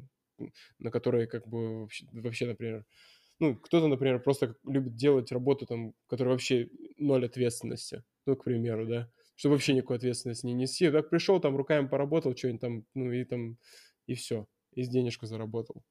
на 0.79 0.91
которой 0.91 1.27
как 1.27 1.47
бы 1.47 1.81
вообще, 1.81 2.05
вообще 2.11 2.47
например, 2.47 2.85
ну, 3.39 3.55
кто-то, 3.55 3.87
например, 3.87 4.21
просто 4.21 4.55
любит 4.65 4.95
делать 4.95 5.31
работу 5.31 5.65
там, 5.65 5.93
которая 6.07 6.33
вообще 6.33 6.69
ноль 6.97 7.25
ответственности, 7.25 8.03
ну, 8.25 8.35
к 8.35 8.43
примеру, 8.43 8.85
да, 8.85 9.09
чтобы 9.35 9.55
вообще 9.55 9.73
никакой 9.73 9.97
ответственности 9.97 10.45
не 10.45 10.53
нести. 10.53 10.91
Так 10.91 11.09
пришел, 11.09 11.39
там 11.39 11.55
руками 11.55 11.87
поработал, 11.87 12.35
что-нибудь 12.35 12.61
там, 12.61 12.85
ну 12.93 13.11
и 13.11 13.23
там, 13.23 13.57
и 14.07 14.13
все, 14.15 14.47
и 14.73 14.83
денежку 14.85 15.25
заработал. 15.25 15.83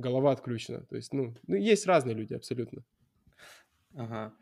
Голова 0.00 0.32
отключена. 0.32 0.80
То 0.86 0.96
есть, 0.96 1.12
ну, 1.12 1.34
ну 1.46 1.56
есть 1.56 1.86
разные 1.86 2.16
люди 2.16 2.32
абсолютно. 2.32 2.82
Ага. 3.94 4.32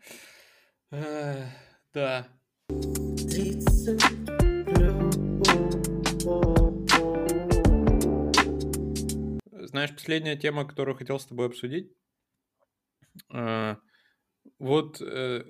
Э, 0.93 1.47
да. 1.93 2.29
Знаешь, 9.67 9.95
последняя 9.95 10.37
тема, 10.37 10.65
которую 10.65 10.97
хотел 10.97 11.19
с 11.19 11.27
тобой 11.27 11.47
обсудить. 11.47 11.93
Э, 13.35 13.77
вот 14.61 15.01
э, 15.01 15.45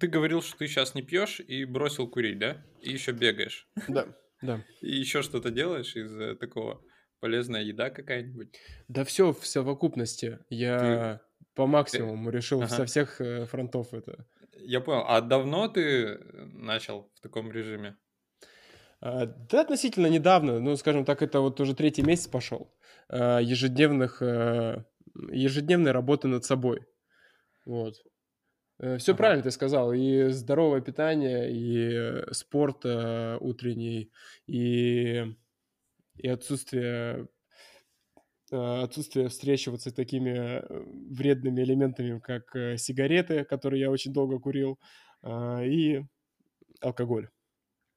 ты 0.00 0.06
говорил, 0.06 0.40
что 0.40 0.56
ты 0.56 0.68
сейчас 0.68 0.94
не 0.94 1.02
пьешь 1.02 1.40
и 1.40 1.66
бросил 1.66 2.08
курить, 2.08 2.38
да? 2.38 2.64
И 2.80 2.92
еще 2.92 3.12
бегаешь. 3.12 3.68
Да, 3.88 4.16
да. 4.40 4.64
И 4.80 4.96
еще 4.96 5.20
что-то 5.20 5.50
делаешь 5.50 5.94
из 5.96 6.38
такого 6.38 6.82
полезная 7.20 7.62
еда 7.62 7.90
какая-нибудь? 7.90 8.58
Да 8.88 9.04
все 9.04 9.32
в 9.32 9.46
совокупности. 9.46 10.38
Я 10.50 10.78
ты... 10.78 11.44
по 11.54 11.66
максимуму 11.66 12.30
ты... 12.30 12.36
решил 12.36 12.62
ага. 12.62 12.68
со 12.68 12.84
всех 12.86 13.20
э, 13.20 13.46
фронтов 13.46 13.94
это. 13.94 14.26
Я 14.58 14.80
понял. 14.80 15.04
А 15.06 15.20
давно 15.20 15.68
ты 15.68 16.18
начал 16.52 17.10
в 17.14 17.20
таком 17.20 17.50
режиме? 17.52 17.96
А, 19.00 19.26
да, 19.26 19.60
относительно 19.60 20.06
недавно. 20.06 20.60
Ну, 20.60 20.76
скажем 20.76 21.04
так, 21.04 21.22
это 21.22 21.40
вот 21.40 21.60
уже 21.60 21.74
третий 21.74 22.02
месяц 22.02 22.26
пошел. 22.26 22.74
А, 23.08 23.38
ежедневных, 23.38 24.22
э, 24.22 24.84
ежедневной 25.30 25.92
работы 25.92 26.28
над 26.28 26.44
собой. 26.44 26.86
Вот. 27.64 27.94
Э, 28.78 28.98
Все 28.98 29.12
ага. 29.12 29.18
правильно 29.18 29.42
ты 29.42 29.50
сказал. 29.50 29.92
И 29.92 30.28
здоровое 30.28 30.80
питание, 30.80 31.50
и 31.52 32.32
спорт 32.32 32.84
утренний, 32.84 34.12
и, 34.46 35.36
и 36.18 36.28
отсутствие 36.28 37.28
э, 38.52 38.82
отсутствие 38.82 39.28
встречи 39.28 39.68
вот 39.68 39.82
с 39.82 39.92
такими 39.92 40.62
вредными 41.14 41.62
элементами, 41.62 42.18
как 42.20 42.78
сигареты, 42.78 43.44
которые 43.44 43.80
я 43.80 43.90
очень 43.90 44.12
долго 44.12 44.38
курил, 44.38 44.78
и 45.26 46.02
алкоголь. 46.80 47.28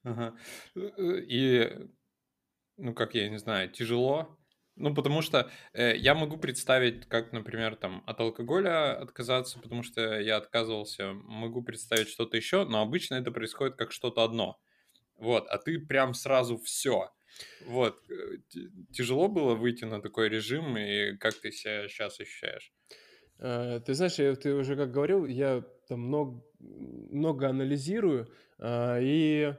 Ага. 0.04 0.36
И, 0.76 1.70
ну, 2.78 2.94
как 2.94 3.14
я 3.14 3.30
не 3.30 3.38
знаю, 3.38 3.70
тяжело 3.70 4.40
ну, 4.80 4.96
потому 4.96 5.22
что 5.22 5.52
э, 5.74 5.98
я 5.98 6.16
могу 6.16 6.38
представить, 6.38 7.06
как, 7.06 7.34
например, 7.34 7.76
там 7.76 8.02
от 8.08 8.20
алкоголя 8.22 8.98
отказаться, 8.98 9.60
потому 9.60 9.84
что 9.84 10.22
я 10.22 10.38
отказывался, 10.38 11.12
могу 11.14 11.62
представить 11.62 12.08
что-то 12.08 12.38
еще, 12.38 12.64
но 12.64 12.82
обычно 12.82 13.16
это 13.16 13.30
происходит 13.30 13.76
как 13.76 13.92
что-то 13.92 14.24
одно. 14.24 14.58
Вот, 15.18 15.48
а 15.50 15.58
ты 15.58 15.80
прям 15.80 16.14
сразу 16.14 16.58
все. 16.58 17.12
Вот, 17.66 18.00
э, 18.10 18.38
тяжело 18.92 19.28
было 19.28 19.56
выйти 19.56 19.86
на 19.86 20.02
такой 20.02 20.30
режим, 20.30 20.78
и 20.78 21.16
как 21.18 21.36
ты 21.36 21.52
себя 21.52 21.88
сейчас 21.88 22.20
ощущаешь? 22.20 22.74
Э, 23.40 23.80
ты 23.86 23.94
знаешь, 23.94 24.20
я, 24.20 24.36
ты 24.36 24.54
уже 24.54 24.76
как 24.76 24.92
говорил, 24.92 25.26
я 25.26 25.64
там 25.88 26.02
много, 26.02 26.44
много 26.60 27.50
анализирую, 27.50 28.28
э, 28.58 29.00
и 29.02 29.54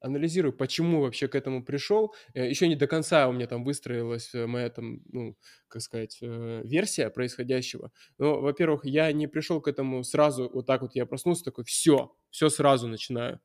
анализирую, 0.00 0.52
почему 0.52 1.00
вообще 1.00 1.28
к 1.28 1.34
этому 1.34 1.64
пришел. 1.64 2.14
Э, 2.34 2.48
Еще 2.48 2.68
не 2.68 2.76
до 2.76 2.86
конца 2.86 3.28
у 3.28 3.32
меня 3.32 3.46
там 3.46 3.64
выстроилась 3.64 4.34
э, 4.34 4.46
моя 4.46 4.70
там, 4.70 5.00
ну, 5.12 5.36
как 5.68 5.82
сказать, 5.82 6.18
э, 6.22 6.62
версия 6.64 7.10
происходящего. 7.10 7.90
Но, 8.18 8.40
во-первых, 8.40 8.84
я 8.84 9.10
не 9.12 9.26
пришел 9.26 9.60
к 9.60 9.68
этому 9.68 10.04
сразу, 10.04 10.48
вот 10.52 10.66
так 10.66 10.82
вот 10.82 10.94
я 10.94 11.06
проснулся, 11.06 11.44
такой, 11.44 11.64
все, 11.64 12.14
все 12.30 12.48
сразу 12.48 12.88
начинаю. 12.88 13.40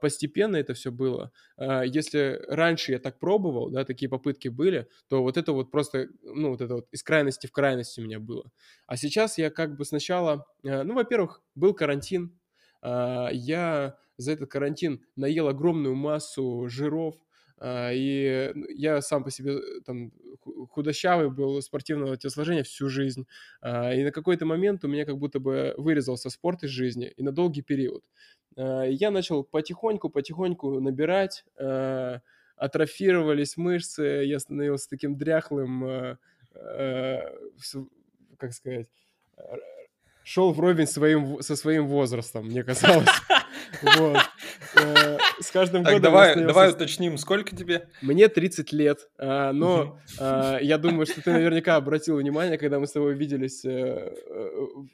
Постепенно 0.00 0.56
это 0.56 0.74
все 0.74 0.90
было. 0.90 1.32
Если 1.58 2.40
раньше 2.48 2.92
я 2.92 2.98
так 2.98 3.18
пробовал, 3.18 3.70
да, 3.70 3.84
такие 3.84 4.08
попытки 4.08 4.48
были, 4.48 4.88
то 5.08 5.22
вот 5.22 5.36
это 5.36 5.52
вот 5.52 5.70
просто, 5.70 6.08
ну, 6.22 6.50
вот 6.50 6.60
это 6.60 6.74
вот 6.74 6.88
из 6.92 7.02
крайности 7.02 7.46
в 7.46 7.52
крайность 7.52 7.98
у 7.98 8.02
меня 8.02 8.20
было. 8.20 8.50
А 8.86 8.96
сейчас 8.96 9.38
я 9.38 9.50
как 9.50 9.76
бы 9.76 9.84
сначала, 9.84 10.46
ну, 10.62 10.94
во-первых, 10.94 11.42
был 11.54 11.74
карантин, 11.74 12.38
я 12.82 13.96
за 14.16 14.32
этот 14.32 14.50
карантин 14.50 15.04
наел 15.16 15.48
огромную 15.48 15.94
массу 15.94 16.68
жиров, 16.68 17.16
а, 17.58 17.90
и 17.92 18.52
я 18.74 19.00
сам 19.00 19.24
по 19.24 19.30
себе 19.30 19.54
э, 19.54 19.80
там 19.84 20.12
худощавый 20.70 21.30
был 21.30 21.60
спортивного 21.62 22.16
телосложения 22.16 22.62
всю 22.62 22.88
жизнь. 22.88 23.26
А, 23.60 23.94
и 23.94 24.04
на 24.04 24.12
какой-то 24.12 24.44
момент 24.44 24.84
у 24.84 24.88
меня 24.88 25.04
как 25.04 25.18
будто 25.18 25.40
бы 25.40 25.74
вырезался 25.78 26.30
спорт 26.30 26.64
из 26.64 26.70
жизни, 26.70 27.12
и 27.16 27.22
на 27.22 27.32
долгий 27.32 27.62
период. 27.62 28.04
А, 28.56 28.84
я 28.84 29.10
начал 29.10 29.42
потихоньку-потихоньку 29.44 30.80
набирать, 30.80 31.44
атрофировались 32.56 33.58
мышцы, 33.58 34.02
я 34.24 34.38
становился 34.38 34.88
таким 34.88 35.16
дряхлым, 35.18 36.18
как 36.54 38.52
сказать, 38.52 38.88
шел 40.26 40.52
вровень 40.52 40.88
своим, 40.88 41.40
со 41.40 41.54
своим 41.54 41.86
возрастом, 41.86 42.46
мне 42.46 42.64
казалось. 42.64 43.06
Вот. 43.98 44.18
Э, 44.76 45.18
с 45.40 45.50
каждым 45.50 45.82
так, 45.82 45.94
годом... 45.94 46.12
давай, 46.12 46.34
давай 46.36 46.70
уточним, 46.70 47.18
сколько 47.18 47.54
тебе? 47.54 47.88
Мне 48.00 48.28
30 48.28 48.72
лет, 48.72 49.08
а, 49.18 49.52
но 49.52 49.98
а, 50.20 50.58
я 50.58 50.78
думаю, 50.78 51.06
что 51.06 51.20
ты 51.20 51.32
наверняка 51.32 51.76
обратил 51.76 52.16
внимание, 52.16 52.58
когда 52.58 52.78
мы 52.78 52.86
с 52.86 52.92
тобой 52.92 53.14
виделись 53.14 53.64
э, 53.64 54.14
э, 54.28 54.48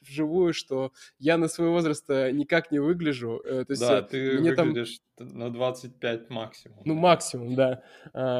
вживую, 0.09 0.55
что 0.55 0.93
я 1.18 1.37
на 1.37 1.49
свой 1.49 1.68
возраст 1.68 2.09
никак 2.09 2.70
не 2.70 2.78
выгляжу. 2.78 3.43
То 3.45 3.66
есть 3.68 3.83
да, 3.83 4.03
ты 4.03 4.39
мне 4.39 4.55
выглядишь 4.55 5.01
там... 5.16 5.28
на 5.28 5.51
25 5.51 6.30
максимум. 6.30 6.78
Ну, 6.85 6.95
максимум, 6.95 7.55
да. 7.55 7.83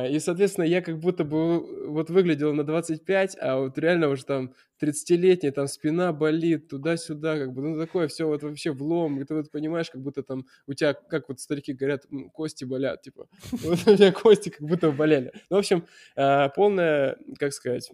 И, 0.09 0.19
соответственно, 0.19 0.65
я 0.65 0.81
как 0.81 0.99
будто 0.99 1.25
бы 1.25 1.89
вот 1.89 2.11
выглядел 2.11 2.55
на 2.55 2.65
25, 2.65 3.37
а 3.41 3.59
вот 3.59 3.77
реально 3.79 4.09
уже 4.09 4.25
там 4.25 4.55
30-летний, 4.83 5.51
там 5.51 5.69
спина 5.69 6.13
болит, 6.13 6.69
туда-сюда, 6.69 7.39
как 7.39 7.53
бы, 7.53 7.63
ну, 7.63 7.79
такое 7.79 8.09
все 8.09 8.27
вот 8.27 8.43
вообще 8.43 8.73
влом, 8.73 9.21
и 9.21 9.25
ты 9.25 9.35
вот 9.35 9.51
понимаешь, 9.51 9.91
как 9.91 10.03
будто 10.03 10.23
там 10.23 10.47
у 10.67 10.75
тебя, 10.75 10.95
как 10.95 11.29
вот 11.29 11.41
старики 11.41 11.73
говорят, 11.73 12.07
кости 12.33 12.65
болят, 12.65 13.03
типа, 13.03 13.29
вот 13.53 13.79
у 13.87 13.91
меня 13.93 14.13
кости 14.13 14.49
как 14.49 14.67
будто 14.67 14.91
болели. 14.91 15.33
Ну, 15.51 15.57
в 15.57 15.59
общем, 15.61 15.87
а, 16.17 16.49
полная, 16.49 17.17
как 17.39 17.53
сказать, 17.53 17.91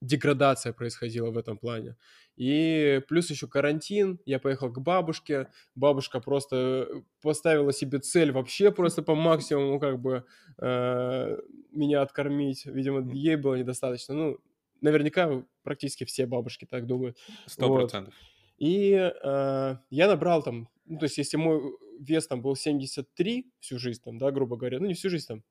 деградация 0.00 0.72
происходила 0.72 1.30
в 1.30 1.38
этом 1.38 1.56
плане. 1.56 1.96
И 2.36 3.00
плюс 3.08 3.30
еще 3.30 3.46
карантин, 3.46 4.18
я 4.24 4.38
поехал 4.38 4.72
к 4.72 4.80
бабушке, 4.80 5.48
бабушка 5.74 6.20
просто 6.20 6.88
поставила 7.20 7.72
себе 7.72 7.98
цель 7.98 8.32
вообще 8.32 8.72
просто 8.72 9.02
по 9.02 9.14
максимуму 9.14 9.78
как 9.78 10.00
бы 10.00 10.24
э, 10.58 11.38
меня 11.70 12.02
откормить, 12.02 12.66
видимо, 12.66 13.12
ей 13.12 13.36
было 13.36 13.54
недостаточно, 13.54 14.14
ну, 14.14 14.38
наверняка 14.80 15.44
практически 15.62 16.04
все 16.04 16.26
бабушки 16.26 16.64
так 16.64 16.86
думают. 16.86 17.18
Сто 17.46 17.72
процентов. 17.74 18.14
Вот. 18.14 18.32
И 18.58 18.92
э, 18.92 19.76
я 19.90 20.08
набрал 20.08 20.42
там, 20.42 20.68
ну, 20.86 20.98
то 20.98 21.04
есть 21.04 21.18
если 21.18 21.36
мой 21.36 21.60
вес 21.98 22.26
там 22.26 22.42
был 22.42 22.54
73 22.54 23.50
всю 23.60 23.78
жизнь, 23.78 24.00
там, 24.04 24.18
да, 24.18 24.30
грубо 24.30 24.56
говоря, 24.56 24.78
ну, 24.78 24.86
не 24.86 24.94
всю 24.94 25.10
жизнь 25.10 25.26
там, 25.26 25.42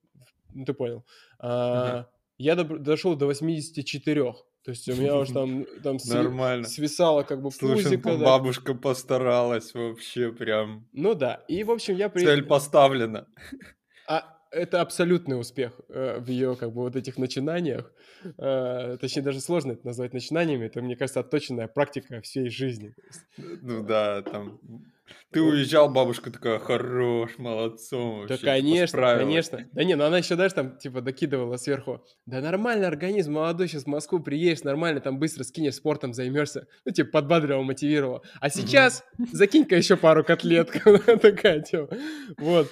ну, 0.53 0.65
ты 0.65 0.73
понял, 0.73 1.05
э, 1.39 1.45
uh-huh. 1.45 2.05
я 2.37 2.55
до, 2.55 2.63
дошел 2.77 3.15
до 3.15 3.25
84. 3.25 4.33
То 4.63 4.69
есть 4.69 4.87
у 4.87 4.93
меня 4.93 5.17
уже 5.17 5.33
там, 5.33 5.65
там 5.83 5.97
Нормально. 6.05 6.67
свисало 6.67 7.23
как 7.23 7.41
бы 7.41 7.51
Слушай, 7.51 7.83
пузико. 7.83 8.17
Да. 8.17 8.25
бабушка 8.25 8.75
постаралась 8.75 9.73
вообще 9.73 10.31
прям. 10.31 10.87
Ну 10.93 11.15
да, 11.15 11.43
и 11.47 11.63
в 11.63 11.71
общем 11.71 11.95
я... 11.95 12.09
При... 12.09 12.23
Цель 12.23 12.43
поставлена. 12.43 13.27
А 14.07 14.40
это 14.51 14.81
абсолютный 14.81 15.39
успех 15.39 15.73
э, 15.89 16.19
в 16.19 16.27
ее 16.27 16.55
как 16.55 16.73
бы 16.73 16.81
вот 16.81 16.95
этих 16.95 17.17
начинаниях. 17.17 17.91
Э, 18.37 18.97
точнее, 18.99 19.21
даже 19.21 19.39
сложно 19.39 19.73
это 19.73 19.85
назвать 19.85 20.13
начинаниями. 20.13 20.65
Это, 20.65 20.81
мне 20.81 20.95
кажется, 20.95 21.21
отточенная 21.21 21.67
практика 21.67 22.21
всей 22.21 22.49
жизни. 22.49 22.93
Ну 23.37 23.83
да, 23.83 24.21
там... 24.21 24.59
Ты 25.31 25.41
уезжал, 25.41 25.89
бабушка 25.89 26.31
такая, 26.31 26.59
хорош, 26.59 27.37
молодцом. 27.37 28.27
Да, 28.27 28.37
конечно, 28.37 29.17
конечно. 29.17 29.67
Да 29.73 29.83
не, 29.83 29.95
ну 29.95 30.05
она 30.05 30.19
еще, 30.19 30.35
даже 30.35 30.55
там, 30.55 30.77
типа, 30.77 31.01
докидывала 31.01 31.57
сверху. 31.57 32.03
Да 32.25 32.39
нормальный 32.39 32.87
организм, 32.87 33.33
молодой, 33.33 33.67
сейчас 33.67 33.83
в 33.83 33.87
Москву 33.87 34.19
приедешь, 34.19 34.63
нормально, 34.63 35.01
там 35.01 35.19
быстро 35.19 35.43
скинешь, 35.43 35.75
спортом 35.75 36.13
займешься. 36.13 36.67
Ну, 36.85 36.93
типа, 36.93 37.11
подбадривал, 37.11 37.63
мотивировал. 37.63 38.23
А 38.39 38.49
сейчас 38.49 39.03
закинь-ка 39.33 39.75
еще 39.75 39.97
пару 39.97 40.23
котлет. 40.23 40.71
Такая 41.21 41.61
тема. 41.61 41.89
Вот. 42.37 42.71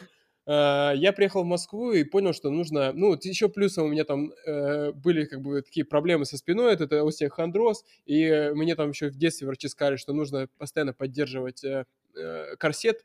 Э, 0.50 0.94
я 0.96 1.14
приехал 1.14 1.44
в 1.44 1.46
Москву 1.46 1.92
и 1.92 2.04
понял, 2.04 2.34
что 2.34 2.50
нужно, 2.50 2.92
ну, 2.92 3.14
еще 3.22 3.50
плюсом 3.50 3.86
у 3.86 3.90
меня 3.90 4.04
там 4.04 4.32
э, 4.48 4.92
были 4.94 5.26
как 5.26 5.42
бы 5.42 5.62
такие 5.62 5.86
проблемы 5.86 6.26
со 6.26 6.38
спиной, 6.38 6.74
это, 6.74 7.04
остеохондроз, 7.08 7.86
и 8.06 8.50
мне 8.56 8.76
там 8.76 8.90
еще 8.90 9.10
в 9.10 9.16
детстве 9.16 9.46
врачи 9.46 9.68
сказали, 9.68 9.98
что 9.98 10.14
нужно 10.14 10.48
постоянно 10.58 10.94
поддерживать 10.94 11.64
э, 11.64 11.86
э 12.16 12.56
корсет 12.58 13.04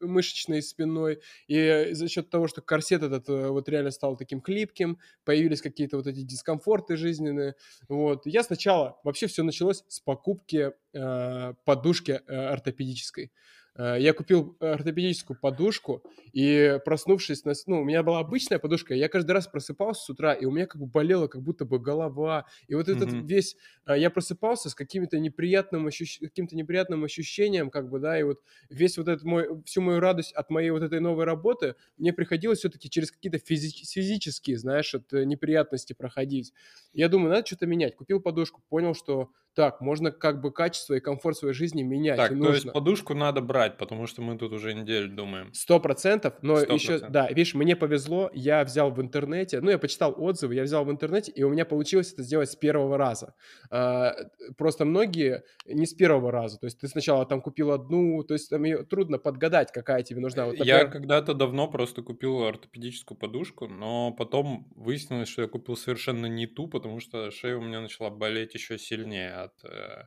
мышечной 0.00 0.62
спиной, 0.62 1.20
и 1.46 1.88
за 1.92 2.08
счет 2.08 2.28
того, 2.28 2.48
что 2.48 2.60
корсет 2.60 3.02
этот 3.02 3.28
э, 3.28 3.48
вот 3.48 3.68
реально 3.68 3.92
стал 3.92 4.16
таким 4.16 4.40
хлипким, 4.40 4.98
появились 5.24 5.62
какие-то 5.62 5.96
вот 5.96 6.08
эти 6.08 6.22
дискомфорты 6.22 6.96
жизненные, 6.96 7.54
вот. 7.88 8.26
Я 8.26 8.42
сначала, 8.42 8.98
вообще 9.04 9.28
все 9.28 9.44
началось 9.44 9.84
с 9.88 10.00
покупки 10.00 10.72
э, 10.92 11.54
подушки 11.64 12.20
э, 12.26 12.34
ортопедической. 12.34 13.30
Э, 13.76 13.96
я 13.98 14.12
купил 14.12 14.56
ортопедическую 14.60 15.38
подушку, 15.38 16.02
и 16.32 16.78
проснувшись, 16.84 17.44
на, 17.44 17.52
ну, 17.66 17.80
у 17.80 17.84
меня 17.84 18.02
была 18.02 18.20
обычная 18.20 18.58
подушка, 18.58 18.94
я 18.94 19.08
каждый 19.08 19.32
раз 19.32 19.46
просыпался 19.48 20.04
с 20.04 20.10
утра, 20.10 20.32
и 20.32 20.44
у 20.44 20.50
меня 20.50 20.66
как 20.66 20.80
бы 20.80 20.86
болела 20.86 21.26
как 21.26 21.42
будто 21.42 21.64
бы 21.64 21.78
голова, 21.78 22.46
и 22.68 22.74
вот 22.74 22.88
этот 22.88 23.12
Мгм. 23.12 23.20
весь, 23.20 23.56
э, 23.86 23.98
я 23.98 24.10
просыпался 24.10 24.70
с 24.70 24.74
каким-то 24.74 25.18
неприятным, 25.18 25.86
ощущ... 25.86 26.20
каким-то 26.20 26.56
неприятным 26.56 27.04
ощущением, 27.04 27.70
как 27.70 27.88
бы, 27.90 27.98
да, 27.98 28.18
и 28.18 28.22
вот 28.22 28.42
весь 28.70 28.96
вот 28.98 29.08
этот 29.08 29.24
мой, 29.24 29.48
всю 29.64 29.80
мою 29.80 30.00
радость 30.00 30.32
от 30.34 30.50
моей 30.50 30.70
вот 30.70 30.82
этой 30.82 31.00
новой 31.00 31.24
работы 31.24 31.74
мне 31.96 32.12
приходилось 32.12 32.60
все-таки 32.60 32.88
через 32.90 33.10
какие-то 33.10 33.38
физи- 33.38 33.84
физические, 33.84 34.58
знаешь, 34.58 34.94
от 34.94 35.12
э, 35.12 35.24
неприятности 35.24 35.92
проходить. 35.92 36.52
Я 36.92 37.08
думаю, 37.08 37.30
надо 37.30 37.46
что-то 37.46 37.66
менять. 37.66 37.96
Купил 37.96 38.20
подушку, 38.20 38.62
понял, 38.68 38.94
что 38.94 39.30
так, 39.54 39.80
можно 39.80 40.10
как 40.10 40.40
бы 40.40 40.52
качество 40.52 40.94
и 40.94 41.00
комфорт 41.00 41.36
своей 41.36 41.54
жизни 41.54 41.82
менять, 41.82 42.16
Так, 42.18 42.30
то 42.40 42.52
есть 42.52 42.72
подушку 42.72 43.14
надо 43.14 43.40
брать, 43.40 43.76
потому 43.78 44.06
что 44.06 44.22
мы 44.22 44.36
тут 44.36 44.52
уже 44.52 44.74
неделю 44.74 45.08
думаем. 45.08 45.52
Сто 45.52 45.78
процентов, 45.80 46.34
но 46.42 46.56
Сто 46.58 46.72
еще, 46.74 46.88
процентов. 46.88 47.10
да, 47.12 47.28
видишь, 47.28 47.54
мне 47.54 47.76
повезло, 47.76 48.30
я 48.34 48.64
взял 48.64 48.90
в 48.90 49.00
интернете, 49.00 49.60
ну, 49.60 49.70
я 49.70 49.78
почитал 49.78 50.14
отзывы, 50.16 50.54
я 50.54 50.64
взял 50.64 50.84
в 50.84 50.90
интернете, 50.90 51.32
и 51.32 51.42
у 51.44 51.50
меня 51.50 51.64
получилось 51.64 52.12
это 52.12 52.22
сделать 52.22 52.50
с 52.50 52.56
первого 52.56 52.98
раза. 52.98 53.34
А, 53.70 54.14
Просто 54.56 54.84
многие 54.84 55.44
не 55.66 55.86
с 55.86 55.94
первого 55.94 56.30
раза, 56.32 56.58
то 56.58 56.66
есть 56.66 56.80
ты 56.80 56.88
сначала 56.88 57.24
там 57.26 57.40
купил 57.40 57.70
одну, 57.70 58.22
то 58.24 58.34
есть 58.34 58.50
там 58.50 58.64
ее 58.64 58.84
трудно 58.84 59.18
подгадать, 59.18 59.72
какая 59.72 60.02
тебе 60.02 60.20
нужна. 60.20 60.46
Вот, 60.46 60.56
Я 60.56 60.58
например, 60.58 60.90
когда-то 60.90 61.34
давно 61.34 61.68
просто 61.68 62.02
купил 62.02 62.42
ортопедическую 62.44 63.16
подушку, 63.18 63.66
но 63.68 64.12
потом 64.12 64.66
выяснилось, 64.74 65.28
что 65.28 65.42
я 65.42 65.48
купил 65.48 65.76
совершенно 65.76 66.26
не 66.26 66.46
ту, 66.46 66.68
потому 66.68 67.00
что 67.00 67.30
шея 67.30 67.56
у 67.56 67.62
меня 67.62 67.80
начала 67.80 68.10
болеть 68.10 68.54
еще 68.54 68.78
сильнее 68.78 69.34
от... 69.44 69.64
э, 69.64 70.04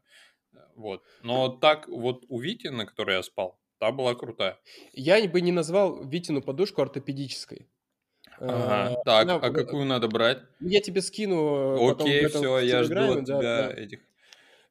Вот. 0.76 1.04
Но 1.24 1.50
так 1.50 1.88
вот 1.88 2.26
у 2.30 2.40
Вити, 2.40 2.68
на 2.68 2.86
которой 2.86 3.16
я 3.18 3.24
спал, 3.24 3.60
та 3.80 3.92
была 3.92 4.16
крутая. 4.16 4.58
я 4.94 5.28
бы 5.28 5.42
не 5.42 5.52
назвал 5.52 6.04
Витину 6.04 6.42
подушку 6.42 6.82
ортопедической. 6.82 7.68
Ага. 8.40 8.96
А, 9.00 9.04
Так, 9.04 9.24
она- 9.24 9.36
а 9.36 9.50
какую 9.52 9.86
надо 9.86 10.08
брать? 10.08 10.40
Я 10.60 10.80
тебе 10.82 11.02
скину 11.02 11.76
э, 11.76 11.90
потом 11.90 12.08
Окей, 12.08 12.26
этом 12.26 12.42
все, 12.42 12.60
я 12.60 12.84
жду 12.84 13.14
от 13.20 13.26
тебя 13.26 13.42
да. 13.42 13.74
этих... 13.74 14.00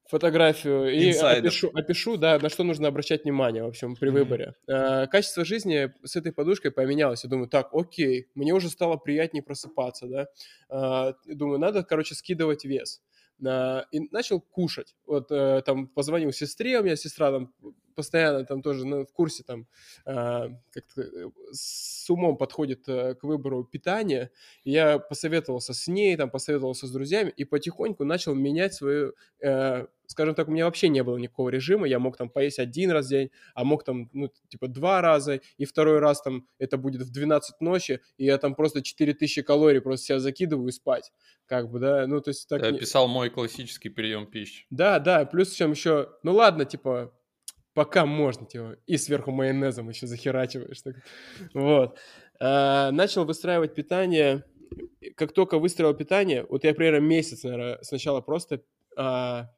фотографию 0.09 0.89
и 0.93 1.11
опишу, 1.11 1.71
опишу, 1.75 2.17
да, 2.17 2.39
на 2.39 2.49
что 2.49 2.63
нужно 2.63 2.87
обращать 2.89 3.25
внимание, 3.25 3.65
в 3.65 3.67
общем, 3.67 3.97
при 3.97 4.11
выборе. 4.11 4.55
Э, 4.69 5.07
качество 5.09 5.45
жизни 5.45 5.93
с 6.05 6.15
этой 6.15 6.33
подушкой 6.33 6.71
поменялось. 6.71 7.25
Я 7.25 7.31
думаю, 7.31 7.49
так, 7.49 7.71
окей, 7.73 8.29
мне 8.37 8.53
уже 8.55 8.69
стало 8.71 8.97
приятнее 8.99 9.43
просыпаться, 9.43 10.07
да. 10.07 10.27
Э, 10.69 11.15
думаю, 11.27 11.59
надо, 11.59 11.83
короче, 11.83 12.15
скидывать 12.15 12.65
вес. 12.65 13.03
И 13.39 14.01
начал 14.11 14.41
кушать. 14.41 14.97
Вот 15.07 15.31
э, 15.31 15.63
там 15.65 15.89
позвонил 15.89 16.33
сестре, 16.33 16.81
у 16.81 16.83
меня 16.83 16.97
сестра 16.97 17.31
там 17.31 17.53
постоянно 17.97 18.45
там 18.45 18.63
тоже 18.63 18.87
ну, 18.87 19.05
в 19.05 19.13
курсе 19.13 19.43
там 19.43 19.67
э, 20.05 20.49
как-то 20.71 21.03
э, 21.03 21.31
с 21.51 22.09
умом 22.09 22.37
подходит 22.37 22.89
э, 22.89 23.15
к 23.15 23.25
выбору 23.25 23.65
питания. 23.65 24.31
Я 24.63 24.99
посоветовался 24.99 25.75
с 25.75 25.89
ней, 25.89 26.17
там 26.17 26.31
посоветовался 26.31 26.87
с 26.87 26.93
друзьями 26.93 27.33
и 27.37 27.45
потихоньку 27.45 28.05
начал 28.05 28.35
менять 28.35 28.75
свою 28.75 29.15
э, 29.41 29.87
скажем 30.07 30.35
так, 30.35 30.49
у 30.49 30.51
меня 30.51 30.65
вообще 30.65 30.89
не 30.89 31.03
было 31.03 31.17
никакого 31.17 31.49
режима, 31.49 31.87
я 31.87 31.99
мог 31.99 32.17
там 32.17 32.29
поесть 32.31 32.59
один 32.59 32.91
раз 32.91 33.07
в 33.07 33.11
день, 33.11 33.31
а 33.55 33.65
мог 33.65 33.85
там, 33.85 34.09
ну, 34.13 34.31
типа, 34.49 34.69
два 34.69 35.01
раза, 35.01 35.41
и 35.59 35.65
второй 35.65 35.99
раз 35.99 36.23
там 36.23 36.47
это 36.59 36.77
будет 36.79 37.03
в 37.03 37.13
12 37.13 37.61
ночи, 37.61 38.01
и 38.17 38.25
я 38.25 38.39
там 38.39 38.55
просто 38.55 38.83
4000 38.83 39.43
калорий 39.43 39.81
просто 39.81 40.07
себя 40.07 40.19
закидываю 40.19 40.69
и 40.69 40.73
спать, 40.73 41.13
как 41.47 41.71
бы, 41.71 41.79
да, 41.79 42.07
ну, 42.07 42.21
то 42.21 42.31
есть 42.31 42.49
так... 42.49 42.63
Ты 42.63 42.71
не- 42.71 42.79
описал 42.79 43.09
мой 43.09 43.31
классический 43.31 43.89
прием 43.89 44.27
пищи. 44.27 44.67
Да, 44.71 44.99
да, 44.99 45.25
плюс 45.25 45.53
чем 45.53 45.73
еще, 45.73 46.11
ну, 46.23 46.35
ладно, 46.35 46.65
типа, 46.65 47.13
пока 47.77 48.07
можно, 48.07 48.47
типа, 48.47 48.79
и 48.87 48.97
сверху 48.97 49.33
майонезом 49.33 49.91
еще 49.91 50.07
захерачиваешь, 50.07 50.81
так. 50.81 50.97
вот. 51.53 51.99
А, 52.41 52.91
начал 52.91 53.27
выстраивать 53.27 53.75
питание, 53.75 54.45
как 55.15 55.33
только 55.33 55.59
выстроил 55.59 55.93
питание, 55.93 56.47
вот 56.49 56.65
я 56.65 56.73
примерно 56.73 57.05
месяц, 57.05 57.45
наверное, 57.45 57.79
сначала 57.83 58.23
просто 58.23 58.63
а, 58.97 59.51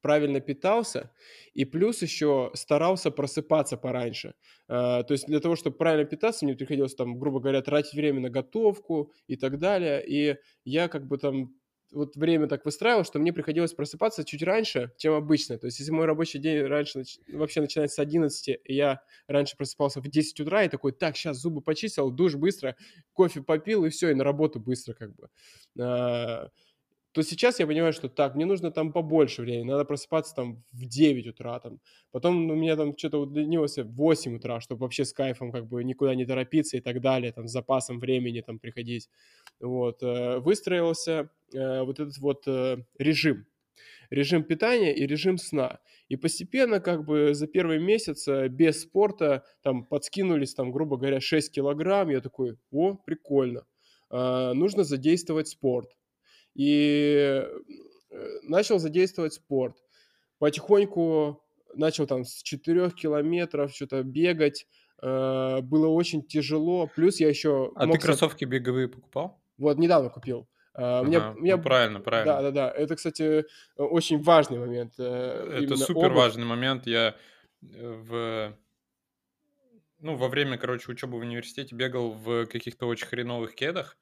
правильно 0.00 0.40
питался, 0.40 1.10
и 1.52 1.66
плюс 1.66 2.00
еще 2.00 2.50
старался 2.54 3.10
просыпаться 3.10 3.76
пораньше. 3.76 4.34
А, 4.68 5.02
то 5.02 5.12
есть 5.12 5.26
для 5.26 5.40
того, 5.40 5.54
чтобы 5.54 5.76
правильно 5.76 6.06
питаться, 6.06 6.46
мне 6.46 6.54
приходилось 6.54 6.94
там, 6.94 7.18
грубо 7.18 7.40
говоря, 7.40 7.60
тратить 7.60 7.92
время 7.92 8.22
на 8.22 8.30
готовку 8.30 9.12
и 9.26 9.36
так 9.36 9.58
далее. 9.58 10.02
И 10.06 10.38
я 10.64 10.88
как 10.88 11.06
бы 11.06 11.18
там 11.18 11.54
вот 11.92 12.16
время 12.16 12.48
так 12.48 12.64
выстраивал, 12.64 13.04
что 13.04 13.18
мне 13.18 13.32
приходилось 13.32 13.74
просыпаться 13.74 14.24
чуть 14.24 14.42
раньше, 14.42 14.92
чем 14.96 15.14
обычно. 15.14 15.58
То 15.58 15.66
есть 15.66 15.78
если 15.78 15.92
мой 15.92 16.06
рабочий 16.06 16.38
день 16.38 16.62
раньше 16.62 17.00
нач- 17.00 17.18
вообще 17.28 17.60
начинается 17.60 17.96
с 17.96 17.98
11, 17.98 18.60
и 18.64 18.74
я 18.74 19.02
раньше 19.28 19.56
просыпался 19.56 20.00
в 20.00 20.08
10 20.08 20.40
утра 20.40 20.64
и 20.64 20.68
такой, 20.68 20.92
так, 20.92 21.16
сейчас 21.16 21.38
зубы 21.38 21.60
почистил, 21.60 22.10
душ 22.10 22.34
быстро, 22.34 22.76
кофе 23.12 23.42
попил, 23.42 23.84
и 23.84 23.90
все, 23.90 24.10
и 24.10 24.14
на 24.14 24.24
работу 24.24 24.60
быстро 24.60 24.94
как 24.94 25.14
бы. 25.14 25.28
То 27.12 27.22
сейчас 27.22 27.60
я 27.60 27.66
понимаю, 27.66 27.92
что 27.92 28.08
так, 28.08 28.34
мне 28.34 28.46
нужно 28.46 28.70
там 28.70 28.90
побольше 28.90 29.42
времени, 29.42 29.70
надо 29.70 29.84
просыпаться 29.84 30.34
там 30.34 30.64
в 30.72 30.86
9 30.86 31.26
утра 31.26 31.60
там. 31.60 31.78
Потом 32.10 32.50
у 32.50 32.54
меня 32.54 32.74
там 32.74 32.96
что-то 32.96 33.18
удлинилось 33.18 33.76
в 33.76 33.94
8 33.94 34.36
утра, 34.36 34.60
чтобы 34.60 34.80
вообще 34.80 35.04
с 35.04 35.12
кайфом 35.12 35.52
как 35.52 35.66
бы 35.66 35.84
никуда 35.84 36.14
не 36.14 36.24
торопиться 36.24 36.78
и 36.78 36.80
так 36.80 37.02
далее, 37.02 37.32
там 37.32 37.48
с 37.48 37.52
запасом 37.52 38.00
времени 38.00 38.40
там 38.40 38.58
приходить. 38.58 39.10
Вот, 39.60 40.02
э, 40.02 40.38
выстроился 40.38 41.28
э, 41.52 41.82
вот 41.82 42.00
этот 42.00 42.16
вот 42.18 42.48
э, 42.48 42.78
режим. 42.98 43.44
Режим 44.08 44.42
питания 44.42 44.94
и 44.94 45.06
режим 45.06 45.36
сна. 45.36 45.80
И 46.08 46.16
постепенно 46.16 46.80
как 46.80 47.04
бы 47.04 47.34
за 47.34 47.46
первый 47.46 47.78
месяц 47.78 48.26
без 48.48 48.82
спорта 48.82 49.44
там 49.62 49.84
подскинулись 49.84 50.54
там, 50.54 50.72
грубо 50.72 50.96
говоря, 50.96 51.20
6 51.20 51.52
килограмм. 51.52 52.08
Я 52.10 52.20
такой, 52.20 52.56
о, 52.70 52.94
прикольно. 52.94 53.64
Нужно 54.10 54.84
задействовать 54.84 55.48
спорт 55.48 55.88
и 56.54 57.44
э, 58.10 58.38
начал 58.42 58.78
задействовать 58.78 59.34
спорт. 59.34 59.76
Потихоньку 60.38 61.42
начал 61.74 62.06
там 62.06 62.24
с 62.24 62.42
4 62.42 62.90
километров 62.90 63.72
что-то 63.72 64.02
бегать. 64.02 64.66
Э, 65.02 65.60
Было 65.62 65.88
очень 65.88 66.22
тяжело. 66.22 66.88
Плюс 66.94 67.20
я 67.20 67.28
еще... 67.28 67.72
А 67.76 67.86
ты 67.86 67.98
кроссовки 67.98 68.44
беговые 68.44 68.88
покупал? 68.88 69.40
Вот, 69.58 69.78
недавно 69.78 70.10
купил. 70.10 70.48
У 70.74 70.80
меня, 70.80 71.28
Ага, 71.28 71.38
меня 71.38 71.56
ну, 71.58 71.62
правильно, 71.62 72.00
правильно. 72.00 72.32
Да, 72.34 72.42
да, 72.42 72.50
да. 72.50 72.70
Это, 72.70 72.96
кстати, 72.96 73.44
очень 73.76 74.22
важный 74.22 74.58
момент. 74.58 74.98
Это 74.98 75.76
супер 75.76 76.06
обувь. 76.06 76.16
важный 76.16 76.46
момент. 76.46 76.86
Я 76.86 77.14
в 77.60 78.56
ну, 80.02 80.16
во 80.16 80.28
время, 80.28 80.58
короче, 80.58 80.90
учебы 80.90 81.16
в 81.18 81.20
университете 81.22 81.76
бегал 81.76 82.10
в 82.10 82.46
каких-то 82.46 82.86
очень 82.86 83.06
хреновых 83.06 83.54
кедах. 83.54 83.96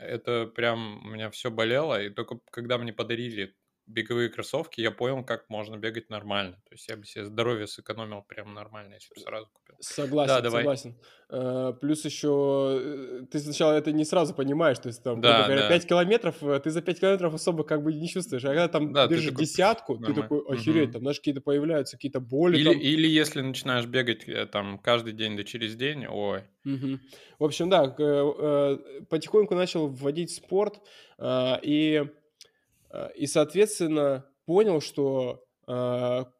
Это 0.00 0.46
прям 0.46 1.04
у 1.06 1.10
меня 1.10 1.30
все 1.30 1.50
болело. 1.50 2.00
И 2.02 2.10
только 2.10 2.38
когда 2.50 2.78
мне 2.78 2.92
подарили 2.92 3.54
беговые 3.90 4.28
кроссовки, 4.30 4.80
я 4.80 4.90
понял, 4.90 5.24
как 5.24 5.48
можно 5.50 5.76
бегать 5.76 6.10
нормально. 6.10 6.56
То 6.66 6.74
есть 6.74 6.88
я 6.88 6.96
бы 6.96 7.04
себе 7.06 7.24
здоровье 7.26 7.66
сэкономил 7.66 8.22
прям 8.22 8.54
нормально, 8.54 8.94
если 8.94 9.10
бы 9.14 9.20
сразу 9.20 9.48
купил. 9.52 9.78
Согласен, 9.82 10.42
давай. 10.42 10.44
согласен. 10.46 10.98
Э, 11.30 11.72
Плюс 11.80 12.04
еще 12.04 13.22
э, 13.22 13.26
ты 13.30 13.38
сначала 13.38 13.72
это 13.72 13.92
не 13.92 14.04
сразу 14.04 14.34
понимаешь, 14.34 14.78
то 14.78 14.88
есть 14.88 15.02
там, 15.02 15.22
Да, 15.26 15.34
говоря, 15.34 15.62
да. 15.62 15.62
5 15.62 15.86
километров, 15.88 16.42
э, 16.42 16.60
ты 16.60 16.70
за 16.70 16.82
5 16.82 17.00
километров 17.00 17.32
особо 17.32 17.64
как 17.64 17.82
бы 17.82 17.94
не 17.94 18.06
чувствуешь, 18.06 18.44
а 18.44 18.48
когда 18.48 18.68
там 18.68 18.94
Да, 18.94 19.08
ты 19.08 19.22
бежишь 19.22 19.32
такой, 19.32 19.46
десятку, 19.46 19.96
ты 19.98 20.12
нормально. 20.12 20.12
такой, 20.12 20.42
охереть, 20.46 20.90
Мгм. 20.90 20.92
там, 20.92 21.00
знаешь, 21.02 21.16
какие-то 21.18 21.40
появляются 21.40 21.96
какие-то 21.96 22.20
боли 22.20 22.58
Или, 22.58 22.68
там. 22.68 22.82
или 22.92 23.06
если 23.08 23.40
начинаешь 23.40 23.86
бегать 23.86 24.26
там 24.50 24.78
каждый 24.78 25.14
день 25.14 25.38
да 25.38 25.42
через 25.44 25.74
день, 25.74 26.04
ой, 26.06 26.44
Мгм. 26.64 27.00
В 27.38 27.44
общем, 27.44 27.70
да, 27.70 27.88
потихоньку 29.08 29.54
начал 29.54 29.88
вводить 29.88 30.30
спорт, 30.30 30.80
а, 31.18 31.58
и, 31.62 32.04
а, 32.04 32.06
и, 33.14 33.26
соответственно, 33.26 34.26
понял, 34.46 34.80
что 34.80 35.44
а, 35.66 36.32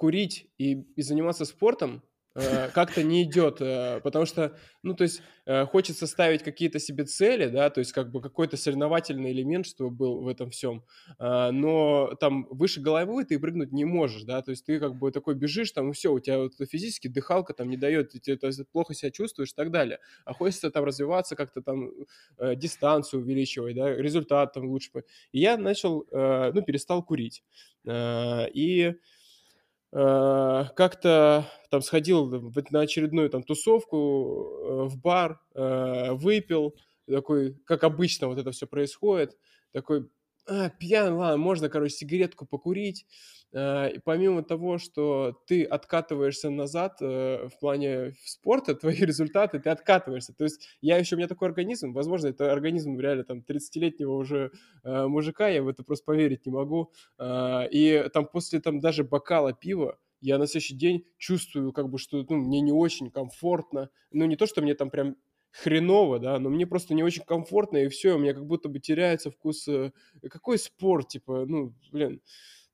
курить 0.00 0.48
и, 0.58 0.82
и 0.96 1.02
заниматься 1.02 1.44
спортом 1.44 1.96
э, 1.96 2.09
как-то 2.34 3.02
не 3.02 3.24
идет, 3.24 3.60
э, 3.60 4.00
потому 4.02 4.24
что, 4.24 4.56
ну, 4.82 4.94
то 4.94 5.02
есть 5.04 5.22
э, 5.46 5.64
хочется 5.66 6.06
ставить 6.06 6.42
какие-то 6.42 6.78
себе 6.78 7.04
цели, 7.04 7.46
да, 7.48 7.70
то 7.70 7.80
есть 7.80 7.92
как 7.92 8.10
бы 8.12 8.20
какой-то 8.20 8.56
соревновательный 8.56 9.32
элемент, 9.32 9.66
чтобы 9.66 9.90
был 9.90 10.20
в 10.22 10.28
этом 10.28 10.50
всем, 10.50 10.84
но 11.18 12.14
там 12.20 12.46
выше 12.50 12.80
головы 12.80 13.24
ты 13.24 13.38
прыгнуть 13.38 13.72
не 13.72 13.84
можешь, 13.84 14.22
да, 14.22 14.42
то 14.42 14.52
есть 14.52 14.64
ты 14.64 14.78
как 14.78 14.96
бы 14.96 15.10
такой 15.10 15.34
бежишь, 15.34 15.72
там, 15.72 15.90
и 15.90 15.92
все, 15.92 16.12
у 16.12 16.20
тебя 16.20 16.38
вот 16.38 16.54
физически 16.70 17.08
дыхалка 17.08 17.52
там 17.52 17.68
не 17.68 17.76
дает, 17.76 18.12
ты, 18.12 18.38
есть 18.42 18.68
плохо 18.70 18.94
себя 18.94 19.10
чувствуешь 19.10 19.50
и 19.50 19.54
так 19.54 19.70
далее, 19.70 19.98
а 20.24 20.32
хочется 20.32 20.70
там 20.70 20.84
развиваться, 20.84 21.36
как-то 21.36 21.62
там 21.62 21.90
э, 22.38 22.54
дистанцию 22.56 23.22
увеличивать, 23.22 23.76
да, 23.76 23.94
результат 23.94 24.52
там 24.52 24.66
лучше. 24.68 24.90
И 25.32 25.40
я 25.40 25.56
начал, 25.56 26.06
э, 26.10 26.52
ну, 26.54 26.62
перестал 26.62 27.02
курить. 27.02 27.42
Э, 27.86 28.48
И 28.52 28.82
э, 28.82 28.94
как-то 29.92 31.50
там 31.70 31.82
сходил 31.82 32.26
на 32.70 32.80
очередную 32.80 33.30
там 33.30 33.42
тусовку 33.42 33.96
э, 33.96 34.82
в 34.88 34.98
бар, 34.98 35.40
э, 35.54 36.12
выпил, 36.12 36.76
такой, 37.08 37.54
как 37.64 37.84
обычно 37.84 38.28
вот 38.28 38.38
это 38.38 38.50
все 38.52 38.66
происходит, 38.66 39.36
такой, 39.72 40.08
а, 40.50 40.68
пьяный, 40.68 41.12
ладно, 41.12 41.36
можно, 41.36 41.68
короче, 41.68 41.94
сигаретку 41.94 42.44
покурить. 42.44 43.06
А, 43.54 43.86
и 43.86 43.98
помимо 44.00 44.42
того, 44.42 44.78
что 44.78 45.40
ты 45.46 45.62
откатываешься 45.62 46.50
назад 46.50 46.96
э, 47.00 47.48
в 47.48 47.58
плане 47.60 48.14
спорта, 48.24 48.74
твои 48.74 48.96
результаты, 49.00 49.60
ты 49.60 49.70
откатываешься. 49.70 50.34
То 50.34 50.44
есть 50.44 50.66
я 50.80 50.98
еще, 50.98 51.14
у 51.14 51.18
меня 51.18 51.28
такой 51.28 51.48
организм, 51.48 51.92
возможно, 51.92 52.26
это 52.28 52.52
организм 52.52 52.98
реально 52.98 53.22
там 53.22 53.44
30-летнего 53.46 54.12
уже 54.12 54.50
э, 54.82 55.06
мужика, 55.06 55.48
я 55.48 55.62
в 55.62 55.68
это 55.68 55.84
просто 55.84 56.04
поверить 56.04 56.46
не 56.46 56.52
могу. 56.52 56.92
А, 57.16 57.64
и 57.70 58.08
там 58.12 58.26
после 58.26 58.60
там 58.60 58.80
даже 58.80 59.04
бокала 59.04 59.52
пива, 59.52 59.98
я 60.20 60.36
на 60.38 60.46
следующий 60.46 60.74
день 60.74 61.06
чувствую, 61.16 61.72
как 61.72 61.88
бы, 61.88 61.98
что 61.98 62.26
ну, 62.28 62.36
мне 62.36 62.60
не 62.60 62.72
очень 62.72 63.10
комфортно. 63.10 63.88
Ну, 64.10 64.26
не 64.26 64.36
то, 64.36 64.46
что 64.46 64.62
мне 64.62 64.74
там 64.74 64.90
прям 64.90 65.16
хреново, 65.50 66.18
да, 66.18 66.38
но 66.38 66.48
мне 66.50 66.66
просто 66.66 66.94
не 66.94 67.02
очень 67.02 67.24
комфортно, 67.24 67.78
и 67.78 67.88
все, 67.88 68.14
у 68.14 68.18
меня 68.18 68.34
как 68.34 68.46
будто 68.46 68.68
бы 68.68 68.78
теряется 68.78 69.30
вкус. 69.30 69.66
Э, 69.68 69.92
какой 70.30 70.58
спорт, 70.58 71.08
типа, 71.08 71.44
ну, 71.46 71.74
блин, 71.92 72.20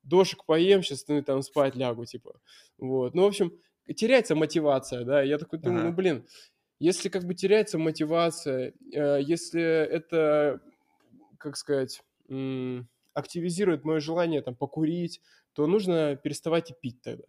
дошек 0.03 0.45
поем, 0.45 0.83
сейчас 0.83 1.07
ну, 1.09 1.23
там 1.23 1.43
спать 1.43 1.75
лягу, 1.75 2.05
типа. 2.05 2.41
Вот. 2.79 3.15
Ну, 3.15 3.23
в 3.23 3.27
общем, 3.27 3.53
теряется 3.95 4.35
мотивация, 4.35 5.05
да. 5.05 5.23
Я 5.23 5.39
такой 5.39 5.59
думаю, 5.59 5.81
ага. 5.81 5.89
ну, 5.89 5.97
блин, 5.97 6.27
если 6.79 7.09
как 7.09 7.25
бы 7.25 7.35
теряется 7.35 7.79
мотивация, 7.79 8.75
э, 8.93 9.21
если 9.23 9.63
это, 9.63 10.61
как 11.39 11.57
сказать, 11.57 12.03
активизирует 13.15 13.85
мое 13.85 14.01
желание 14.01 14.43
там 14.43 14.55
покурить, 14.55 15.21
то 15.55 15.67
нужно 15.67 16.17
переставать 16.17 16.71
и 16.71 16.75
пить 16.79 17.01
тогда. 17.03 17.25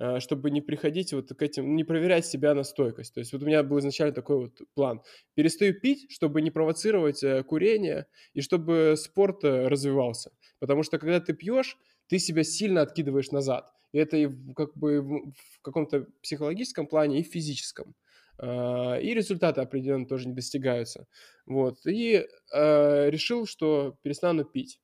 Э, 0.00 0.18
чтобы 0.18 0.50
не 0.50 0.62
приходить 0.62 1.12
вот 1.12 1.28
к 1.28 1.42
этим, 1.42 1.76
не 1.76 1.84
проверять 1.84 2.24
себя 2.24 2.54
на 2.54 2.62
стойкость. 2.62 3.12
То 3.12 3.20
есть 3.20 3.34
вот 3.34 3.42
у 3.42 3.46
меня 3.46 3.62
был 3.62 3.80
изначально 3.80 4.14
такой 4.14 4.38
вот 4.38 4.58
план. 4.72 5.02
Перестаю 5.34 5.78
пить, 5.78 6.10
чтобы 6.10 6.40
не 6.40 6.50
провоцировать 6.50 7.22
э, 7.22 7.42
курение 7.42 8.06
и 8.32 8.40
чтобы 8.40 8.94
спорт 8.96 9.44
э, 9.44 9.68
развивался. 9.68 10.32
Потому 10.58 10.84
что 10.84 10.98
когда 10.98 11.20
ты 11.20 11.34
пьешь, 11.34 11.76
ты 12.06 12.18
себя 12.18 12.44
сильно 12.44 12.80
откидываешь 12.80 13.30
назад. 13.30 13.70
И 13.92 13.98
это 13.98 14.16
и 14.16 14.30
как 14.56 14.74
бы 14.74 15.02
в 15.02 15.60
каком-то 15.60 16.06
психологическом 16.22 16.86
плане, 16.86 17.20
и 17.20 17.22
в 17.22 17.26
физическом. 17.26 17.94
И 18.42 19.12
результаты 19.14 19.60
определенно 19.60 20.06
тоже 20.06 20.28
не 20.28 20.34
достигаются. 20.34 21.06
Вот. 21.44 21.86
И 21.86 22.26
решил, 22.52 23.46
что 23.46 23.98
перестану 24.02 24.44
пить. 24.44 24.80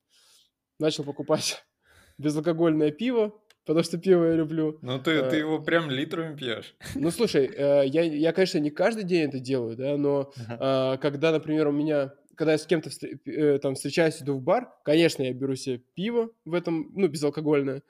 Начал 0.79 1.03
покупать 1.03 1.65
безалкогольное 2.19 2.91
пиво, 2.91 3.33
потому 3.67 3.83
что 3.83 3.97
пиво 3.97 4.23
я 4.23 4.33
люблю. 4.33 4.79
Ну, 4.81 4.97
ты, 4.97 5.21
ты 5.23 5.35
э, 5.35 5.39
его 5.39 5.59
прям 5.59 5.91
литрами 5.91 6.35
пьешь. 6.35 6.73
Ну, 6.95 7.11
слушай, 7.11 7.45
э, 7.45 7.83
я, 7.85 8.01
я, 8.01 8.31
конечно, 8.31 8.59
не 8.59 8.71
каждый 8.71 9.03
день 9.03 9.27
это 9.27 9.39
делаю, 9.39 9.75
да, 9.75 9.97
но 9.97 10.31
ага. 10.47 10.97
когда, 10.97 11.31
например, 11.31 11.67
у 11.67 11.71
меня 11.71 12.13
когда 12.35 12.51
я 12.51 12.59
с 12.59 12.67
кем-то 12.67 12.91
э, 13.25 13.57
там 13.57 13.73
встречаюсь, 13.73 14.21
иду 14.21 14.35
в 14.35 14.41
бар, 14.41 14.71
конечно, 14.85 15.23
я 15.23 15.33
беру 15.33 15.55
себе 15.55 15.81
пиво 15.95 16.29
в 16.45 16.53
этом, 16.53 16.91
ну, 16.95 17.07
безалкогольное, 17.07 17.81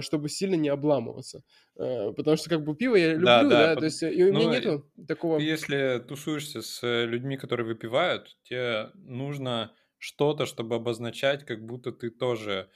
чтобы 0.00 0.30
сильно 0.30 0.54
не 0.54 0.70
обламываться. 0.70 1.42
Потому 1.74 2.38
что 2.38 2.48
как 2.48 2.64
бы 2.64 2.74
пиво 2.74 2.96
я 2.96 3.12
люблю, 3.12 3.26
да, 3.26 3.42
да, 3.42 3.74
да 3.74 3.76
то 3.76 3.84
есть 3.84 4.02
и 4.02 4.24
у 4.24 4.32
меня 4.32 4.46
ну, 4.46 4.50
нету 4.50 4.90
такого... 5.06 5.38
Если 5.38 6.02
тусуешься 6.08 6.62
с 6.62 6.80
людьми, 6.82 7.36
которые 7.36 7.66
выпивают, 7.66 8.34
тебе 8.44 8.88
нужно 8.94 9.74
что-то, 9.98 10.46
чтобы 10.46 10.76
обозначать, 10.76 11.44
как 11.44 11.62
будто 11.62 11.92
ты 11.92 12.08
тоже 12.08 12.70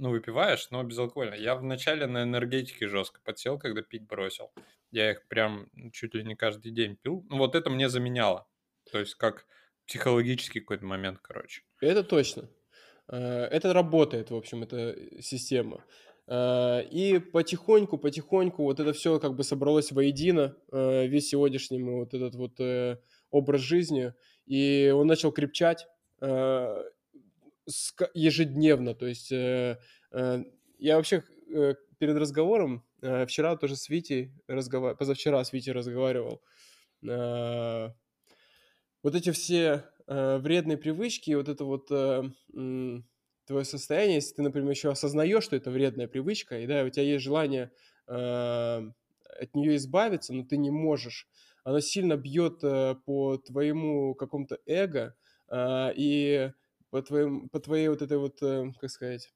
ну, 0.00 0.10
выпиваешь, 0.10 0.70
но 0.70 0.82
безалкогольно. 0.82 1.34
Я 1.34 1.54
вначале 1.54 2.06
на 2.06 2.22
энергетике 2.22 2.88
жестко 2.88 3.20
подсел, 3.22 3.58
когда 3.58 3.82
пить 3.82 4.06
бросил. 4.06 4.50
Я 4.90 5.10
их 5.10 5.28
прям 5.28 5.68
чуть 5.92 6.14
ли 6.14 6.24
не 6.24 6.34
каждый 6.34 6.72
день 6.72 6.96
пил. 6.96 7.24
Ну, 7.28 7.36
вот 7.36 7.54
это 7.54 7.68
мне 7.68 7.88
заменяло. 7.88 8.48
То 8.90 8.98
есть 8.98 9.14
как 9.14 9.46
психологический 9.86 10.60
какой-то 10.60 10.86
момент, 10.86 11.18
короче. 11.20 11.62
Это 11.80 12.02
точно. 12.02 12.48
Э, 13.08 13.44
это 13.44 13.74
работает, 13.74 14.30
в 14.30 14.36
общем, 14.36 14.62
эта 14.62 14.96
система. 15.20 15.84
Э, 16.26 16.82
и 16.90 17.18
потихоньку, 17.18 17.98
потихоньку 17.98 18.62
вот 18.62 18.80
это 18.80 18.94
все 18.94 19.20
как 19.20 19.36
бы 19.36 19.44
собралось 19.44 19.92
воедино, 19.92 20.56
э, 20.72 21.08
весь 21.08 21.28
сегодняшний 21.28 21.82
вот 21.82 22.14
этот 22.14 22.34
вот 22.36 22.58
образ 23.30 23.60
жизни, 23.60 24.14
и 24.46 24.92
он 24.94 25.06
начал 25.06 25.30
крепчать, 25.30 25.86
ежедневно. 28.14 28.94
То 28.94 29.06
есть 29.06 29.32
э, 29.32 29.78
э, 30.12 30.44
я 30.78 30.96
вообще 30.96 31.22
э, 31.54 31.74
перед 31.98 32.16
разговором 32.16 32.84
вчера 33.26 33.56
тоже 33.56 33.76
с 33.76 33.88
Витей 33.88 34.32
разговаривал, 34.46 34.98
позавчера 34.98 35.42
с 35.42 35.52
Витей 35.54 35.72
разговаривал. 35.72 36.42
Вот 37.02 37.94
эти 39.14 39.30
все 39.32 39.84
вредные 40.06 40.76
привычки, 40.76 41.32
вот 41.32 41.48
это 41.48 41.64
вот 41.64 41.86
твое 41.86 43.64
состояние, 43.64 44.16
если 44.16 44.34
ты, 44.34 44.42
например, 44.42 44.70
еще 44.70 44.90
осознаешь, 44.90 45.44
что 45.44 45.56
это 45.56 45.70
вредная 45.70 46.08
привычка, 46.08 46.60
и 46.60 46.66
да, 46.66 46.84
у 46.84 46.90
тебя 46.90 47.04
есть 47.04 47.24
желание 47.24 47.70
от 48.06 49.54
нее 49.54 49.76
избавиться, 49.76 50.34
но 50.34 50.44
ты 50.44 50.58
не 50.58 50.70
можешь, 50.70 51.26
оно 51.64 51.80
сильно 51.80 52.18
бьет 52.18 52.60
по 52.60 53.38
твоему 53.38 54.14
какому-то 54.14 54.58
эго, 54.66 55.16
и 55.50 56.52
по, 56.90 57.02
твоим, 57.02 57.48
по 57.48 57.60
твоей 57.60 57.88
вот 57.88 58.02
этой 58.02 58.18
вот, 58.18 58.42
э, 58.42 58.72
как 58.80 58.90
сказать, 58.90 59.32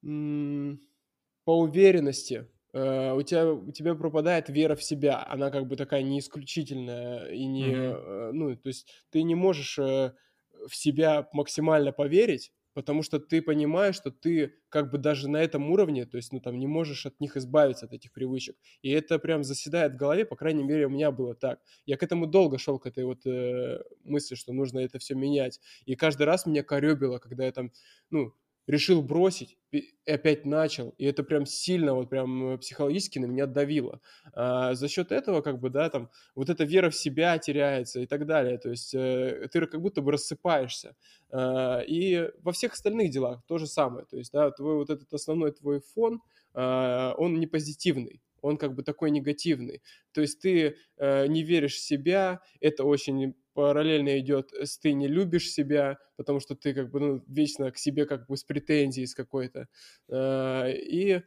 по 0.00 1.58
уверенности, 1.58 2.48
э, 2.72 3.12
у 3.12 3.22
тебя, 3.22 3.52
у 3.52 3.72
тебя 3.72 3.94
пропадает 3.94 4.48
вера 4.48 4.76
в 4.76 4.82
себя. 4.82 5.24
Она 5.28 5.50
как 5.50 5.66
бы 5.66 5.76
такая 5.76 6.02
не 6.02 6.18
исключительная 6.20 7.26
и 7.30 7.44
не, 7.46 7.72
mm-hmm. 7.72 8.32
ну, 8.32 8.56
то 8.56 8.68
есть 8.68 8.86
ты 9.10 9.22
не 9.22 9.34
можешь 9.34 9.78
в 9.78 10.74
себя 10.74 11.28
максимально 11.32 11.92
поверить, 11.92 12.52
потому 12.78 13.02
что 13.02 13.18
ты 13.18 13.42
понимаешь, 13.42 13.96
что 13.96 14.12
ты 14.12 14.54
как 14.68 14.92
бы 14.92 14.98
даже 14.98 15.28
на 15.28 15.38
этом 15.38 15.68
уровне, 15.68 16.06
то 16.06 16.16
есть, 16.16 16.32
ну, 16.32 16.38
там, 16.38 16.60
не 16.60 16.68
можешь 16.68 17.06
от 17.06 17.18
них 17.18 17.36
избавиться, 17.36 17.86
от 17.86 17.92
этих 17.92 18.12
привычек. 18.12 18.54
И 18.82 18.90
это 18.90 19.18
прям 19.18 19.42
заседает 19.42 19.94
в 19.94 19.96
голове, 19.96 20.24
по 20.24 20.36
крайней 20.36 20.62
мере, 20.62 20.86
у 20.86 20.88
меня 20.88 21.10
было 21.10 21.34
так. 21.34 21.58
Я 21.86 21.96
к 21.96 22.04
этому 22.04 22.28
долго 22.28 22.56
шел, 22.56 22.78
к 22.78 22.86
этой 22.86 23.02
вот 23.02 23.26
э, 23.26 23.82
мысли, 24.04 24.36
что 24.36 24.52
нужно 24.52 24.78
это 24.78 25.00
все 25.00 25.16
менять. 25.16 25.58
И 25.86 25.96
каждый 25.96 26.22
раз 26.22 26.46
меня 26.46 26.62
коребило, 26.62 27.18
когда 27.18 27.46
я 27.46 27.50
там, 27.50 27.72
ну, 28.10 28.32
решил 28.68 29.02
бросить, 29.02 29.56
и 29.72 29.94
опять 30.06 30.44
начал, 30.44 30.94
и 30.98 31.06
это 31.06 31.24
прям 31.24 31.46
сильно, 31.46 31.94
вот 31.94 32.10
прям 32.10 32.54
э, 32.54 32.58
психологически 32.58 33.18
на 33.18 33.24
меня 33.24 33.46
давило. 33.46 34.00
А 34.34 34.74
за 34.74 34.88
счет 34.88 35.10
этого, 35.10 35.40
как 35.40 35.58
бы, 35.58 35.70
да, 35.70 35.88
там, 35.88 36.10
вот 36.34 36.50
эта 36.50 36.64
вера 36.64 36.90
в 36.90 36.94
себя 36.94 37.38
теряется 37.38 38.00
и 38.00 38.06
так 38.06 38.26
далее, 38.26 38.58
то 38.58 38.70
есть 38.70 38.94
э, 38.94 39.48
ты 39.50 39.66
как 39.66 39.80
будто 39.80 40.02
бы 40.02 40.12
рассыпаешься. 40.12 40.94
А, 41.30 41.80
и 41.80 42.30
во 42.42 42.52
всех 42.52 42.74
остальных 42.74 43.10
делах 43.10 43.42
то 43.46 43.56
же 43.56 43.66
самое, 43.66 44.04
то 44.04 44.18
есть, 44.18 44.32
да, 44.32 44.50
твой 44.50 44.76
вот 44.76 44.90
этот 44.90 45.12
основной 45.14 45.52
твой 45.52 45.80
фон, 45.80 46.20
а, 46.52 47.14
он 47.16 47.40
не 47.40 47.46
позитивный, 47.46 48.20
он 48.42 48.58
как 48.58 48.74
бы 48.74 48.82
такой 48.82 49.10
негативный. 49.10 49.82
То 50.12 50.20
есть 50.20 50.40
ты 50.40 50.76
э, 50.98 51.26
не 51.26 51.42
веришь 51.42 51.76
в 51.76 51.80
себя, 51.80 52.40
это 52.60 52.84
очень 52.84 53.34
параллельно 53.58 54.20
идет, 54.20 54.52
э, 54.52 54.66
ты 54.80 54.92
не 54.92 55.08
любишь 55.08 55.50
себя, 55.50 55.98
потому 56.16 56.38
что 56.38 56.54
ты 56.54 56.72
как 56.72 56.92
бы 56.92 57.00
ну, 57.00 57.24
вечно 57.26 57.72
к 57.72 57.76
себе 57.76 58.06
как 58.06 58.28
бы 58.28 58.36
с 58.36 58.44
претензией 58.44 59.08
с 59.08 59.16
какой-то. 59.16 59.66
Э, 60.08 60.70
и 60.72 61.22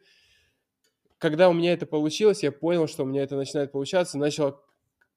когда 1.18 1.50
у 1.50 1.52
меня 1.52 1.74
это 1.74 1.84
получилось, 1.84 2.42
я 2.42 2.50
понял, 2.50 2.88
что 2.88 3.02
у 3.02 3.06
меня 3.06 3.22
это 3.22 3.36
начинает 3.36 3.70
получаться, 3.70 4.16
начала 4.16 4.58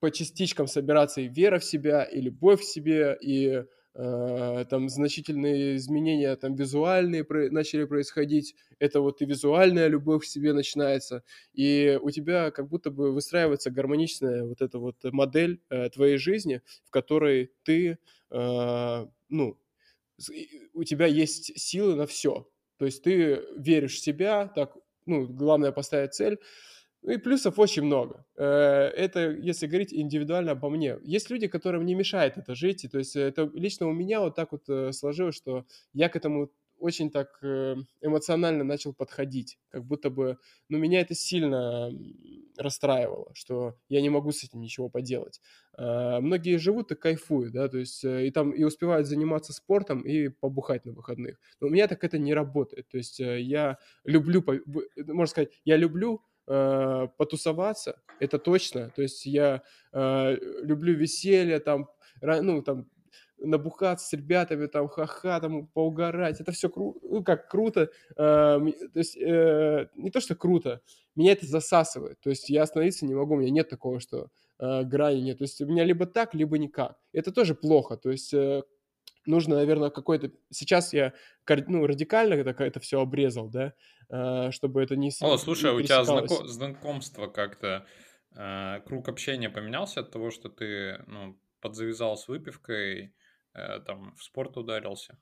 по 0.01 0.11
частичкам 0.11 0.67
собираться 0.67 1.21
и 1.21 1.29
вера 1.29 1.57
в 1.57 1.63
себя, 1.63 2.03
и 2.03 2.19
любовь 2.19 2.59
к 2.59 2.65
себе, 2.65 3.17
и 3.21 3.63
там 3.95 4.89
значительные 4.89 5.77
изменения 5.77 6.35
там 6.35 6.55
визуальные 6.55 7.23
про- 7.23 7.49
начали 7.49 7.85
происходить, 7.85 8.55
это 8.79 8.99
вот 9.01 9.21
и 9.21 9.25
визуальная 9.25 9.87
любовь 9.87 10.23
к 10.23 10.25
себе 10.25 10.53
начинается, 10.53 11.23
и 11.53 11.97
у 12.01 12.11
тебя 12.11 12.51
как 12.51 12.67
будто 12.67 12.91
бы 12.91 13.13
выстраивается 13.13 13.71
гармоничная 13.71 14.43
вот 14.43 14.61
эта 14.61 14.79
вот 14.79 14.97
модель 15.05 15.61
э, 15.69 15.89
твоей 15.89 16.17
жизни, 16.17 16.61
в 16.83 16.91
которой 16.91 17.51
ты, 17.63 17.97
э, 18.31 19.05
ну, 19.29 19.57
у 20.73 20.83
тебя 20.83 21.05
есть 21.07 21.57
силы 21.59 21.95
на 21.95 22.05
все, 22.07 22.49
то 22.77 22.85
есть 22.85 23.03
ты 23.03 23.41
веришь 23.57 23.95
в 23.95 24.03
себя, 24.03 24.47
так, 24.47 24.75
ну, 25.05 25.27
главное 25.27 25.71
поставить 25.71 26.13
цель, 26.13 26.39
ну 27.05 27.11
и 27.11 27.17
плюсов 27.17 27.59
очень 27.59 27.83
много. 27.83 28.25
Э, 28.35 28.87
это, 28.95 29.29
если 29.29 29.67
говорить 29.67 29.93
индивидуально 29.93 30.53
обо 30.53 30.69
мне. 30.69 30.97
Есть 31.03 31.29
люди, 31.29 31.47
которым 31.47 31.85
не 31.85 31.93
мешает 31.93 32.37
это 32.37 32.55
жить. 32.55 32.87
То 32.91 32.97
есть 32.97 33.15
это 33.15 33.49
лично 33.53 33.87
у 33.87 33.93
меня 33.93 34.21
вот 34.21 34.35
так 34.35 34.51
вот 34.51 34.67
э, 34.69 34.91
сложилось, 34.91 35.35
что 35.35 35.65
я 35.93 36.09
к 36.09 36.15
этому 36.15 36.49
очень 36.79 37.11
так 37.11 37.37
э, 37.43 37.75
эмоционально 38.01 38.63
начал 38.63 38.91
подходить. 38.91 39.59
Как 39.69 39.85
будто 39.85 40.09
бы, 40.09 40.39
ну, 40.67 40.79
меня 40.79 40.99
это 40.99 41.13
сильно 41.13 41.91
расстраивало, 42.57 43.29
что 43.35 43.75
я 43.87 44.01
не 44.01 44.09
могу 44.09 44.31
с 44.31 44.43
этим 44.43 44.59
ничего 44.59 44.89
поделать. 44.89 45.41
Многие 45.77 46.57
живут 46.57 46.91
и 46.91 46.95
кайфуют, 46.95 47.53
да, 47.53 47.67
то 47.67 47.77
есть 47.77 48.03
и 48.03 48.31
там 48.31 48.51
и 48.51 48.63
успевают 48.63 49.07
заниматься 49.07 49.51
спортом 49.51 50.01
и 50.01 50.29
побухать 50.29 50.85
на 50.85 50.93
выходных. 50.93 51.37
Но 51.59 51.67
у 51.67 51.69
меня 51.69 51.87
так 51.87 52.03
это 52.03 52.17
не 52.17 52.33
работает. 52.33 52.87
То 52.87 52.97
есть 52.97 53.19
я 53.19 53.77
люблю, 54.05 54.43
можно 54.95 55.25
сказать, 55.25 55.51
я 55.65 55.75
люблю 55.75 56.21
э, 56.47 57.07
потусоваться, 57.17 58.01
это 58.19 58.39
точно. 58.39 58.91
То 58.95 59.01
есть 59.01 59.25
я 59.25 59.63
э, 59.93 60.37
люблю 60.61 60.95
веселье, 60.95 61.59
там, 61.59 61.89
ну, 62.21 62.61
там, 62.61 62.87
набухаться 63.37 64.07
с 64.07 64.13
ребятами, 64.13 64.67
там, 64.67 64.87
ха-ха, 64.87 65.39
там, 65.39 65.67
поугарать. 65.67 66.41
Это 66.41 66.51
все 66.51 66.69
круто, 66.69 66.99
ну, 67.03 67.23
как 67.23 67.49
круто. 67.49 67.89
Э, 68.17 68.59
то 68.93 68.99
есть, 68.99 69.17
э, 69.17 69.89
не 69.95 70.11
то, 70.11 70.19
что 70.19 70.35
круто, 70.35 70.81
меня 71.15 71.33
это 71.33 71.45
засасывает. 71.45 72.19
То 72.21 72.29
есть 72.29 72.49
я 72.49 72.63
остановиться 72.63 73.05
не 73.05 73.13
могу, 73.13 73.35
у 73.35 73.37
меня 73.37 73.51
нет 73.51 73.69
такого, 73.69 73.99
что 73.99 74.29
э, 74.59 74.83
грани 74.83 75.21
нет. 75.21 75.37
То 75.39 75.43
есть 75.43 75.61
у 75.61 75.65
меня 75.65 75.83
либо 75.83 76.05
так, 76.05 76.33
либо 76.33 76.57
никак. 76.57 76.97
Это 77.13 77.31
тоже 77.31 77.55
плохо. 77.55 77.97
То 77.97 78.11
есть 78.11 78.33
э, 78.33 78.63
нужно, 79.25 79.55
наверное, 79.55 79.89
какой-то... 79.89 80.31
Сейчас 80.49 80.93
я 80.93 81.13
ну, 81.67 81.85
радикально 81.85 82.33
это, 82.33 82.63
это 82.63 82.79
все 82.79 83.01
обрезал, 83.01 83.49
да, 83.49 83.73
э, 84.09 84.51
чтобы 84.51 84.83
это 84.83 84.95
не 84.95 85.11
О, 85.21 85.37
слушай, 85.37 85.71
не 85.71 85.77
у 85.77 85.81
тебя 85.81 86.03
знако... 86.03 86.47
знакомство 86.47 87.27
как-то, 87.27 87.85
э, 88.35 88.81
круг 88.85 89.09
общения 89.09 89.49
поменялся 89.49 90.01
от 90.01 90.11
того, 90.11 90.31
что 90.31 90.49
ты 90.49 91.03
ну, 91.07 91.37
подзавязал 91.65 92.15
с 92.15 92.27
выпивкой, 92.27 93.13
э, 93.55 93.79
там, 93.87 94.15
в 94.17 94.23
спорт 94.23 94.55
ударился? 94.57 95.17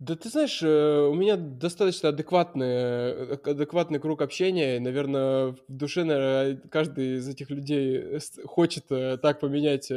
Да 0.00 0.16
ты 0.16 0.28
знаешь, 0.28 0.60
э, 0.62 1.08
у 1.08 1.14
меня 1.14 1.36
достаточно 1.36 2.08
адекватный, 2.08 2.66
э, 2.66 3.38
адекватный 3.44 4.00
круг 4.00 4.22
общения. 4.22 4.80
Наверное, 4.80 5.52
в 5.52 5.58
душе, 5.68 6.02
наверное, 6.04 6.56
каждый 6.68 7.18
из 7.18 7.28
этих 7.28 7.50
людей 7.50 8.18
хочет 8.44 8.86
так 8.88 9.38
поменять 9.38 9.92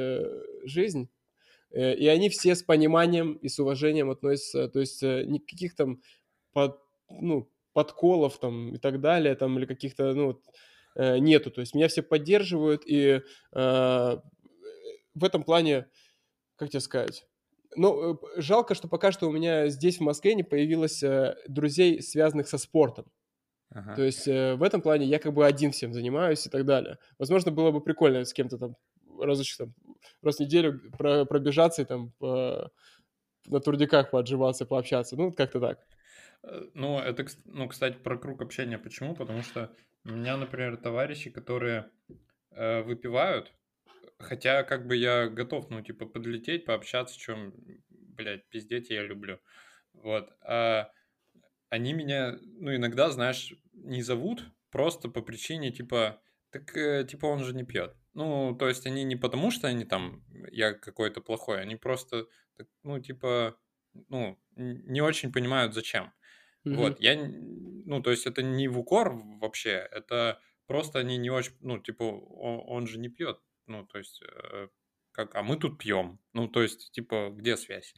жизнь. 0.65 1.10
И 1.74 2.08
они 2.08 2.30
все 2.30 2.56
с 2.56 2.64
пониманием 2.64 3.34
и 3.34 3.50
с 3.50 3.60
уважением 3.60 4.12
относятся. 4.12 4.68
То 4.70 4.80
есть 4.80 5.02
никаких 5.02 5.76
там 5.76 6.02
под, 6.54 6.80
ну, 7.10 7.50
подколов 7.74 8.40
там 8.40 8.76
и 8.76 8.78
так 8.78 9.02
далее, 9.02 9.36
там, 9.36 9.58
или 9.58 9.66
каких-то, 9.66 10.14
ну, 10.14 10.40
нету. 10.95 11.50
То 11.50 11.62
есть 11.62 11.74
меня 11.74 11.88
все 11.88 12.04
поддерживают, 12.04 12.84
и 12.86 13.22
э, 13.54 14.18
в 15.16 15.24
этом 15.24 15.44
плане, 15.44 15.88
как 16.56 16.70
тебе 16.70 16.80
сказать, 16.80 17.26
ну, 17.76 18.14
э, 18.14 18.18
жалко, 18.38 18.76
что 18.76 18.88
пока 18.88 19.12
что 19.12 19.28
у 19.28 19.32
меня 19.32 19.68
здесь, 19.70 19.98
в 19.98 20.02
Москве, 20.02 20.36
не 20.36 20.44
появилось 20.44 21.02
э, 21.04 21.36
друзей, 21.48 22.02
связанных 22.02 22.48
со 22.48 22.58
спортом. 22.58 23.06
Ага. 23.70 23.95
То 23.95 24.04
есть 24.04 24.28
э, 24.28 24.56
в 24.56 24.64
этом 24.64 24.82
плане 24.82 25.06
я 25.06 25.20
как 25.20 25.34
бы 25.34 25.45
один 25.45 25.72
всем 25.72 25.94
занимаюсь 25.94 26.45
и 26.45 26.50
так 26.50 26.66
далее. 26.66 26.98
Возможно, 27.18 27.52
было 27.52 27.72
бы 27.72 27.82
прикольно 27.82 28.24
с 28.24 28.34
кем-то 28.34 28.58
там 28.58 28.76
разочек 29.20 29.58
там 29.58 29.74
раз 30.21 30.38
в 30.38 30.39
неделю 30.39 30.80
про, 30.97 31.25
пробежаться 31.25 31.81
и 31.81 31.85
там 31.85 32.11
по, 32.19 32.71
на 33.45 33.59
турдиках 33.59 34.11
поотживаться, 34.11 34.65
пообщаться. 34.65 35.15
Ну, 35.15 35.31
как-то 35.31 35.59
так. 35.59 35.80
Ну, 36.73 36.99
это, 36.99 37.25
ну, 37.45 37.67
кстати, 37.67 37.97
про 37.97 38.17
круг 38.17 38.41
общения. 38.41 38.77
Почему? 38.77 39.15
Потому 39.15 39.43
что 39.43 39.71
у 40.05 40.09
меня, 40.09 40.38
например, 40.38 40.77
товарищи, 40.77 41.30
которые 41.30 41.89
э, 42.51 42.81
выпивают, 42.81 43.53
Хотя, 44.23 44.63
как 44.63 44.88
бы 44.88 44.95
я 44.95 45.27
готов, 45.27 45.69
ну, 45.69 45.81
типа, 45.81 46.05
подлететь, 46.05 46.65
пообщаться, 46.65 47.19
чем, 47.19 47.53
блядь, 47.89 48.47
пиздеть 48.49 48.89
я 48.89 49.03
люблю. 49.03 49.39
Вот. 49.93 50.30
А 50.41 50.89
они 51.69 51.93
меня, 51.93 52.38
ну, 52.41 52.75
иногда, 52.75 53.09
знаешь, 53.09 53.53
не 53.73 54.01
зовут 54.01 54.45
просто 54.71 55.09
по 55.09 55.21
причине, 55.21 55.71
типа, 55.71 56.21
так, 56.51 56.75
э, 56.77 57.05
типа, 57.05 57.25
он 57.25 57.43
же 57.43 57.53
не 57.53 57.63
пьет. 57.63 57.95
Ну, 58.14 58.56
то 58.57 58.68
есть 58.68 58.85
они 58.85 59.03
не 59.03 59.15
потому, 59.15 59.49
что 59.52 59.68
они 59.68 59.85
там, 59.85 60.23
я 60.52 60.73
какой-то 60.73 61.22
плохой, 61.22 61.61
они 61.61 61.76
просто, 61.76 62.27
ну, 62.84 62.99
типа, 62.99 63.57
ну, 64.10 64.40
не 64.56 65.02
очень 65.02 65.31
понимают, 65.31 65.73
зачем. 65.73 66.14
Mm-hmm. 66.65 66.76
Вот, 66.76 66.99
я, 66.99 67.15
ну, 67.15 68.02
то 68.02 68.11
есть 68.11 68.26
это 68.26 68.44
не 68.44 68.68
в 68.68 68.80
укор 68.80 69.14
вообще, 69.41 69.88
это 69.91 70.40
просто 70.68 70.99
они 70.99 71.18
не 71.18 71.30
очень, 71.30 71.53
ну, 71.60 71.80
типа, 71.80 72.03
он, 72.03 72.64
он 72.65 72.88
же 72.88 72.99
не 72.99 73.10
пьет. 73.10 73.40
Ну, 73.65 73.85
то 73.85 73.98
есть, 73.98 74.22
э, 74.22 74.68
как, 75.11 75.35
а 75.35 75.44
мы 75.44 75.57
тут 75.57 75.77
пьем. 75.77 76.19
Ну, 76.34 76.48
то 76.48 76.61
есть, 76.61 76.91
типа, 76.91 77.31
где 77.34 77.57
связь? 77.57 77.94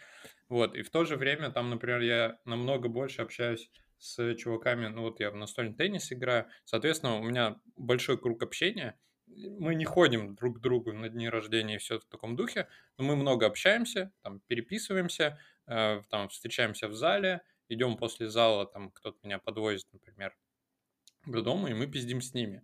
Вот, 0.47 0.75
и 0.75 0.81
в 0.81 0.89
то 0.89 1.05
же 1.05 1.17
время 1.17 1.49
там, 1.51 1.69
например, 1.69 2.01
я 2.01 2.39
намного 2.45 2.87
больше 2.87 3.21
общаюсь 3.21 3.71
с 3.97 4.35
чуваками, 4.35 4.87
ну, 4.87 5.01
вот 5.01 5.19
я 5.19 5.31
в 5.31 5.35
настольный 5.35 5.73
теннис 5.73 6.11
играю, 6.11 6.47
соответственно, 6.65 7.17
у 7.17 7.23
меня 7.23 7.59
большой 7.75 8.19
круг 8.19 8.43
общения, 8.43 8.99
мы 9.35 9.75
не 9.75 9.85
ходим 9.85 10.35
друг 10.35 10.57
к 10.57 10.61
другу 10.61 10.93
на 10.93 11.09
дни 11.09 11.29
рождения 11.29 11.75
и 11.75 11.79
все 11.79 11.99
в 11.99 12.05
таком 12.05 12.35
духе, 12.35 12.67
но 12.97 13.05
мы 13.05 13.15
много 13.15 13.45
общаемся, 13.45 14.11
там, 14.23 14.39
переписываемся, 14.47 15.39
э, 15.67 16.01
там, 16.09 16.29
встречаемся 16.29 16.87
в 16.87 16.95
зале, 16.95 17.41
идем 17.69 17.97
после 17.97 18.29
зала, 18.29 18.65
там, 18.65 18.91
кто-то 18.91 19.17
меня 19.23 19.39
подвозит, 19.39 19.87
например, 19.91 20.35
до 21.25 21.41
дома, 21.41 21.69
и 21.69 21.73
мы 21.73 21.87
пиздим 21.87 22.21
с 22.21 22.33
ними. 22.33 22.63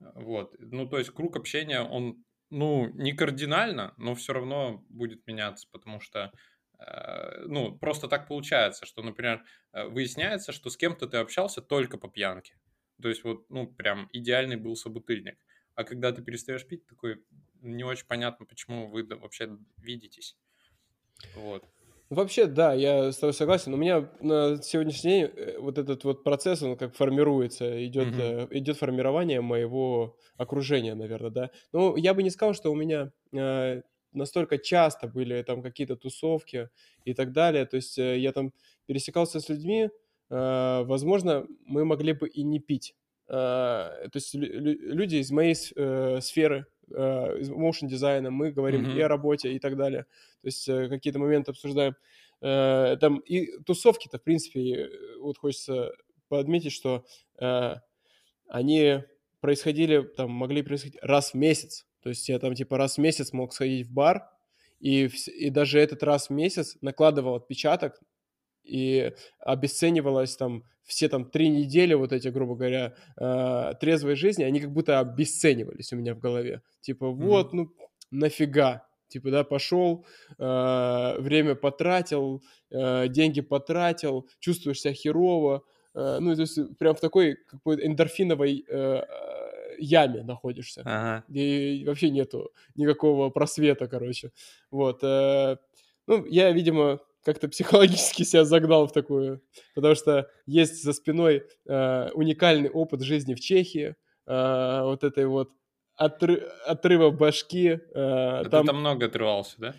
Вот. 0.00 0.54
Ну, 0.58 0.86
то 0.86 0.98
есть 0.98 1.10
круг 1.10 1.36
общения, 1.36 1.80
он 1.80 2.24
ну, 2.50 2.88
не 2.94 3.12
кардинально, 3.12 3.94
но 3.96 4.14
все 4.14 4.32
равно 4.32 4.84
будет 4.88 5.26
меняться, 5.26 5.66
потому 5.72 6.00
что, 6.00 6.30
э, 6.78 7.44
ну, 7.46 7.76
просто 7.76 8.06
так 8.06 8.28
получается, 8.28 8.86
что, 8.86 9.02
например, 9.02 9.44
э, 9.72 9.84
выясняется, 9.88 10.52
что 10.52 10.70
с 10.70 10.76
кем-то 10.76 11.06
ты 11.08 11.16
общался 11.16 11.62
только 11.62 11.98
по 11.98 12.08
пьянке. 12.08 12.58
То 13.02 13.08
есть 13.08 13.24
вот, 13.24 13.48
ну, 13.50 13.66
прям 13.66 14.08
идеальный 14.12 14.56
был 14.56 14.76
собутыльник. 14.76 15.38
А 15.74 15.84
когда 15.84 16.12
ты 16.12 16.22
перестаешь 16.22 16.66
пить, 16.66 16.86
такой 16.86 17.22
не 17.60 17.84
очень 17.84 18.06
понятно, 18.06 18.46
почему 18.46 18.88
вы 18.88 19.04
вообще 19.04 19.58
видитесь. 19.78 20.36
Вот. 21.34 21.64
Вообще, 22.10 22.46
да, 22.46 22.74
я 22.74 23.10
с 23.10 23.16
тобой 23.16 23.32
согласен. 23.32 23.72
У 23.74 23.76
меня 23.76 24.08
на 24.20 24.62
сегодняшний 24.62 25.10
день 25.10 25.24
э, 25.24 25.58
вот 25.58 25.78
этот 25.78 26.04
вот 26.04 26.22
процесс, 26.22 26.62
он 26.62 26.76
как 26.76 26.94
формируется, 26.94 27.84
идет, 27.84 28.08
mm-hmm. 28.08 28.48
идет 28.50 28.76
формирование 28.76 29.40
моего 29.40 30.16
окружения, 30.36 30.94
наверное, 30.94 31.30
да. 31.30 31.50
Ну, 31.72 31.96
я 31.96 32.12
бы 32.12 32.22
не 32.22 32.30
сказал, 32.30 32.54
что 32.54 32.70
у 32.70 32.76
меня 32.76 33.10
э, 33.32 33.82
настолько 34.12 34.58
часто 34.58 35.08
были 35.08 35.42
там 35.42 35.62
какие-то 35.62 35.96
тусовки 35.96 36.68
и 37.04 37.14
так 37.14 37.32
далее. 37.32 37.66
То 37.66 37.76
есть 37.76 37.98
э, 37.98 38.18
я 38.18 38.32
там 38.32 38.52
пересекался 38.86 39.40
с 39.40 39.48
людьми, 39.48 39.88
э, 40.30 40.82
возможно, 40.84 41.46
мы 41.66 41.84
могли 41.84 42.12
бы 42.12 42.28
и 42.28 42.42
не 42.42 42.60
пить. 42.60 42.94
Э, 43.34 44.08
то 44.10 44.16
есть 44.16 44.34
люди 44.34 45.16
из 45.16 45.30
моей 45.32 45.56
э, 45.74 46.20
сферы 46.20 46.66
э, 46.88 47.40
motion 47.48 47.88
дизайна, 47.88 48.30
мы 48.30 48.52
говорим 48.52 48.84
mm-hmm. 48.84 48.96
и 48.96 49.00
о 49.00 49.08
работе 49.08 49.52
и 49.52 49.58
так 49.58 49.76
далее. 49.76 50.04
То 50.42 50.48
есть 50.48 50.66
какие-то 50.66 51.18
моменты 51.18 51.50
обсуждаем. 51.50 51.96
Там 52.40 53.18
и 53.20 53.58
тусовки-то, 53.62 54.18
в 54.18 54.22
принципе, 54.22 54.90
вот 55.20 55.38
хочется 55.38 55.92
подметить, 56.28 56.72
что 56.72 57.06
они 58.48 59.02
происходили, 59.40 60.02
там, 60.02 60.30
могли 60.30 60.62
происходить 60.62 60.98
раз 61.00 61.30
в 61.30 61.34
месяц. 61.34 61.86
То 62.02 62.10
есть 62.10 62.28
я 62.28 62.38
там 62.38 62.54
типа 62.54 62.76
раз 62.76 62.96
в 62.96 63.00
месяц 63.00 63.32
мог 63.32 63.54
сходить 63.54 63.86
в 63.86 63.92
бар, 63.92 64.28
и, 64.78 65.08
и 65.38 65.48
даже 65.48 65.80
этот 65.80 66.02
раз 66.02 66.28
в 66.28 66.32
месяц 66.32 66.76
накладывал 66.82 67.36
отпечаток 67.36 67.98
и 68.64 69.12
обесценивалось 69.40 70.36
там 70.36 70.64
все 70.84 71.08
там 71.08 71.24
три 71.24 71.48
недели 71.48 71.94
вот 71.94 72.12
эти, 72.12 72.28
грубо 72.28 72.56
говоря, 72.56 72.94
э, 73.18 73.72
трезвой 73.80 74.16
жизни, 74.16 74.44
они 74.44 74.60
как 74.60 74.70
будто 74.70 75.00
обесценивались 75.00 75.92
у 75.92 75.96
меня 75.96 76.14
в 76.14 76.18
голове. 76.18 76.62
Типа, 76.80 77.08
вот, 77.08 77.48
mm-hmm. 77.48 77.56
ну, 77.56 77.70
нафига? 78.10 78.86
Типа, 79.08 79.30
да, 79.30 79.44
пошел, 79.44 80.04
э, 80.38 81.16
время 81.20 81.54
потратил, 81.54 82.42
э, 82.70 83.08
деньги 83.08 83.40
потратил, 83.40 84.28
чувствуешь 84.40 84.80
себя 84.80 84.92
херово. 84.92 85.62
Э, 85.94 86.18
ну, 86.20 86.34
то 86.34 86.42
есть 86.42 86.58
прям 86.78 86.94
в 86.94 87.00
такой 87.00 87.36
какой-то 87.46 87.86
эндорфиновой 87.86 88.64
э, 88.68 89.02
яме 89.78 90.22
находишься. 90.22 90.82
Ага. 90.84 91.24
И 91.28 91.84
вообще 91.86 92.10
нету 92.10 92.50
никакого 92.74 93.30
просвета, 93.30 93.86
короче. 93.86 94.32
Вот. 94.70 95.02
Э, 95.02 95.56
ну, 96.06 96.24
я, 96.26 96.50
видимо, 96.50 97.00
как-то 97.24 97.48
психологически 97.48 98.22
себя 98.22 98.44
загнал 98.44 98.86
в 98.86 98.92
такую, 98.92 99.42
потому 99.74 99.94
что 99.94 100.28
есть 100.46 100.82
за 100.82 100.92
спиной 100.92 101.44
э, 101.66 102.10
уникальный 102.12 102.70
опыт 102.70 103.02
жизни 103.02 103.34
в 103.34 103.40
Чехии, 103.40 103.96
э, 104.26 104.80
вот 104.82 105.02
этой 105.04 105.26
вот 105.26 105.50
отры- 105.98 106.46
отрыва 106.66 107.10
башки. 107.10 107.68
Э, 107.68 107.78
а 107.94 108.48
там... 108.50 108.62
Ты 108.62 108.72
там 108.72 108.80
много 108.80 109.06
отрывался, 109.06 109.54
да? 109.58 109.74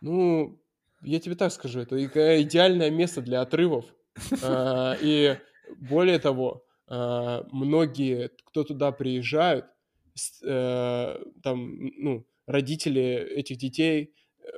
Ну, 0.00 0.60
я 1.02 1.20
тебе 1.20 1.34
так 1.34 1.52
скажу, 1.52 1.80
это 1.80 2.02
идеальное 2.42 2.90
место 2.90 3.20
для 3.20 3.42
отрывов. 3.42 3.84
Э, 4.42 4.96
и 5.00 5.36
более 5.76 6.18
того, 6.18 6.64
э, 6.88 7.42
многие, 7.52 8.30
кто 8.46 8.64
туда 8.64 8.90
приезжают, 8.90 9.66
э, 10.42 11.22
там, 11.42 11.90
ну, 11.98 12.26
родители 12.46 13.02
этих 13.02 13.58
детей, 13.58 14.14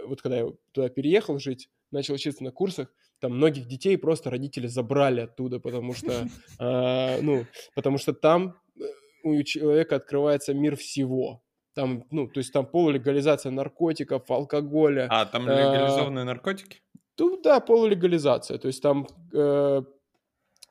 вот 0.06 0.22
когда 0.22 0.38
я 0.38 0.46
туда 0.72 0.88
переехал 0.88 1.38
жить, 1.38 1.68
начал 1.90 2.14
учиться 2.14 2.44
на 2.44 2.50
курсах, 2.50 2.88
там 3.20 3.36
многих 3.36 3.66
детей 3.66 3.96
просто 3.98 4.30
родители 4.30 4.66
забрали 4.66 5.22
оттуда, 5.22 5.60
потому 5.60 5.94
что, 5.94 6.26
э, 6.58 7.20
ну, 7.22 7.46
потому 7.74 7.98
что 7.98 8.12
там 8.12 8.56
э, 8.78 8.84
у 9.22 9.42
человека 9.42 9.96
открывается 9.96 10.54
мир 10.54 10.76
всего. 10.76 11.42
Там, 11.74 12.04
ну, 12.10 12.26
то 12.28 12.38
есть 12.38 12.52
там 12.52 12.66
полулегализация 12.66 13.52
наркотиков, 13.52 14.30
алкоголя. 14.30 15.06
А, 15.10 15.26
там 15.26 15.48
а, 15.48 15.52
легализованные 15.52 16.22
э, 16.22 16.26
наркотики? 16.26 16.82
Ну, 17.18 17.40
да, 17.42 17.60
полулегализация. 17.60 18.58
То 18.58 18.68
есть 18.68 18.82
там 18.82 19.06
э, 19.32 19.82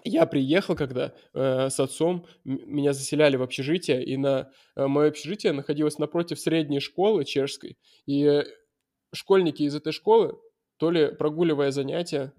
я 0.03 0.25
приехал, 0.25 0.75
когда 0.75 1.13
э, 1.33 1.69
с 1.69 1.79
отцом 1.79 2.25
меня 2.43 2.93
заселяли 2.93 3.35
в 3.35 3.43
общежитие, 3.43 4.03
и 4.03 4.17
на 4.17 4.49
э, 4.75 4.87
мое 4.87 5.09
общежитие 5.09 5.53
находилось 5.53 5.99
напротив 5.99 6.39
средней 6.39 6.79
школы 6.79 7.25
чешской, 7.25 7.77
и 8.05 8.43
школьники 9.13 9.63
из 9.63 9.75
этой 9.75 9.91
школы, 9.91 10.37
то 10.80 10.91
ли 10.91 11.14
прогуливая 11.15 11.72
занятия, 11.72 12.34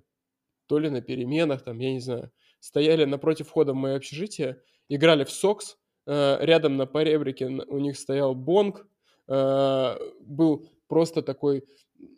то 0.66 0.78
ли 0.78 0.90
на 0.90 1.00
переменах, 1.02 1.62
там, 1.62 1.78
я 1.78 1.92
не 1.92 2.00
знаю, 2.00 2.32
стояли 2.60 3.04
напротив 3.04 3.48
входа 3.48 3.72
в 3.72 3.76
мое 3.76 3.96
общежитие, 3.96 4.62
играли 4.88 5.24
в 5.24 5.30
сокс, 5.30 5.78
э, 6.06 6.38
рядом 6.40 6.76
на 6.76 6.86
поребрике 6.86 7.46
у 7.46 7.78
них 7.78 7.98
стоял 7.98 8.34
бонг, 8.34 8.86
э, 9.28 9.96
был 10.20 10.68
просто 10.88 11.22
такой, 11.22 11.64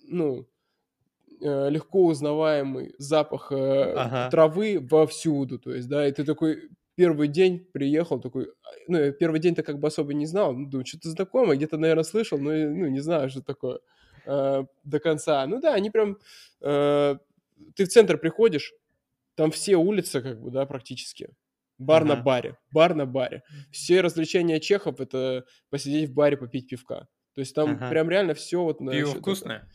ну, 0.09 0.49
э, 1.43 1.71
легко 1.71 2.07
узнаваемый 2.07 2.95
запах 2.99 3.53
Ага. 3.95 4.31
травы 4.31 4.79
вовсюду, 4.81 5.59
то 5.59 5.73
есть, 5.75 5.89
да, 5.89 6.07
и 6.09 6.13
ты 6.13 6.25
такой 6.25 6.71
первый 6.95 7.29
день 7.29 7.67
приехал, 7.73 8.21
такой, 8.21 8.49
ну, 8.89 8.99
я 8.99 9.13
первый 9.13 9.41
день-то 9.41 9.63
как 9.63 9.79
бы 9.81 9.89
особо 9.89 10.15
не 10.15 10.27
знал, 10.27 10.53
ну, 10.55 10.69
думаю, 10.69 10.87
что-то 10.87 11.11
знакомое, 11.11 11.57
где-то, 11.57 11.79
наверное, 11.79 12.05
слышал, 12.05 12.39
но, 12.39 12.51
ну, 12.53 12.87
не 12.89 13.01
знаю, 13.01 13.31
что 13.31 13.43
такое 13.43 13.81
до 14.25 15.01
конца. 15.03 15.47
Ну 15.47 15.61
да, 15.61 15.75
они 15.75 15.91
прям, 15.91 16.19
ты 16.61 17.19
в 17.85 17.89
центр 17.89 18.19
приходишь, 18.19 18.73
там 19.35 19.51
все 19.51 19.77
улицы, 19.77 20.21
как 20.21 20.41
бы, 20.41 20.51
да, 20.51 20.67
практически. 20.67 21.31
Бар 21.79 22.03
ага. 22.03 22.17
на 22.17 22.23
баре, 22.23 22.59
бар 22.71 22.95
на 22.95 23.07
баре. 23.07 23.43
Все 23.71 24.01
развлечения 24.01 24.61
чехов— 24.61 25.01
это 25.01 25.45
посидеть 25.71 26.11
в 26.11 26.15
баре, 26.15 26.37
попить 26.37 26.69
пивка. 26.69 27.09
То 27.35 27.41
есть 27.41 27.55
там 27.55 27.73
ага. 27.73 27.89
прям 27.89 28.11
реально 28.11 28.35
все 28.35 28.63
вот... 28.63 28.79
Пиво 28.79 29.15
вкусное? 29.15 29.69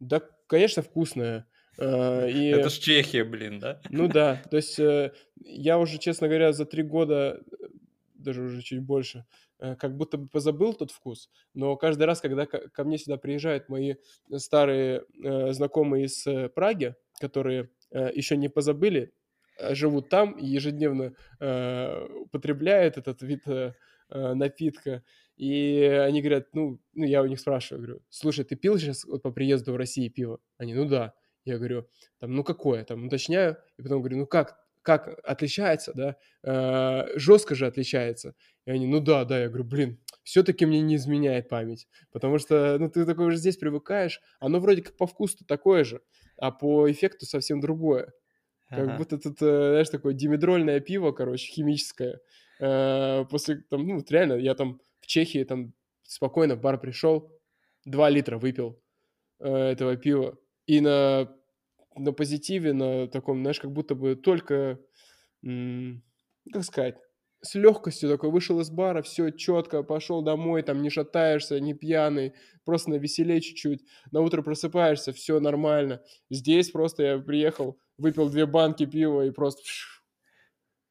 Да, 0.00 0.22
конечно, 0.46 0.82
вкусное. 0.82 1.46
А, 1.78 2.26
и... 2.26 2.46
Это 2.48 2.70
ж 2.70 2.78
Чехия, 2.78 3.24
блин, 3.24 3.60
да? 3.60 3.80
Ну 3.90 4.08
да, 4.08 4.42
то 4.50 4.56
есть 4.56 4.78
э, 4.78 5.12
я 5.36 5.78
уже, 5.78 5.98
честно 5.98 6.26
говоря, 6.26 6.52
за 6.52 6.64
три 6.64 6.82
года, 6.82 7.40
даже 8.14 8.42
уже 8.42 8.62
чуть 8.62 8.80
больше, 8.80 9.18
э, 9.18 9.22
как 9.78 9.96
будто 9.96 10.18
бы 10.18 10.28
позабыл 10.28 10.74
тот 10.74 10.90
вкус, 10.90 11.30
но 11.54 11.76
каждый 11.76 12.04
раз, 12.04 12.20
когда 12.20 12.46
ко 12.46 12.84
мне 12.84 12.98
сюда 12.98 13.16
приезжают 13.16 13.68
мои 13.68 13.94
старые 14.36 15.04
э, 15.22 15.52
знакомые 15.52 16.06
из 16.06 16.24
Праги, 16.54 16.94
которые 17.20 17.70
еще 17.90 18.36
не 18.36 18.48
позабыли, 18.48 19.12
живут 19.70 20.08
там 20.08 20.32
и 20.32 20.46
ежедневно 20.46 21.14
употребляют 21.38 22.96
этот 22.96 23.22
вид 23.22 23.44
напитка, 24.08 25.04
и 25.36 25.82
они 25.84 26.20
говорят, 26.20 26.48
ну, 26.52 26.78
ну, 26.94 27.04
я 27.04 27.22
у 27.22 27.26
них 27.26 27.40
спрашиваю, 27.40 27.82
говорю, 27.82 28.02
слушай, 28.10 28.44
ты 28.44 28.56
пил 28.56 28.78
сейчас 28.78 29.04
вот 29.04 29.22
по 29.22 29.30
приезду 29.30 29.72
в 29.72 29.76
Россию 29.76 30.12
пиво? 30.12 30.40
Они, 30.58 30.74
ну 30.74 30.84
да. 30.86 31.14
Я 31.44 31.58
говорю, 31.58 31.88
там, 32.20 32.34
ну 32.34 32.44
какое? 32.44 32.84
Там 32.84 33.06
уточняю, 33.06 33.56
и 33.76 33.82
потом 33.82 34.00
говорю, 34.00 34.18
ну 34.18 34.26
как, 34.26 34.61
как 34.82 35.18
отличается, 35.24 35.92
да? 35.94 36.16
Э, 36.42 37.18
жестко 37.18 37.54
же 37.54 37.66
отличается. 37.66 38.34
И 38.66 38.70
они, 38.70 38.86
ну 38.86 39.00
да, 39.00 39.24
да. 39.24 39.40
Я 39.40 39.48
говорю, 39.48 39.64
блин, 39.64 40.00
все-таки 40.24 40.66
мне 40.66 40.80
не 40.80 40.96
изменяет 40.96 41.48
память, 41.48 41.88
потому 42.10 42.38
что, 42.38 42.76
ну 42.78 42.88
ты 42.88 43.04
такой 43.04 43.26
уже 43.26 43.36
здесь 43.36 43.56
привыкаешь, 43.56 44.20
оно 44.40 44.60
вроде 44.60 44.82
как 44.82 44.96
по 44.96 45.06
вкусу 45.06 45.44
такое 45.46 45.84
же, 45.84 46.00
а 46.36 46.50
по 46.50 46.90
эффекту 46.90 47.26
совсем 47.26 47.60
другое. 47.60 48.12
Как 48.68 48.88
ага. 48.88 48.96
будто 48.96 49.18
тут, 49.18 49.42
э, 49.42 49.70
знаешь, 49.70 49.90
такое 49.90 50.14
димедрольное 50.14 50.80
пиво, 50.80 51.12
короче, 51.12 51.46
химическое. 51.52 52.20
Э, 52.58 53.24
после, 53.30 53.56
там, 53.68 53.86
ну, 53.86 53.96
вот 53.96 54.10
реально, 54.10 54.34
я 54.34 54.54
там 54.54 54.80
в 55.00 55.06
Чехии 55.06 55.44
там 55.44 55.74
спокойно 56.02 56.54
в 56.54 56.60
бар 56.60 56.80
пришел, 56.80 57.30
два 57.84 58.08
литра 58.08 58.38
выпил 58.38 58.80
э, 59.40 59.52
этого 59.54 59.96
пива, 59.96 60.38
и 60.66 60.80
на, 60.80 61.28
на 61.96 62.12
позитиве, 62.12 62.72
на 62.72 63.08
таком, 63.08 63.40
знаешь, 63.42 63.60
как 63.60 63.72
будто 63.72 63.94
бы 63.94 64.16
только, 64.16 64.78
как 65.42 66.64
сказать, 66.64 66.96
с 67.42 67.56
легкостью 67.56 68.08
такой 68.08 68.30
вышел 68.30 68.60
из 68.60 68.70
бара, 68.70 69.02
все 69.02 69.30
четко, 69.30 69.82
пошел 69.82 70.22
домой, 70.22 70.62
там 70.62 70.80
не 70.80 70.90
шатаешься, 70.90 71.58
не 71.58 71.74
пьяный, 71.74 72.34
просто 72.64 72.90
на 72.90 72.94
веселее 72.94 73.40
чуть-чуть. 73.40 73.84
На 74.12 74.20
утро 74.20 74.42
просыпаешься, 74.42 75.12
все 75.12 75.40
нормально. 75.40 76.02
Здесь 76.30 76.70
просто 76.70 77.02
я 77.02 77.18
приехал, 77.18 77.78
выпил 77.98 78.30
две 78.30 78.46
банки 78.46 78.86
пива 78.86 79.26
и 79.26 79.32
просто 79.32 79.62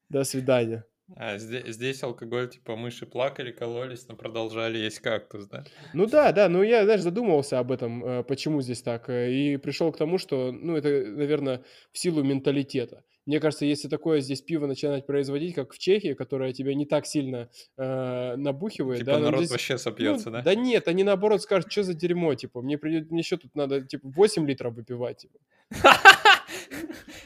до 0.10 0.26
свидания. 0.26 0.84
А 1.16 1.38
здесь, 1.38 1.76
здесь 1.76 2.04
алкоголь, 2.04 2.50
типа 2.50 2.76
мыши 2.76 3.06
плакали, 3.06 3.52
кололись, 3.52 4.08
но 4.08 4.16
продолжали 4.16 4.78
есть 4.78 5.00
кактус, 5.00 5.46
да? 5.46 5.66
Ну 5.94 6.06
да, 6.06 6.32
да, 6.32 6.50
ну 6.50 6.64
я, 6.64 6.84
знаешь, 6.84 7.02
задумывался 7.02 7.60
об 7.60 7.72
этом, 7.72 8.04
э, 8.04 8.24
почему 8.24 8.62
здесь 8.62 8.82
так, 8.82 9.10
э, 9.10 9.32
и 9.32 9.58
пришел 9.58 9.92
к 9.92 9.98
тому, 9.98 10.18
что, 10.18 10.52
ну 10.52 10.76
это, 10.76 10.90
наверное, 10.90 11.64
в 11.92 11.98
силу 11.98 12.24
менталитета. 12.24 13.04
Мне 13.28 13.40
кажется, 13.40 13.66
если 13.66 13.88
такое 13.88 14.20
здесь 14.20 14.42
пиво 14.42 14.66
начинать 14.66 15.06
производить, 15.06 15.54
как 15.54 15.74
в 15.74 15.78
Чехии, 15.78 16.14
которое 16.14 16.54
тебя 16.54 16.74
не 16.74 16.86
так 16.88 17.06
сильно 17.06 17.50
э, 17.78 18.36
набухивает, 18.36 19.00
типа 19.00 19.12
да, 19.12 19.20
народ 19.20 19.42
здесь, 19.42 19.52
вообще 19.52 19.78
сопьется, 19.78 20.32
ну, 20.32 20.38
да? 20.38 20.42
Да 20.42 20.56
нет, 20.56 20.88
они 20.88 21.04
наоборот 21.04 21.42
скажут, 21.42 21.72
что 21.72 21.84
за 21.84 21.94
дерьмо, 21.94 22.34
типа, 22.34 22.62
мне 22.62 22.80
придет, 22.80 23.12
мне 23.12 23.20
еще 23.20 23.38
тут 23.38 23.54
надо, 23.56 23.82
типа, 23.82 24.08
8 24.08 24.48
литров 24.48 24.74
выпивать, 24.74 25.18
типа. 25.18 25.38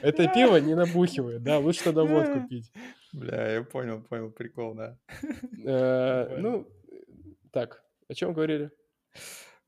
Это 0.02 0.28
пиво 0.28 0.58
не 0.58 0.76
набухивает, 0.76 1.44
да, 1.44 1.60
лучше 1.60 1.86
тогда 1.86 2.04
водку 2.04 2.46
пить. 2.48 2.72
Бля, 3.16 3.54
я 3.54 3.64
понял, 3.64 4.02
понял, 4.02 4.30
прикол, 4.30 4.76
да. 4.76 4.98
Э, 5.66 6.38
ну, 6.38 6.68
так, 7.52 7.82
о 8.10 8.14
чем 8.14 8.34
говорили? 8.34 8.72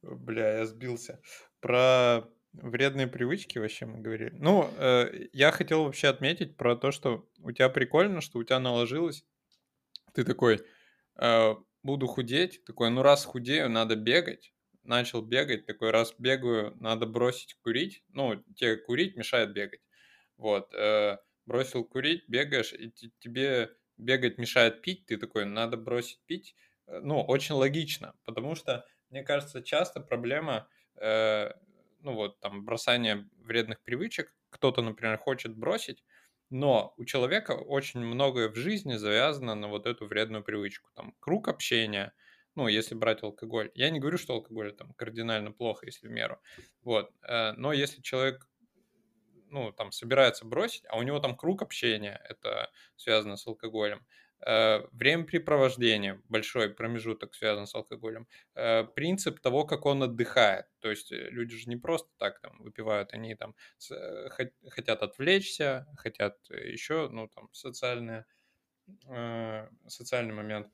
Бля, 0.02 0.58
я 0.58 0.66
сбился. 0.66 1.22
Про 1.62 2.26
вредные 2.52 3.08
привычки 3.08 3.58
вообще 3.58 3.86
мы 3.86 4.00
говорили. 4.00 4.36
Ну, 4.38 4.70
э, 4.78 5.30
я 5.32 5.52
хотел 5.52 5.86
вообще 5.86 6.10
отметить 6.10 6.58
про 6.58 6.76
то, 6.76 6.92
что 6.92 7.30
у 7.40 7.54
тебя 7.54 7.70
прикольно, 7.70 8.20
что 8.20 8.40
у 8.40 8.44
тебя 8.44 8.60
наложилось. 8.60 9.24
Ты 10.14 10.26
такой, 10.26 10.66
э, 11.16 11.56
буду 11.84 12.08
худеть, 12.08 12.66
такой, 12.66 12.90
ну 12.90 13.02
раз 13.02 13.24
худею, 13.24 13.70
надо 13.70 13.96
бегать. 13.96 14.54
Начал 14.84 15.22
бегать, 15.22 15.66
такой, 15.66 15.92
раз 15.92 16.14
бегаю, 16.18 16.76
надо 16.82 17.06
бросить 17.06 17.54
курить. 17.64 18.04
Ну, 18.10 18.44
тебе 18.58 18.76
курить 18.76 19.16
мешает 19.16 19.54
бегать. 19.54 19.82
Вот 20.36 20.74
бросил 21.48 21.84
курить, 21.86 22.26
бегаешь, 22.28 22.74
и 22.74 22.92
тебе 23.20 23.72
бегать 23.98 24.38
мешает 24.38 24.82
пить, 24.84 25.08
ты 25.08 25.18
такой, 25.18 25.46
надо 25.46 25.78
бросить 25.78 26.22
пить. 26.28 26.56
Э, 26.88 27.00
ну, 27.02 27.22
очень 27.22 27.56
логично, 27.56 28.16
потому 28.26 28.56
что, 28.56 28.86
мне 29.10 29.24
кажется, 29.24 29.64
часто 29.64 30.02
проблема, 30.02 30.70
э, 30.96 31.52
ну 32.02 32.14
вот, 32.14 32.40
там, 32.40 32.66
бросания 32.66 33.30
вредных 33.38 33.82
привычек, 33.82 34.36
кто-то, 34.50 34.82
например, 34.82 35.18
хочет 35.18 35.56
бросить, 35.58 36.04
но 36.50 36.94
у 36.98 37.06
человека 37.06 37.52
очень 37.54 38.00
многое 38.02 38.50
в 38.50 38.56
жизни 38.56 38.96
завязано 38.96 39.56
на 39.56 39.68
вот 39.68 39.86
эту 39.86 40.06
вредную 40.08 40.44
привычку. 40.44 40.90
Там 40.96 41.16
круг 41.20 41.48
общения, 41.50 42.14
ну, 42.56 42.68
если 42.68 42.96
брать 42.96 43.22
алкоголь. 43.24 43.72
Я 43.76 43.90
не 43.90 44.00
говорю, 44.00 44.18
что 44.18 44.34
алкоголь 44.34 44.74
там 44.76 44.94
кардинально 44.94 45.52
плохо, 45.52 45.86
если 45.86 46.08
в 46.08 46.12
меру. 46.12 46.40
Вот. 46.82 47.12
Э, 47.28 47.52
но 47.54 47.74
если 47.74 48.02
человек 48.02 48.48
ну, 49.50 49.72
там, 49.72 49.92
собирается 49.92 50.46
бросить, 50.46 50.84
а 50.90 50.98
у 50.98 51.04
него 51.04 51.20
там 51.20 51.36
круг 51.36 51.62
общения, 51.62 52.22
это 52.30 52.72
связано 52.96 53.38
с 53.38 53.48
алкоголем, 53.48 54.06
э, 54.46 54.82
времяпрепровождение, 54.92 56.22
большой 56.30 56.70
промежуток 56.70 57.34
связан 57.36 57.66
с 57.68 57.76
алкоголем, 57.76 58.28
э, 58.56 58.84
принцип 58.84 59.40
того, 59.40 59.66
как 59.66 59.86
он 59.86 60.04
отдыхает. 60.04 60.66
То 60.80 60.90
есть 60.90 61.12
э, 61.12 61.30
люди 61.30 61.56
же 61.56 61.70
не 61.70 61.78
просто 61.78 62.10
так 62.18 62.40
там 62.42 62.58
выпивают, 62.60 63.14
они 63.14 63.36
там 63.36 63.56
хотят 64.70 65.02
отвлечься, 65.04 65.88
хотят 65.98 66.38
еще, 66.50 67.10
ну, 67.10 67.28
там, 67.28 67.50
социальное, 67.54 68.26
социальный 69.88 70.34
момент. 70.34 70.68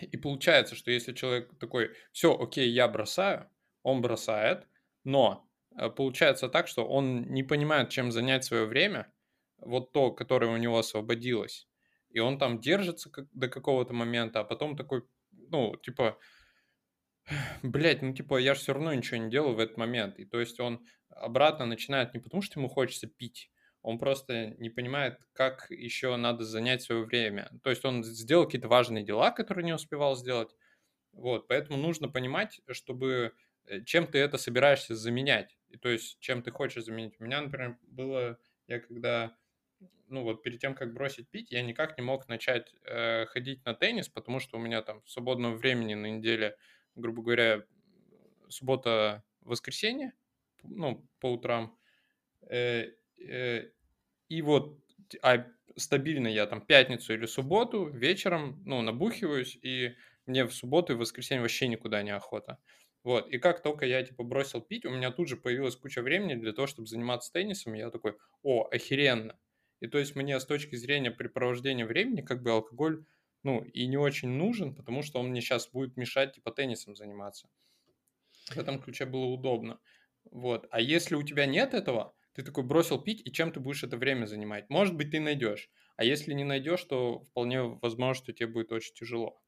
И 0.00 0.16
получается, 0.16 0.74
что 0.74 0.90
если 0.90 1.12
человек 1.12 1.58
такой, 1.58 1.94
все, 2.12 2.36
окей, 2.38 2.68
я 2.70 2.88
бросаю, 2.88 3.50
он 3.82 4.00
бросает, 4.00 4.66
но 5.04 5.48
получается 5.96 6.48
так, 6.48 6.68
что 6.68 6.86
он 6.86 7.22
не 7.32 7.42
понимает, 7.42 7.90
чем 7.90 8.12
занять 8.12 8.44
свое 8.44 8.66
время, 8.66 9.12
вот 9.58 9.92
то, 9.92 10.10
которое 10.12 10.50
у 10.52 10.56
него 10.56 10.78
освободилось. 10.78 11.68
И 12.10 12.18
он 12.18 12.38
там 12.38 12.60
держится 12.60 13.10
до 13.32 13.48
какого-то 13.48 13.94
момента, 13.94 14.40
а 14.40 14.44
потом 14.44 14.76
такой, 14.76 15.04
ну, 15.30 15.76
типа, 15.76 16.18
блядь, 17.62 18.02
ну, 18.02 18.12
типа, 18.12 18.38
я 18.38 18.54
же 18.54 18.60
все 18.60 18.74
равно 18.74 18.92
ничего 18.92 19.18
не 19.18 19.30
делаю 19.30 19.54
в 19.54 19.60
этот 19.60 19.76
момент. 19.76 20.18
И 20.18 20.24
то 20.24 20.40
есть 20.40 20.60
он 20.60 20.84
обратно 21.08 21.64
начинает 21.64 22.12
не 22.14 22.20
потому, 22.20 22.42
что 22.42 22.58
ему 22.58 22.68
хочется 22.68 23.06
пить, 23.06 23.50
он 23.80 23.98
просто 23.98 24.54
не 24.58 24.70
понимает, 24.70 25.18
как 25.32 25.66
еще 25.70 26.14
надо 26.16 26.44
занять 26.44 26.82
свое 26.82 27.04
время. 27.04 27.50
То 27.64 27.70
есть 27.70 27.84
он 27.84 28.04
сделал 28.04 28.44
какие-то 28.44 28.68
важные 28.68 29.04
дела, 29.04 29.30
которые 29.30 29.64
не 29.64 29.72
успевал 29.72 30.16
сделать. 30.16 30.54
Вот, 31.12 31.48
поэтому 31.48 31.76
нужно 31.78 32.08
понимать, 32.08 32.60
чтобы 32.70 33.32
Э, 33.66 33.82
чем 33.84 34.06
ты 34.06 34.18
это 34.18 34.38
собираешься 34.38 34.94
заменять. 34.94 35.56
И 35.72 35.78
то 35.78 35.88
есть, 35.88 36.18
чем 36.20 36.42
ты 36.42 36.50
хочешь 36.50 36.84
заменить. 36.84 37.14
У 37.18 37.24
меня, 37.24 37.40
например, 37.40 37.78
было, 37.82 38.38
я 38.66 38.78
когда, 38.78 39.36
ну 40.08 40.22
вот 40.22 40.42
перед 40.42 40.60
тем, 40.60 40.74
как 40.74 40.92
бросить 40.92 41.28
пить, 41.30 41.50
я 41.50 41.62
никак 41.62 41.96
не 41.98 42.04
мог 42.04 42.28
начать 42.28 42.74
э, 42.84 43.26
ходить 43.26 43.64
на 43.64 43.74
теннис, 43.74 44.08
потому 44.08 44.38
что 44.38 44.58
у 44.58 44.60
меня 44.60 44.82
там 44.82 45.02
свободного 45.06 45.56
времени 45.56 45.94
на 45.94 46.06
неделе, 46.06 46.56
грубо 46.94 47.22
говоря, 47.22 47.64
суббота, 48.48 49.24
воскресенье, 49.40 50.12
ну, 50.62 51.08
по 51.20 51.32
утрам. 51.32 51.78
Э, 52.48 52.90
э, 53.18 53.70
и 54.28 54.42
вот, 54.42 54.78
а 55.22 55.46
стабильно 55.76 56.28
я 56.28 56.46
там 56.46 56.60
пятницу 56.60 57.14
или 57.14 57.26
субботу 57.26 57.86
вечером, 57.86 58.62
ну, 58.66 58.82
набухиваюсь, 58.82 59.58
и 59.62 59.96
мне 60.26 60.44
в 60.44 60.52
субботу 60.52 60.92
и 60.92 60.96
воскресенье 60.96 61.42
вообще 61.42 61.68
никуда 61.68 62.02
не 62.02 62.10
охота. 62.10 62.58
Вот, 63.04 63.28
и 63.28 63.38
как 63.38 63.62
только 63.62 63.84
я, 63.86 64.02
типа, 64.04 64.22
бросил 64.22 64.60
пить, 64.60 64.84
у 64.84 64.90
меня 64.90 65.10
тут 65.10 65.28
же 65.28 65.36
появилась 65.36 65.74
куча 65.76 66.02
времени 66.02 66.34
для 66.34 66.52
того, 66.52 66.66
чтобы 66.68 66.86
заниматься 66.86 67.32
теннисом. 67.32 67.74
Я 67.74 67.90
такой, 67.90 68.16
о, 68.42 68.68
охеренно. 68.70 69.38
И 69.80 69.88
то 69.88 69.98
есть 69.98 70.14
мне 70.14 70.38
с 70.38 70.46
точки 70.46 70.76
зрения 70.76 71.10
препровождения 71.10 71.84
времени, 71.84 72.20
как 72.22 72.42
бы 72.42 72.52
алкоголь, 72.52 73.04
ну, 73.42 73.62
и 73.64 73.86
не 73.86 73.96
очень 73.96 74.28
нужен, 74.28 74.76
потому 74.76 75.02
что 75.02 75.18
он 75.18 75.30
мне 75.30 75.40
сейчас 75.40 75.68
будет 75.68 75.96
мешать, 75.96 76.34
типа, 76.34 76.52
теннисом 76.52 76.94
заниматься. 76.94 77.48
В 78.50 78.56
этом 78.56 78.80
ключе 78.80 79.04
было 79.04 79.24
удобно. 79.24 79.80
Вот. 80.30 80.66
А 80.70 80.80
если 80.80 81.16
у 81.16 81.22
тебя 81.24 81.46
нет 81.46 81.74
этого, 81.74 82.14
ты 82.34 82.42
такой 82.44 82.62
бросил 82.64 83.00
пить, 83.02 83.20
и 83.26 83.32
чем 83.32 83.50
ты 83.52 83.60
будешь 83.60 83.82
это 83.84 83.96
время 83.96 84.26
занимать? 84.26 84.70
Может 84.70 84.96
быть, 84.96 85.10
ты 85.10 85.18
найдешь. 85.20 85.70
А 85.96 86.04
если 86.04 86.32
не 86.32 86.44
найдешь, 86.44 86.84
то 86.84 87.20
вполне 87.20 87.62
возможно, 87.62 88.14
что 88.22 88.32
тебе 88.32 88.46
будет 88.48 88.70
очень 88.72 88.94
тяжело. 88.94 89.41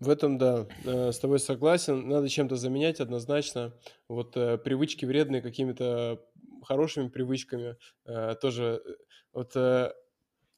В 0.00 0.08
этом, 0.10 0.38
да, 0.38 0.66
э, 0.84 1.10
с 1.10 1.18
тобой 1.18 1.40
согласен. 1.40 2.08
Надо 2.08 2.28
чем-то 2.28 2.56
заменять 2.56 3.00
однозначно. 3.00 3.74
Вот 4.08 4.36
э, 4.36 4.56
привычки 4.58 5.04
вредные 5.04 5.42
какими-то 5.42 6.24
хорошими 6.62 7.08
привычками 7.08 7.76
э, 8.06 8.36
тоже. 8.40 8.82
Вот 9.32 9.54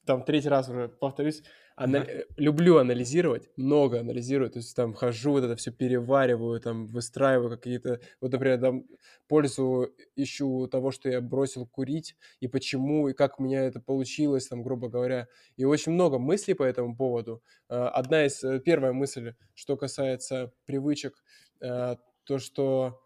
там 0.05 0.23
третий 0.23 0.49
раз 0.49 0.69
уже 0.69 0.87
повторюсь, 0.89 1.43
ана- 1.77 1.99
Ага. 2.01 2.23
люблю 2.37 2.77
анализировать, 2.77 3.49
много 3.55 3.99
анализирую, 3.99 4.49
то 4.49 4.59
есть 4.59 4.75
там 4.75 4.93
хожу, 4.93 5.31
вот 5.31 5.43
это 5.43 5.55
все 5.55 5.71
перевариваю, 5.71 6.59
там 6.59 6.87
выстраиваю 6.87 7.49
какие-то, 7.51 7.99
вот, 8.19 8.31
например, 8.31 8.59
там 8.59 8.85
пользу 9.27 9.89
ищу 10.15 10.67
того, 10.67 10.91
что 10.91 11.09
я 11.09 11.21
бросил 11.21 11.65
курить, 11.67 12.15
и 12.39 12.47
почему, 12.47 13.09
и 13.09 13.13
как 13.13 13.39
у 13.39 13.43
меня 13.43 13.63
это 13.63 13.79
получилось, 13.79 14.47
там, 14.47 14.63
грубо 14.63 14.89
говоря, 14.89 15.27
и 15.55 15.65
очень 15.65 15.91
много 15.93 16.19
мыслей 16.19 16.53
по 16.55 16.63
этому 16.63 16.95
поводу. 16.95 17.43
Э, 17.69 17.75
Одна 17.93 18.25
из, 18.25 18.43
э, 18.43 18.59
первая 18.59 18.93
мысль, 18.93 19.33
что 19.53 19.77
касается 19.77 20.51
привычек, 20.65 21.23
э, 21.61 21.95
то, 22.23 22.39
что 22.39 23.01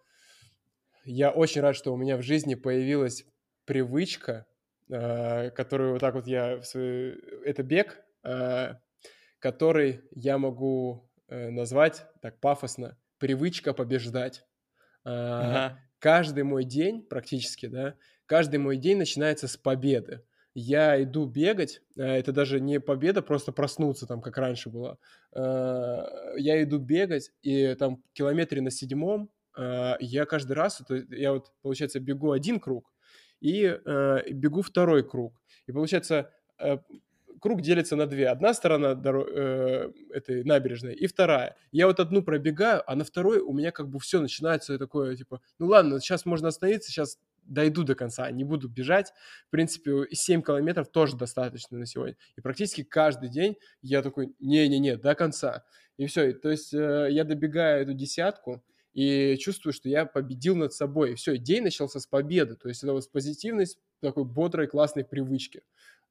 я 1.05 1.31
очень 1.31 1.61
рад, 1.61 1.75
что 1.75 1.93
у 1.93 1.97
меня 1.97 2.17
в 2.17 2.21
жизни 2.21 2.55
появилась 2.55 3.25
привычка, 3.65 4.47
которую 4.87 5.93
вот 5.93 5.99
так 5.99 6.15
вот 6.15 6.27
я... 6.27 6.59
Это 7.45 7.63
бег, 7.63 8.03
э, 8.23 8.75
который 9.39 10.01
я 10.11 10.37
могу 10.37 11.09
э, 11.27 11.49
назвать 11.49 12.05
так 12.21 12.39
пафосно 12.39 12.97
«привычка 13.17 13.73
побеждать». 13.73 14.45
Ага. 15.03 15.79
Каждый 15.99 16.43
мой 16.43 16.63
день 16.63 17.03
практически, 17.03 17.67
да, 17.67 17.95
каждый 18.25 18.57
мой 18.57 18.77
день 18.77 18.97
начинается 18.97 19.47
с 19.47 19.57
победы. 19.57 20.23
Я 20.53 21.01
иду 21.03 21.25
бегать, 21.25 21.81
э, 21.97 22.03
это 22.03 22.31
даже 22.31 22.59
не 22.59 22.79
победа, 22.79 23.21
просто 23.21 23.51
проснуться 23.51 24.07
там, 24.07 24.21
как 24.21 24.37
раньше 24.37 24.69
было. 24.69 24.97
Э, 25.35 26.05
Я 26.37 26.61
иду 26.63 26.79
бегать, 26.79 27.31
и 27.41 27.75
там 27.75 28.03
километре 28.13 28.61
на 28.61 28.71
седьмом 28.71 29.29
э, 29.57 29.95
я 29.99 30.25
каждый 30.25 30.53
раз, 30.53 30.81
я 31.09 31.33
вот, 31.33 31.51
получается, 31.61 31.99
бегу 31.99 32.31
один 32.31 32.59
круг 32.59 32.94
и 33.45 33.63
э, 33.63 34.31
бегу 34.31 34.63
второй 34.63 35.07
круг. 35.07 35.39
И 35.67 35.71
получается, 35.71 36.31
э, 36.57 36.79
круг 37.39 37.61
делится 37.61 37.95
на 37.95 38.07
две. 38.07 38.27
Одна 38.27 38.55
сторона 38.55 38.93
доро- 38.93 39.29
э, 39.29 39.91
этой 40.09 40.43
набережной 40.43 40.95
и 40.95 41.05
вторая. 41.05 41.55
Я 41.71 41.85
вот 41.85 41.99
одну 41.99 42.23
пробегаю, 42.23 42.81
а 42.87 42.95
на 42.95 43.03
второй 43.03 43.39
у 43.39 43.53
меня 43.53 43.71
как 43.71 43.87
бы 43.87 43.99
все 43.99 44.19
начинается 44.19 44.79
такое, 44.79 45.15
типа, 45.15 45.41
ну 45.59 45.67
ладно, 45.67 45.99
сейчас 45.99 46.25
можно 46.25 46.47
остановиться, 46.47 46.91
сейчас 46.91 47.19
дойду 47.43 47.83
до 47.83 47.93
конца, 47.93 48.31
не 48.31 48.43
буду 48.43 48.67
бежать. 48.67 49.13
В 49.47 49.51
принципе, 49.51 50.07
7 50.11 50.41
километров 50.41 50.89
тоже 50.89 51.15
достаточно 51.15 51.77
на 51.77 51.85
сегодня. 51.85 52.17
И 52.35 52.41
практически 52.41 52.81
каждый 52.83 53.29
день 53.29 53.57
я 53.83 54.01
такой, 54.01 54.33
не-не-не, 54.39 54.97
до 54.97 55.13
конца. 55.13 55.63
И 55.97 56.07
все, 56.07 56.33
то 56.33 56.49
есть 56.49 56.73
э, 56.73 57.09
я 57.11 57.23
добегаю 57.23 57.83
эту 57.83 57.93
десятку, 57.93 58.63
и 58.95 59.37
чувствую, 59.37 59.73
что 59.73 59.89
я 59.89 60.05
победил 60.05 60.55
над 60.55 60.73
собой. 60.73 61.13
Все, 61.15 61.37
день 61.37 61.63
начался 61.63 61.99
с 61.99 62.07
победы. 62.07 62.55
То 62.55 62.69
есть 62.69 62.81
это 62.81 62.93
вот 62.93 63.11
позитивность 63.11 63.77
такой 64.01 64.23
бодрой, 64.23 64.65
классной 64.65 65.03
привычки, 65.03 65.61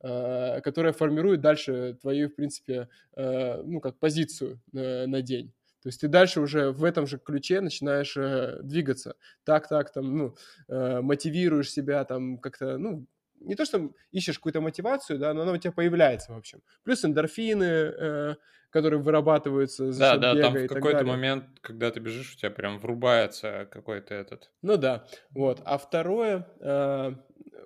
э, 0.02 0.60
которая 0.60 0.92
формирует 0.92 1.40
дальше 1.40 1.98
твою, 2.00 2.28
в 2.28 2.36
принципе, 2.36 2.88
э, 3.16 3.62
ну, 3.62 3.80
как 3.80 3.98
позицию 3.98 4.60
на 4.72 5.22
день. 5.22 5.52
То 5.84 5.88
есть 5.88 6.00
ты 6.00 6.08
дальше 6.08 6.40
уже 6.40 6.70
в 6.70 6.82
этом 6.82 7.06
же 7.06 7.18
ключе 7.18 7.60
начинаешь 7.60 8.16
э, 8.16 8.58
двигаться. 8.62 9.16
Так, 9.44 9.68
так, 9.68 9.92
там, 9.92 10.16
ну, 10.16 10.34
э, 10.66 11.02
мотивируешь 11.02 11.70
себя 11.70 12.02
там 12.06 12.38
как-то, 12.38 12.78
ну, 12.78 13.06
не 13.44 13.54
то, 13.54 13.64
что 13.64 13.90
ищешь 14.10 14.38
какую-то 14.38 14.60
мотивацию, 14.60 15.18
да, 15.18 15.34
но 15.34 15.42
она 15.42 15.52
у 15.52 15.56
тебя 15.56 15.72
появляется, 15.72 16.32
в 16.32 16.36
общем. 16.36 16.62
Плюс 16.82 17.04
эндорфины, 17.04 17.64
э, 17.64 18.34
которые 18.70 19.00
вырабатываются 19.00 19.92
за 19.92 20.00
Да, 20.00 20.12
счет 20.12 20.20
да, 20.20 20.34
бега 20.34 20.42
там 20.42 20.54
в 20.54 20.66
какой-то 20.66 21.04
момент, 21.04 21.44
когда 21.60 21.90
ты 21.90 22.00
бежишь, 22.00 22.34
у 22.34 22.36
тебя 22.36 22.50
прям 22.50 22.80
врубается 22.80 23.68
какой-то 23.70 24.14
этот... 24.14 24.50
Ну 24.62 24.76
да, 24.76 25.06
вот. 25.30 25.62
А 25.64 25.78
второе, 25.78 26.48
э, 26.60 27.12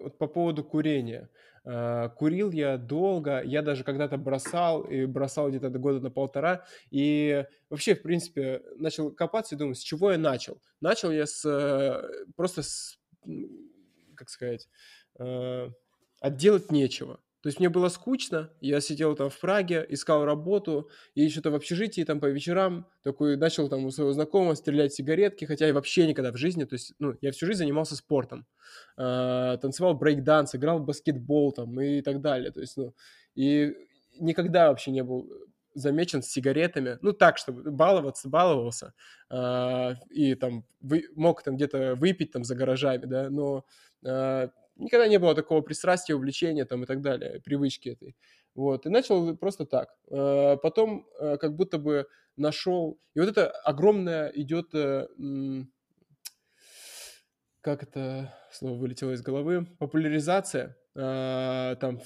вот 0.00 0.18
по 0.18 0.26
поводу 0.26 0.64
курения. 0.64 1.30
Э, 1.64 2.08
Курил 2.16 2.50
я 2.50 2.76
долго, 2.78 3.42
я 3.42 3.62
даже 3.62 3.84
когда-то 3.84 4.16
бросал, 4.16 4.82
и 4.82 5.04
бросал 5.04 5.50
где-то 5.50 5.70
года 5.70 6.00
на 6.00 6.10
полтора, 6.10 6.64
и 6.90 7.44
вообще, 7.68 7.94
в 7.94 8.02
принципе, 8.02 8.62
начал 8.76 9.10
копаться 9.10 9.54
и 9.54 9.58
думаю, 9.58 9.74
с 9.74 9.80
чего 9.80 10.12
я 10.12 10.18
начал? 10.18 10.62
Начал 10.80 11.10
я 11.10 11.26
с, 11.26 11.44
э, 11.44 12.24
просто 12.36 12.62
с, 12.62 12.98
как 14.14 14.30
сказать, 14.30 14.68
отделать 16.20 16.70
нечего. 16.70 17.20
То 17.40 17.46
есть 17.46 17.60
мне 17.60 17.68
было 17.68 17.88
скучно, 17.88 18.50
я 18.60 18.80
сидел 18.80 19.14
там 19.14 19.30
в 19.30 19.38
Праге, 19.38 19.86
искал 19.88 20.24
работу, 20.24 20.90
и 21.14 21.28
что-то 21.28 21.52
в 21.52 21.54
общежитии 21.54 22.02
там 22.02 22.18
по 22.18 22.26
вечерам 22.26 22.88
такой 23.04 23.36
начал 23.36 23.68
там 23.68 23.84
у 23.84 23.90
своего 23.92 24.12
знакомого 24.12 24.54
стрелять 24.54 24.92
сигаретки, 24.92 25.44
хотя 25.44 25.66
я 25.68 25.72
вообще 25.72 26.08
никогда 26.08 26.32
в 26.32 26.36
жизни, 26.36 26.64
то 26.64 26.74
есть, 26.74 26.94
ну, 26.98 27.14
я 27.20 27.30
всю 27.30 27.46
жизнь 27.46 27.58
занимался 27.58 27.94
спортом, 27.94 28.44
А, 28.96 29.56
танцевал 29.58 29.94
брейк-данс, 29.96 30.56
играл 30.56 30.80
в 30.80 30.84
баскетбол 30.84 31.52
там 31.52 31.80
и 31.80 32.02
так 32.02 32.20
далее, 32.20 32.50
то 32.50 32.60
есть, 32.60 32.76
ну, 32.76 32.94
и 33.36 33.72
никогда 34.18 34.68
вообще 34.70 34.90
не 34.90 35.04
был 35.04 35.30
замечен 35.74 36.22
с 36.22 36.26
сигаретами, 36.26 36.98
ну, 37.02 37.12
так, 37.12 37.38
чтобы 37.38 37.70
баловаться, 37.70 38.28
баловался, 38.28 38.94
а, 39.30 39.94
и 40.10 40.34
там 40.34 40.64
вы, 40.80 41.04
мог 41.14 41.42
там 41.44 41.54
где-то 41.56 41.94
выпить 41.94 42.32
там 42.32 42.42
за 42.42 42.56
гаражами, 42.56 43.06
да, 43.06 43.30
но 43.30 43.64
а, 44.04 44.50
никогда 44.78 45.06
не 45.08 45.18
было 45.18 45.34
такого 45.34 45.60
пристрастия, 45.60 46.14
увлечения 46.14 46.64
там 46.64 46.84
и 46.84 46.86
так 46.86 47.00
далее, 47.02 47.40
привычки 47.40 47.90
этой. 47.90 48.16
Вот, 48.54 48.86
и 48.86 48.88
начал 48.88 49.36
просто 49.36 49.66
так. 49.66 49.94
Э, 50.10 50.56
Потом 50.62 51.06
э, 51.20 51.36
как 51.36 51.54
будто 51.54 51.78
бы 51.78 52.06
нашел... 52.36 52.98
И 53.14 53.20
вот 53.20 53.28
это 53.28 53.50
огромное 53.50 54.28
идет... 54.28 54.74
э, 54.74 55.06
Как 57.60 57.82
это 57.82 58.34
слово 58.50 58.78
вылетело 58.78 59.12
из 59.12 59.22
головы? 59.22 59.66
Популяризация 59.78 60.76
там 60.94 62.00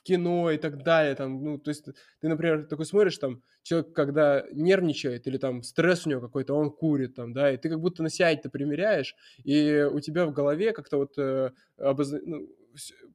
в 0.00 0.02
кино 0.02 0.50
и 0.50 0.58
так 0.58 0.82
далее. 0.82 1.14
Там, 1.14 1.42
ну, 1.44 1.58
то 1.58 1.70
есть 1.70 1.84
ты, 2.20 2.28
например, 2.28 2.66
такой 2.66 2.86
смотришь, 2.86 3.18
там, 3.18 3.42
человек, 3.62 3.92
когда 3.92 4.44
нервничает 4.52 5.26
или 5.26 5.38
там 5.38 5.62
стресс 5.62 6.06
у 6.06 6.10
него 6.10 6.20
какой-то, 6.20 6.54
он 6.54 6.70
курит 6.70 7.14
там, 7.14 7.32
да, 7.32 7.52
и 7.52 7.56
ты 7.56 7.68
как 7.68 7.80
будто 7.80 8.02
на 8.02 8.08
себя 8.10 8.32
это 8.32 8.50
примеряешь, 8.50 9.14
и 9.44 9.86
у 9.92 10.00
тебя 10.00 10.26
в 10.26 10.32
голове 10.32 10.72
как-то 10.72 10.96
вот 10.98 11.18
э, 11.18 11.50
обозна- 11.78 12.20
ну, 12.24 12.48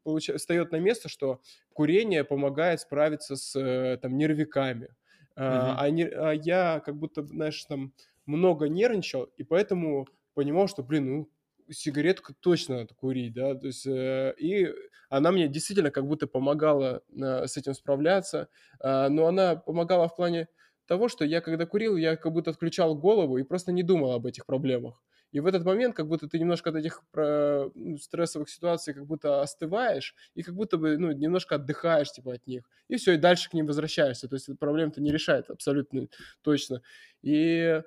получа- 0.04 0.38
встает 0.38 0.72
на 0.72 0.80
место, 0.80 1.10
что 1.10 1.42
курение 1.74 2.24
помогает 2.24 2.80
справиться 2.82 3.36
с 3.36 3.56
э, 3.60 3.98
там 4.02 4.18
нервиками. 4.18 4.90
А, 5.36 5.74
Мгм. 5.74 5.76
а 5.78 5.90
не- 5.90 6.08
а 6.08 6.32
я 6.34 6.82
как 6.86 6.96
будто, 6.98 7.26
знаешь, 7.26 7.64
там 7.66 7.94
много 8.26 8.70
нервничал, 8.70 9.24
и 9.38 9.44
поэтому 9.44 10.08
понимал, 10.34 10.68
что, 10.68 10.84
блин, 10.84 11.06
ну, 11.10 11.30
сигаретку 11.70 12.34
точно 12.40 12.78
надо 12.80 12.94
курить, 12.96 13.34
да, 13.34 13.56
то 13.56 13.68
есть, 13.68 13.86
э, 13.88 14.34
и 14.38 14.74
она 15.10 15.32
мне 15.32 15.48
действительно 15.48 15.92
как 15.92 16.06
будто 16.08 16.28
помогала 16.28 17.02
э, 17.10 17.48
с 17.48 17.58
этим 17.58 17.74
справляться, 17.74 18.50
а, 18.80 19.10
но 19.10 19.28
она 19.28 19.56
помогала 19.56 20.08
в 20.08 20.16
плане 20.16 20.48
того, 20.88 21.08
что 21.10 21.26
я 21.26 21.42
когда 21.42 21.66
курил, 21.66 21.98
я 21.98 22.16
как 22.16 22.32
будто 22.32 22.52
отключал 22.52 22.96
голову 22.96 23.38
и 23.38 23.44
просто 23.44 23.72
не 23.72 23.84
думал 23.84 24.12
об 24.14 24.26
этих 24.26 24.46
проблемах. 24.46 25.02
И 25.32 25.40
в 25.42 25.48
этот 25.48 25.66
момент 25.66 25.96
как 25.96 26.08
будто 26.08 26.30
ты 26.30 26.40
немножко 26.40 26.70
от 26.70 26.78
этих 26.78 27.02
про- 27.12 27.70
ну, 27.76 27.98
стрессовых 27.98 28.50
ситуаций 28.50 28.94
как 28.94 29.06
будто 29.06 29.42
остываешь 29.42 30.16
и 30.34 30.44
как 30.44 30.56
будто 30.56 30.78
бы 30.78 30.98
ну, 30.98 31.12
немножко 31.12 31.56
отдыхаешь 31.56 32.12
типа 32.12 32.36
от 32.36 32.48
них. 32.48 32.70
И 32.88 32.96
все, 32.96 33.14
и 33.14 33.18
дальше 33.18 33.50
к 33.50 33.54
ним 33.54 33.66
возвращаешься. 33.66 34.30
То 34.30 34.36
есть 34.36 34.48
эта 34.48 34.58
проблема-то 34.58 35.02
не 35.02 35.12
решает 35.12 35.50
абсолютно 35.50 36.08
точно. 36.42 36.82
И 37.22 37.82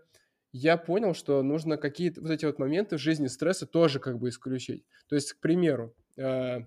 я 0.52 0.76
понял, 0.76 1.14
что 1.14 1.42
нужно 1.42 1.76
какие-то 1.76 2.20
вот 2.20 2.30
эти 2.30 2.44
вот 2.46 2.58
моменты 2.58 2.96
в 2.96 3.00
жизни 3.00 3.26
стресса 3.26 3.66
тоже 3.66 4.00
как 4.00 4.18
бы 4.18 4.28
исключить. 4.30 4.84
То 5.08 5.14
есть, 5.14 5.34
к 5.34 5.40
примеру, 5.40 5.94
э, 6.16 6.60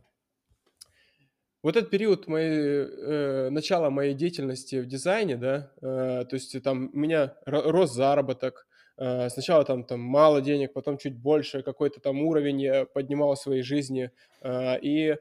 вот 1.64 1.76
этот 1.76 1.92
период 1.92 2.28
моей, 2.28 2.86
э, 2.88 3.50
начала 3.52 3.90
моей 3.90 4.14
деятельности 4.16 4.78
в 4.82 4.88
дизайне, 4.88 5.38
да, 5.38 5.72
э, 5.82 6.26
то 6.26 6.34
есть 6.34 6.62
там 6.64 6.90
у 6.94 6.98
меня 6.98 7.36
ро- 7.46 7.70
рос 7.70 7.94
заработок, 7.94 8.68
э, 8.98 9.30
сначала 9.30 9.64
там, 9.64 9.84
там 9.84 10.00
мало 10.00 10.42
денег, 10.42 10.74
потом 10.74 10.98
чуть 10.98 11.16
больше, 11.18 11.62
какой-то 11.62 12.00
там 12.00 12.22
уровень 12.24 12.62
я 12.62 12.86
поднимал 12.86 13.36
в 13.36 13.40
своей 13.40 13.62
жизни, 13.62 14.12
э, 14.42 14.80
и 14.82 15.18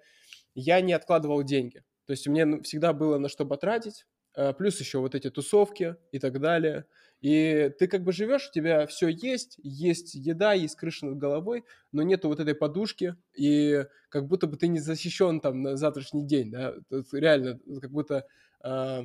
я 0.55 0.81
не 0.81 0.95
откладывал 0.95 1.43
деньги. 1.43 1.83
То 2.07 2.13
есть 2.13 2.27
у 2.27 2.33
меня 2.33 2.63
всегда 2.63 2.93
было 2.93 3.19
на 3.19 3.29
что 3.29 3.47
потратить, 3.47 4.07
а, 4.35 4.53
плюс 4.53 4.81
еще 4.81 4.99
вот 4.99 5.15
эти 5.15 5.31
тусовки 5.31 5.97
и 6.13 6.19
так 6.19 6.41
далее. 6.41 6.87
И 7.21 7.71
ты 7.79 7.87
как 7.87 8.03
бы 8.03 8.13
живешь, 8.13 8.49
у 8.49 8.53
тебя 8.53 8.87
все 8.87 9.09
есть, 9.09 9.57
есть 9.63 10.15
еда, 10.15 10.55
есть 10.55 10.77
крыша 10.77 11.07
над 11.07 11.19
головой, 11.19 11.65
но 11.93 12.03
нету 12.03 12.29
вот 12.29 12.41
этой 12.41 12.55
подушки, 12.55 13.15
и 13.35 13.85
как 14.09 14.27
будто 14.27 14.47
бы 14.47 14.57
ты 14.57 14.69
не 14.69 14.79
защищен 14.79 15.41
там 15.41 15.63
на 15.63 15.77
завтрашний 15.77 16.27
день, 16.27 16.51
да, 16.51 16.75
Тут 16.89 17.13
реально, 17.13 17.61
как 17.81 17.91
будто, 17.91 18.27
э, 18.65 19.03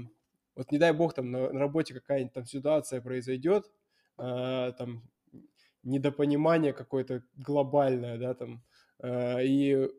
вот 0.55 0.71
не 0.71 0.77
дай 0.77 0.93
бог 0.93 1.13
там 1.13 1.29
на, 1.29 1.51
на 1.51 1.59
работе 1.59 1.93
какая-нибудь 1.93 2.33
там 2.33 2.45
ситуация 2.45 3.01
произойдет, 3.01 3.69
э, 4.17 4.71
там 4.77 5.03
недопонимание 5.83 6.73
какое-то 6.73 7.23
глобальное, 7.35 8.17
да, 8.17 8.33
там, 8.33 8.63
э, 8.99 9.45
и 9.45 9.89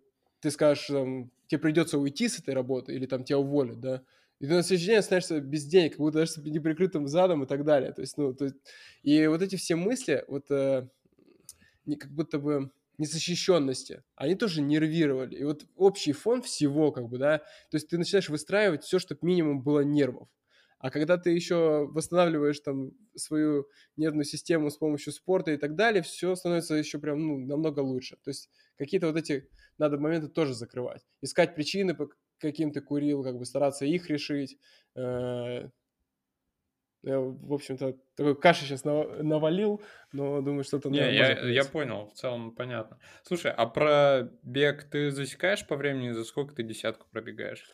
ты 0.40 0.50
скажешь, 0.50 0.86
там, 0.86 1.30
тебе 1.46 1.60
придется 1.60 1.98
уйти 1.98 2.28
с 2.28 2.38
этой 2.38 2.54
работы 2.54 2.94
или 2.94 3.06
там 3.06 3.24
тебя 3.24 3.38
уволят, 3.38 3.80
да, 3.80 4.02
и 4.38 4.46
ты 4.46 4.52
на 4.52 4.62
следующий 4.62 4.86
день 4.88 4.98
остаешься 4.98 5.40
без 5.40 5.64
денег, 5.64 5.92
как 5.92 6.00
будто 6.00 6.18
даже 6.18 6.32
с 6.32 6.36
неприкрытым 6.38 7.06
задом 7.06 7.44
и 7.44 7.46
так 7.46 7.64
далее. 7.64 7.92
То 7.92 8.02
есть, 8.02 8.16
ну, 8.18 8.34
то 8.34 8.44
есть, 8.44 8.56
и 9.02 9.26
вот 9.26 9.42
эти 9.42 9.56
все 9.56 9.76
мысли, 9.76 10.24
вот 10.28 10.50
э, 10.50 10.88
не, 11.86 11.96
как 11.96 12.12
будто 12.12 12.38
бы 12.38 12.70
незащищенности, 12.98 14.02
они 14.14 14.34
тоже 14.34 14.62
нервировали. 14.62 15.36
И 15.36 15.44
вот 15.44 15.66
общий 15.76 16.12
фон 16.12 16.42
всего, 16.42 16.92
как 16.92 17.08
бы, 17.08 17.18
да, 17.18 17.38
то 17.38 17.74
есть 17.74 17.88
ты 17.88 17.98
начинаешь 17.98 18.28
выстраивать 18.28 18.84
все, 18.84 18.98
чтобы 18.98 19.20
минимум 19.22 19.62
было 19.62 19.80
нервов. 19.80 20.28
А 20.78 20.90
когда 20.90 21.16
ты 21.16 21.30
еще 21.30 21.86
восстанавливаешь 21.90 22.60
там 22.60 22.92
свою 23.14 23.66
нервную 23.96 24.24
систему 24.24 24.70
с 24.70 24.76
помощью 24.76 25.12
спорта 25.12 25.52
и 25.52 25.56
так 25.56 25.74
далее, 25.74 26.02
все 26.02 26.34
становится 26.34 26.74
еще 26.74 26.98
прям 26.98 27.26
ну, 27.26 27.38
намного 27.38 27.80
лучше. 27.80 28.16
То 28.22 28.28
есть 28.28 28.50
какие-то 28.76 29.06
вот 29.06 29.16
эти 29.16 29.48
надо 29.78 29.98
моменты 29.98 30.28
тоже 30.28 30.54
закрывать. 30.54 31.02
Искать 31.22 31.54
причины, 31.54 31.94
каким 32.38 32.72
ты 32.72 32.80
курил, 32.80 33.22
как 33.22 33.38
бы 33.38 33.44
стараться 33.44 33.84
их 33.84 34.08
решить. 34.10 34.58
Э, 34.94 35.68
я, 37.02 37.20
в 37.20 37.52
общем-то, 37.52 37.96
такой 38.16 38.34
каши 38.34 38.64
сейчас 38.64 38.84
навалил, 38.84 39.80
но 40.12 40.40
думаю, 40.40 40.64
что-то... 40.64 40.90
Не, 40.90 41.14
я, 41.14 41.38
я 41.38 41.64
понял, 41.64 42.08
в 42.08 42.14
целом 42.14 42.52
понятно. 42.52 42.98
Слушай, 43.22 43.52
а 43.52 43.66
про 43.66 44.28
бег 44.42 44.84
ты 44.84 45.12
засекаешь 45.12 45.64
по 45.66 45.76
времени, 45.76 46.10
за 46.10 46.24
сколько 46.24 46.54
ты 46.54 46.64
десятку 46.64 47.06
пробегаешь? 47.10 47.64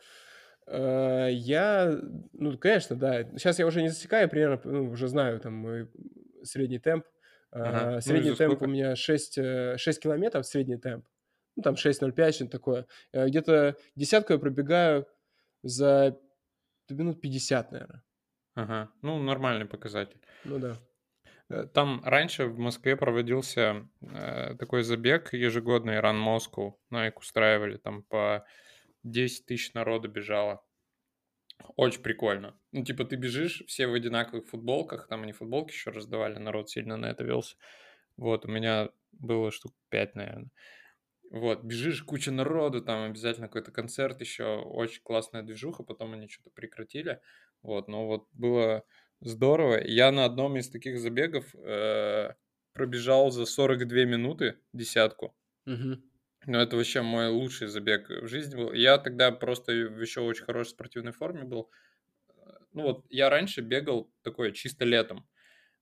Э, 0.67 1.29
я, 1.31 1.97
ну, 2.33 2.57
конечно, 2.59 2.95
да. 2.95 3.23
Сейчас 3.37 3.57
я 3.59 3.65
уже 3.65 3.81
не 3.81 3.89
засекаю, 3.89 4.29
примерно, 4.29 4.61
ну, 4.65 4.91
уже 4.91 5.07
знаю 5.07 5.39
там 5.39 5.53
мой 5.53 5.89
средний 6.43 6.79
темп. 6.79 7.05
Ага. 7.51 8.01
Средний 8.01 8.31
ну, 8.31 8.35
темп 8.35 8.53
сколько? 8.55 8.69
у 8.69 8.71
меня 8.71 8.95
6, 8.95 9.39
6 9.77 9.99
километров, 9.99 10.45
средний 10.45 10.77
темп. 10.77 11.05
Ну, 11.55 11.63
там 11.63 11.75
6.05, 11.75 12.31
что-то 12.31 12.51
такое. 12.51 12.87
Э, 13.11 13.27
где-то 13.27 13.75
десятку 13.95 14.33
я 14.33 14.39
пробегаю 14.39 15.07
за 15.61 16.19
минут 16.89 17.21
50, 17.21 17.71
наверное. 17.71 18.03
Ага, 18.55 18.91
ну, 19.01 19.17
нормальный 19.19 19.65
показатель. 19.65 20.21
Ну, 20.43 20.59
да. 20.59 20.77
Э, 21.49 21.65
там 21.65 22.01
раньше 22.03 22.45
в 22.45 22.57
Москве 22.57 22.95
проводился 22.95 23.87
э, 24.01 24.55
такой 24.55 24.83
забег 24.83 25.33
ежегодный 25.33 25.99
Run 25.99 26.23
Moscow. 26.23 26.73
Nike 26.91 27.17
устраивали, 27.17 27.77
там 27.77 28.03
по 28.03 28.45
10 29.03 29.45
тысяч 29.45 29.73
народа 29.73 30.07
бежало. 30.07 30.63
Очень 31.75 32.01
прикольно. 32.01 32.59
Ну, 32.71 32.83
типа, 32.83 33.05
ты 33.05 33.15
бежишь, 33.15 33.63
все 33.67 33.87
в 33.87 33.93
одинаковых 33.93 34.47
футболках, 34.47 35.07
там 35.07 35.23
они 35.23 35.31
футболки 35.31 35.71
еще 35.71 35.91
раздавали, 35.91 36.37
народ 36.37 36.69
сильно 36.69 36.97
на 36.97 37.07
это 37.07 37.23
велся. 37.23 37.55
Вот, 38.17 38.45
у 38.45 38.49
меня 38.49 38.89
было 39.11 39.51
штук 39.51 39.73
5, 39.89 40.15
наверное. 40.15 40.49
Вот, 41.33 41.63
бежишь, 41.63 42.03
куча 42.03 42.31
народу, 42.31 42.79
там 42.83 43.09
обязательно 43.09 43.47
какой-то 43.47 43.71
концерт 43.71 44.21
еще, 44.21 44.57
очень 44.57 45.01
классная 45.01 45.41
движуха, 45.41 45.81
потом 45.81 46.13
они 46.13 46.27
что-то 46.27 46.51
прекратили. 46.51 47.21
Вот, 47.63 47.87
но 47.87 48.05
вот 48.05 48.27
было 48.33 48.83
здорово. 49.19 49.83
Я 49.83 50.11
на 50.11 50.25
одном 50.25 50.57
из 50.57 50.69
таких 50.69 50.99
забегов 50.99 51.45
э, 51.55 52.35
пробежал 52.73 53.31
за 53.31 53.47
42 53.47 54.05
минуты 54.05 54.59
десятку. 54.73 55.35
Угу. 55.65 56.03
Но 56.45 56.61
это 56.61 56.75
вообще 56.75 57.01
мой 57.01 57.29
лучший 57.29 57.65
забег 57.65 58.09
в 58.09 58.27
жизни 58.27 58.55
был. 58.55 58.71
Я 58.71 58.99
тогда 58.99 59.31
просто 59.31 59.71
в 59.71 59.99
еще 59.99 60.21
очень 60.21 60.45
хорошей 60.45 60.69
спортивной 60.69 61.13
форме 61.13 61.45
был. 61.45 61.71
Ну 62.73 62.83
вот, 62.83 63.05
я 63.09 63.31
раньше 63.31 63.61
бегал 63.61 64.13
такое 64.21 64.51
чисто 64.51 64.85
летом. 64.85 65.27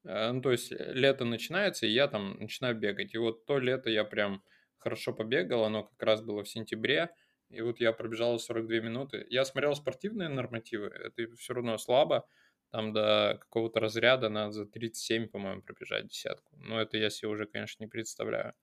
Э, 0.05 0.31
ну, 0.31 0.41
то 0.41 0.53
есть 0.53 0.71
лето 0.71 1.25
начинается, 1.25 1.87
и 1.87 1.91
я 1.91 2.07
там 2.07 2.39
начинаю 2.39 2.73
бегать. 2.73 3.13
И 3.13 3.17
вот 3.17 3.45
то 3.45 3.59
лето 3.59 3.89
я 3.89 4.05
прям 4.05 4.45
хорошо 4.81 5.13
побегал, 5.13 5.63
оно 5.63 5.83
как 5.83 6.01
раз 6.03 6.21
было 6.21 6.43
в 6.43 6.49
сентябре, 6.49 7.09
и 7.49 7.61
вот 7.61 7.79
я 7.79 7.93
пробежал 7.93 8.39
42 8.39 8.79
минуты. 8.79 9.25
Я 9.29 9.45
смотрел 9.45 9.75
спортивные 9.75 10.29
нормативы, 10.29 10.87
это 10.87 11.35
все 11.35 11.53
равно 11.53 11.77
слабо, 11.77 12.27
там 12.71 12.93
до 12.93 13.37
какого-то 13.41 13.79
разряда 13.79 14.29
надо 14.29 14.51
за 14.51 14.65
37, 14.65 15.27
по-моему, 15.27 15.61
пробежать 15.61 16.07
десятку. 16.07 16.55
Но 16.57 16.81
это 16.81 16.97
я 16.97 17.09
себе 17.09 17.29
уже, 17.29 17.45
конечно, 17.45 17.83
не 17.83 17.89
представляю. 17.89 18.53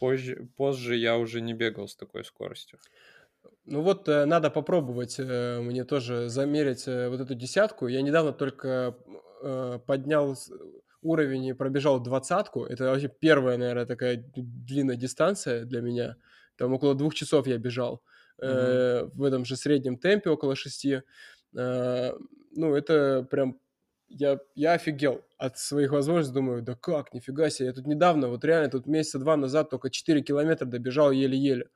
Позже, 0.00 0.48
позже 0.56 0.96
я 0.96 1.16
уже 1.16 1.40
не 1.40 1.54
бегал 1.54 1.86
с 1.88 1.96
такой 1.96 2.24
скоростью. 2.24 2.78
Ну 3.64 3.82
вот 3.82 4.08
э, 4.08 4.24
надо 4.24 4.50
попробовать 4.50 5.16
э, 5.18 5.60
мне 5.60 5.84
тоже 5.84 6.28
замерить 6.28 6.86
э, 6.88 7.08
вот 7.08 7.20
эту 7.20 7.34
десятку. 7.34 7.86
Я 7.88 8.02
недавно 8.02 8.32
только 8.32 8.96
поднял 9.86 10.36
уровень 11.02 11.46
и 11.46 11.52
пробежал 11.52 12.00
двадцатку. 12.00 12.64
Это 12.64 12.84
вообще 12.84 13.08
первая, 13.08 13.58
наверное, 13.58 13.86
такая 13.86 14.24
длинная 14.34 14.96
дистанция 14.96 15.64
для 15.64 15.80
меня. 15.80 16.16
Там 16.56 16.72
около 16.72 16.94
двух 16.94 17.14
часов 17.14 17.46
я 17.46 17.58
бежал 17.58 18.02
mm-hmm. 18.42 19.10
в 19.14 19.22
этом 19.22 19.44
же 19.44 19.56
среднем 19.56 19.98
темпе, 19.98 20.30
около 20.30 20.54
шести. 20.54 21.02
ну, 21.52 22.74
это 22.74 23.26
прям 23.30 23.58
я, 24.12 24.38
я 24.54 24.72
офигел 24.74 25.24
от 25.38 25.58
своих 25.58 25.92
возможностей, 25.92 26.34
думаю, 26.34 26.62
да 26.62 26.74
как, 26.74 27.14
нифига 27.14 27.50
себе, 27.50 27.68
я 27.68 27.72
тут 27.72 27.86
недавно, 27.86 28.28
вот 28.28 28.44
реально 28.44 28.70
тут 28.70 28.86
месяца 28.86 29.18
два 29.18 29.36
назад 29.36 29.70
только 29.70 29.90
4 29.90 30.22
километра 30.22 30.66
добежал 30.66 31.10
еле-еле, 31.10 31.68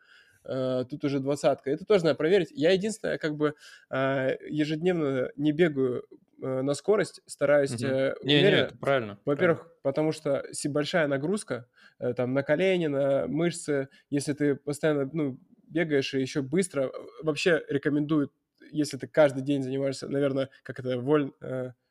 uh, 0.45 0.85
тут 0.85 1.05
уже 1.05 1.21
двадцатка, 1.21 1.71
это 1.71 1.85
тоже 1.85 2.05
надо 2.05 2.17
проверить. 2.17 2.51
Я 2.53 2.73
единственное, 2.73 3.19
как 3.19 3.37
бы 3.37 3.55
uh, 3.91 4.37
ежедневно 4.49 5.31
не 5.37 5.53
бегаю 5.53 6.05
на 6.39 6.75
скорость, 6.75 7.21
стараюсь 7.27 7.73
угу. 7.73 7.85
uh, 7.85 8.15
не, 8.23 8.43
не, 8.43 8.51
это 8.51 8.77
правильно. 8.79 9.19
Во-первых, 9.25 9.61
правильно. 9.61 9.81
потому 9.83 10.13
что 10.13 10.45
большая 10.67 11.07
нагрузка, 11.07 11.69
там, 12.17 12.35
на 12.35 12.43
колени, 12.43 12.87
на 12.87 13.27
мышцы, 13.27 13.89
если 14.11 14.33
ты 14.35 14.55
постоянно, 14.55 15.09
ну, 15.13 15.41
бегаешь 15.67 16.15
и 16.15 16.21
еще 16.21 16.43
быстро, 16.43 16.93
вообще 17.23 17.65
рекомендуют, 17.69 18.33
если 18.71 18.99
ты 18.99 19.07
каждый 19.07 19.43
день 19.43 19.63
занимаешься, 19.63 20.09
наверное, 20.09 20.51
как 20.63 20.79
это, 20.81 20.99
воль 20.99 21.33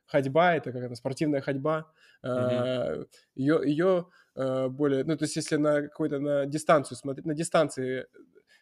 ходьба, 0.06 0.54
это 0.54 0.72
как 0.72 0.82
это, 0.82 0.94
спортивная 0.94 1.40
ходьба, 1.40 1.90
mm-hmm. 2.24 3.08
ее, 3.34 3.60
ее 3.64 4.06
более, 4.34 5.04
ну, 5.04 5.16
то 5.16 5.24
есть 5.24 5.36
если 5.36 5.56
на 5.56 5.82
какой-то, 5.82 6.20
на 6.20 6.46
дистанцию 6.46 6.96
смотреть, 6.96 7.26
на 7.26 7.34
дистанции 7.34 8.06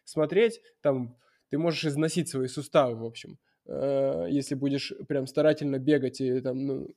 смотреть, 0.03 0.61
там, 0.81 1.17
ты 1.49 1.57
можешь 1.57 1.85
износить 1.85 2.29
свои 2.29 2.47
суставы, 2.47 2.95
в 2.95 3.05
общем, 3.05 3.37
э, 3.65 4.27
если 4.29 4.55
будешь 4.55 4.93
прям 5.07 5.27
старательно 5.27 5.79
бегать 5.79 6.21
и 6.21 6.39
там, 6.41 6.65
ну, 6.65 6.87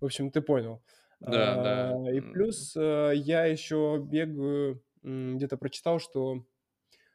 в 0.00 0.04
общем, 0.04 0.30
ты 0.30 0.40
понял. 0.40 0.82
Да, 1.20 1.54
а, 1.54 1.62
да. 2.02 2.12
И 2.12 2.20
плюс 2.20 2.76
э, 2.76 3.12
я 3.14 3.46
еще 3.46 4.00
бегаю, 4.04 4.82
где-то 5.02 5.56
прочитал, 5.56 5.98
что 5.98 6.44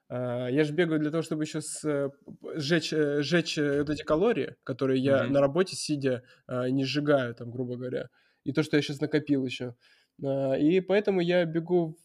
а, 0.09 0.47
я 0.47 0.63
же 0.63 0.73
бегаю 0.73 0.99
для 0.99 1.09
того, 1.09 1.23
чтобы 1.23 1.43
еще 1.43 1.59
с, 1.61 1.83
э, 1.83 2.11
сжечь, 2.55 2.93
э, 2.93 3.23
сжечь 3.23 3.57
э, 3.57 3.79
вот 3.79 3.89
эти 3.89 4.03
калории, 4.03 4.55
которые 4.63 5.01
я 5.01 5.23
mm-hmm. 5.23 5.29
на 5.29 5.41
работе 5.41 5.75
сидя 5.75 6.23
не 6.47 6.83
сжигаю, 6.83 7.33
там, 7.33 7.49
грубо 7.49 7.75
говоря. 7.77 8.09
И 8.43 8.53
то, 8.53 8.61
что 8.61 8.75
я 8.75 8.83
сейчас 8.83 8.99
накопил 8.99 9.45
еще. 9.45 9.75
И 10.21 10.83
поэтому 10.87 11.21
я 11.21 11.45
бегу 11.45 11.97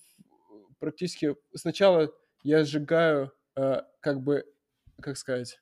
практически... 0.78 1.36
Сначала 1.54 2.10
я 2.42 2.64
сжигаю 2.64 3.32
как 3.54 4.22
бы, 4.22 4.44
как 5.00 5.18
сказать... 5.18 5.60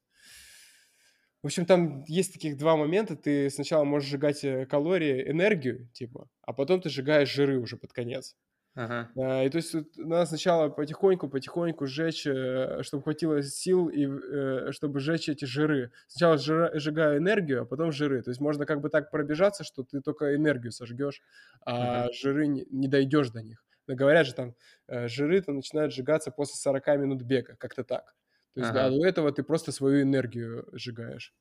В 1.43 1.47
общем, 1.47 1.67
там 1.67 2.03
есть 2.09 2.33
таких 2.33 2.57
два 2.57 2.77
момента. 2.77 3.17
Ты 3.17 3.51
сначала 3.51 3.85
можешь 3.85 4.09
сжигать 4.09 4.45
калории, 4.69 5.31
энергию, 5.31 5.89
типа, 5.93 6.29
а 6.43 6.53
потом 6.53 6.81
ты 6.81 6.89
сжигаешь 6.89 7.33
жиры 7.33 7.59
уже 7.59 7.77
под 7.77 7.93
конец. 7.93 8.37
Ага. 8.77 9.09
А, 9.17 9.43
и 9.43 9.49
то 9.49 9.57
есть 9.57 9.73
вот, 9.73 9.87
надо 9.97 10.27
сначала 10.27 10.69
потихоньку, 10.69 11.31
потихоньку 11.31 11.87
сжечь, 11.87 12.27
э, 12.27 12.83
чтобы 12.83 13.05
хватило 13.05 13.43
сил 13.43 13.89
и 13.89 14.07
э, 14.07 14.71
чтобы 14.73 15.01
сжечь 15.01 15.31
эти 15.31 15.47
жиры. 15.47 15.93
Сначала 16.09 16.37
жира, 16.37 16.79
сжигаю 16.79 17.17
энергию, 17.17 17.63
а 17.63 17.65
потом 17.65 17.91
жиры. 17.91 18.23
То 18.23 18.31
есть 18.31 18.41
можно 18.41 18.67
как 18.67 18.83
бы 18.83 18.91
так 18.91 19.11
пробежаться, 19.11 19.65
что 19.65 19.83
ты 19.83 20.03
только 20.03 20.37
энергию 20.37 20.73
сожгешь, 20.73 21.23
а 21.65 22.03
ага. 22.03 22.13
жиры 22.13 22.49
не, 22.49 22.67
не 22.71 22.87
дойдешь 22.87 23.31
до 23.31 23.43
них. 23.43 23.65
Но 23.87 23.95
говорят 23.95 24.27
же 24.27 24.35
там, 24.35 24.55
э, 24.89 25.09
жиры-то 25.09 25.53
начинают 25.53 25.95
сжигаться 25.95 26.31
после 26.31 26.57
40 26.57 26.87
минут 26.99 27.23
бега, 27.23 27.57
как-то 27.57 27.83
так. 27.83 28.15
То 28.57 28.61
есть 28.61 28.71
ага. 28.71 28.91
да, 28.91 28.91
до 28.91 29.07
этого 29.07 29.31
ты 29.31 29.45
просто 29.45 29.71
свою 29.71 30.03
энергию 30.03 30.69
сжигаешь. 30.73 31.33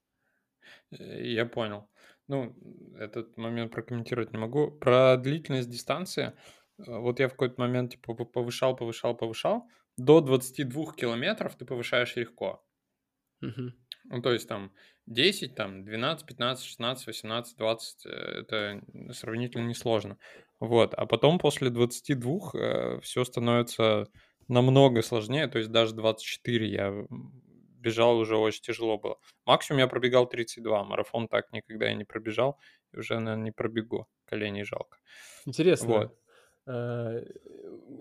Я 0.91 1.47
понял. 1.47 1.89
Ну, 2.27 2.55
этот 2.99 3.35
момент 3.37 3.71
прокомментировать 3.71 4.31
не 4.31 4.37
могу. 4.37 4.69
Про 4.69 5.17
длительность 5.17 5.69
дистанции– 5.69 6.33
Э, 6.79 6.97
вот 6.97 7.19
я 7.19 7.27
в 7.27 7.31
какой-то 7.31 7.59
момент 7.59 7.91
типа 7.91 8.13
повышал, 8.13 8.75
повышал, 8.75 9.15
повышал. 9.15 9.67
До 9.97 10.21
22 10.21 10.93
километров 10.93 11.55
ты 11.55 11.65
повышаешь 11.65 12.15
легко. 12.15 12.63
Угу. 13.41 13.71
Ну, 14.05 14.21
то 14.21 14.31
есть 14.31 14.47
там 14.47 14.71
10, 15.07 15.55
там 15.55 15.83
12, 15.83 16.25
15, 16.25 16.65
16, 16.65 17.07
18, 17.07 17.57
20 17.57 18.05
это 18.05 18.81
сравнительно 19.11 19.67
несложно. 19.67 20.17
Вот, 20.59 20.93
а 20.93 21.05
потом 21.05 21.39
после 21.39 21.69
22 21.69 22.39
э, 22.53 22.99
все 23.01 23.23
становится 23.23 24.07
намного 24.47 25.01
сложнее, 25.01 25.47
то 25.47 25.57
есть 25.57 25.71
даже 25.71 25.93
24 25.93 26.67
я 26.67 27.05
бежал 27.79 28.17
уже 28.17 28.35
очень 28.35 28.61
тяжело 28.61 28.97
было. 28.97 29.17
Максимум 29.45 29.79
я 29.79 29.87
пробегал 29.87 30.27
32, 30.27 30.83
марафон 30.83 31.27
так 31.27 31.51
никогда 31.51 31.85
я 31.87 31.93
не 31.93 32.03
пробежал, 32.03 32.59
и 32.93 32.97
уже, 32.97 33.19
наверное, 33.19 33.45
не 33.45 33.51
пробегу, 33.51 34.07
коленей 34.25 34.63
жалко. 34.63 34.97
Интересно. 35.45 35.87
Вот. 35.87 36.17
Э, 36.67 37.23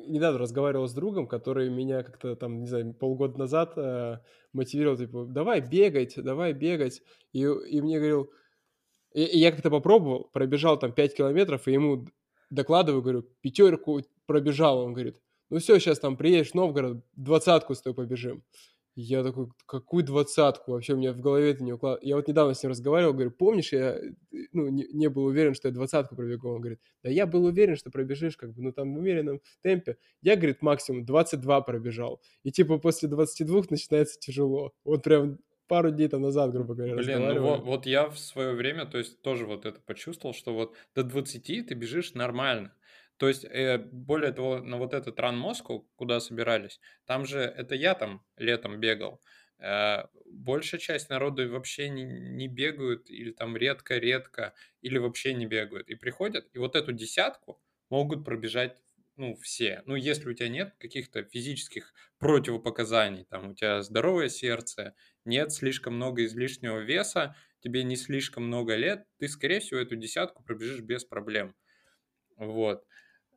недавно 0.06 0.38
разговаривал 0.38 0.88
с 0.88 0.94
другом, 0.94 1.26
который 1.26 1.68
меня 1.68 2.02
как-то 2.02 2.34
там, 2.34 2.60
не 2.60 2.66
знаю, 2.66 2.94
полгода 2.94 3.38
назад 3.38 3.74
э, 3.76 4.20
мотивировал, 4.54 4.96
типа, 4.96 5.26
давай 5.26 5.60
бегать, 5.60 6.14
давай 6.16 6.54
бегать. 6.54 7.02
И, 7.32 7.40
и 7.40 7.80
мне 7.82 7.98
говорил, 7.98 8.30
и, 9.12 9.22
и 9.24 9.38
я 9.38 9.52
как-то 9.52 9.70
попробовал, 9.70 10.30
пробежал 10.32 10.78
там 10.78 10.92
5 10.92 11.14
километров, 11.14 11.68
и 11.68 11.72
ему 11.72 12.06
докладываю, 12.48 13.02
говорю, 13.02 13.22
пятерку 13.42 14.00
пробежал. 14.26 14.78
Он 14.78 14.94
говорит, 14.94 15.20
ну 15.50 15.58
все, 15.58 15.78
сейчас 15.78 15.98
там 15.98 16.16
приедешь 16.16 16.50
в 16.50 16.54
Новгород, 16.54 17.04
двадцатку 17.16 17.74
с 17.74 17.82
тобой 17.82 18.04
побежим. 18.04 18.42
Я 18.96 19.24
такой, 19.24 19.48
какую 19.66 20.04
двадцатку? 20.04 20.70
Вообще 20.70 20.94
у 20.94 20.96
меня 20.96 21.12
в 21.12 21.20
голове 21.20 21.50
это 21.50 21.64
не 21.64 21.72
укладывается. 21.72 22.08
Я 22.08 22.14
вот 22.14 22.28
недавно 22.28 22.54
с 22.54 22.62
ним 22.62 22.70
разговаривал, 22.70 23.12
говорю, 23.12 23.32
помнишь, 23.32 23.72
я 23.72 23.98
ну, 24.52 24.68
не, 24.68 24.86
не 24.92 25.08
был 25.08 25.24
уверен, 25.24 25.54
что 25.54 25.66
я 25.66 25.74
двадцатку 25.74 26.14
пробегу. 26.14 26.48
Он 26.48 26.60
говорит, 26.60 26.78
да 27.02 27.10
я 27.10 27.26
был 27.26 27.44
уверен, 27.44 27.74
что 27.74 27.90
пробежишь 27.90 28.36
как 28.36 28.52
бы, 28.54 28.62
ну 28.62 28.72
там 28.72 28.94
в 28.94 28.98
умеренном 28.98 29.40
темпе. 29.62 29.96
Я, 30.22 30.36
говорит, 30.36 30.62
максимум 30.62 31.04
22 31.04 31.60
пробежал. 31.62 32.22
И 32.44 32.52
типа 32.52 32.78
после 32.78 33.08
22 33.08 33.62
начинается 33.70 34.16
тяжело. 34.20 34.72
Вот 34.84 35.02
прям 35.02 35.38
пару 35.66 35.90
дней 35.90 36.06
там 36.06 36.22
назад, 36.22 36.52
грубо 36.52 36.74
говоря, 36.74 36.94
Блин, 36.94 37.20
ну 37.20 37.42
вот, 37.42 37.64
вот 37.64 37.86
я 37.86 38.08
в 38.08 38.18
свое 38.18 38.52
время, 38.54 38.86
то 38.86 38.98
есть 38.98 39.20
тоже 39.22 39.46
вот 39.46 39.66
это 39.66 39.80
почувствовал, 39.80 40.34
что 40.34 40.54
вот 40.54 40.74
до 40.94 41.02
20 41.02 41.66
ты 41.66 41.74
бежишь 41.74 42.14
нормально. 42.14 42.72
То 43.16 43.28
есть, 43.28 43.44
э, 43.44 43.78
более 43.78 44.32
того, 44.32 44.58
на 44.60 44.76
вот 44.78 44.94
этот 44.94 45.18
ран 45.20 45.38
Москву, 45.38 45.90
куда 45.96 46.20
собирались, 46.20 46.80
там 47.06 47.24
же, 47.26 47.40
это 47.40 47.74
я 47.74 47.94
там 47.94 48.24
летом 48.36 48.80
бегал, 48.80 49.20
э, 49.58 50.04
большая 50.26 50.80
часть 50.80 51.10
народа 51.10 51.48
вообще 51.48 51.88
не, 51.88 52.02
не 52.04 52.48
бегают, 52.48 53.10
или 53.10 53.30
там 53.32 53.56
редко-редко, 53.56 54.54
или 54.80 54.98
вообще 54.98 55.34
не 55.34 55.46
бегают. 55.46 55.88
И 55.88 55.94
приходят, 55.94 56.48
и 56.52 56.58
вот 56.58 56.74
эту 56.76 56.92
десятку 56.92 57.62
могут 57.90 58.24
пробежать 58.24 58.80
ну, 59.16 59.36
все. 59.36 59.82
Ну, 59.86 59.94
если 59.94 60.28
у 60.28 60.34
тебя 60.34 60.48
нет 60.48 60.74
каких-то 60.78 61.22
физических 61.22 61.94
противопоказаний, 62.18 63.24
там, 63.24 63.50
у 63.50 63.54
тебя 63.54 63.80
здоровое 63.82 64.28
сердце, 64.28 64.96
нет 65.24 65.52
слишком 65.52 65.94
много 65.94 66.24
излишнего 66.24 66.80
веса, 66.80 67.36
тебе 67.60 67.84
не 67.84 67.94
слишком 67.94 68.44
много 68.46 68.74
лет, 68.74 69.06
ты, 69.18 69.28
скорее 69.28 69.60
всего, 69.60 69.78
эту 69.78 69.94
десятку 69.94 70.42
пробежишь 70.42 70.80
без 70.80 71.04
проблем. 71.04 71.54
Вот. 72.36 72.84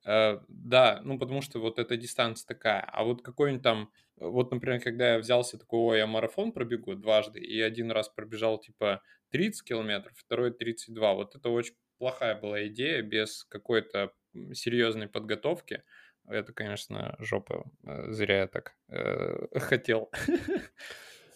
Э, 0.08 0.40
да, 0.48 1.02
ну 1.04 1.20
потому 1.20 1.42
что 1.42 1.60
вот 1.60 1.80
эта 1.80 1.98
дистанция 1.98 2.48
такая. 2.48 2.82
А 2.82 3.04
вот 3.04 3.22
какой-нибудь 3.22 3.64
там, 3.64 3.92
вот, 4.16 4.52
например, 4.52 4.82
когда 4.82 5.14
я 5.14 5.20
взялся 5.20 5.58
такой, 5.58 5.80
ой, 5.80 5.98
я 5.98 6.08
марафон 6.08 6.54
пробегу 6.54 6.96
дважды, 6.96 7.40
и 7.40 7.60
один 7.60 7.92
раз 7.92 8.08
пробежал 8.08 8.58
типа 8.58 9.02
30 9.32 9.68
километров, 9.68 10.14
второй 10.18 10.52
32. 10.52 11.14
Вот 11.14 11.36
это 11.36 11.50
очень 11.50 11.76
плохая 11.98 12.40
была 12.40 12.66
идея 12.68 13.02
без 13.02 13.44
какой-то 13.44 14.14
серьезной 14.54 15.10
подготовки. 15.10 15.84
Это, 16.26 16.54
конечно, 16.54 17.16
жопа. 17.20 17.66
Э, 17.86 18.12
зря 18.12 18.40
я 18.40 18.48
так 18.48 18.78
э, 18.88 19.48
хотел. 19.60 20.10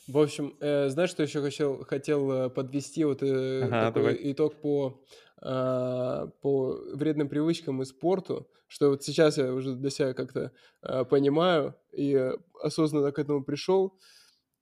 В 0.08 0.18
общем, 0.18 0.58
э, 0.62 0.90
знаешь, 0.90 1.10
что 1.10 1.24
еще 1.24 1.42
хотел, 1.42 1.84
хотел 1.84 2.32
э, 2.32 2.50
подвести 2.50 3.04
вот 3.04 3.22
э, 3.22 3.64
ага, 3.64 3.88
такой 3.88 4.14
давай. 4.14 4.32
итог 4.32 4.56
по 4.56 5.04
по 5.42 6.80
вредным 6.94 7.28
привычкам 7.28 7.82
и 7.82 7.86
спорту, 7.86 8.48
что 8.72 8.90
вот 8.90 9.04
сейчас 9.04 9.38
я 9.38 9.54
уже 9.54 9.76
для 9.76 9.90
себя 9.90 10.14
как-то 10.14 10.54
а, 10.82 11.04
понимаю 11.04 11.76
и 11.92 12.32
осознанно 12.64 13.12
к 13.12 13.20
этому 13.20 13.44
пришел. 13.44 14.00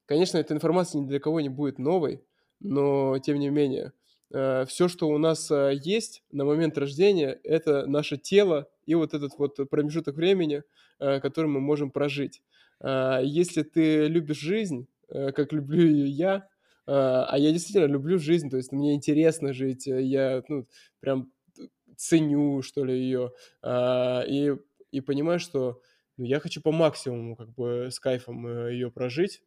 Конечно, 0.07 0.39
эта 0.39 0.55
информация 0.55 1.01
ни 1.01 1.05
для 1.05 1.19
кого 1.19 1.41
не 1.41 1.49
будет 1.49 1.77
новой, 1.77 2.23
но 2.59 3.19
тем 3.19 3.37
не 3.37 3.49
менее, 3.49 3.93
а, 4.33 4.65
все, 4.65 4.87
что 4.87 5.09
у 5.09 5.17
нас 5.19 5.51
есть 5.51 6.23
на 6.31 6.43
момент 6.43 6.75
рождения, 6.77 7.39
это 7.43 7.85
наше 7.85 8.17
тело 8.17 8.67
и 8.87 8.95
вот 8.95 9.13
этот 9.13 9.37
вот 9.37 9.57
промежуток 9.69 10.15
времени, 10.15 10.63
который 10.97 11.45
мы 11.45 11.59
можем 11.59 11.91
прожить. 11.91 12.41
Если 12.81 13.61
ты 13.61 14.07
любишь 14.07 14.39
жизнь, 14.39 14.87
как 15.07 15.53
люблю 15.53 15.85
ее 15.85 16.07
я, 16.07 16.47
а, 16.89 17.25
а 17.29 17.37
я 17.37 17.51
действительно 17.51 17.85
люблю 17.85 18.17
жизнь, 18.17 18.49
то 18.49 18.57
есть 18.57 18.71
мне 18.71 18.95
интересно 18.95 19.53
жить, 19.53 19.87
э, 19.87 20.01
я 20.01 20.43
ну, 20.47 20.65
прям 20.99 21.31
ценю, 21.95 22.63
что 22.63 22.83
ли, 22.83 22.97
ее, 22.97 23.31
а, 23.61 24.23
и, 24.27 24.55
и 24.91 24.99
понимаю, 24.99 25.39
что 25.39 25.81
ну, 26.17 26.25
я 26.25 26.39
хочу 26.39 26.61
по 26.61 26.71
максимуму 26.71 27.35
как 27.35 27.53
бы 27.53 27.89
с 27.91 27.99
кайфом 27.99 28.47
э, 28.47 28.73
ее 28.73 28.89
прожить, 28.89 29.43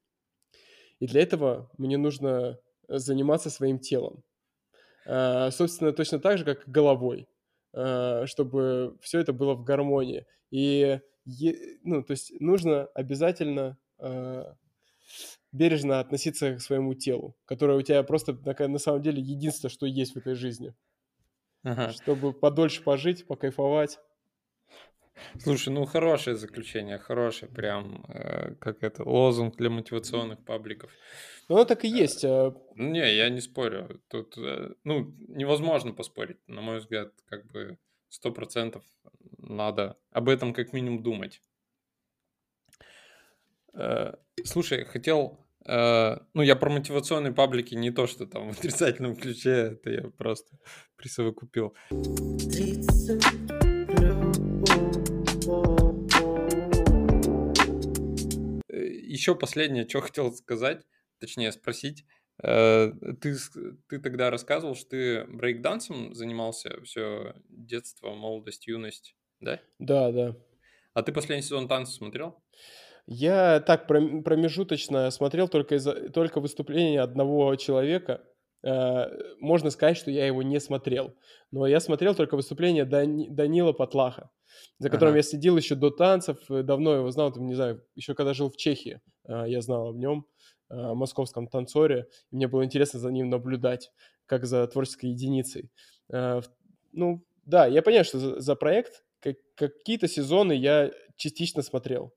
и 1.01 1.09
для 1.09 1.23
этого 1.23 1.69
мне 1.79 1.99
нужно 1.99 2.61
заниматься 2.87 3.51
своим 3.51 3.81
телом. 3.81 4.23
А, 5.05 5.51
собственно, 5.51 5.93
точно 5.93 6.21
так 6.21 6.39
же, 6.39 6.45
как 6.45 6.69
головой, 6.69 7.29
чтобы 7.73 8.99
все 9.01 9.19
это 9.19 9.33
было 9.33 9.55
в 9.55 9.65
гармонии. 9.65 10.27
И, 10.51 11.01
ну, 11.83 12.05
то 12.05 12.11
есть 12.13 12.39
нужно 12.39 12.85
обязательно 12.95 13.79
бережно 15.53 16.01
относиться 16.01 16.55
к 16.55 16.61
своему 16.61 16.95
телу, 16.95 17.37
которое 17.45 17.79
у 17.79 17.83
тебя 17.83 18.03
просто 18.03 18.33
на, 18.33 18.69
на 18.69 18.79
самом 18.79 19.03
деле 19.03 19.23
единственное, 19.23 19.71
что 19.71 19.87
есть 19.87 20.15
в 20.15 20.19
этой 20.19 20.35
жизни. 20.35 20.75
Ага. 21.63 21.93
Чтобы 21.93 22.33
подольше 22.33 22.83
пожить, 22.83 23.27
покайфовать. 23.27 23.99
Слушай, 25.39 25.69
ну 25.69 25.85
хорошее 25.85 26.37
заключение, 26.37 26.99
хорошее, 26.99 27.51
прям 27.53 28.05
э, 28.09 28.55
как 28.57 28.83
это 28.83 29.05
лозунг 29.05 29.57
для 29.57 29.71
мотивационных 29.71 30.43
пабликов. 30.45 30.91
Ну, 31.49 31.57
оно 31.57 31.65
так 31.65 31.85
и 31.85 31.89
есть. 31.89 32.25
А... 32.25 32.55
Не, 32.77 33.15
я 33.15 33.29
не 33.29 33.41
спорю. 33.41 34.01
Тут, 34.09 34.37
э, 34.39 34.71
ну, 34.85 35.15
невозможно 35.29 35.93
поспорить. 35.93 36.39
На 36.49 36.63
мой 36.63 36.79
взгляд, 36.79 37.13
как 37.27 37.47
бы 37.47 37.79
сто 38.09 38.33
процентов 38.33 38.85
надо 39.39 39.99
об 40.11 40.29
этом 40.29 40.55
как 40.55 40.73
минимум 40.73 41.03
думать. 41.03 41.43
Э, 43.75 44.15
слушай, 44.45 44.85
хотел 44.85 45.42
ну, 45.65 46.43
я 46.43 46.57
про 46.57 46.71
мотивационные 46.71 47.33
паблики 47.33 47.75
не 47.75 47.91
то, 47.91 48.07
что 48.07 48.27
там 48.27 48.51
в 48.51 48.59
отрицательном 48.59 49.17
ключе, 49.17 49.73
это 49.73 49.91
я 49.91 50.03
просто 50.11 50.57
присовокупил. 50.97 51.75
Еще 58.69 59.35
последнее, 59.35 59.89
что 59.89 60.01
хотел 60.01 60.33
сказать, 60.33 60.87
точнее 61.21 61.53
спросить. 61.53 62.05
Uh, 62.43 62.93
ты, 63.21 63.37
ты 63.89 64.01
тогда 64.01 64.31
рассказывал, 64.31 64.75
что 64.75 64.89
ты 64.89 65.25
брейкдансом 65.27 66.15
занимался 66.15 66.83
все 66.83 67.35
детство, 67.49 68.15
молодость, 68.15 68.67
юность, 68.67 69.15
да? 69.39 69.61
Да, 69.79 70.11
да. 70.11 70.37
А 70.95 71.03
ты 71.03 71.13
последний 71.13 71.43
сезон 71.43 71.69
танцев 71.69 71.95
смотрел? 71.95 72.43
Я 73.15 73.61
так 73.61 73.87
промежуточно 73.87 75.11
смотрел 75.11 75.47
только, 75.47 75.75
из 75.75 75.87
только 76.13 76.41
выступление 76.41 77.03
одного 77.03 77.55
человека. 77.57 78.23
Э, 78.63 79.07
можно 79.39 79.69
сказать, 79.69 79.99
что 79.99 80.11
я 80.11 80.27
его 80.27 80.43
не 80.43 80.59
смотрел. 80.61 81.15
Но 81.51 81.67
я 81.67 81.81
смотрел 81.81 82.15
только 82.15 82.37
выступление 82.37 82.87
Дани, 82.87 83.29
Данила 83.29 83.73
Патлаха, 83.75 84.31
за 84.79 84.89
которым 84.89 85.13
ага. 85.13 85.19
я 85.19 85.23
следил 85.23 85.59
еще 85.59 85.75
до 85.75 85.91
танцев. 85.91 86.39
Э, 86.51 86.63
давно 86.63 86.95
его 86.95 87.11
знал, 87.11 87.31
там, 87.33 87.47
не 87.47 87.55
знаю, 87.55 87.85
еще 87.95 88.15
когда 88.15 88.33
жил 88.33 88.51
в 88.51 88.57
Чехии, 88.57 89.03
э, 89.29 89.45
я 89.47 89.61
знал 89.61 89.89
об 89.89 89.99
нем, 89.99 90.27
о 90.71 90.95
московском 90.95 91.49
танцоре. 91.49 92.07
И 92.31 92.37
мне 92.37 92.49
было 92.49 92.65
интересно 92.65 92.99
за 92.99 93.11
ним 93.11 93.29
наблюдать, 93.29 93.93
как 94.25 94.47
за 94.47 94.67
творческой 94.67 95.11
единицей. 95.11 95.71
Ну, 96.09 97.27
да, 97.45 97.67
я 97.67 97.83
понимаю, 97.83 98.05
что 98.07 98.19
за, 98.19 98.41
за 98.41 98.55
проект 98.55 99.05
какие-то 99.55 100.09
сезоны 100.09 100.53
я 100.53 100.91
частично 101.17 101.61
смотрел. 101.61 102.15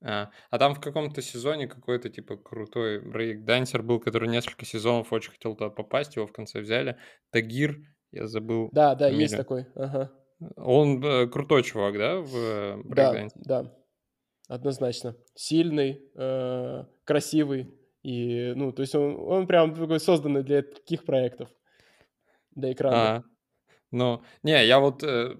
А, 0.00 0.30
а 0.50 0.58
там 0.58 0.74
в 0.74 0.80
каком-то 0.80 1.22
сезоне 1.22 1.66
какой-то 1.66 2.08
типа 2.08 2.36
крутой 2.36 3.00
брейк-дансер 3.00 3.82
был, 3.82 3.98
который 3.98 4.28
несколько 4.28 4.64
сезонов 4.64 5.12
очень 5.12 5.32
хотел 5.32 5.54
туда 5.54 5.70
попасть, 5.70 6.16
его 6.16 6.26
в 6.26 6.32
конце 6.32 6.60
взяли. 6.60 6.96
Тагир, 7.30 7.78
я 8.12 8.26
забыл. 8.26 8.68
Да, 8.72 8.94
да, 8.94 9.06
фамилию. 9.06 9.22
есть 9.22 9.36
такой. 9.36 9.66
Ага. 9.74 10.12
Он 10.56 11.04
э, 11.04 11.26
крутой 11.26 11.64
чувак, 11.64 11.98
да, 11.98 12.20
в 12.20 12.36
э, 12.36 12.76
брейк-дансе? 12.84 13.40
Да, 13.44 13.62
да, 13.64 13.74
однозначно. 14.48 15.16
Сильный, 15.34 16.00
э, 16.14 16.84
красивый. 17.04 17.74
И, 18.02 18.52
ну, 18.54 18.72
то 18.72 18.82
есть 18.82 18.94
он, 18.94 19.16
он 19.18 19.46
прям 19.48 19.74
такой 19.74 19.98
созданный 19.98 20.44
для 20.44 20.62
таких 20.62 21.04
проектов. 21.04 21.48
Для 22.54 22.72
экрана. 22.72 23.16
А, 23.16 23.24
ну, 23.90 24.22
не, 24.42 24.66
я 24.66 24.78
вот 24.80 25.02
э, 25.02 25.36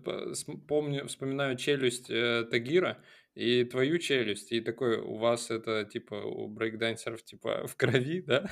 помню, 0.66 1.06
вспоминаю 1.06 1.56
челюсть 1.56 2.10
э, 2.10 2.44
Тагира, 2.50 2.98
и 3.38 3.62
твою 3.62 3.98
челюсть, 3.98 4.50
и 4.50 4.60
такой, 4.60 4.98
у 4.98 5.14
вас 5.14 5.50
это, 5.50 5.84
типа, 5.84 6.14
у 6.14 6.48
брейкдансеров, 6.48 7.22
типа, 7.22 7.66
в 7.68 7.76
крови, 7.76 8.20
да? 8.20 8.50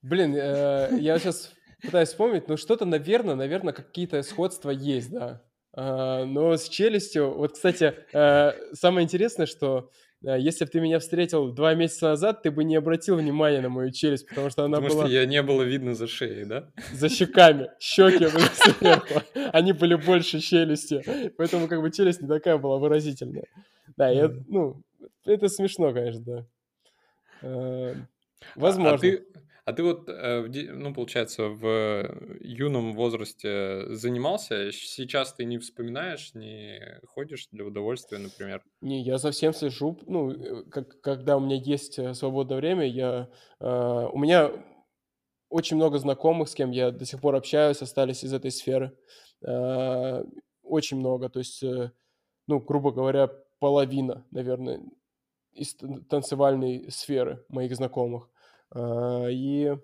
Блин, 0.00 0.36
э, 0.36 0.90
я 1.00 1.18
сейчас 1.18 1.52
пытаюсь 1.82 2.10
вспомнить, 2.10 2.46
ну 2.46 2.56
что-то, 2.56 2.84
наверное, 2.84 3.34
наверное, 3.34 3.72
какие-то 3.72 4.22
сходства 4.22 4.70
есть, 4.70 5.10
да. 5.10 5.42
А, 5.72 6.24
но 6.24 6.56
с 6.56 6.68
челюстью, 6.68 7.34
вот, 7.34 7.54
кстати, 7.54 7.94
э, 8.12 8.74
самое 8.74 9.04
интересное, 9.04 9.46
что 9.46 9.90
э, 9.90 10.07
если 10.22 10.64
бы 10.64 10.70
ты 10.70 10.80
меня 10.80 10.98
встретил 10.98 11.52
два 11.52 11.74
месяца 11.74 12.08
назад, 12.08 12.42
ты 12.42 12.50
бы 12.50 12.64
не 12.64 12.76
обратил 12.76 13.16
внимания 13.16 13.60
на 13.60 13.68
мою 13.68 13.90
челюсть, 13.92 14.28
потому 14.28 14.50
что 14.50 14.64
она 14.64 14.78
Потому 14.78 14.94
была 14.94 15.04
что 15.06 15.12
я 15.14 15.26
не 15.26 15.42
было 15.42 15.62
видно 15.62 15.94
за 15.94 16.06
шеей, 16.08 16.44
да? 16.44 16.70
за 16.92 17.08
щеками, 17.08 17.70
щеки 17.78 18.26
были 18.26 18.48
сверху, 18.52 19.22
они 19.52 19.72
были 19.72 19.94
больше 19.94 20.40
челюсти, 20.40 21.30
поэтому 21.36 21.68
как 21.68 21.80
бы 21.80 21.90
челюсть 21.90 22.20
не 22.20 22.28
такая 22.28 22.58
была 22.58 22.78
выразительная. 22.78 23.44
Да, 23.96 24.08
я, 24.08 24.30
ну, 24.48 24.82
это 25.24 25.48
смешно, 25.48 25.92
конечно, 25.92 26.22
да. 26.22 26.46
Э, 27.42 27.94
А, 27.94 27.96
а 28.56 28.60
Возможно. 28.60 28.98
ты, 28.98 29.24
а 29.68 29.72
ты 29.74 29.82
вот, 29.82 30.08
э, 30.08 30.46
ну, 30.72 30.94
получается, 30.94 31.48
в 31.48 32.38
юном 32.40 32.94
возрасте 32.94 33.84
занимался, 33.94 34.72
сейчас 34.72 35.34
ты 35.34 35.44
не 35.44 35.58
вспоминаешь, 35.58 36.34
не 36.34 36.80
ходишь 37.06 37.48
для 37.52 37.66
удовольствия, 37.66 38.16
например? 38.16 38.62
Не, 38.80 39.02
я 39.02 39.18
совсем 39.18 39.52
слежу, 39.52 39.98
ну, 40.06 40.30
э, 40.30 40.64
как, 40.70 41.02
когда 41.02 41.36
у 41.36 41.40
меня 41.40 41.56
есть 41.56 41.98
э, 41.98 42.14
свободное 42.14 42.56
время, 42.56 42.86
я, 42.86 43.28
э, 43.60 44.08
у 44.10 44.18
меня 44.18 44.52
очень 45.50 45.76
много 45.76 45.98
знакомых, 45.98 46.48
с 46.48 46.54
кем 46.54 46.70
я 46.70 46.90
до 46.90 47.04
сих 47.04 47.20
пор 47.20 47.34
общаюсь, 47.34 47.82
остались 47.82 48.24
из 48.24 48.32
этой 48.32 48.50
сферы. 48.50 48.96
Э, 49.46 50.24
Очень 50.62 50.98
много, 50.98 51.28
то 51.28 51.40
есть, 51.40 51.62
э, 51.62 51.92
ну, 52.46 52.60
грубо 52.60 52.90
говоря, 52.90 53.28
половина, 53.58 54.26
наверное, 54.30 54.80
из 55.52 55.74
тан- 55.74 56.04
танцевальной 56.04 56.90
сферы 56.90 57.44
моих 57.48 57.74
знакомых. 57.76 58.30
А, 58.70 59.26
И 59.28 59.76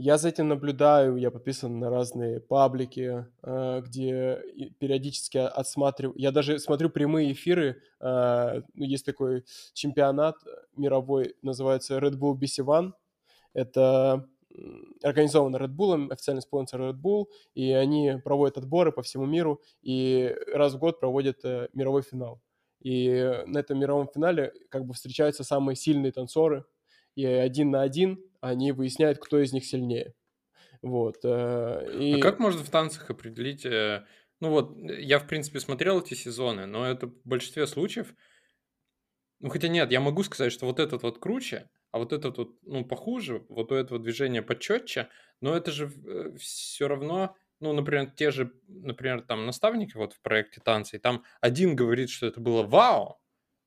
я 0.00 0.16
за 0.16 0.28
этим 0.28 0.46
наблюдаю, 0.48 1.16
я 1.16 1.32
подписан 1.32 1.80
на 1.80 1.90
разные 1.90 2.40
паблики, 2.40 3.26
а, 3.42 3.80
где 3.80 4.40
периодически 4.78 5.38
отсматриваю. 5.38 6.16
Я 6.16 6.30
даже 6.30 6.58
смотрю 6.60 6.88
прямые 6.90 7.32
эфиры. 7.32 7.82
а, 8.00 8.62
ну, 8.74 8.84
Есть 8.84 9.06
такой 9.06 9.44
чемпионат 9.74 10.36
мировой, 10.76 11.34
называется 11.42 11.98
Red 11.98 12.14
Bull 12.16 12.34
BC 12.38 12.64
One. 12.64 12.92
Это 13.54 14.28
организовано 15.02 15.56
Red 15.56 15.74
Bull, 15.74 16.12
официальный 16.12 16.42
спонсор 16.42 16.80
Red 16.80 17.00
Bull, 17.00 17.26
и 17.54 17.72
они 17.72 18.14
проводят 18.24 18.58
отборы 18.58 18.92
по 18.92 19.02
всему 19.02 19.26
миру, 19.26 19.60
и 19.82 20.34
раз 20.52 20.74
в 20.74 20.78
год 20.78 21.00
проводят 21.00 21.44
э, 21.44 21.68
мировой 21.74 22.02
финал. 22.02 22.40
И 22.80 23.42
на 23.46 23.58
этом 23.58 23.78
мировом 23.78 24.08
финале 24.12 24.52
как 24.68 24.84
бы 24.86 24.94
встречаются 24.94 25.44
самые 25.44 25.76
сильные 25.76 26.12
танцоры, 26.12 26.64
и 27.18 27.24
один 27.26 27.70
на 27.70 27.82
один 27.82 28.20
они 28.40 28.72
выясняют, 28.72 29.18
кто 29.18 29.40
из 29.40 29.52
них 29.52 29.64
сильнее. 29.64 30.14
Вот. 30.82 31.16
э, 31.24 31.28
А 31.28 32.18
И 32.18 32.20
как 32.20 32.38
можно 32.38 32.62
в 32.62 32.70
танцах 32.70 33.10
определить... 33.10 33.66
э, 33.66 34.06
Ну 34.40 34.50
вот, 34.50 34.76
э, 34.78 35.00
я, 35.02 35.18
в 35.18 35.26
принципе, 35.26 35.60
смотрел 35.60 36.00
эти 36.00 36.14
сезоны, 36.14 36.66
но 36.66 36.86
это 36.86 37.08
в 37.08 37.14
большинстве 37.24 37.66
случаев... 37.66 38.14
Ну, 39.40 39.50
хотя 39.50 39.68
нет, 39.68 39.92
я 39.92 40.00
могу 40.00 40.22
сказать, 40.24 40.52
что 40.52 40.66
вот 40.66 40.80
этот 40.80 41.02
вот 41.02 41.18
круче, 41.18 41.70
а 41.92 41.98
вот 41.98 42.12
этот 42.12 42.38
вот, 42.38 42.56
ну, 42.62 42.84
похуже, 42.84 43.44
вот 43.48 43.70
у 43.70 43.74
этого 43.74 44.00
движения 44.00 44.42
почетче, 44.42 45.08
но 45.40 45.56
это 45.56 45.70
же 45.70 45.90
все 46.38 46.88
равно... 46.88 47.36
Ну, 47.60 47.72
например, 47.72 48.12
те 48.16 48.30
же, 48.30 48.52
например, 48.68 49.22
там 49.22 49.44
наставники 49.44 49.96
вот 49.96 50.12
в 50.12 50.20
проекте 50.20 50.60
танцы, 50.60 50.96
и 50.96 51.00
там 51.00 51.24
один 51.40 51.74
говорит, 51.74 52.08
что 52.08 52.26
это 52.26 52.40
было 52.40 52.62
вау, 52.62 53.20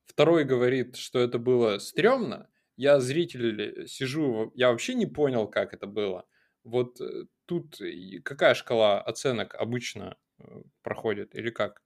второй 0.06 0.44
говорит, 0.44 0.96
что 0.96 1.18
это 1.18 1.38
было 1.38 1.78
стрёмно, 1.78 2.48
я 2.76 3.00
зритель 3.00 3.86
сижу, 3.88 4.52
я 4.54 4.70
вообще 4.70 4.94
не 4.94 5.06
понял, 5.06 5.48
как 5.48 5.74
это 5.74 5.86
было. 5.86 6.26
Вот 6.64 7.00
э, 7.00 7.24
тут 7.46 7.78
какая 8.24 8.54
шкала 8.54 9.00
оценок 9.00 9.54
обычно 9.54 10.16
э, 10.38 10.62
проходит 10.82 11.34
или 11.34 11.50
как? 11.50 11.82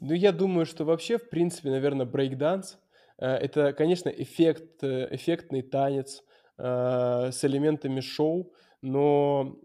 Ну, 0.00 0.14
я 0.14 0.32
думаю, 0.32 0.66
что 0.66 0.84
вообще, 0.84 1.18
в 1.18 1.28
принципе, 1.28 1.70
наверное, 1.70 2.06
брейкданс 2.06 2.78
э, 3.18 3.26
это, 3.26 3.72
конечно, 3.72 4.08
эффект, 4.08 4.82
э, 4.82 5.08
эффектный 5.10 5.62
танец 5.62 6.22
э, 6.56 7.30
с 7.32 7.44
элементами 7.44 8.00
шоу, 8.00 8.52
но 8.80 9.58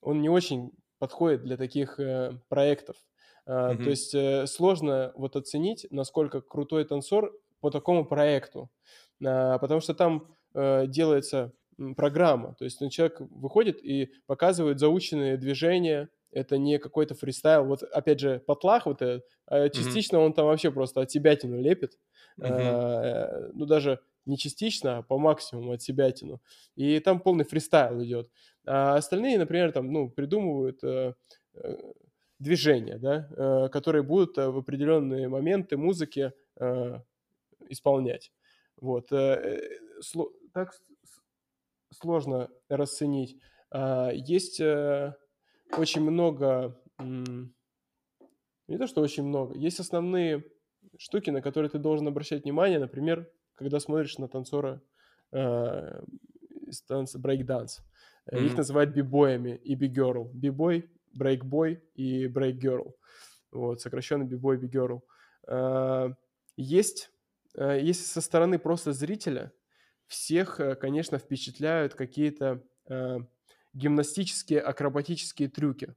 он 0.00 0.20
не 0.20 0.28
очень 0.28 0.72
подходит 0.98 1.42
для 1.44 1.56
таких 1.56 1.98
э, 1.98 2.32
проектов. 2.48 2.96
Э, 3.46 3.76
То 3.82 3.90
есть 3.90 4.14
э, 4.14 4.46
сложно 4.46 5.12
вот 5.14 5.36
оценить, 5.36 5.86
насколько 5.90 6.40
крутой 6.42 6.84
танцор 6.84 7.32
по 7.60 7.70
такому 7.70 8.04
проекту, 8.04 8.70
потому 9.20 9.80
что 9.80 9.94
там 9.94 10.28
э, 10.54 10.86
делается 10.86 11.52
программа, 11.96 12.54
то 12.54 12.64
есть 12.64 12.80
ну, 12.80 12.90
человек 12.90 13.20
выходит 13.20 13.84
и 13.84 14.12
показывает 14.26 14.80
заученные 14.80 15.36
движения, 15.36 16.08
это 16.32 16.58
не 16.58 16.78
какой-то 16.78 17.14
фристайл. 17.14 17.64
Вот 17.64 17.82
опять 17.82 18.20
же, 18.20 18.40
потлах 18.40 18.86
вот 18.86 19.00
этот, 19.00 19.24
а 19.46 19.68
частично 19.68 20.18
он 20.18 20.32
там 20.32 20.46
вообще 20.46 20.70
просто 20.70 21.00
от 21.00 21.10
себятину 21.10 21.60
лепит. 21.60 21.98
Мгм. 22.36 22.50
Э, 22.52 23.50
Ну, 23.54 23.64
даже 23.66 24.00
не 24.26 24.36
частично, 24.36 24.98
а 24.98 25.02
по 25.02 25.18
максимуму 25.18 25.72
от 25.72 25.82
себятину. 25.82 26.42
И 26.76 27.00
там 27.00 27.20
полный 27.20 27.44
фристайл 27.44 28.02
идет. 28.02 28.28
А 28.66 28.96
остальные, 28.96 29.38
например, 29.38 29.72
там, 29.72 29.90
ну, 29.92 30.10
придумывают 30.10 30.84
э, 30.84 31.14
э, 31.54 31.76
движения, 32.38 32.98
да, 32.98 33.68
которые 33.72 34.02
будут 34.02 34.36
в 34.36 34.58
определенные 34.58 35.28
моменты 35.28 35.76
музыки 35.76 36.32
исполнять. 37.68 38.32
Вот. 38.80 39.12
э, 39.12 39.16
э, 39.16 39.60
сло- 40.02 40.32
Так 40.52 40.72
сложно 41.92 42.48
расценить. 42.68 43.38
А, 43.70 44.10
Есть 44.12 44.60
э, 44.60 45.14
очень 45.76 46.02
много, 46.02 46.80
не 48.68 48.76
то 48.78 48.86
что 48.86 49.00
очень 49.00 49.24
много, 49.24 49.54
есть 49.56 49.80
основные 49.80 50.44
штуки, 50.96 51.30
на 51.30 51.40
которые 51.42 51.70
ты 51.70 51.78
должен 51.78 52.06
обращать 52.08 52.44
внимание, 52.44 52.78
например, 52.78 53.30
когда 53.54 53.80
смотришь 53.80 54.18
на 54.18 54.28
танцора 54.28 54.80
э, 55.32 56.02
из 56.66 56.82
танца 56.82 57.18
брейк-данс. 57.18 57.80
Э, 58.26 58.38
Их 58.44 58.56
называют 58.56 58.90
b-boy 58.94 59.28
ями 59.28 59.56
и 59.64 59.74
b-girl. 59.74 60.30
B-boy, 60.32 60.90
break 61.14 61.56
boy 61.56 61.82
и 61.94 62.26
break 62.26 62.60
girl. 62.60 62.94
Вот, 63.52 63.80
сокращенно 63.80 64.24
бибой, 64.24 64.56
бигерл. 64.58 65.02
Э, 65.46 66.10
Есть, 66.56 67.10
если 67.64 68.04
со 68.04 68.20
стороны 68.20 68.58
просто 68.58 68.92
зрителя, 68.92 69.52
всех, 70.06 70.60
э, 70.60 70.74
конечно, 70.74 71.18
впечатляют 71.18 71.94
какие-то 71.94 72.62
э, 72.88 73.18
гимнастические, 73.74 74.60
акробатические 74.60 75.48
трюки. 75.48 75.94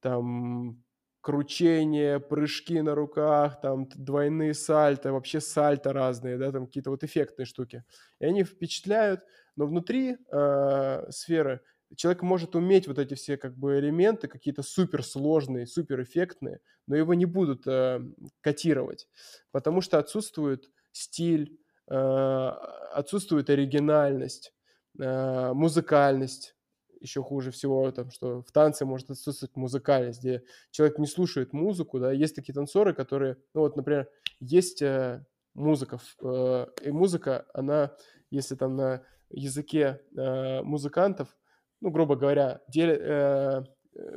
Там 0.00 0.82
кручение, 1.20 2.20
прыжки 2.20 2.80
на 2.80 2.94
руках, 2.94 3.60
там 3.60 3.88
двойные 3.94 4.54
сальто, 4.54 5.12
вообще 5.12 5.40
сальто 5.40 5.92
разные, 5.92 6.38
да, 6.38 6.52
там 6.52 6.66
какие-то 6.66 6.90
вот 6.90 7.04
эффектные 7.04 7.46
штуки. 7.46 7.84
И 8.20 8.24
они 8.24 8.44
впечатляют, 8.44 9.24
но 9.56 9.66
внутри 9.66 10.16
э, 10.30 11.06
сферы 11.10 11.60
человек 11.96 12.22
может 12.22 12.54
уметь 12.54 12.86
вот 12.86 12.98
эти 12.98 13.14
все 13.14 13.36
как 13.36 13.56
бы 13.56 13.78
элементы, 13.78 14.28
какие-то 14.28 14.62
суперсложные, 14.62 15.66
суперэффектные, 15.66 16.60
но 16.86 16.96
его 16.96 17.14
не 17.14 17.24
будут 17.26 17.66
э, 17.66 18.00
котировать, 18.40 19.08
потому 19.50 19.80
что 19.80 19.98
отсутствует 19.98 20.70
стиль, 20.92 21.58
э, 21.90 21.94
отсутствует 22.92 23.50
оригинальность, 23.50 24.52
э, 24.98 25.52
музыкальность. 25.52 26.54
Еще 27.00 27.22
хуже 27.22 27.52
всего, 27.52 27.90
там, 27.92 28.10
что 28.10 28.42
в 28.42 28.50
танце 28.50 28.84
может 28.84 29.10
отсутствовать 29.10 29.54
музыкальность, 29.54 30.18
где 30.18 30.42
человек 30.72 30.98
не 30.98 31.06
слушает 31.06 31.52
музыку, 31.52 32.00
да, 32.00 32.10
есть 32.10 32.34
такие 32.34 32.52
танцоры, 32.52 32.92
которые, 32.92 33.36
ну 33.54 33.60
вот, 33.60 33.76
например, 33.76 34.08
есть 34.40 34.82
э, 34.82 35.24
музыка, 35.54 36.00
и 36.20 36.90
музыка, 36.90 37.46
она, 37.54 37.94
если 38.30 38.56
там 38.56 38.76
на 38.76 39.04
языке 39.30 40.00
музыкантов, 40.64 41.36
ну, 41.80 41.90
грубо 41.90 42.16
говоря, 42.16 42.60
э, 42.74 43.62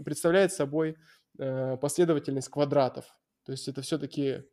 представляет 0.03 0.53
собой 0.53 0.97
последовательность 1.37 2.49
квадратов. 2.49 3.05
То 3.45 3.51
есть 3.51 3.67
это 3.67 3.81
все-таки 3.81 4.43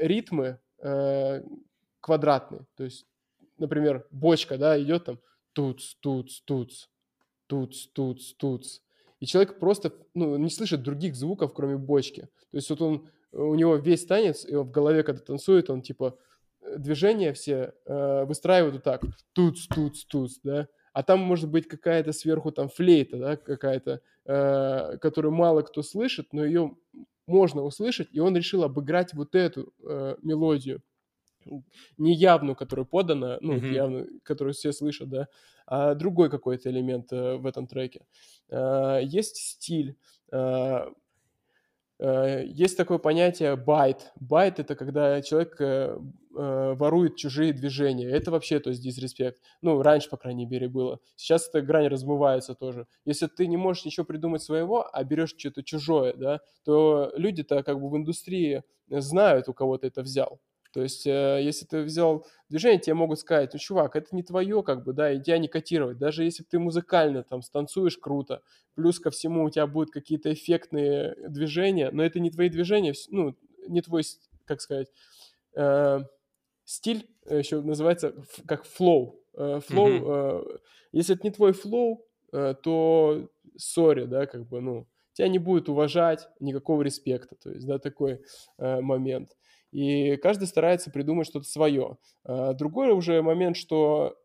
ритмы 0.00 0.58
э, 0.78 1.42
квадратные. 2.00 2.66
То 2.76 2.84
есть, 2.84 3.06
например, 3.58 4.06
бочка, 4.10 4.58
да, 4.58 4.80
идет 4.80 5.04
там 5.04 5.18
туц, 5.52 5.94
туц, 6.00 6.40
туц, 6.42 6.86
туц, 7.46 7.86
туц, 7.92 8.32
туц. 8.34 8.80
И 9.20 9.26
человек 9.26 9.58
просто 9.58 9.92
ну, 10.14 10.36
не 10.36 10.50
слышит 10.50 10.82
других 10.82 11.16
звуков, 11.16 11.54
кроме 11.54 11.76
бочки. 11.76 12.28
То 12.50 12.56
есть 12.56 12.68
вот 12.70 12.82
он, 12.82 13.08
у 13.32 13.54
него 13.54 13.76
весь 13.76 14.04
танец, 14.04 14.44
и 14.44 14.54
он 14.54 14.66
в 14.66 14.70
голове, 14.70 15.02
когда 15.02 15.20
танцует, 15.20 15.70
он 15.70 15.82
типа 15.82 16.18
э, 16.60 16.76
движения 16.78 17.32
все 17.32 17.72
э, 17.86 18.24
выстраивают 18.24 18.74
вот 18.74 18.84
так. 18.84 19.02
Туц, 19.32 19.66
туц, 19.66 20.04
туц, 20.04 20.38
да. 20.42 20.68
А 20.92 21.02
там 21.02 21.20
может 21.20 21.50
быть 21.50 21.68
какая-то 21.68 22.12
сверху 22.12 22.52
там 22.52 22.68
флейта, 22.68 23.18
да, 23.18 23.36
какая-то, 23.36 24.00
э, 24.24 24.98
которую 24.98 25.32
мало 25.32 25.62
кто 25.62 25.82
слышит, 25.82 26.32
но 26.32 26.44
ее 26.44 26.76
можно 27.26 27.62
услышать, 27.62 28.08
и 28.12 28.20
он 28.20 28.36
решил 28.36 28.64
обыграть 28.64 29.14
вот 29.14 29.34
эту 29.34 29.74
э, 29.84 30.16
мелодию 30.22 30.82
неявную, 31.98 32.56
которая 32.56 32.86
подана, 32.86 33.38
ну, 33.40 33.56
Мгм. 33.56 33.68
явно, 33.68 34.06
которую 34.22 34.54
все 34.54 34.72
слышат, 34.72 35.08
да, 35.08 35.28
а 35.66 35.94
другой 35.94 36.30
какой-то 36.30 36.70
элемент 36.70 37.12
э, 37.12 37.36
в 37.36 37.46
этом 37.46 37.66
треке. 37.66 38.06
Э, 38.48 39.00
есть 39.02 39.36
стиль, 39.36 39.96
э, 40.32 40.86
есть 41.98 42.76
такое 42.76 42.98
понятие 42.98 43.56
байт. 43.56 44.12
Байт— 44.20 44.58
это 44.60 44.74
когда 44.74 45.22
человек 45.22 45.56
э, 45.60 45.98
э, 46.36 46.74
ворует 46.74 47.16
чужие 47.16 47.54
движения. 47.54 48.08
Это 48.10 48.30
вообще, 48.30 48.60
то 48.60 48.68
есть, 48.70 48.82
дисреспект. 48.82 49.40
Ну, 49.62 49.80
раньше, 49.80 50.10
по 50.10 50.18
крайней 50.18 50.44
мере, 50.44 50.68
было. 50.68 51.00
Сейчас 51.16 51.48
эта 51.48 51.62
грань 51.62 51.88
размывается 51.88 52.54
тоже. 52.54 52.86
Если 53.06 53.26
ты 53.28 53.46
не 53.46 53.56
можешь 53.56 53.86
ничего 53.86 54.04
придумать 54.04 54.42
своего, 54.42 54.86
а 54.92 55.04
берешь 55.04 55.34
что-то 55.38 55.62
чужое, 55.62 56.12
да, 56.12 56.40
то 56.64 57.12
люди-то 57.16 57.62
как 57.62 57.80
бы 57.80 57.88
в 57.88 57.96
индустрии 57.96 58.62
знают, 58.88 59.48
у 59.48 59.54
кого 59.54 59.78
ты 59.78 59.86
это 59.86 60.02
взял. 60.02 60.40
То 60.76 60.82
есть, 60.82 61.06
э, 61.06 61.40
если 61.42 61.64
ты 61.64 61.80
взял 61.84 62.26
движение, 62.50 62.78
тебе 62.78 62.92
могут 62.92 63.18
сказать, 63.18 63.54
ну, 63.54 63.58
чувак, 63.58 63.96
это 63.96 64.14
не 64.14 64.22
твое, 64.22 64.62
как 64.62 64.84
бы, 64.84 64.92
да, 64.92 65.10
и 65.10 65.22
тебя 65.22 65.38
не 65.38 65.48
котировать. 65.48 65.96
Даже 65.96 66.22
если 66.22 66.42
ты 66.42 66.58
музыкально 66.58 67.22
там 67.22 67.40
станцуешь 67.40 67.96
круто, 67.96 68.42
плюс 68.74 69.00
ко 69.00 69.08
всему 69.10 69.44
у 69.44 69.48
тебя 69.48 69.66
будут 69.66 69.90
какие-то 69.90 70.30
эффектные 70.34 71.16
движения, 71.30 71.90
но 71.92 72.04
это 72.04 72.20
не 72.20 72.30
твои 72.30 72.50
движения, 72.50 72.92
ну, 73.08 73.34
не 73.66 73.80
твой, 73.80 74.02
как 74.44 74.60
сказать, 74.60 74.88
э, 75.54 76.00
стиль 76.66 77.08
э, 77.24 77.38
еще 77.38 77.62
называется 77.62 78.14
как 78.46 78.64
flow. 78.66 79.24
Э, 79.32 79.60
Flow, 79.60 79.88
Мгм. 79.88 80.10
э, 80.10 80.58
если 80.92 81.14
это 81.14 81.24
не 81.26 81.30
твой 81.30 81.52
flow, 81.52 82.06
э, 82.34 82.54
то 82.62 83.30
sorry, 83.56 84.04
да, 84.04 84.26
как 84.26 84.46
бы, 84.46 84.60
ну, 84.60 84.88
тебя 85.14 85.28
не 85.28 85.38
будет 85.38 85.70
уважать, 85.70 86.28
никакого 86.38 86.82
респекта, 86.82 87.34
то 87.36 87.50
есть, 87.50 87.66
да, 87.66 87.78
такой 87.78 88.20
э, 88.58 88.80
момент. 88.82 89.38
И 89.76 90.16
каждый 90.16 90.46
старается 90.46 90.90
придумать 90.90 91.26
что-то 91.26 91.44
свое. 91.46 91.98
А 92.24 92.54
другой 92.54 92.92
уже 92.92 93.20
момент, 93.20 93.58
что 93.58 94.16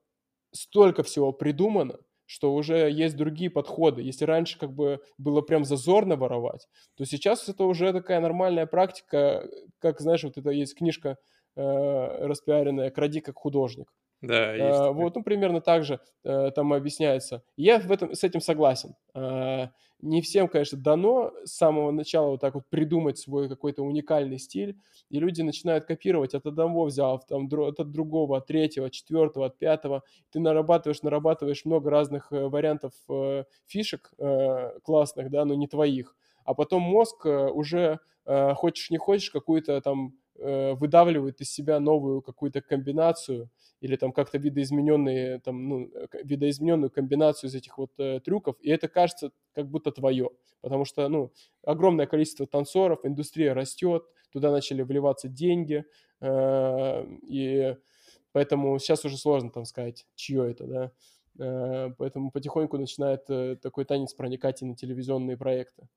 столько 0.53 1.03
всего 1.03 1.34
придумано, 1.34 1.98
что 2.26 2.53
уже 2.53 2.90
есть 2.90 3.18
другие 3.18 3.49
подходы. 3.49 4.02
Если 4.02 4.23
раньше 4.23 4.57
как 4.57 4.72
бы 4.73 5.02
было 5.18 5.41
прям 5.41 5.65
зазорно 5.65 6.15
воровать, 6.15 6.69
то 6.95 7.03
сейчас 7.03 7.49
это 7.49 7.65
уже 7.65 7.91
такая 7.91 8.22
нормальная 8.22 8.65
практика, 8.65 9.45
как, 9.80 9.99
знаешь, 9.99 10.23
вот 10.23 10.38
это 10.38 10.52
есть 10.52 10.73
книжка 10.78 11.18
э, 11.57 11.61
распиаренная 11.61 12.90
«Кради 12.90 13.19
как 13.19 13.36
художник». 13.36 13.91
Да, 14.22 14.53
есть 14.53 14.84
такое. 14.85 14.91
вот, 14.91 15.15
ну, 15.15 15.23
примерно 15.23 15.61
так 15.61 15.84
же 15.84 15.99
э, 16.23 16.52
там 16.52 16.73
объясняется. 16.73 17.43
Я 17.57 17.80
в 17.80 17.91
этом, 17.91 18.14
с 18.14 18.23
этим 18.23 18.39
согласен. 18.39 18.95
Э, 19.15 19.69
не 19.99 20.22
всем, 20.22 20.48
конечно, 20.48 20.77
дано 20.77 21.31
с 21.43 21.52
самого 21.57 21.91
начала 21.91 22.31
вот 22.31 22.41
так 22.41 22.56
вот 22.56 22.64
придумать 22.69 23.18
свой 23.18 23.49
какой-то 23.49 23.84
уникальный 23.84 24.39
стиль, 24.39 24.77
и 25.10 25.19
люди 25.19 25.41
начинают 25.41 25.85
копировать 25.85 26.34
от 26.34 26.45
одного 26.45 26.85
взял, 26.85 27.19
там, 27.19 27.49
от 27.52 27.91
другого, 27.91 28.38
от 28.38 28.48
третьего, 28.48 28.88
от 28.88 28.93
четвертого, 28.93 29.48
от 29.48 29.57
пятого. 29.57 30.03
Ты 30.31 30.39
нарабатываешь, 30.39 31.02
нарабатываешь 31.02 31.65
много 31.65 31.89
разных 31.89 32.31
вариантов 32.31 32.93
фишек 33.68 34.11
классных, 34.84 35.30
да, 35.30 35.45
но 35.45 35.53
не 35.53 35.68
твоих. 35.68 36.15
А 36.45 36.56
потом 36.56 36.81
мозг 36.81 37.26
уже, 37.26 37.99
э, 38.32 38.53
хочешь 38.56 38.90
не 38.90 38.98
хочешь, 38.98 39.32
какую-то 39.32 39.82
там 39.82 40.14
э, 40.38 40.74
выдавливает 40.74 41.41
из 41.41 41.52
себя 41.52 41.80
новую 41.80 42.22
какую-то 42.22 42.62
комбинацию, 42.62 43.49
или 43.82 43.95
там 43.95 44.12
как-то 44.12 44.38
видоизмененные, 44.38 45.40
там, 45.40 45.68
ну, 45.68 45.91
э, 45.94 46.08
видоизмененную 46.24 46.90
комбинацию 46.90 47.49
из 47.49 47.56
этих 47.56 47.78
вот 47.78 47.91
э, 47.99 48.20
трюков, 48.20 48.56
и 48.62 48.70
это 48.70 48.88
кажется 48.88 49.32
как 49.53 49.68
будто 49.70 49.91
твое, 49.91 50.30
потому 50.62 50.86
что, 50.86 51.08
ну, 51.10 51.32
огромное 51.64 52.08
количество 52.08 52.48
танцоров, 52.48 52.99
индустрия 53.03 53.53
растет, 53.53 54.03
туда 54.32 54.52
начали 54.52 54.82
вливаться 54.84 55.28
деньги, 55.28 55.86
э, 56.22 57.06
и 57.28 57.76
поэтому 58.32 58.80
сейчас 58.80 59.06
уже 59.06 59.18
сложно 59.18 59.49
там 59.49 59.66
сказать, 59.66 60.06
чье 60.16 60.52
это, 60.52 60.66
да, 60.66 60.91
Э, 61.40 61.90
поэтому 61.98 62.32
потихоньку 62.32 62.78
начинает 62.78 63.30
э, 63.30 63.56
такой 63.62 63.86
танец 63.86 64.14
проникать 64.14 64.62
и 64.62 64.66
на 64.66 64.76
телевизионные 64.76 65.38
проекты. 65.38 65.88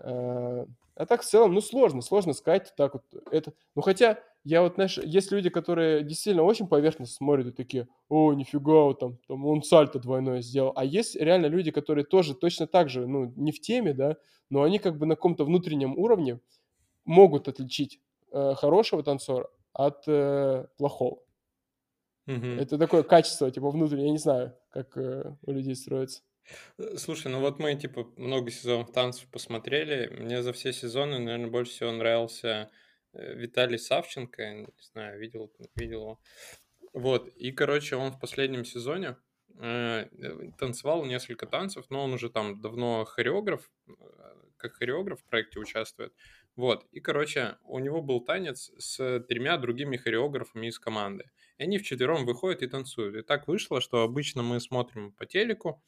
Э, 0.00 0.66
А 0.94 1.06
так 1.06 1.22
в 1.22 1.24
целом, 1.24 1.54
ну, 1.54 1.60
сложно, 1.60 2.02
сложно 2.02 2.32
сказать 2.34 2.72
так 2.76 2.94
вот 2.94 3.04
это. 3.30 3.54
Ну, 3.74 3.82
хотя, 3.82 4.18
я 4.44 4.60
вот, 4.62 4.74
знаешь, 4.74 4.98
есть 4.98 5.32
люди, 5.32 5.48
которые 5.48 6.02
действительно 6.04 6.42
очень 6.44 6.66
поверхностно 6.68 7.16
смотрят 7.16 7.46
и 7.46 7.52
такие, 7.52 7.88
о, 8.08 8.34
нифига, 8.34 8.82
вот 8.84 9.00
там, 9.00 9.18
там 9.26 9.46
он 9.46 9.62
сальто 9.62 9.98
двойное 9.98 10.42
сделал. 10.42 10.72
А 10.76 10.84
есть 10.84 11.16
реально 11.16 11.46
люди, 11.46 11.70
которые 11.70 12.04
тоже 12.04 12.34
точно 12.34 12.66
так 12.66 12.90
же, 12.90 13.06
ну, 13.06 13.32
не 13.36 13.52
в 13.52 13.60
теме, 13.60 13.94
да, 13.94 14.16
но 14.50 14.62
они 14.62 14.78
как 14.78 14.98
бы 14.98 15.06
на 15.06 15.16
каком-то 15.16 15.44
внутреннем 15.44 15.96
уровне 15.98 16.40
могут 17.04 17.48
отличить 17.48 18.00
э, 18.32 18.54
хорошего 18.54 19.02
танцора 19.02 19.48
от 19.72 20.04
э, 20.08 20.66
плохого. 20.78 21.20
Мгм. 22.26 22.58
Это 22.58 22.78
такое 22.78 23.02
качество, 23.02 23.50
типа, 23.50 23.70
внутреннее, 23.70 24.06
я 24.06 24.12
не 24.12 24.18
знаю, 24.18 24.56
как 24.70 24.96
э, 24.96 25.34
у 25.42 25.50
людей 25.52 25.74
строится. 25.74 26.22
Э, 26.78 26.96
Слушай, 26.96 27.30
ну 27.30 27.40
вот 27.40 27.58
мы, 27.58 27.74
типа, 27.74 28.12
много 28.16 28.50
сезонов 28.50 28.92
танцев 28.92 29.28
посмотрели. 29.30 30.08
Мне 30.08 30.42
за 30.42 30.52
все 30.52 30.72
сезоны, 30.72 31.18
наверное, 31.18 31.50
больше 31.50 31.72
всего 31.72 31.92
нравился 31.92 32.70
э, 33.12 33.34
Виталий 33.34 33.78
Савченко. 33.78 34.54
Не 34.54 34.66
знаю, 34.92 35.20
видел, 35.20 35.52
видел 35.76 36.00
его. 36.00 36.20
Вот, 36.92 37.28
и, 37.28 37.52
короче, 37.52 37.96
он 37.96 38.12
в 38.12 38.20
последнем 38.20 38.64
сезоне 38.64 39.16
э, 39.58 40.06
э, 40.10 40.50
танцевал 40.58 41.04
несколько 41.04 41.46
танцев, 41.46 41.86
но 41.88 42.04
он 42.04 42.12
уже 42.12 42.28
там 42.28 42.60
давно 42.60 43.04
хореограф, 43.04 43.70
как 44.58 44.74
хореограф 44.74 45.20
в 45.20 45.24
проекте 45.24 45.58
участвует. 45.58 46.12
Вот, 46.54 46.86
и, 46.90 47.00
короче, 47.00 47.56
у 47.64 47.78
него 47.78 48.02
был 48.02 48.20
танец 48.20 48.70
с 48.76 49.20
тремя 49.20 49.56
другими 49.56 49.96
хореографами 49.96 50.66
из 50.66 50.78
команды. 50.78 51.30
И 51.56 51.62
они 51.62 51.78
вчетвером 51.78 52.26
выходят 52.26 52.62
и 52.62 52.66
танцуют. 52.66 53.16
И 53.16 53.22
так 53.22 53.48
вышло, 53.48 53.80
что 53.80 54.02
обычно 54.02 54.42
мы 54.42 54.60
смотрим 54.60 55.12
по 55.12 55.24
телеку, 55.24 55.82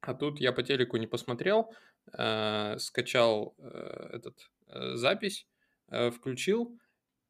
а 0.00 0.14
тут 0.14 0.40
я 0.40 0.52
по 0.52 0.62
телеку 0.62 0.96
не 0.96 1.06
посмотрел, 1.06 1.72
э, 2.12 2.76
скачал 2.78 3.54
э, 3.58 4.10
этот 4.14 4.50
э, 4.68 4.94
запись, 4.94 5.46
э, 5.90 6.10
включил, 6.10 6.78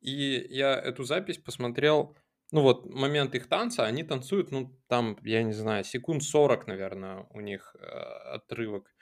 и 0.00 0.46
я 0.50 0.74
эту 0.78 1.04
запись 1.04 1.38
посмотрел. 1.38 2.16
Ну 2.52 2.62
вот, 2.62 2.86
момент 2.86 3.34
их 3.34 3.48
танца, 3.48 3.84
они 3.84 4.02
танцуют, 4.02 4.50
ну 4.50 4.76
там, 4.88 5.16
я 5.22 5.42
не 5.42 5.52
знаю, 5.52 5.84
секунд 5.84 6.22
40, 6.22 6.66
наверное, 6.66 7.26
у 7.30 7.40
них 7.40 7.76
э, 7.78 7.86
отрывок. 7.86 8.92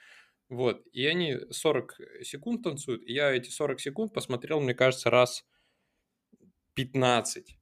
Вот, 0.49 0.85
и 0.93 1.05
они 1.05 1.37
40 1.51 1.99
секунд 2.23 2.63
танцуют, 2.63 3.03
и 3.03 3.13
я 3.13 3.31
эти 3.31 3.49
40 3.49 3.79
секунд 3.79 4.13
посмотрел, 4.13 4.59
мне 4.59 4.73
кажется, 4.73 5.09
раз 5.09 5.45
15. 6.73 7.57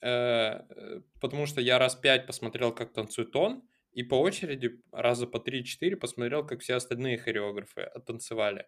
Э, 0.00 0.08
э, 0.08 1.00
потому 1.20 1.46
что 1.46 1.60
я 1.60 1.78
раз 1.78 1.94
5 1.94 2.26
посмотрел, 2.26 2.74
как 2.74 2.92
танцует 2.92 3.34
он, 3.36 3.62
и 3.92 4.02
по 4.02 4.14
очереди 4.20 4.80
раза 4.90 5.26
по 5.26 5.38
3-4 5.38 5.96
посмотрел, 5.96 6.46
как 6.46 6.60
все 6.60 6.74
остальные 6.74 7.18
хореографы 7.18 7.82
оттанцевали. 7.82 8.66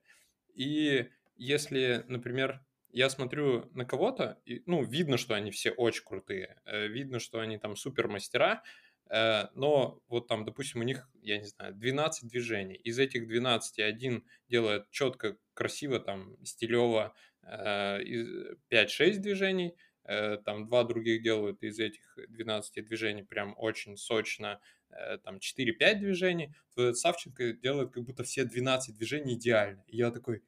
И 0.55 1.09
если, 1.37 2.05
например, 2.09 2.61
я 2.91 3.11
смотрю 3.11 3.71
на 3.73 3.85
кого-то, 3.85 4.41
ну, 4.67 4.85
видно, 4.85 5.17
что 5.17 5.35
они 5.35 5.51
все 5.51 5.71
очень 5.73 6.05
крутые, 6.05 6.61
э, 6.65 6.87
видно, 6.87 7.19
что 7.19 7.41
они 7.41 7.59
там 7.59 7.75
супер 7.75 8.07
мастера, 8.07 8.63
э, 9.11 9.49
но 9.55 10.01
вот 10.07 10.29
там, 10.29 10.45
допустим, 10.45 10.81
у 10.81 10.85
них, 10.85 11.09
я 11.21 11.39
не 11.39 11.45
знаю, 11.47 11.75
12 11.75 12.29
движений. 12.29 12.77
Из 12.77 12.99
этих 12.99 13.27
12 13.27 13.81
один 13.81 14.25
делает 14.49 14.89
четко, 14.91 15.37
красиво, 15.55 15.99
там, 15.99 16.37
стилево, 16.45 17.15
э, 17.43 18.03
из- 18.03 18.57
5-6 18.69 19.21
движений, 19.21 19.71
э, 19.71 19.94
там 20.45 20.67
два 20.67 20.85
других 20.85 21.23
делают 21.23 21.63
из 21.63 21.79
этих 21.79 22.19
12 22.29 22.85
движений 22.85 23.23
прям 23.23 23.55
очень 23.57 23.97
сочно, 23.97 24.61
э, 24.91 25.19
там 25.19 25.39
4-5 25.39 25.99
движений, 25.99 26.55
то 26.75 26.93
Савченко 26.93 27.53
делает 27.53 27.93
как 27.93 28.05
будто 28.05 28.23
все 28.25 28.45
12 28.45 28.97
движений 28.97 29.35
идеально. 29.35 29.83
И 29.87 29.97
я 29.97 30.11
такой, 30.11 30.43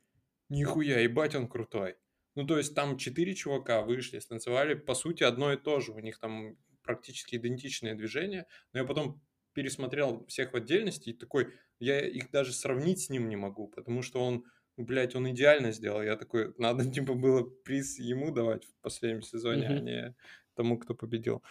нихуя, 0.48 1.00
ебать 1.00 1.34
он 1.34 1.48
крутой. 1.48 1.96
Ну, 2.34 2.46
то 2.46 2.58
есть 2.58 2.74
там 2.74 2.98
4 2.98 3.34
чувака 3.34 3.82
вышли, 3.82 4.18
станцевали, 4.18 4.74
по 4.74 4.94
сути, 4.94 5.22
одно 5.22 5.52
и 5.52 5.56
то 5.56 5.80
же. 5.80 5.92
У 5.92 6.00
них 6.00 6.18
там 6.18 6.56
практически 6.82 7.36
идентичные 7.36 7.94
движения. 7.94 8.46
Но 8.72 8.80
я 8.80 8.84
потом 8.84 9.22
пересмотрел 9.54 10.26
всех 10.26 10.52
в 10.52 10.56
отдельности 10.56 11.10
и 11.10 11.12
такой, 11.14 11.54
я 11.78 12.06
их 12.06 12.30
даже 12.30 12.52
сравнить 12.52 13.00
с 13.00 13.10
ним 13.10 13.28
не 13.28 13.36
могу, 13.36 13.68
потому 13.68 14.02
что 14.02 14.22
он, 14.22 14.44
блядь, 14.76 15.14
он 15.16 15.30
идеально 15.30 15.72
сделал. 15.72 16.02
Я 16.02 16.16
такой, 16.16 16.54
надо, 16.58 16.84
типа, 16.90 17.14
было 17.14 17.42
приз 17.42 17.98
ему 17.98 18.30
давать 18.32 18.64
в 18.64 18.74
последнем 18.82 19.22
сезоне, 19.22 19.68
а 19.68 19.72
Мгм. 19.74 19.84
не 19.84 20.14
тому, 20.54 20.78
кто 20.78 20.94
победил. 20.94 21.42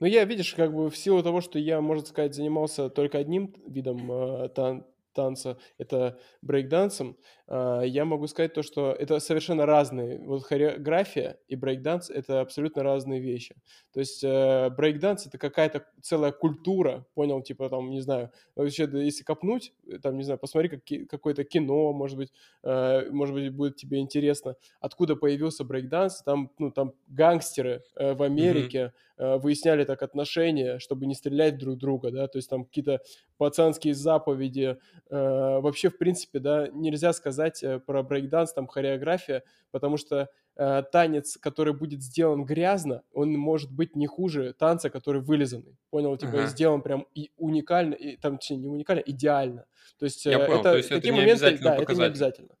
Ну, 0.00 0.06
я, 0.06 0.24
видишь, 0.24 0.54
как 0.54 0.74
бы 0.74 0.90
в 0.90 0.96
силу 0.96 1.22
того, 1.22 1.40
что 1.40 1.58
я, 1.58 1.80
можно 1.80 2.04
сказать, 2.04 2.34
занимался 2.34 2.90
только 2.90 3.18
одним 3.18 3.54
видом 3.66 4.10
э, 4.10 4.48
тан- 4.48 4.84
танца, 5.14 5.58
это 5.78 6.18
брейкдансом, 6.42 7.16
А, 7.43 7.43
я 7.46 8.04
могу 8.06 8.26
сказать 8.26 8.54
то, 8.54 8.62
что 8.62 8.92
это 8.92 9.20
совершенно 9.20 9.66
разные. 9.66 10.18
Вот 10.18 10.44
хореография 10.44 11.38
и 11.46 11.56
брейкданс— 11.56 12.08
это 12.10 12.40
абсолютно 12.40 12.82
разные 12.82 13.20
вещи. 13.20 13.54
То 13.92 14.00
есть 14.00 14.24
э, 14.24 14.70
брейкданс— 14.70 15.26
это 15.28 15.36
какая-то 15.36 15.84
целая 16.00 16.32
культура, 16.32 17.04
понял, 17.14 17.42
типа 17.42 17.68
там, 17.68 17.90
не 17.90 18.00
знаю, 18.00 18.30
вообще, 18.56 18.88
если 18.92 19.24
копнуть, 19.24 19.74
э, 19.86 19.98
там, 19.98 20.16
не 20.16 20.24
знаю, 20.24 20.38
посмотри 20.38 20.70
как, 20.70 20.80
какое-то 21.08 21.44
кино, 21.44 21.92
может 21.92 22.16
быть, 22.16 22.32
э, 22.62 23.10
может 23.10 23.34
быть, 23.34 23.54
будет 23.54 23.76
тебе 23.76 23.98
интересно, 23.98 24.56
откуда 24.80 25.14
появился 25.14 25.64
брейкданс, 25.64 26.22
там, 26.22 26.50
ну, 26.58 26.70
там 26.70 26.94
гангстеры 27.08 27.82
в 27.94 28.22
Америке 28.22 28.94
mm-hmm. 29.18 29.38
выясняли 29.40 29.84
так 29.84 30.02
отношения, 30.02 30.78
чтобы 30.78 31.06
не 31.06 31.14
стрелять 31.14 31.58
друг 31.58 31.76
друга, 31.76 32.10
да, 32.10 32.26
то 32.26 32.38
есть 32.38 32.48
там 32.48 32.64
какие-то 32.64 33.00
пацанские 33.36 33.94
заповеди, 33.94 34.78
вообще, 35.10 35.90
в 35.90 35.98
принципе, 35.98 36.38
да, 36.38 36.68
нельзя 36.68 37.12
сказать, 37.12 37.33
сказать 37.34 37.62
э, 37.62 37.80
про 37.80 38.02
брейкданс, 38.02 38.52
там 38.52 38.66
хореография, 38.66 39.42
потому 39.70 39.96
что 39.96 40.28
э, 40.56 40.82
танец, 40.92 41.36
который 41.36 41.74
будет 41.74 42.02
сделан 42.02 42.44
грязно, 42.44 43.02
он 43.12 43.32
может 43.32 43.72
быть 43.72 43.96
не 43.96 44.06
хуже 44.06 44.52
танца, 44.52 44.88
который 44.88 45.20
вылизанный. 45.20 45.76
Понял? 45.90 46.16
Типа 46.16 46.38
ага. 46.38 46.46
сделан 46.46 46.80
прям 46.80 47.06
и 47.14 47.30
уникально, 47.36 47.94
и, 47.94 48.16
там, 48.16 48.38
точнее, 48.38 48.56
не 48.56 48.68
уникально, 48.68 49.00
идеально. 49.00 49.66
То 49.98 50.04
есть, 50.04 50.24
Я 50.24 50.38
э, 50.38 50.46
понял, 50.46 50.60
это, 50.60 50.70
то 50.70 50.76
есть 50.76 50.88
такие 50.88 51.12
это 51.12 51.20
моменты, 51.20 51.58
да, 51.62 51.76
это 51.76 51.94
не 51.94 52.04
обязательно. 52.04 52.54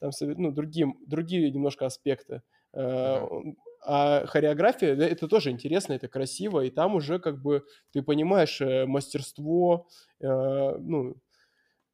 Там 0.00 0.10
ну, 0.20 0.52
другие, 0.52 0.94
другие 1.06 1.50
немножко 1.50 1.86
аспекты. 1.86 2.42
Ага. 2.72 3.28
А 3.80 4.26
хореография, 4.26 4.96
это 4.96 5.28
тоже 5.28 5.50
интересно, 5.50 5.92
это 5.92 6.08
красиво, 6.08 6.64
и 6.64 6.70
там 6.70 6.96
уже 6.96 7.20
как 7.20 7.40
бы 7.40 7.64
ты 7.92 8.02
понимаешь 8.02 8.60
мастерство, 8.86 9.86
ну, 10.20 11.14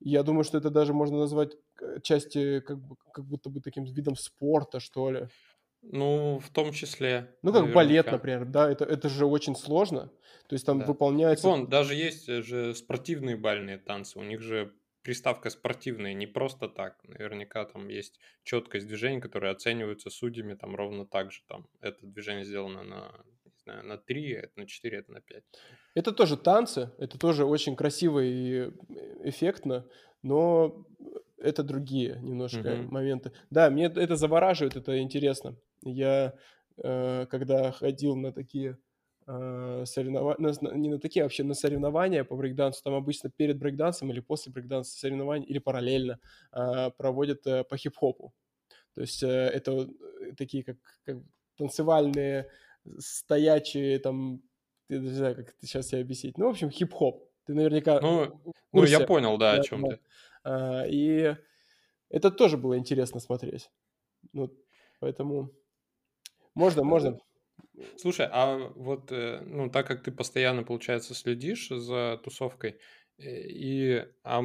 я 0.01 0.23
думаю, 0.23 0.45
что 0.45 0.59
это 0.59 0.71
даже 0.71 0.93
можно 0.93 1.19
назвать 1.19 1.57
части 2.03 2.61
как, 2.61 2.79
бы, 2.79 2.97
как 3.13 3.25
будто 3.25 3.51
бы 3.51 3.61
таким 3.61 3.85
видом 3.85 4.17
спорта, 4.17 4.81
что 4.81 5.11
ли. 5.11 5.29
Ну, 5.83 6.39
в 6.39 6.51
том 6.51 6.73
числе. 6.73 7.35
Ну, 7.43 7.53
как 7.53 7.63
наверняка. 7.63 7.75
балет, 7.75 8.13
например, 8.13 8.45
да, 8.47 8.71
это, 8.71 8.85
это 8.85 9.09
же 9.09 9.27
очень 9.27 9.55
сложно. 9.55 10.11
То 10.49 10.55
есть 10.55 10.65
там 10.67 10.81
да. 10.81 10.87
выполняется... 10.87 11.47
Вон, 11.47 11.69
даже 11.69 11.95
есть 11.95 12.27
же 12.27 12.75
спортивные 12.75 13.37
бальные 13.37 13.79
танцы, 13.79 14.19
у 14.19 14.23
них 14.23 14.41
же 14.41 14.73
приставка 15.03 15.51
спортивная, 15.51 16.15
не 16.15 16.27
просто 16.27 16.69
так. 16.69 16.99
Наверняка 17.05 17.65
там 17.67 17.89
есть 17.89 18.19
четкость 18.43 18.87
движений, 18.87 19.21
которые 19.21 19.53
оцениваются 19.53 20.11
судьями 20.11 20.55
там 20.55 20.75
ровно 20.75 21.07
так 21.07 21.31
же. 21.31 21.43
Там 21.47 21.69
это 21.81 22.07
движение 22.07 22.45
сделано 22.45 22.83
на, 22.83 23.25
не 23.45 23.53
знаю, 23.63 23.85
на 23.85 23.99
3, 23.99 24.33
это 24.33 24.61
на 24.61 24.67
4, 24.67 24.99
это 24.99 25.13
на 25.13 25.21
5. 25.21 25.45
Это 25.95 26.13
тоже 26.13 26.37
танцы, 26.37 26.91
это 26.99 27.19
тоже 27.19 27.45
очень 27.45 27.77
красиво 27.77 28.21
и 28.21 28.71
эффектно, 29.23 29.87
но 30.23 30.87
это 31.45 31.63
другие 31.63 32.19
немножко 32.23 32.59
mm-hmm. 32.59 32.89
моменты. 32.91 33.33
Да, 33.51 33.71
мне 33.71 33.87
это 33.87 34.17
завораживает, 34.17 34.77
это 34.77 35.01
интересно. 35.01 35.57
Я 35.83 36.35
э, 36.83 37.27
когда 37.31 37.73
ходил 37.73 38.17
на 38.17 38.33
такие 38.33 38.79
э, 39.27 39.85
соревнования, 39.87 40.55
не 40.75 40.89
на 40.89 40.99
такие, 40.99 41.23
а 41.23 41.25
вообще 41.27 41.45
на 41.45 41.55
соревнования 41.55 42.25
по 42.25 42.37
брейкдансу, 42.37 42.83
там 42.83 42.95
обычно 42.95 43.31
перед 43.31 43.59
брейкдансом 43.59 44.11
или 44.11 44.21
после 44.21 44.53
брейкданса 44.53 44.99
соревнования, 44.99 45.47
или 45.47 45.59
параллельно 45.59 46.19
э, 46.53 46.91
проводят 46.97 47.47
э, 47.47 47.65
по 47.65 47.77
хип-хопу. 47.77 48.33
То 48.95 49.01
есть 49.03 49.23
э, 49.23 49.27
это 49.27 49.89
такие 50.37 50.65
как, 50.65 50.77
как 51.05 51.19
танцевальные, 51.57 52.49
стоячие, 52.99 53.99
там, 53.99 54.43
я 54.89 54.99
не 54.99 55.09
знаю, 55.09 55.37
как 55.37 55.49
это 55.49 55.67
сейчас 55.67 55.89
себе 55.89 56.01
объяснить. 56.01 56.39
Ну, 56.39 56.47
в 56.47 56.51
общем, 56.51 56.71
хип-хоп. 56.71 57.29
Ты 57.47 57.55
наверняка... 57.55 58.01
Ну, 58.01 58.41
ну 58.73 58.85
я 58.85 59.01
понял, 59.01 59.37
да, 59.37 59.55
да 59.55 59.61
о 59.61 59.65
чем 59.65 59.83
да. 59.83 59.89
ты. 59.91 60.01
А, 60.45 60.85
и 60.87 61.35
это 62.11 62.31
тоже 62.31 62.57
было 62.57 62.79
интересно 62.79 63.21
смотреть. 63.21 63.71
Ну, 64.33 64.57
поэтому 65.01 65.51
можно, 66.55 66.85
можно. 66.85 67.19
Слушай, 67.97 68.29
а 68.31 68.57
вот, 68.77 69.11
э, 69.11 69.41
ну, 69.47 69.69
так 69.71 69.87
как 69.87 70.03
ты 70.03 70.13
постоянно, 70.13 70.63
получается, 70.63 71.15
следишь 71.15 71.69
за 71.69 72.21
тусовкой, 72.23 72.79
э, 73.19 73.49
и 73.49 74.07
а 74.23 74.43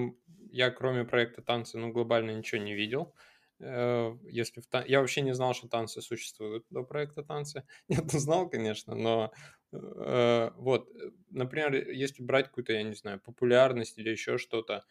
я, 0.52 0.72
кроме 0.72 1.06
проекта 1.06 1.42
танцы, 1.44 1.78
ну, 1.78 1.92
глобально 1.92 2.32
ничего 2.32 2.62
не 2.62 2.74
видел. 2.74 3.14
Э, 3.60 4.18
если 4.24 4.62
в 4.62 4.68
тан... 4.68 4.84
Я 4.88 5.02
вообще 5.02 5.22
не 5.22 5.36
знал, 5.36 5.54
что 5.54 5.68
танцы 5.68 6.02
существуют 6.02 6.66
до 6.72 6.84
проекта 6.84 7.24
танцы. 7.24 7.64
Нет, 7.88 8.12
ну, 8.12 8.20
знал, 8.20 8.50
конечно, 8.50 8.96
но 8.96 9.32
вот, 9.72 10.90
например, 11.30 11.76
если 11.92 12.24
брать 12.24 12.48
какую-то, 12.48 12.74
я 12.74 12.82
не 12.82 12.96
знаю, 12.96 13.20
популярность 13.20 14.00
или 14.00 14.10
еще 14.10 14.40
что-то, 14.40 14.78
Э, 14.78 14.84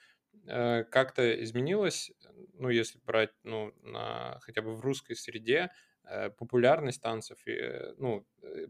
как-то 0.47 1.43
изменилось, 1.43 2.13
ну, 2.55 2.69
если 2.69 2.99
брать, 3.01 3.31
ну, 3.43 3.73
на, 3.83 4.39
хотя 4.41 4.63
бы 4.63 4.75
в 4.75 4.81
русской 4.81 5.15
среде, 5.15 5.71
э, 6.05 6.31
популярность 6.31 7.03
танцев, 7.03 7.39
и, 7.47 7.59
ну, 7.99 8.27
э, 8.43 8.67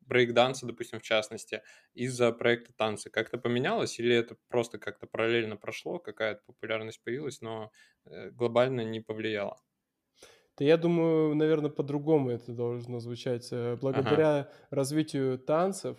брейк-данса, 0.00 0.66
допустим, 0.66 1.00
в 1.00 1.02
частности, 1.02 1.62
из-за 1.94 2.32
проекта 2.32 2.72
танцы 2.72 3.10
как-то 3.10 3.38
поменялось, 3.38 3.98
или 4.00 4.14
это 4.14 4.36
просто 4.48 4.78
как-то 4.78 5.06
параллельно 5.06 5.56
прошло, 5.56 5.98
какая-то 5.98 6.42
популярность 6.46 7.02
появилась, 7.02 7.42
но 7.42 7.70
глобально 8.06 8.82
не 8.82 9.00
повлияло? 9.00 9.60
Да 10.56 10.64
я 10.64 10.76
думаю, 10.76 11.36
наверное, 11.36 11.70
по-другому 11.70 12.30
это 12.30 12.52
должно 12.52 13.00
звучать. 13.00 13.48
Благодаря 13.80 14.30
ага. 14.30 14.52
развитию 14.70 15.38
танцев, 15.38 15.98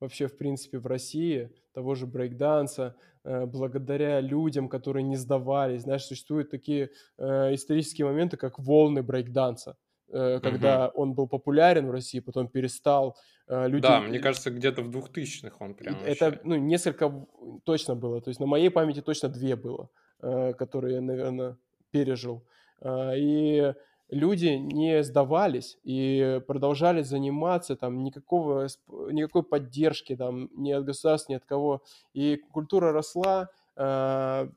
вообще, 0.00 0.26
в 0.26 0.36
принципе, 0.36 0.78
в 0.78 0.86
России, 0.86 1.50
того 1.72 1.94
же 1.94 2.06
брейкданса, 2.06 2.96
э, 3.24 3.46
благодаря 3.46 4.20
людям, 4.20 4.68
которые 4.68 5.02
не 5.02 5.16
сдавались. 5.16 5.82
Знаешь, 5.82 6.04
существуют 6.04 6.50
такие 6.50 6.90
э, 7.18 7.54
исторические 7.54 8.06
моменты, 8.06 8.36
как 8.36 8.58
волны 8.58 9.02
брейкданса 9.02 9.76
э, 10.12 10.40
когда 10.40 10.88
угу. 10.88 11.02
он 11.02 11.14
был 11.14 11.28
популярен 11.28 11.86
в 11.86 11.90
России, 11.90 12.20
потом 12.20 12.48
перестал. 12.48 13.16
Люди... 13.48 13.82
Да, 13.82 14.00
мне 14.00 14.20
кажется, 14.20 14.50
где-то 14.50 14.82
в 14.82 14.90
2000-х 14.90 15.56
он 15.58 15.74
прям 15.74 15.96
Это, 16.04 16.26
вообще... 16.26 16.40
ну, 16.44 16.56
несколько 16.56 17.26
точно 17.64 17.96
было. 17.96 18.20
То 18.20 18.30
есть 18.30 18.40
на 18.40 18.46
моей 18.46 18.70
памяти 18.70 19.02
точно 19.02 19.28
две 19.28 19.56
было, 19.56 19.90
которые 20.20 20.94
я, 20.94 21.00
наверное, 21.00 21.56
пережил. 21.90 22.44
И 22.86 23.74
люди 24.10 24.48
не 24.48 25.02
сдавались 25.02 25.78
и 25.84 26.40
продолжали 26.46 27.02
заниматься, 27.02 27.76
там 27.76 28.02
никакого, 28.02 28.66
никакой 29.10 29.42
поддержки 29.42 30.16
там 30.16 30.50
ни 30.54 30.72
от 30.72 30.84
государства, 30.84 31.32
ни 31.32 31.36
от 31.36 31.44
кого. 31.44 31.82
И 32.12 32.36
культура 32.36 32.92
росла, 32.92 33.48
э, 33.76 34.48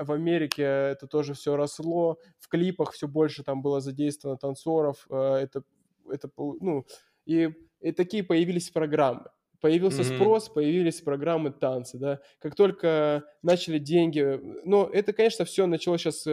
в 0.00 0.12
Америке 0.12 0.62
это 0.62 1.06
тоже 1.06 1.34
все 1.34 1.56
росло, 1.56 2.18
в 2.38 2.48
клипах 2.48 2.92
все 2.92 3.06
больше 3.08 3.42
там 3.42 3.62
было 3.62 3.80
задействовано 3.80 4.38
танцоров, 4.38 5.06
э, 5.10 5.16
это, 5.16 5.62
это, 6.10 6.30
ну, 6.36 6.86
и, 7.26 7.50
и 7.80 7.92
такие 7.92 8.24
появились 8.24 8.70
программы. 8.70 9.26
Появился 9.60 10.02
mm-hmm. 10.02 10.16
спрос, 10.16 10.48
появились 10.48 11.00
программы 11.02 11.52
танцы, 11.52 11.96
да. 11.96 12.18
Как 12.40 12.56
только 12.56 13.22
начали 13.42 13.78
деньги, 13.78 14.40
но 14.64 14.90
это, 14.92 15.12
конечно, 15.12 15.44
все 15.44 15.66
началось 15.66 16.00
сейчас 16.00 16.26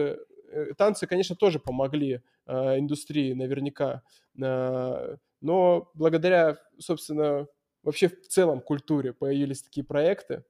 танцы, 0.76 1.06
конечно, 1.06 1.36
тоже 1.36 1.58
помогли 1.58 2.22
э, 2.46 2.78
индустрии 2.78 3.32
наверняка, 3.32 4.02
э, 4.40 5.16
но 5.40 5.90
благодаря, 5.94 6.58
собственно, 6.78 7.46
вообще 7.82 8.08
в 8.08 8.28
целом 8.28 8.60
культуре 8.60 9.12
появились 9.12 9.62
такие 9.62 9.84
проекты, 9.84 10.44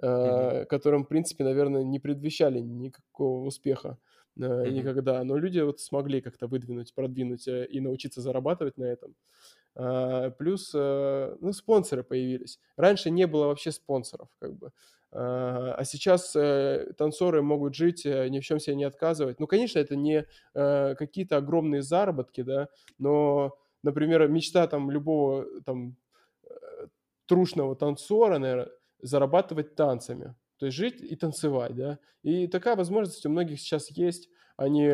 э, 0.00 0.06
mm-hmm. 0.06 0.64
которым, 0.66 1.04
в 1.04 1.08
принципе, 1.08 1.44
наверное, 1.44 1.84
не 1.84 2.00
предвещали 2.00 2.58
никакого 2.60 3.46
успеха 3.46 3.98
э, 4.36 4.40
mm-hmm. 4.40 4.70
никогда, 4.70 5.24
но 5.24 5.36
люди 5.36 5.60
вот 5.60 5.80
смогли 5.80 6.20
как-то 6.20 6.46
выдвинуть, 6.46 6.94
продвинуть 6.94 7.46
э, 7.46 7.66
и 7.66 7.80
научиться 7.80 8.20
зарабатывать 8.20 8.78
на 8.78 8.84
этом. 8.84 9.14
Uh, 9.74 10.30
плюс, 10.32 10.74
uh, 10.74 11.34
ну, 11.40 11.50
спонсоры 11.54 12.04
появились. 12.04 12.60
Раньше 12.76 13.10
не 13.10 13.26
было 13.26 13.46
вообще 13.46 13.72
спонсоров, 13.72 14.28
как 14.38 14.52
бы. 14.52 14.70
А, 15.12 15.74
а 15.74 15.84
сейчас 15.84 16.34
э, 16.34 16.92
танцоры 16.96 17.42
могут 17.42 17.74
жить, 17.74 18.06
э, 18.06 18.28
ни 18.28 18.40
в 18.40 18.44
чем 18.44 18.58
себе 18.58 18.76
не 18.76 18.84
отказывать. 18.84 19.40
Ну, 19.40 19.46
конечно, 19.46 19.78
это 19.78 19.94
не 19.94 20.24
э, 20.54 20.94
какие-то 20.94 21.36
огромные 21.36 21.82
заработки, 21.82 22.42
да, 22.42 22.68
но, 22.98 23.58
например, 23.82 24.26
мечта 24.28 24.66
там 24.66 24.90
любого 24.90 25.46
там 25.66 25.96
трушного 27.26 27.76
танцора, 27.76 28.38
наверное, 28.38 28.70
зарабатывать 29.00 29.74
танцами. 29.74 30.34
То 30.58 30.66
есть 30.66 30.78
жить 30.78 31.00
и 31.00 31.14
танцевать, 31.16 31.74
да. 31.74 31.98
И 32.22 32.46
такая 32.46 32.76
возможность 32.76 33.24
у 33.26 33.30
многих 33.30 33.60
сейчас 33.60 33.90
есть. 33.90 34.28
Они 34.56 34.90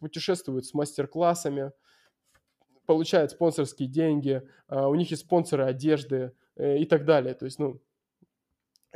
путешествуют 0.00 0.66
с 0.66 0.74
мастер-классами, 0.74 1.72
получают 2.86 3.30
спонсорские 3.30 3.88
деньги, 3.88 4.42
а 4.68 4.88
у 4.88 4.94
них 4.94 5.10
есть 5.10 5.22
спонсоры 5.22 5.64
одежды 5.64 6.32
и 6.56 6.84
так 6.86 7.04
далее. 7.04 7.34
То 7.34 7.44
есть, 7.44 7.58
ну, 7.58 7.80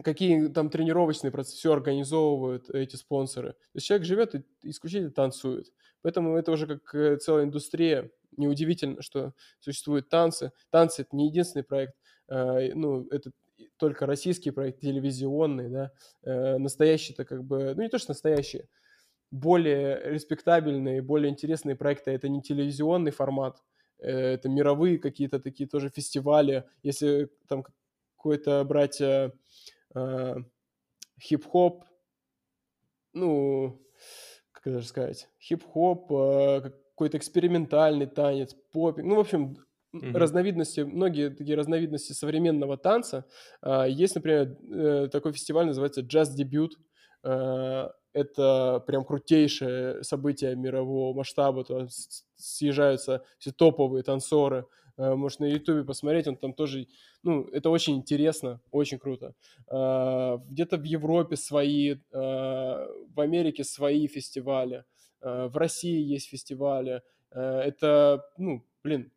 какие 0.03 0.49
там 0.49 0.69
тренировочные 0.71 1.31
процессы, 1.31 1.67
организовывают 1.67 2.71
эти 2.71 2.97
спонсоры. 2.97 3.53
То 3.53 3.77
есть 3.77 3.87
человек 3.87 4.07
живет 4.07 4.35
и 4.35 4.45
исключительно 4.63 5.11
танцует. 5.11 5.73
Поэтому 6.03 6.37
это 6.37 6.53
уже 6.53 6.67
как 6.67 6.95
э, 6.95 7.17
целая 7.17 7.45
индустрия. 7.45 8.11
Неудивительно, 8.37 9.01
что 9.01 9.33
существуют 9.61 10.09
танцы. 10.09 10.53
Танцы– 10.71 11.03
это 11.03 11.17
не 11.17 11.29
единственный 11.29 11.65
проект. 11.65 11.95
Э, 12.29 12.75
ну, 12.75 13.07
это 13.11 13.31
только 13.79 14.07
российский 14.07 14.51
проект, 14.51 14.81
телевизионный, 14.81 15.69
да. 15.69 15.93
Э, 16.23 16.59
настоящий-то 16.59 17.25
как 17.25 17.45
бы, 17.45 17.75
ну 17.75 17.83
не 17.83 17.89
то, 17.89 17.99
что 17.99 18.11
настоящий, 18.11 18.65
более 19.31 20.01
респектабельные, 20.13 21.03
более 21.03 21.31
интересные 21.31 21.77
проекты. 21.77 22.11
Это 22.11 22.29
не 22.29 22.43
телевизионный 22.43 23.11
формат, 23.11 23.63
э, 23.99 24.11
это 24.11 24.49
мировые 24.49 24.99
какие-то 24.99 25.41
такие 25.41 25.69
тоже 25.69 25.89
фестивали. 25.89 26.65
Если 26.83 27.31
там 27.49 27.65
какой-то 28.17 28.63
брать 28.65 29.01
э, 29.97 30.37
хип-хоп, 31.21 31.85
ну, 33.13 33.81
как 34.53 34.73
даже 34.73 34.87
сказать, 34.87 35.29
хип-хоп, 35.41 36.13
э, 36.13 36.71
какой-то 36.91 37.19
экспериментальный 37.19 38.07
танец, 38.07 38.55
попинг, 38.73 39.07
ну, 39.07 39.17
в 39.17 39.21
общем, 39.21 39.57
mm-hmm. 39.95 40.13
разновидности, 40.17 40.81
многие 40.81 41.31
такие 41.31 41.57
разновидности 41.57 42.13
современного 42.13 42.77
танца. 42.77 43.25
Э, 43.63 43.85
есть, 43.89 44.15
например, 44.15 44.57
э, 44.71 45.09
такой 45.09 45.33
фестиваль, 45.33 45.67
называется 45.67 46.03
Jazz 46.03 46.29
Debut, 46.39 46.71
э, 47.25 47.89
это 48.13 48.83
прям 48.87 49.05
крутейшее 49.05 50.03
событие 50.03 50.57
мирового 50.57 51.15
масштаба, 51.15 51.65
то 51.65 51.87
съезжаются 52.37 53.23
все 53.39 53.53
топовые 53.53 54.03
танцоры, 54.03 54.67
э, 54.97 55.15
можешь 55.15 55.39
на 55.39 55.47
ютубе 55.47 55.85
посмотреть, 55.85 56.27
он 56.27 56.37
там 56.37 56.53
тоже, 56.53 56.87
ну, 57.23 57.45
это 57.49 57.71
очень 57.71 57.97
интересно, 57.97 58.61
очень 58.71 58.99
круто. 58.99 59.35
Э, 59.71 60.39
где-то 60.49 60.77
в 60.77 60.85
Европе 60.85 61.37
свои, 61.37 61.93
э, 61.93 61.99
в 62.13 63.21
Америке 63.21 63.65
свои 63.65 64.07
фестивали, 64.07 64.85
в 65.23 65.57
России 65.57 66.01
есть 66.01 66.29
фестивали, 66.29 67.03
это, 67.31 68.25
ну, 68.39 68.65
блин, 68.85 69.11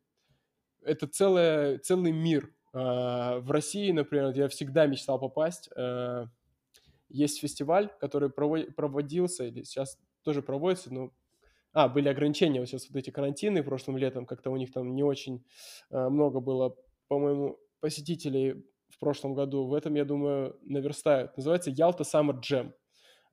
это 0.82 1.06
целое, 1.06 1.78
целый 1.78 2.10
мир. 2.10 2.52
В 2.72 3.44
России, 3.50 3.92
например, 3.92 4.32
я 4.34 4.48
всегда 4.48 4.86
мечтал 4.86 5.20
попасть, 5.20 5.68
есть 7.10 7.40
фестиваль, 7.40 7.90
который 8.00 8.30
проводился, 8.30 9.44
или 9.44 9.62
сейчас 9.62 9.98
тоже 10.22 10.42
проводится, 10.42 10.92
но... 10.92 11.12
А, 11.72 11.88
были 11.88 12.08
ограничения, 12.08 12.60
вот 12.60 12.68
сейчас 12.68 12.88
вот 12.88 12.96
эти 12.96 13.10
карантины 13.10 13.62
прошлым 13.62 13.96
летом, 13.96 14.26
как-то 14.26 14.50
у 14.50 14.56
них 14.56 14.72
там 14.72 14.94
не 14.94 15.04
очень 15.04 15.44
э, 15.90 16.08
много 16.08 16.40
было, 16.40 16.76
по-моему, 17.08 17.58
посетителей 17.80 18.64
в 18.88 18.98
прошлом 18.98 19.34
году. 19.34 19.66
В 19.66 19.74
этом, 19.74 19.94
я 19.94 20.04
думаю, 20.04 20.58
наверстают. 20.62 21.36
Называется 21.36 21.70
Ялта 21.70 22.02
Summer 22.02 22.40
Jam. 22.40 22.72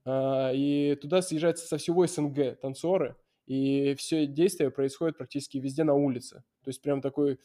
Э, 0.06 0.56
и 0.56 0.96
туда 1.02 1.22
съезжаются 1.22 1.66
со 1.66 1.78
всего 1.78 2.06
СНГ 2.06 2.60
танцоры, 2.62 3.16
и 3.48 3.96
все 3.96 4.28
действие 4.28 4.70
происходит 4.70 5.18
практически 5.18 5.58
везде 5.58 5.84
на 5.84 5.96
улице. 5.96 6.44
То 6.64 6.70
есть 6.70 6.82
прям 6.82 7.02
такой 7.02 7.40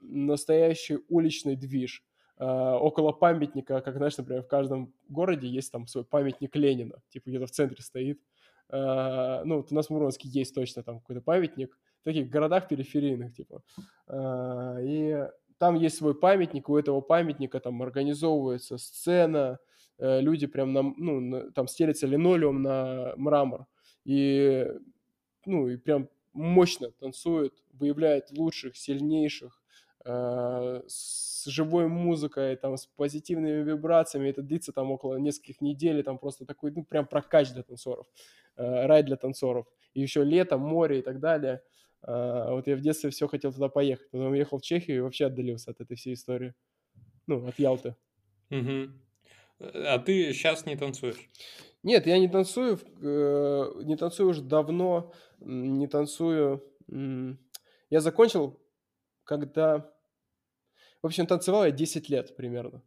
настоящий 0.00 0.98
уличный 1.08 1.56
движ. 1.56 2.04
Э, 2.38 2.74
около 2.74 3.10
памятника, 3.10 3.80
как, 3.80 3.96
знаешь, 3.96 4.16
например, 4.16 4.44
в 4.44 4.48
каждом 4.48 4.94
городе 5.08 5.48
есть 5.48 5.72
там 5.72 5.88
свой 5.88 6.04
памятник 6.04 6.54
Ленина, 6.54 7.02
типа 7.08 7.28
где-то 7.28 7.46
в 7.46 7.50
центре 7.50 7.82
стоит. 7.82 8.18
Э, 8.18 8.22
ну, 8.70 9.56
вот 9.56 9.72
у 9.72 9.74
нас 9.74 9.86
в 9.86 9.90
Мурманске 9.90 10.28
есть 10.28 10.54
точно 10.54 10.82
там 10.82 11.00
какой-то 11.00 11.22
памятник, 11.22 11.78
в 12.00 12.04
таких 12.04 12.28
городах 12.28 12.68
периферийных, 12.68 13.34
типа. 13.34 13.62
Э, 14.08 14.78
и 14.82 15.28
там 15.58 15.74
есть 15.74 15.96
свой 15.96 16.14
памятник, 16.14 16.68
у 16.68 16.76
этого 16.76 17.00
памятника 17.00 17.60
там 17.60 17.82
организовывается 17.82 18.78
сцена, 18.78 19.58
люди 19.98 20.46
прям 20.46 20.72
на, 20.72 20.82
ну, 20.82 21.20
на, 21.20 21.50
там 21.50 21.66
стелятся 21.66 22.06
линолеум 22.06 22.62
на 22.62 23.14
мрамор, 23.16 23.66
и, 24.04 24.70
ну, 25.44 25.66
и 25.68 25.76
прям 25.76 26.08
мощно 26.32 26.92
танцуют, 26.92 27.54
выявляют 27.72 28.30
лучших, 28.30 28.76
сильнейших, 28.76 29.60
Э, 30.04 30.80
с 30.86 31.44
живой 31.46 31.86
музыкой, 31.88 32.56
там, 32.56 32.78
с 32.78 32.86
позитивными 32.86 33.62
вибрациями. 33.62 34.30
Это 34.30 34.40
длится 34.40 34.72
там 34.72 34.90
около 34.90 35.16
нескольких 35.16 35.60
недель, 35.60 36.02
там 36.02 36.18
просто 36.18 36.46
такой, 36.46 36.70
ну, 36.70 36.82
прям 36.82 37.06
прокач 37.06 37.50
для 37.52 37.62
танцоров, 37.62 38.06
э, 38.06 38.47
рай 38.58 39.02
для 39.02 39.16
танцоров. 39.16 39.66
И 39.94 40.00
еще 40.00 40.24
лето, 40.24 40.58
море 40.58 40.98
и 40.98 41.02
так 41.02 41.20
далее. 41.20 41.62
Э, 42.06 42.50
вот 42.50 42.66
я 42.66 42.76
в 42.76 42.80
детстве 42.80 43.10
все 43.10 43.26
хотел 43.28 43.52
туда 43.52 43.68
поехать. 43.68 44.10
Потом 44.10 44.32
уехал 44.32 44.58
в 44.58 44.62
Чехию 44.62 44.96
и 44.96 45.00
вообще 45.00 45.26
отдалился 45.26 45.70
от 45.70 45.80
этой 45.80 45.96
всей 45.96 46.14
истории. 46.14 46.54
Ну, 47.26 47.46
от 47.46 47.58
Ялты. 47.58 47.96
Угу. 48.50 48.90
А 49.60 49.98
ты 49.98 50.32
сейчас 50.32 50.66
не 50.66 50.76
танцуешь? 50.76 51.28
Нет, 51.82 52.06
я 52.06 52.18
не 52.18 52.28
танцую, 52.28 52.78
не 53.00 53.96
танцую 53.96 54.30
уже 54.30 54.42
давно, 54.42 55.12
не 55.38 55.86
танцую. 55.86 56.64
Я 56.88 58.00
закончил, 58.00 58.60
когда 59.24 59.88
в 61.02 61.06
общем, 61.06 61.26
танцевал 61.26 61.64
я 61.64 61.70
10 61.70 62.08
лет 62.08 62.36
примерно. 62.36 62.82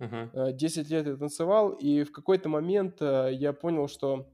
Uh-huh. 0.00 0.52
10 0.52 0.90
лет 0.90 1.06
я 1.06 1.16
танцевал, 1.16 1.70
и 1.70 2.02
в 2.02 2.10
какой-то 2.10 2.48
момент 2.48 3.00
э, 3.00 3.30
я 3.32 3.52
понял, 3.52 3.86
что 3.86 4.33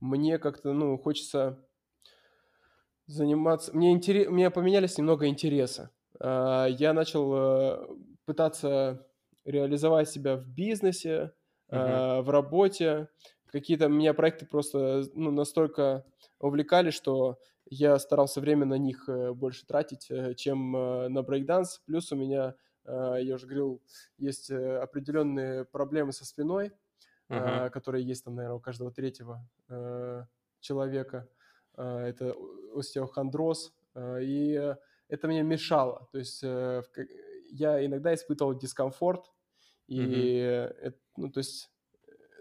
мне 0.00 0.38
как-то, 0.38 0.72
ну, 0.72 0.98
хочется 0.98 1.58
заниматься... 3.06 3.74
Мне, 3.74 3.92
интерес... 3.92 4.28
Мне 4.28 4.50
поменялись 4.50 4.98
немного 4.98 5.26
интересы. 5.26 5.90
Э, 6.20 6.66
я 6.68 6.92
начал 6.92 7.34
э, 7.34 7.86
пытаться 8.24 9.06
реализовать 9.44 10.10
себя 10.10 10.36
в 10.36 10.46
бизнесе, 10.46 11.32
uh-huh. 11.70 12.22
в 12.22 12.30
работе. 12.30 13.08
Какие-то 13.46 13.88
меня 13.88 14.12
проекты 14.12 14.44
просто 14.44 15.04
ну, 15.14 15.30
настолько 15.30 16.04
увлекали, 16.40 16.90
что 16.90 17.38
я 17.68 17.98
старался 17.98 18.40
время 18.40 18.66
на 18.66 18.76
них 18.76 19.08
э, 19.08 19.32
больше 19.32 19.64
тратить, 19.66 20.10
э, 20.10 20.34
чем 20.34 20.72
на 20.72 21.22
брейкданс. 21.22 21.80
Плюс 21.86 22.10
у 22.12 22.16
меня, 22.16 22.54
я 22.84 23.34
уже 23.34 23.46
говорил, 23.46 23.82
есть 24.18 24.50
определенные 24.50 25.64
проблемы 25.64 26.12
со 26.12 26.24
спиной, 26.24 26.72
uh-huh. 27.28 27.70
которые 27.70 28.04
есть 28.04 28.24
там, 28.24 28.34
наверное, 28.34 28.56
у 28.56 28.60
каждого 28.60 28.90
третьего 28.90 29.48
человека. 30.60 31.28
Это 31.76 32.34
остеохондроз. 32.74 33.72
И 33.98 34.74
это 35.08 35.28
мне 35.28 35.42
мешало. 35.42 36.08
То 36.12 36.18
есть 36.18 36.42
я 36.42 37.84
иногда 37.84 38.14
испытывал 38.14 38.54
дискомфорт, 38.54 39.30
и, 39.86 40.00
uh-huh. 40.00 40.76
это, 40.82 40.98
ну, 41.16 41.30
то 41.30 41.38
есть 41.38 41.70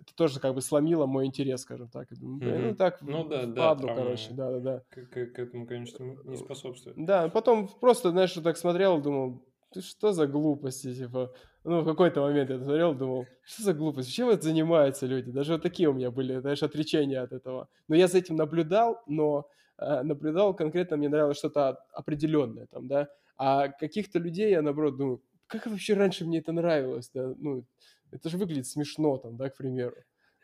это 0.06 0.15
тоже 0.15 0.39
как 0.39 0.53
бы 0.53 0.61
сломило 0.61 1.06
мой 1.06 1.26
интерес, 1.26 1.61
скажем 1.61 1.89
так. 1.89 2.11
mm-hmm. 2.11 2.57
ну 2.57 2.76
так, 2.76 3.02
ну 3.02 3.23
да, 3.23 3.47
впаду, 3.47 3.88
да, 3.88 3.95
короче, 3.95 4.34
да, 4.34 4.52
да, 4.52 4.60
да. 4.60 4.84
К, 4.89 5.06
к, 5.06 5.26
к 5.34 5.39
этому, 5.39 5.65
конечно, 5.65 6.03
не 6.23 6.38
способствует. 6.38 6.95
Да, 6.97 7.30
потом 7.30 7.68
просто, 7.68 8.11
знаешь, 8.11 8.34
так 8.34 8.57
смотрел, 8.57 9.02
думал, 9.02 9.45
ты 9.72 9.81
что 9.81 10.11
за 10.11 10.27
глупости, 10.27 10.93
типа, 10.93 11.34
ну, 11.65 11.81
в 11.81 11.85
какой-то 11.85 12.21
момент 12.21 12.49
я 12.49 12.59
смотрел, 12.59 12.93
думал, 12.93 13.25
что 13.43 13.63
за 13.63 13.73
глупость, 13.73 14.13
чем 14.13 14.27
вот 14.27 14.43
занимаются 14.43 15.07
люди? 15.07 15.31
Даже 15.31 15.53
вот 15.53 15.63
такие 15.63 15.89
у 15.89 15.93
меня 15.93 16.11
были, 16.11 16.39
знаешь, 16.39 16.61
отречения 16.61 17.21
от 17.21 17.31
этого. 17.31 17.67
Но 17.87 17.95
я 17.95 18.07
за 18.07 18.19
этим 18.19 18.35
наблюдал, 18.35 19.01
но 19.07 19.49
э, 19.79 20.03
наблюдал 20.03 20.55
конкретно, 20.55 20.97
мне 20.97 21.09
нравилось 21.09 21.37
что-то 21.37 21.79
определенное 21.91 22.67
там, 22.67 22.87
да, 22.87 23.07
а 23.37 23.67
каких-то 23.67 24.19
людей 24.19 24.51
я, 24.51 24.61
наоборот, 24.61 24.97
думаю, 24.97 25.21
как 25.47 25.65
вообще 25.65 25.95
раньше 25.95 26.25
мне 26.25 26.39
это 26.39 26.51
нравилось, 26.51 27.09
да, 27.13 27.33
ну, 27.37 27.65
это 28.11 28.29
же 28.29 28.37
выглядит 28.37 28.67
смешно, 28.67 29.17
там, 29.17 29.35
да, 29.35 29.49
к 29.49 29.57
примеру. 29.57 29.95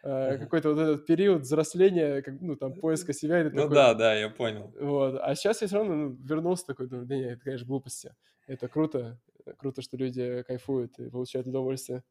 Uh-huh. 0.03 0.39
Какой-то 0.39 0.73
вот 0.73 0.79
этот 0.79 1.05
период 1.05 1.43
взросления, 1.43 2.23
как, 2.23 2.41
ну, 2.41 2.55
там, 2.55 2.73
поиска 2.73 3.13
себя. 3.13 3.43
Ну 3.43 3.51
такой, 3.51 3.75
да, 3.75 3.93
да, 3.93 4.15
я 4.15 4.29
понял. 4.29 4.73
Вот. 4.79 5.19
А 5.21 5.35
сейчас 5.35 5.61
я 5.61 5.67
все 5.67 5.77
равно 5.77 5.93
ну, 5.93 6.17
вернулся 6.23 6.65
такой, 6.65 6.87
думаю, 6.87 7.05
да 7.05 7.15
нет, 7.15 7.33
это, 7.33 7.43
конечно, 7.43 7.67
глупости. 7.67 8.11
Это 8.47 8.67
круто. 8.67 9.19
Круто, 9.57 9.81
что 9.81 9.97
люди 9.97 10.43
кайфуют 10.43 10.99
и 10.99 11.09
получают 11.09 11.47
удовольствие. 11.47 12.03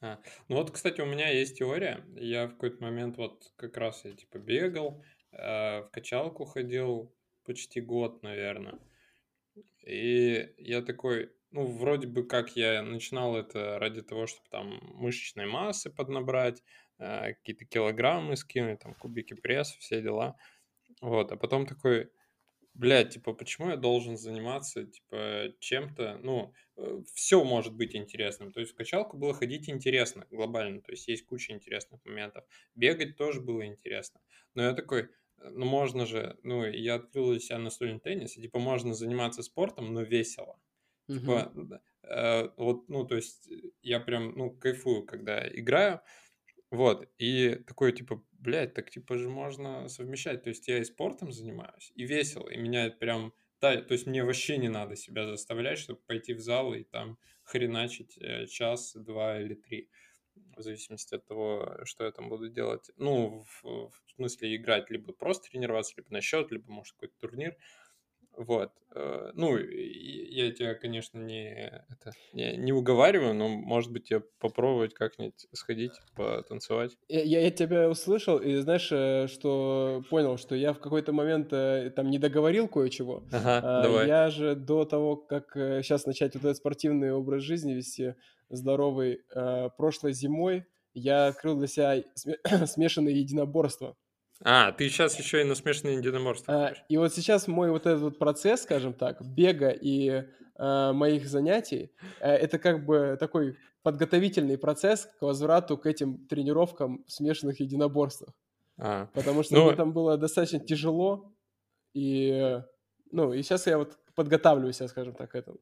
А, 0.00 0.20
ну 0.48 0.56
вот, 0.56 0.70
кстати, 0.70 1.00
у 1.00 1.06
меня 1.06 1.28
есть 1.28 1.58
теория. 1.58 2.04
Я 2.14 2.46
в 2.46 2.52
какой-то 2.52 2.82
момент 2.82 3.16
вот 3.16 3.52
как 3.56 3.76
раз 3.76 4.04
я 4.04 4.12
типа 4.12 4.38
бегал, 4.38 5.02
э, 5.32 5.80
в 5.82 5.90
качалку 5.90 6.44
ходил 6.44 7.14
почти 7.44 7.80
год, 7.80 8.22
наверное. 8.22 8.78
И 9.84 10.54
я 10.58 10.82
такой, 10.82 11.32
ну, 11.50 11.66
вроде 11.66 12.06
бы 12.06 12.26
как 12.26 12.56
я 12.56 12.82
начинал 12.82 13.36
это 13.36 13.78
ради 13.78 14.02
того, 14.02 14.26
чтобы 14.26 14.48
там 14.50 14.78
мышечной 14.94 15.46
массы 15.46 15.90
поднабрать, 15.90 16.62
э, 16.98 17.34
какие-то 17.34 17.64
килограммы 17.64 18.36
скинуть, 18.36 18.80
там 18.80 18.94
кубики 18.94 19.34
пресса, 19.34 19.76
все 19.78 20.02
дела. 20.02 20.36
Вот, 21.00 21.32
а 21.32 21.36
потом 21.36 21.66
такой, 21.66 22.10
блядь, 22.74 23.14
типа, 23.14 23.32
почему 23.34 23.70
я 23.70 23.76
должен 23.76 24.16
заниматься, 24.16 24.84
типа, 24.86 25.54
чем-то, 25.60 26.18
ну, 26.22 26.52
все 27.14 27.44
может 27.44 27.74
быть 27.74 27.96
интересным. 27.96 28.52
То 28.52 28.60
есть 28.60 28.72
в 28.72 28.76
качалку 28.76 29.16
было 29.16 29.34
ходить 29.34 29.68
интересно, 29.68 30.26
глобально, 30.30 30.80
то 30.80 30.92
есть 30.92 31.08
есть 31.08 31.26
куча 31.26 31.52
интересных 31.52 32.04
моментов. 32.04 32.44
Бегать 32.74 33.16
тоже 33.16 33.40
было 33.40 33.66
интересно. 33.66 34.20
Но 34.54 34.62
я 34.62 34.72
такой, 34.72 35.08
ну, 35.36 35.66
можно 35.66 36.06
же, 36.06 36.38
ну, 36.42 36.64
я 36.64 36.96
открыл 36.96 37.30
для 37.30 37.40
себя 37.40 37.58
настольный 37.58 38.00
теннис, 38.00 38.36
и, 38.36 38.42
типа, 38.42 38.58
можно 38.58 38.94
заниматься 38.94 39.42
спортом, 39.42 39.92
но 39.92 40.02
весело. 40.02 40.60
Типа, 41.10 41.52
э, 42.02 42.48
вот, 42.56 42.88
ну, 42.88 43.04
то 43.06 43.16
есть 43.16 43.48
я 43.82 44.00
прям, 44.00 44.32
ну, 44.36 44.50
кайфую, 44.50 45.04
когда 45.04 45.48
играю, 45.48 46.00
вот, 46.70 47.08
и 47.18 47.56
такой, 47.66 47.92
типа, 47.92 48.22
блядь, 48.32 48.74
так, 48.74 48.90
типа, 48.90 49.16
же 49.16 49.28
можно 49.30 49.88
совмещать, 49.88 50.42
то 50.42 50.50
есть 50.50 50.68
я 50.68 50.78
и 50.78 50.84
спортом 50.84 51.32
занимаюсь, 51.32 51.92
и 51.94 52.04
весело, 52.04 52.48
и 52.48 52.58
меня 52.58 52.90
прям, 52.90 53.32
да, 53.60 53.80
то 53.80 53.92
есть 53.92 54.06
мне 54.06 54.24
вообще 54.24 54.58
не 54.58 54.68
надо 54.68 54.96
себя 54.96 55.26
заставлять, 55.26 55.78
чтобы 55.78 56.00
пойти 56.06 56.34
в 56.34 56.40
зал 56.40 56.74
и 56.74 56.84
там 56.84 57.18
хреначить 57.42 58.16
э, 58.18 58.46
час, 58.46 58.94
два 58.94 59.40
или 59.40 59.54
три. 59.54 59.88
в 60.56 60.62
зависимости 60.62 61.14
от 61.14 61.26
того, 61.26 61.78
что 61.84 62.04
я 62.04 62.12
там 62.12 62.28
буду 62.28 62.48
делать. 62.48 62.90
Ну, 62.96 63.44
в, 63.62 63.64
в 63.64 63.92
смысле 64.16 64.56
играть, 64.56 64.90
либо 64.90 65.12
просто 65.12 65.50
тренироваться, 65.50 65.94
либо 65.96 66.12
на 66.12 66.20
счет, 66.20 66.50
либо, 66.52 66.70
может, 66.70 66.94
какой-то 66.94 67.14
турнир. 67.18 67.56
Вот. 68.38 68.70
Э, 68.94 69.32
ну, 69.34 69.58
я 69.58 70.52
тебя, 70.52 70.74
конечно, 70.74 71.18
не, 71.18 71.82
это, 71.90 72.12
не, 72.32 72.56
не 72.56 72.72
уговариваю, 72.72 73.34
но, 73.34 73.48
может 73.48 73.92
быть, 73.92 74.04
тебе 74.04 74.20
попробовать 74.38 74.94
как-нибудь 74.94 75.46
сходить, 75.52 75.92
потанцевать. 76.14 76.96
Я, 77.08 77.40
я 77.40 77.50
тебя 77.50 77.88
услышал, 77.88 78.38
и 78.38 78.54
знаешь, 78.56 78.88
э, 78.92 79.26
что 79.26 80.04
понял, 80.08 80.38
что 80.38 80.54
я 80.54 80.72
в 80.72 80.78
какой-то 80.78 81.12
момент 81.12 81.52
э, 81.52 81.92
там 81.94 82.10
не 82.10 82.18
договорил 82.18 82.68
кое-чего. 82.68 83.24
Ага, 83.32 83.60
А, 83.62 83.82
давай. 83.82 84.06
Я 84.06 84.30
же 84.30 84.54
до 84.54 84.84
того, 84.84 85.16
как 85.16 85.50
сейчас 85.54 86.06
начать 86.06 86.34
вот 86.34 86.44
этот 86.44 86.56
спортивный 86.58 87.12
образ 87.12 87.42
жизни 87.42 87.72
вести, 87.72 88.14
здоровый, 88.50 89.22
прошлой 89.76 90.12
зимой 90.12 90.64
я 90.94 91.26
открыл 91.26 91.56
для 91.56 91.66
себя 91.66 92.02
смешанные 92.66 93.18
единоборства. 93.20 93.96
А, 94.44 94.72
ты 94.72 94.88
сейчас 94.88 95.18
еще 95.18 95.40
и 95.40 95.44
на 95.44 95.54
смешанные 95.54 95.96
единоборства. 95.96 96.68
А, 96.68 96.74
и 96.88 96.96
вот 96.96 97.12
сейчас 97.12 97.48
мой 97.48 97.70
вот 97.70 97.86
этот 97.86 98.02
вот 98.02 98.18
процесс, 98.18 98.62
скажем 98.62 98.92
так, 98.92 99.24
бега 99.24 99.70
и 99.70 100.24
а, 100.56 100.92
моих 100.92 101.26
занятий, 101.26 101.92
а, 102.20 102.32
это 102.32 102.58
как 102.58 102.84
бы 102.84 103.16
такой 103.18 103.56
подготовительный 103.82 104.58
процесс 104.58 105.08
к 105.18 105.22
возврату 105.22 105.76
к 105.76 105.86
этим 105.86 106.26
тренировкам 106.28 107.04
в 107.06 107.12
смешанных 107.12 107.60
единоборствах. 107.60 108.34
А, 108.78 109.06
Потому 109.12 109.42
что 109.42 109.54
ну, 109.54 109.66
мне 109.66 109.76
там 109.76 109.92
было 109.92 110.16
достаточно 110.16 110.60
тяжело, 110.60 111.32
и, 111.94 112.60
ну, 113.10 113.32
и 113.32 113.42
сейчас 113.42 113.66
я 113.66 113.78
вот 113.78 113.98
подготавливаюсь, 114.14 114.80
скажем 114.88 115.14
так, 115.14 115.32
к 115.32 115.34
этому. 115.34 115.58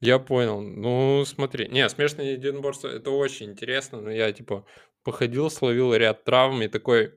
Я 0.00 0.18
понял. 0.18 0.60
Ну, 0.60 1.24
смотри. 1.24 1.68
Не, 1.68 1.88
смешанные 1.88 2.32
единоборства, 2.32 2.88
это 2.88 3.10
очень 3.10 3.50
интересно, 3.50 4.00
но 4.00 4.10
я, 4.10 4.32
типа, 4.32 4.66
походил, 5.04 5.48
словил 5.48 5.94
ряд 5.94 6.24
травм 6.24 6.62
и 6.62 6.68
такой 6.68 7.14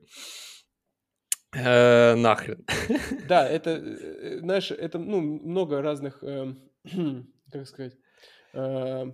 Э, 1.56 2.14
нахрен. 2.14 2.64
Да, 3.28 3.48
это, 3.48 3.70
э, 3.70 4.38
знаешь, 4.40 4.70
это, 4.70 4.98
ну, 4.98 5.20
много 5.20 5.82
разных, 5.82 6.22
э, 6.22 6.54
как 7.52 7.66
сказать, 7.66 7.96
э, 8.54 9.06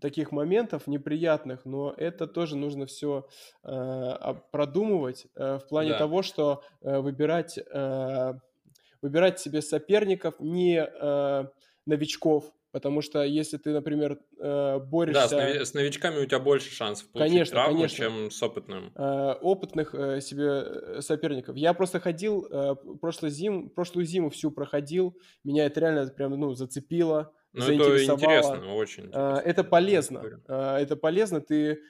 таких 0.00 0.32
моментов 0.32 0.86
неприятных, 0.86 1.64
но 1.64 1.94
это 1.96 2.26
тоже 2.26 2.56
нужно 2.56 2.86
все 2.86 3.28
э, 3.64 4.34
продумывать 4.52 5.26
э, 5.36 5.58
в 5.58 5.68
плане 5.68 5.90
Да. 5.90 5.98
того, 5.98 6.22
что 6.22 6.62
э, 6.82 6.98
выбирать, 6.98 7.58
э, 7.58 8.34
выбирать 9.02 9.40
себе 9.40 9.62
соперников 9.62 10.40
не 10.40 10.78
э, 10.78 11.44
новичков, 11.86 12.52
Потому 12.74 13.02
что 13.02 13.22
если 13.22 13.56
ты, 13.56 13.70
например, 13.70 14.18
э, 14.36 14.78
борешься... 14.80 15.28
Да, 15.30 15.64
с, 15.64 15.74
новичками 15.74 16.18
у 16.18 16.26
тебя 16.26 16.40
больше 16.40 16.74
шансов 16.74 17.08
получить 17.12 17.30
конечно, 17.30 17.54
травму, 17.54 17.76
конечно. 17.76 17.96
чем 17.96 18.30
с 18.32 18.42
опытным. 18.42 18.90
Э, 18.96 19.34
опытных 19.40 19.94
э, 19.94 20.20
себе 20.20 21.00
соперников. 21.00 21.54
Я 21.54 21.72
просто 21.72 22.00
ходил, 22.00 22.48
прошлую 23.00 23.30
зиму, 23.30 23.70
прошлую 23.70 24.06
зиму 24.06 24.28
всю 24.30 24.50
проходил, 24.50 25.16
меня 25.44 25.66
это 25.66 25.78
реально 25.78 26.08
прям, 26.08 26.32
ну, 26.32 26.54
зацепило, 26.54 27.32
ну, 27.52 27.62
это 27.62 28.04
интересно, 28.04 28.74
очень 28.74 29.04
интересно. 29.04 29.42
Это 29.44 29.62
полезно. 29.62 30.42
Это 30.48 30.96
полезно. 30.96 31.40
Ты 31.40 31.80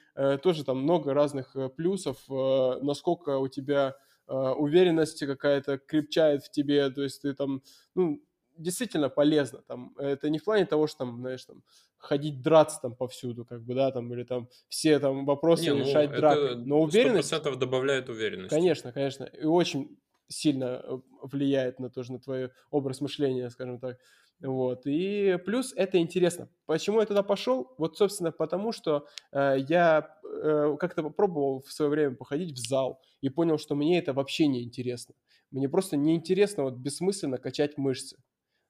тоже 0.43 0.63
там 0.63 0.83
много 0.83 1.15
разных 1.15 1.55
плюсов, 1.75 2.17
насколько 2.29 3.39
у 3.39 3.47
тебя 3.47 3.95
уверенность 4.27 5.25
какая-то 5.25 5.79
крепчает 5.79 6.43
в 6.43 6.51
тебе, 6.51 6.91
то 6.91 7.01
есть 7.01 7.23
ты 7.23 7.33
там, 7.33 7.63
ну, 7.95 8.21
действительно 8.57 9.09
полезно. 9.09 9.61
Там, 9.67 9.95
это 9.97 10.29
не 10.29 10.39
в 10.39 10.43
плане 10.43 10.65
того, 10.65 10.87
что 10.87 10.99
там, 10.99 11.19
знаешь, 11.19 11.45
там, 11.45 11.63
ходить 11.97 12.41
драться 12.41 12.79
там 12.81 12.95
повсюду, 12.95 13.45
как 13.45 13.63
бы, 13.63 13.73
да, 13.73 13.91
там, 13.91 14.13
или 14.13 14.23
там 14.23 14.49
все 14.69 14.99
там 14.99 15.25
вопросы 15.25 15.63
не, 15.63 15.71
ну, 15.71 15.79
решать 15.79 16.11
дракой. 16.11 16.55
Но 16.55 16.81
уверенность... 16.81 17.31
100% 17.31 17.55
добавляет 17.57 18.09
уверенность. 18.09 18.49
Конечно, 18.49 18.91
конечно. 18.91 19.23
И 19.23 19.45
очень 19.45 19.97
сильно 20.27 20.81
э, 20.83 20.99
влияет 21.21 21.79
на 21.79 21.89
тоже 21.89 22.13
на 22.13 22.19
твой 22.19 22.51
образ 22.71 23.01
мышления, 23.01 23.49
скажем 23.49 23.79
так. 23.79 23.99
Вот. 24.41 24.81
И 24.85 25.37
плюс 25.45 25.73
это 25.75 25.97
интересно. 25.97 26.49
Почему 26.65 26.99
я 26.99 27.05
туда 27.05 27.23
пошел? 27.23 27.73
Вот, 27.77 27.97
собственно, 27.97 28.31
потому 28.31 28.71
что 28.71 29.07
э, 29.31 29.57
я 29.67 30.17
э, 30.23 30.75
как-то 30.79 31.03
попробовал 31.03 31.61
в 31.61 31.71
свое 31.71 31.89
время 31.89 32.15
походить 32.15 32.51
в 32.51 32.57
зал 32.57 33.01
и 33.21 33.29
понял, 33.29 33.57
что 33.57 33.75
мне 33.75 33.97
это 33.97 34.13
вообще 34.13 34.47
не 34.47 34.63
интересно. 34.63 35.15
Мне 35.51 35.69
просто 35.69 35.95
неинтересно 35.95 36.63
вот 36.63 36.75
бессмысленно 36.75 37.37
качать 37.37 37.77
мышцы. 37.77 38.17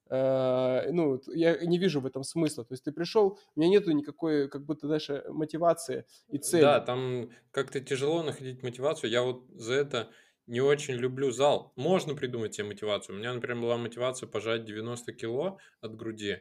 Э, 0.08 0.90
ну, 0.92 1.20
я 1.28 1.56
не 1.64 1.78
вижу 1.78 2.00
в 2.00 2.06
этом 2.06 2.22
смысла. 2.22 2.64
То 2.64 2.74
есть 2.74 2.84
ты 2.84 2.92
пришел, 2.92 3.38
у 3.54 3.60
меня 3.60 3.70
нету 3.70 3.90
никакой, 3.92 4.48
как 4.48 4.64
будто, 4.64 4.86
знаешь, 4.86 5.10
мотивации 5.28 6.04
и 6.28 6.38
цели. 6.38 6.62
Да, 6.62 6.80
там 6.80 7.30
как-то 7.50 7.80
тяжело 7.80 8.22
находить 8.22 8.62
мотивацию. 8.62 9.10
Я 9.10 9.22
вот 9.22 9.46
за 9.54 9.74
это 9.74 10.10
не 10.46 10.60
очень 10.60 10.94
люблю 10.94 11.30
зал. 11.32 11.72
Можно 11.76 12.14
придумать 12.14 12.54
себе 12.54 12.68
мотивацию. 12.68 13.16
У 13.16 13.18
меня, 13.18 13.34
например, 13.34 13.62
была 13.62 13.76
мотивация 13.76 14.28
пожать 14.28 14.64
90 14.64 15.12
кило 15.12 15.58
от 15.80 15.96
груди. 15.96 16.38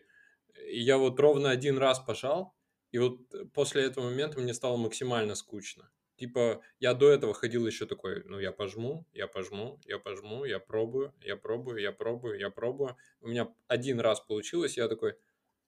И 0.68 0.80
я 0.80 0.98
вот 0.98 1.20
ровно 1.20 1.50
один 1.50 1.78
раз 1.78 2.00
пожал, 2.00 2.56
и 2.92 2.98
вот 2.98 3.20
после 3.54 3.84
этого 3.84 4.06
момента 4.06 4.40
мне 4.40 4.54
стало 4.54 4.78
максимально 4.78 5.36
скучно. 5.36 5.90
Типа, 6.18 6.62
я 6.80 6.94
до 6.94 7.10
этого 7.10 7.34
ходил 7.34 7.68
еще 7.68 7.86
такой, 7.86 8.24
ну, 8.26 8.40
я 8.40 8.52
пожму, 8.52 9.06
я 9.14 9.28
пожму, 9.28 9.80
я 9.86 10.00
пожму, 10.00 10.46
я 10.46 10.60
пробую, 10.60 11.14
я 11.22 11.36
пробую, 11.36 11.82
я 11.82 11.92
пробую, 11.92 12.40
я 12.40 12.50
пробую. 12.50 12.96
У 13.22 13.28
меня 13.28 13.54
один 13.68 14.00
раз 14.00 14.22
получилось, 14.22 14.78
я 14.78 14.88
такой, 14.88 15.16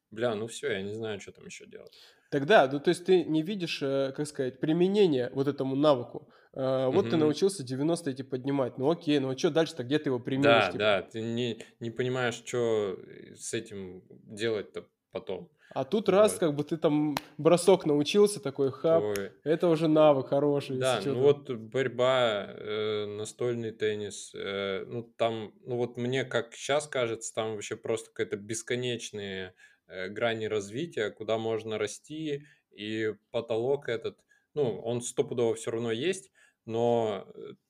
бля, 0.10 0.36
ну 0.36 0.48
все, 0.48 0.72
я 0.72 0.82
не 0.82 0.94
знаю, 0.94 1.20
что 1.20 1.34
там 1.34 1.46
еще 1.46 1.66
делать. 1.66 1.94
Тогда, 2.30 2.70
ну, 2.72 2.80
то 2.80 2.90
есть 2.90 3.06
ты 3.06 3.24
не 3.24 3.42
видишь, 3.42 3.82
э, 3.82 4.14
как 4.16 4.28
сказать, 4.28 4.60
применение 4.60 5.30
вот 5.34 5.48
этому 5.48 5.76
навыку. 5.76 6.30
Э, 6.54 6.88
вот 6.88 7.06
угу. 7.06 7.12
ты 7.12 7.18
научился 7.18 7.64
90 7.64 8.10
эти 8.10 8.22
поднимать, 8.22 8.78
ну 8.78 8.90
окей, 8.90 9.20
ну 9.20 9.30
а 9.30 9.38
что 9.38 9.50
дальше-то, 9.50 9.84
где 9.84 10.00
ты 10.00 10.10
его 10.10 10.20
применишь? 10.20 10.44
Да, 10.46 10.66
типа? 10.68 10.78
да, 10.78 11.02
ты 11.04 11.22
не, 11.22 11.64
не 11.80 11.92
понимаешь, 11.92 12.36
что 12.36 13.00
с 13.36 13.54
этим 13.54 14.04
делать-то 14.10 14.88
потом. 15.18 15.50
А 15.74 15.84
тут 15.84 16.10
раз, 16.10 16.38
как 16.38 16.56
бы 16.56 16.64
ты 16.64 16.78
там 16.78 17.16
бросок 17.38 17.86
научился, 17.86 18.40
такой 18.40 18.72
хап, 18.72 19.04
Ой. 19.04 19.32
это 19.44 19.68
уже 19.68 19.88
навык 19.88 20.30
хороший. 20.30 20.78
Да, 20.78 21.02
ну 21.04 21.16
вот 21.16 21.50
борьба, 21.50 22.46
э, 22.48 23.06
настольный 23.06 23.72
теннис, 23.72 24.32
э, 24.34 24.86
ну 24.88 25.04
там, 25.04 25.54
ну 25.66 25.78
вот 25.78 25.98
мне 25.98 26.24
как 26.24 26.56
сейчас 26.56 26.88
кажется, 26.88 27.34
там 27.34 27.56
вообще 27.56 27.76
просто 27.76 28.10
какая-то 28.10 28.38
бесконечные 28.38 29.54
э, 29.88 30.08
грани 30.08 30.46
развития, 30.46 31.12
куда 31.12 31.38
можно 31.38 31.78
расти, 31.78 32.46
и 32.72 33.14
потолок 33.32 33.90
этот, 33.90 34.18
ну, 34.54 34.80
он 34.80 35.02
стопудово 35.02 35.56
все 35.56 35.72
равно 35.72 35.92
есть, 35.92 36.32
но 36.66 37.28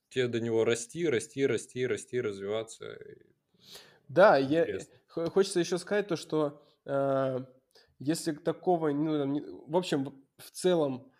тебе 0.10 0.28
до 0.28 0.40
него 0.40 0.66
расти, 0.66 1.08
расти, 1.08 1.46
расти, 1.46 1.86
расти, 1.88 2.22
развиваться. 2.22 2.98
Да, 4.08 4.38
я, 4.38 4.66
хочется 5.08 5.60
еще 5.60 5.78
сказать 5.78 6.08
то, 6.08 6.16
что 6.16 6.62
если 8.00 8.32
такого, 8.34 8.90
ну, 8.90 9.68
в 9.68 9.76
общем, 9.76 10.14
в 10.38 10.52
целом 10.52 11.12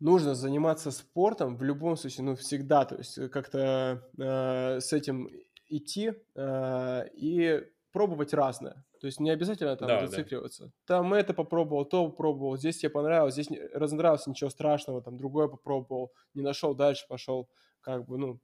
нужно 0.00 0.34
заниматься 0.34 0.90
спортом 0.90 1.56
в 1.56 1.62
любом 1.62 1.96
случае, 1.96 2.24
ну, 2.24 2.36
всегда, 2.36 2.84
то 2.84 2.96
есть 2.96 3.30
как-то 3.30 4.06
э, 4.18 4.80
с 4.80 4.92
этим 4.92 5.28
идти 5.68 6.12
э, 6.34 7.08
и 7.14 7.62
пробовать 7.92 8.34
разное. 8.34 8.84
То 9.00 9.06
есть 9.06 9.20
не 9.20 9.30
обязательно 9.30 9.76
там 9.76 9.88
да, 9.88 10.06
зацикливаться. 10.06 10.66
Да. 10.66 10.72
Там 10.96 11.14
это 11.14 11.32
попробовал, 11.34 11.84
то 11.84 12.08
попробовал, 12.08 12.56
здесь 12.56 12.78
тебе 12.78 12.90
понравилось, 12.90 13.34
здесь 13.34 13.50
не, 13.50 13.60
разонравилось, 13.72 14.26
ничего 14.26 14.50
страшного, 14.50 15.02
там 15.02 15.16
другое 15.16 15.48
попробовал, 15.48 16.12
не 16.34 16.42
нашел, 16.42 16.74
дальше 16.74 17.06
пошел. 17.08 17.48
Как 17.80 18.06
бы, 18.06 18.18
ну, 18.18 18.40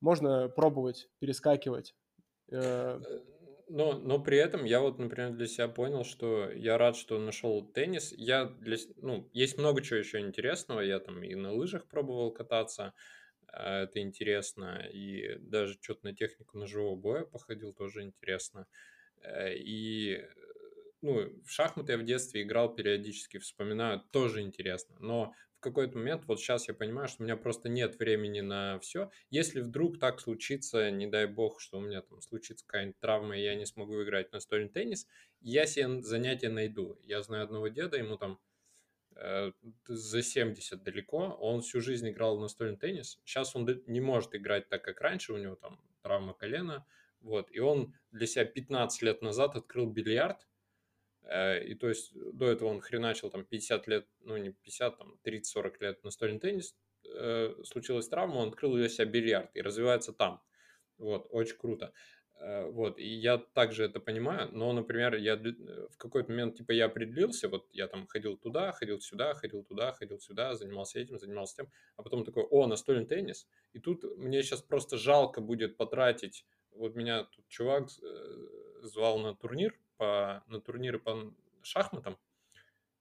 можно 0.00 0.48
пробовать, 0.48 1.08
перескакивать. 1.18 1.94
Э, 2.50 3.00
э 3.00 3.31
но, 3.68 3.98
но 3.98 4.18
при 4.18 4.38
этом 4.38 4.64
я 4.64 4.80
вот, 4.80 4.98
например, 4.98 5.32
для 5.32 5.46
себя 5.46 5.68
понял, 5.68 6.04
что 6.04 6.50
я 6.50 6.78
рад, 6.78 6.96
что 6.96 7.18
нашел 7.18 7.66
теннис. 7.66 8.12
Я 8.12 8.46
для, 8.46 8.76
ну, 8.96 9.28
есть 9.32 9.58
много 9.58 9.82
чего 9.82 9.98
еще 9.98 10.20
интересного. 10.20 10.80
Я 10.80 11.00
там 11.00 11.22
и 11.22 11.34
на 11.34 11.52
лыжах 11.52 11.88
пробовал 11.88 12.32
кататься, 12.32 12.94
а, 13.48 13.84
это 13.84 14.00
интересно. 14.00 14.86
И 14.92 15.36
даже 15.38 15.78
что-то 15.80 16.06
на 16.06 16.14
технику 16.14 16.58
ножевого 16.58 16.96
боя 16.96 17.24
походил, 17.24 17.72
тоже 17.72 18.02
интересно. 18.02 18.66
Э, 19.22 19.54
и 19.54 20.24
ну, 21.00 21.28
в 21.44 21.50
шахматы 21.50 21.92
я 21.92 21.98
в 21.98 22.04
детстве 22.04 22.42
играл 22.42 22.74
периодически, 22.74 23.38
вспоминаю, 23.38 24.00
тоже 24.12 24.40
интересно. 24.42 24.96
Но 25.00 25.34
какой-то 25.62 25.96
момент, 25.96 26.24
вот 26.26 26.40
сейчас 26.40 26.68
я 26.68 26.74
понимаю, 26.74 27.08
что 27.08 27.22
у 27.22 27.24
меня 27.24 27.36
просто 27.36 27.68
нет 27.68 27.98
времени 27.98 28.40
на 28.40 28.78
все. 28.80 29.10
Если 29.30 29.60
вдруг 29.60 29.98
так 29.98 30.20
случится, 30.20 30.90
не 30.90 31.06
дай 31.06 31.26
бог, 31.26 31.60
что 31.60 31.78
у 31.78 31.80
меня 31.80 32.02
там 32.02 32.20
случится 32.20 32.66
какая-нибудь 32.66 32.98
травма, 32.98 33.38
и 33.38 33.42
я 33.42 33.54
не 33.54 33.64
смогу 33.64 34.02
играть 34.02 34.32
настольный 34.32 34.68
теннис, 34.68 35.06
я 35.40 35.66
себе 35.66 36.02
занятие 36.02 36.50
найду. 36.50 36.98
Я 37.02 37.22
знаю 37.22 37.44
одного 37.44 37.68
деда, 37.68 37.96
ему 37.96 38.18
там 38.18 38.38
э, 39.16 39.52
за 39.86 40.22
70 40.22 40.82
далеко, 40.82 41.36
он 41.40 41.62
всю 41.62 41.80
жизнь 41.80 42.10
играл 42.10 42.36
в 42.36 42.40
настольный 42.40 42.76
теннис. 42.76 43.20
Сейчас 43.24 43.56
он 43.56 43.66
не 43.86 44.00
может 44.00 44.34
играть 44.34 44.68
так, 44.68 44.82
как 44.82 45.00
раньше, 45.00 45.32
у 45.32 45.38
него 45.38 45.54
там 45.54 45.80
травма 46.02 46.34
колена, 46.34 46.84
вот, 47.20 47.48
и 47.52 47.60
он 47.60 47.94
для 48.10 48.26
себя 48.26 48.44
15 48.44 49.02
лет 49.02 49.22
назад 49.22 49.54
открыл 49.54 49.86
бильярд, 49.86 50.46
и 51.24 51.74
то 51.74 51.88
есть 51.88 52.12
до 52.14 52.46
этого 52.50 52.68
он 52.68 52.80
хреначил 52.80 53.30
там 53.30 53.44
50 53.44 53.86
лет, 53.86 54.06
ну 54.20 54.36
не 54.36 54.50
50, 54.50 54.98
там 54.98 55.18
30-40 55.24 55.74
лет 55.80 56.04
настольный 56.04 56.40
теннис, 56.40 56.74
э, 57.04 57.54
случилась 57.64 58.08
травма, 58.08 58.36
он 58.36 58.48
открыл 58.48 58.74
для 58.74 58.88
себя 58.88 59.06
бильярд 59.06 59.50
и 59.54 59.62
развивается 59.62 60.12
там. 60.12 60.42
Вот, 60.98 61.26
очень 61.30 61.56
круто. 61.56 61.92
Э, 62.40 62.68
вот, 62.70 62.98
и 62.98 63.06
я 63.06 63.38
также 63.38 63.84
это 63.84 64.00
понимаю, 64.00 64.48
но, 64.52 64.72
например, 64.72 65.14
я 65.14 65.36
в 65.36 65.96
какой-то 65.96 66.30
момент, 66.30 66.56
типа, 66.56 66.72
я 66.72 66.86
определился, 66.86 67.48
вот 67.48 67.68
я 67.72 67.86
там 67.88 68.06
ходил 68.06 68.36
туда, 68.36 68.72
ходил 68.72 69.00
сюда, 69.00 69.34
ходил 69.34 69.62
туда, 69.64 69.92
ходил 69.92 70.18
сюда, 70.18 70.54
занимался 70.54 70.98
этим, 70.98 71.18
занимался 71.18 71.56
тем, 71.56 71.70
а 71.96 72.02
потом 72.02 72.24
такой, 72.24 72.44
о, 72.44 72.66
настольный 72.66 73.06
теннис, 73.06 73.46
и 73.72 73.78
тут 73.78 74.04
мне 74.16 74.42
сейчас 74.42 74.62
просто 74.62 74.96
жалко 74.96 75.40
будет 75.40 75.76
потратить, 75.76 76.44
вот 76.72 76.94
меня 76.96 77.24
тут 77.24 77.46
чувак 77.48 77.90
звал 78.82 79.18
на 79.18 79.34
турнир, 79.34 79.78
по, 80.02 80.42
на 80.48 80.60
турниры 80.60 80.98
по 80.98 81.32
шахматам, 81.62 82.18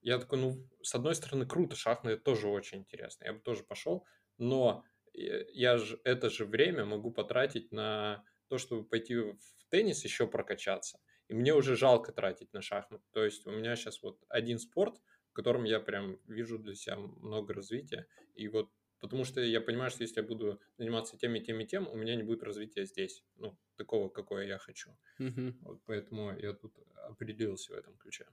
я 0.02 0.19
такой, 0.19 0.38
ну, 0.38 0.69
с 0.84 0.94
одной 0.94 1.15
стороны, 1.15 1.48
круто, 1.48 1.76
шахматы 1.76 2.18
тоже 2.18 2.48
очень 2.48 2.80
интересно, 2.80 3.26
я 3.26 3.34
бы 3.34 3.40
тоже 3.40 3.64
пошел, 3.64 4.06
но 4.38 4.86
я 5.14 5.78
же 5.78 5.99
это 6.03 6.30
же 6.30 6.45
время 6.45 6.86
могу 6.86 7.11
потратить 7.11 7.72
на 7.72 8.23
то, 8.49 8.60
чтобы 8.60 8.84
пойти 8.84 9.15
в 9.15 9.40
теннис 9.69 10.03
еще 10.03 10.28
прокачаться. 10.28 10.99
И 11.28 11.34
мне 11.34 11.56
уже 11.56 11.76
жалко 11.76 12.11
тратить 12.11 12.53
на 12.53 12.61
шахматы. 12.61 13.03
То 13.11 13.26
есть 13.26 13.48
у 13.48 13.52
меня 13.52 13.76
сейчас 13.76 14.03
вот 14.03 14.19
один 14.30 14.60
спорт, 14.60 15.02
в 15.32 15.34
котором 15.34 15.64
я 15.64 15.80
прям 15.80 16.19
вижу 16.28 16.60
для 16.60 16.76
себя 16.76 16.98
много 16.98 17.53
развития. 17.53 18.06
И 18.36 18.48
вот 18.48 18.69
потому 19.02 19.26
что 19.26 19.41
я 19.41 19.61
понимаю, 19.61 19.91
что 19.91 20.03
если 20.03 20.22
я 20.22 20.28
буду 20.28 20.61
заниматься 20.78 21.18
тем 21.18 21.36
и 21.36 21.41
тем 21.41 21.60
и 21.60 21.65
тем, 21.65 21.88
у 21.88 21.95
меня 21.95 22.15
не 22.15 22.23
будет 22.23 22.44
развития 22.44 22.86
здесь, 22.86 23.23
ну, 23.36 23.57
такого, 23.76 24.10
какое 24.10 24.45
я 24.45 24.57
хочу. 24.57 24.98
Мгм. 25.19 25.57
Вот 25.61 25.82
поэтому 25.86 26.38
я 26.38 26.53
тут 26.53 26.78
определился 27.10 27.73
в 27.73 27.76
этом 27.78 27.98
ключе. 27.98 28.28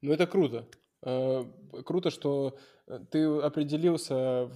Ну, 0.00 0.12
это 0.12 0.26
круто. 0.26 0.68
Э, 1.04 1.44
Круто, 1.84 2.10
что 2.10 2.58
э, 2.86 2.98
ты 3.10 3.24
определился 3.24 4.50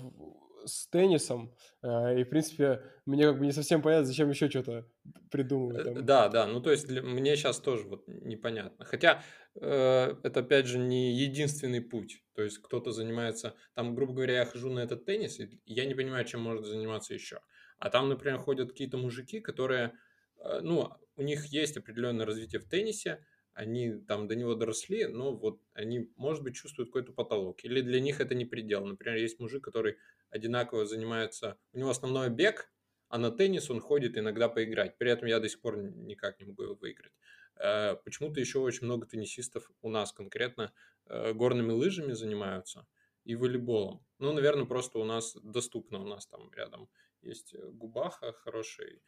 с 0.65 0.89
теннисом, 0.89 1.55
э, 1.83 2.21
и, 2.21 2.25
в 2.25 2.29
принципе, 2.29 2.83
мне 3.07 3.25
как 3.27 3.39
бы 3.39 3.47
не 3.47 3.53
совсем 3.53 3.83
понятно, 3.83 4.07
зачем 4.07 4.29
еще 4.31 4.49
что-то 4.51 4.87
придумывать 5.31 5.85
там. 5.85 6.07
Да, 6.07 6.29
да, 6.29 6.47
ну 6.47 6.61
то 6.61 6.71
есть 6.71 6.87
для- 6.89 7.03
мне 7.03 7.37
сейчас 7.37 7.61
тоже 7.61 7.85
вот 7.85 8.07
непонятно. 8.09 8.85
Хотя 8.85 9.23
это 9.61 10.41
опять 10.41 10.67
же 10.67 10.79
не 10.79 11.13
единственный 11.13 11.81
путь. 11.81 12.23
То 12.35 12.43
есть 12.43 12.59
кто-то 12.59 12.93
занимается, 12.93 13.55
там, 13.75 13.95
грубо 13.95 14.13
говоря, 14.15 14.39
я 14.39 14.45
хожу 14.45 14.71
на 14.71 14.81
этот 14.81 15.05
теннис, 15.05 15.41
и 15.41 15.61
я 15.65 15.87
не 15.87 15.95
понимаю, 15.95 16.25
чем 16.25 16.43
может 16.43 16.67
заниматься 16.67 17.15
еще. 17.15 17.41
А 17.79 17.91
там, 17.91 18.09
например, 18.09 18.39
ходят 18.39 18.71
какие-то 18.71 18.99
мужики, 18.99 19.41
которые, 19.41 19.93
э, 20.39 20.61
ну, 20.63 20.93
у 21.17 21.23
них 21.23 21.47
есть 21.47 21.77
определенное 21.77 22.27
развитие 22.27 22.61
в 22.61 22.69
теннисе, 22.69 23.25
они 23.55 23.95
там 23.95 24.29
до 24.29 24.37
него 24.37 24.55
доросли, 24.55 25.07
но 25.07 25.35
вот 25.35 25.63
они, 25.73 26.11
может 26.17 26.43
быть, 26.43 26.57
чувствуют 26.57 26.91
какой-то 26.91 27.13
потолок. 27.13 27.65
Или 27.65 27.81
для 27.81 28.01
них 28.01 28.21
это 28.21 28.35
не 28.35 28.45
предел. 28.45 28.85
Например, 28.85 29.17
есть 29.17 29.41
мужик, 29.41 29.65
который 29.65 29.97
одинаково 30.29 30.85
занимается, 30.85 31.57
у 31.73 31.79
него 31.79 31.89
основной 31.89 32.29
бег, 32.29 32.71
а 33.09 33.17
на 33.17 33.31
теннис 33.31 33.71
он 33.71 33.81
ходит 33.81 34.19
иногда 34.19 34.51
поиграть. 34.51 34.99
При 34.99 35.11
этом 35.11 35.29
я 35.29 35.41
до 35.41 35.49
сих 35.49 35.61
пор 35.61 35.79
никак 35.79 36.39
не 36.39 36.47
могу 36.47 36.65
его 36.65 36.75
выиграть. 36.75 37.13
Э, 37.57 37.97
Почему-то 38.05 38.41
еще 38.41 38.59
очень 38.61 38.87
много 38.87 39.07
теннисистов 39.07 39.71
у 39.83 39.89
нас 39.89 40.13
конкретно 40.13 40.73
э, 41.07 41.33
горными 41.33 41.73
лыжами 41.73 42.13
занимаются 42.13 42.87
и 43.25 43.35
волейболом. 43.35 44.07
Ну, 44.19 44.33
наверное, 44.33 44.67
просто 44.67 44.99
у 44.99 45.05
нас 45.05 45.35
доступно, 45.43 46.01
у 46.01 46.07
нас 46.07 46.27
там 46.27 46.51
рядом 46.53 46.89
есть 47.23 47.55
э, 47.55 47.71
Губаха, 47.71 48.33
хороший 48.33 49.03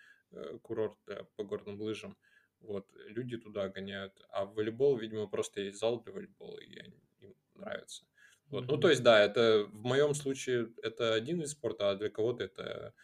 курорт 0.63 0.99
по 1.37 1.45
горным 1.45 1.81
лыжам. 1.81 2.19
Вот, 2.61 2.91
люди 2.95 3.37
туда 3.39 3.69
гоняют. 3.69 4.21
А 4.31 4.45
в 4.45 4.55
волейбол, 4.55 4.97
видимо, 4.99 5.27
просто 5.29 5.61
есть 5.63 5.79
зал 5.79 6.03
для 6.03 6.13
волейбола, 6.13 6.59
и 6.61 6.77
они- 6.79 7.03
им 7.21 7.35
нравится. 7.55 8.05
Вот. 8.47 8.67
Ну, 8.69 8.77
Мгм. 8.77 8.81
то 8.81 8.89
есть, 8.91 9.03
да, 9.03 9.21
это 9.23 9.65
в 9.71 9.85
моем 9.85 10.15
случае 10.15 10.73
это 10.83 11.15
один 11.15 11.39
вид 11.41 11.49
спорта, 11.49 11.91
а 11.91 11.95
для 11.95 12.11
кого-то 12.11 12.45
это 12.45 12.95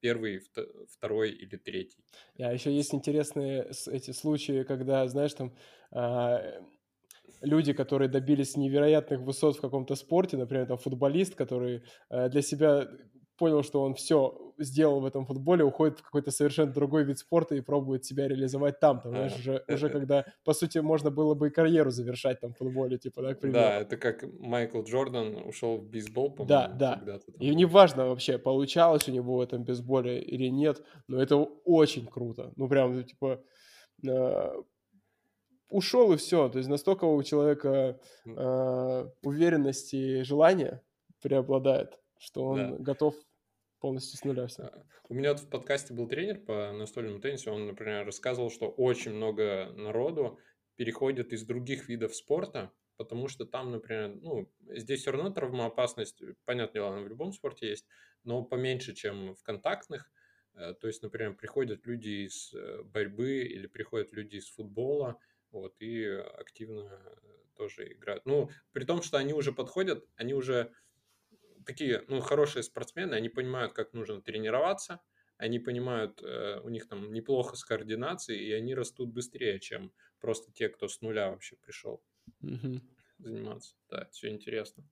первый, 0.00 0.38
вто- 0.38 0.86
второй 0.90 1.30
или 1.30 1.56
третий. 1.56 1.98
А 2.38 2.52
еще 2.52 2.74
есть 2.74 2.94
интересные 2.94 3.70
эти 3.86 4.10
случаи, 4.12 4.62
когда, 4.62 5.06
знаешь, 5.08 5.34
там 5.34 5.54
а, 5.90 6.40
люди, 7.40 7.72
которые 7.72 8.08
добились 8.08 8.56
невероятных 8.56 9.20
высот 9.20 9.56
в 9.56 9.60
каком-то 9.60 9.94
спорте, 9.94 10.36
например, 10.36 10.66
там 10.66 10.78
футболист, 10.78 11.34
который 11.34 11.82
э, 12.10 12.28
для 12.28 12.42
себя 12.42 12.88
понял, 13.36 13.62
что 13.62 13.82
он 13.82 13.94
все 13.94 14.52
сделал 14.58 15.00
в 15.00 15.06
этом 15.06 15.26
футболе, 15.26 15.64
уходит 15.64 15.98
в 15.98 16.02
какой-то 16.02 16.30
совершенно 16.30 16.72
другой 16.72 17.04
вид 17.04 17.18
спорта 17.18 17.54
и 17.54 17.60
пробует 17.60 18.04
себя 18.04 18.26
реализовать 18.28 18.80
там, 18.80 19.00
там, 19.00 19.12
знаешь, 19.12 19.32
А, 19.34 19.38
уже, 19.38 19.64
э, 19.66 19.74
уже 19.74 19.86
э, 19.88 19.90
когда, 19.90 20.24
по 20.44 20.54
сути, 20.54 20.78
можно 20.78 21.10
было 21.10 21.34
бы 21.34 21.48
и 21.48 21.50
карьеру 21.50 21.90
завершать 21.90 22.40
там 22.40 22.54
в 22.54 22.58
футболе, 22.58 22.98
типа, 22.98 23.22
да, 23.22 23.34
к 23.34 23.40
примеру. 23.40 23.58
Да, 23.60 23.80
это 23.80 23.96
как 23.96 24.24
Майкл 24.38 24.82
Джордан 24.82 25.36
ушел 25.46 25.78
в 25.78 25.84
бейсбол, 25.88 26.30
Да, 26.46 26.68
по-моему, 26.68 26.78
да. 26.78 27.18
там. 27.18 27.34
И 27.38 27.54
неважно 27.54 28.06
вообще, 28.06 28.38
получалось 28.38 29.08
у 29.08 29.12
него 29.12 29.36
в 29.36 29.40
этом 29.40 29.64
бейсболе 29.64 30.20
или 30.20 30.48
нет, 30.48 30.82
но 31.08 31.20
это 31.20 31.36
очень 31.36 32.06
круто. 32.06 32.52
Ну, 32.56 32.68
прям, 32.68 33.04
типа, 33.04 33.40
э, 34.06 34.52
ушел 35.68 36.12
и 36.12 36.16
все. 36.16 36.48
То 36.48 36.58
есть 36.58 36.68
настолько 36.70 37.04
у 37.04 37.22
человека 37.22 38.00
э, 38.24 39.08
уверенность 39.22 39.94
и 39.94 40.22
желание 40.22 40.80
преобладает, 41.22 41.98
что 42.18 42.44
он 42.46 42.76
Да. 42.76 42.82
готов 42.82 43.14
полностью 43.80 44.18
с 44.18 44.24
нуля 44.24 44.46
все. 44.46 44.64
А, 44.64 44.82
У 45.08 45.14
меня 45.14 45.32
вот 45.32 45.40
в 45.40 45.48
подкасте 45.50 45.94
был 45.94 46.08
тренер 46.08 46.40
по 46.40 46.72
настольному 46.72 47.20
теннису, 47.20 47.52
он, 47.52 47.66
например, 47.66 48.04
рассказывал, 48.06 48.50
что 48.50 48.68
очень 48.68 49.12
много 49.12 49.72
народу 49.74 50.38
переходит 50.76 51.32
из 51.32 51.44
других 51.44 51.88
видов 51.88 52.14
спорта, 52.14 52.72
потому 52.96 53.28
что 53.28 53.44
там, 53.44 53.70
например, 53.70 54.16
ну, 54.16 54.52
здесь 54.60 55.00
все 55.02 55.12
равно 55.12 55.30
травмоопасность, 55.30 56.22
понятное 56.44 56.74
дело, 56.74 56.88
она 56.94 57.02
в 57.02 57.08
любом 57.08 57.32
спорте 57.32 57.68
есть, 57.68 57.86
но 58.24 58.42
поменьше, 58.42 58.94
чем 58.94 59.34
в 59.34 59.42
контактных. 59.42 60.10
Э, 60.54 60.74
То 60.74 60.86
есть, 60.86 61.02
например, 61.02 61.34
приходят 61.36 61.86
люди 61.86 62.26
из 62.26 62.52
э, 62.54 62.82
борьбы 62.82 63.40
или 63.42 63.66
приходят 63.66 64.12
люди 64.12 64.36
из 64.36 64.48
футбола, 64.48 65.18
вот, 65.50 65.76
и 65.80 66.04
активно 66.04 67.00
э, 67.22 67.28
тоже 67.54 67.92
играют. 67.92 68.24
Ну, 68.26 68.50
при 68.72 68.84
том, 68.84 69.02
что 69.02 69.18
они 69.18 69.32
уже 69.32 69.52
подходят, 69.52 70.06
они 70.16 70.34
уже 70.34 70.72
такие, 71.66 72.04
ну, 72.08 72.20
хорошие 72.20 72.62
спортсмены, 72.62 73.14
они 73.14 73.28
понимают, 73.28 73.72
как 73.74 73.92
нужно 73.92 74.22
тренироваться, 74.22 75.00
они 75.36 75.58
понимают, 75.58 76.22
э, 76.22 76.60
у 76.62 76.68
них 76.70 76.88
там 76.88 77.12
неплохо 77.12 77.56
с 77.56 77.64
координацией, 77.64 78.46
и 78.46 78.52
они 78.52 78.74
растут 78.74 79.10
быстрее, 79.12 79.60
чем 79.60 79.92
просто 80.20 80.52
те, 80.52 80.68
кто 80.68 80.88
с 80.88 81.00
нуля 81.02 81.30
вообще 81.30 81.56
пришел 81.56 82.02
Мгм. 82.40 82.80
заниматься. 83.18 83.76
Да, 83.88 84.08
все 84.10 84.30
интересно. 84.30 84.84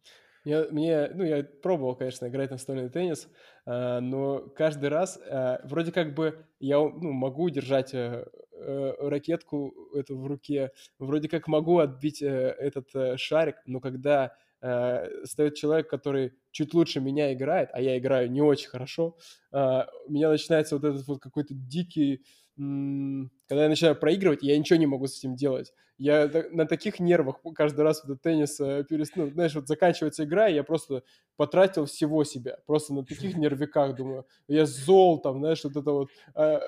Я, 0.45 0.67
мне, 0.71 1.09
ну, 1.15 1.25
я 1.25 1.43
пробовал, 1.43 1.97
конечно, 1.97 2.27
играть 2.29 2.51
настольный 2.51 2.91
теннис, 2.91 3.29
а, 3.65 4.01
но 4.01 4.41
каждый 4.51 4.91
раз 4.91 5.19
а, 5.19 5.61
вроде 5.65 5.91
как 5.91 6.15
бы 6.15 6.47
я 6.61 6.79
ну, 6.81 7.13
могу 7.13 7.49
держать 7.49 7.95
э, 7.95 8.27
э, 8.53 8.93
ракетку 9.09 9.75
эту 9.95 10.19
в 10.19 10.27
руке, 10.27 10.73
вроде 10.99 11.31
как 11.31 11.49
могу 11.49 11.79
отбить 11.79 12.21
э, 12.21 12.27
этот 12.29 12.95
э, 12.95 13.17
шарик, 13.17 13.57
но 13.65 13.81
когда 13.81 14.37
э, 14.65 15.25
стоит 15.25 15.55
человек, 15.55 15.89
который 15.91 16.33
чуть 16.51 16.75
лучше 16.75 17.01
меня 17.01 17.33
играет, 17.33 17.69
а 17.73 17.81
я 17.81 17.99
играю 17.99 18.31
не 18.31 18.43
очень 18.43 18.69
хорошо, 18.69 19.17
а, 19.53 19.87
у 20.07 20.13
меня 20.13 20.31
начинается 20.31 20.77
вот 20.77 20.85
этот 20.85 21.07
вот 21.07 21.21
какой-то 21.21 21.55
дикий... 21.55 22.23
м, 22.59 23.31
Когда 23.49 23.65
я 23.65 23.69
начинаю 23.69 23.97
проигрывать, 23.97 24.43
я 24.43 24.59
ничего 24.59 24.79
не 24.79 24.87
могу 24.87 25.07
с 25.07 25.19
этим 25.19 25.35
делать. 25.37 25.73
Я 25.99 26.29
на 26.51 26.67
таких 26.67 26.99
нервах 27.01 27.41
каждый 27.55 27.83
раз 27.83 28.05
этот 28.05 28.21
теннис 28.23 28.59
э, 28.61 28.85
перес- 28.91 29.13
ну, 29.15 29.31
знаешь, 29.31 29.55
вот 29.55 29.69
заканчивается 29.69 30.25
игра, 30.25 30.49
и 30.49 30.55
я 30.55 30.65
просто 30.65 31.03
потратил 31.37 31.85
всего 31.87 32.25
себя. 32.25 32.59
Просто 32.67 32.95
на 32.95 33.05
таких 33.05 33.35
нервиках, 33.37 33.95
думаю. 33.97 34.27
Я 34.49 34.67
зол 34.67 35.21
там, 35.21 35.39
знаешь, 35.41 35.63
вот 35.65 35.77
это 35.77 35.91
вот. 35.93 36.09
А, 36.35 36.61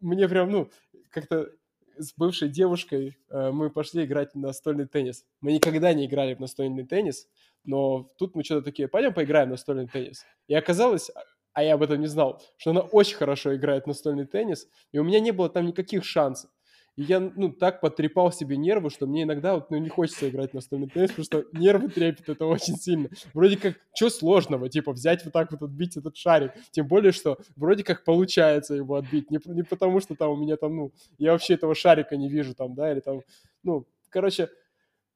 Мне 0.00 0.28
прям, 0.28 0.50
ну, 0.50 0.70
как-то 1.10 1.50
с 1.98 2.14
бывшей 2.16 2.48
девушкой 2.48 3.18
э, 3.30 3.50
мы 3.50 3.70
пошли 3.70 4.04
играть 4.04 4.32
в 4.34 4.38
настольный 4.38 4.86
теннис. 4.86 5.24
Мы 5.40 5.52
никогда 5.52 5.92
не 5.94 6.06
играли 6.06 6.34
в 6.34 6.40
настольный 6.40 6.86
теннис, 6.86 7.28
но 7.64 8.10
тут 8.18 8.34
мы 8.34 8.44
что-то 8.44 8.62
такие, 8.62 8.88
пойдем 8.88 9.14
поиграем 9.14 9.48
в 9.48 9.52
настольный 9.52 9.88
теннис. 9.88 10.24
И 10.48 10.54
оказалось, 10.54 11.10
а- 11.10 11.22
а 11.52 11.62
я 11.62 11.74
об 11.74 11.82
этом 11.82 12.00
не 12.00 12.06
знал, 12.06 12.42
что 12.58 12.70
она 12.70 12.80
очень 12.80 13.16
хорошо 13.16 13.54
играет 13.56 13.84
в 13.84 13.86
настольный 13.88 14.26
теннис, 14.26 14.68
и 14.92 14.98
у 14.98 15.04
меня 15.04 15.20
не 15.20 15.32
было 15.32 15.48
там 15.48 15.66
никаких 15.66 16.04
шансов. 16.04 16.50
И 16.96 17.02
я, 17.02 17.20
ну, 17.20 17.52
так 17.52 17.82
потрепал 17.82 18.32
себе 18.32 18.56
нервы, 18.56 18.88
что 18.88 19.06
мне 19.06 19.24
иногда 19.24 19.54
вот, 19.54 19.70
ну, 19.70 19.76
не 19.76 19.90
хочется 19.90 20.30
играть 20.30 20.52
в 20.52 20.54
настольный 20.54 20.88
теннис, 20.88 21.10
потому 21.10 21.24
что 21.24 21.44
нервы 21.52 21.88
трепет 21.90 22.28
это 22.30 22.46
очень 22.46 22.76
сильно. 22.76 23.10
Вроде 23.34 23.58
как, 23.58 23.74
что 23.94 24.08
сложного, 24.08 24.70
типа, 24.70 24.92
взять 24.92 25.22
вот 25.24 25.34
так 25.34 25.52
вот 25.52 25.62
отбить 25.62 25.98
этот 25.98 26.16
шарик. 26.16 26.52
Тем 26.70 26.88
более, 26.88 27.12
что 27.12 27.36
вроде 27.54 27.84
как 27.84 28.02
получается 28.04 28.74
его 28.74 28.94
отбить. 28.94 29.30
Не, 29.30 29.38
не 29.44 29.62
потому, 29.62 30.00
что 30.00 30.14
там 30.14 30.30
у 30.30 30.36
меня 30.36 30.56
там, 30.56 30.74
ну, 30.74 30.92
я 31.18 31.32
вообще 31.32 31.54
этого 31.54 31.74
шарика 31.74 32.16
не 32.16 32.30
вижу 32.30 32.54
там, 32.54 32.74
да, 32.74 32.90
или 32.90 33.00
там, 33.00 33.20
ну, 33.62 33.86
короче, 34.08 34.48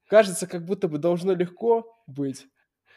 кажется, 0.07 0.47
как 0.47 0.67
будто 0.67 0.87
бы 0.87 0.99
должно 0.99 1.33
легко 1.35 1.87
быть. 2.07 2.47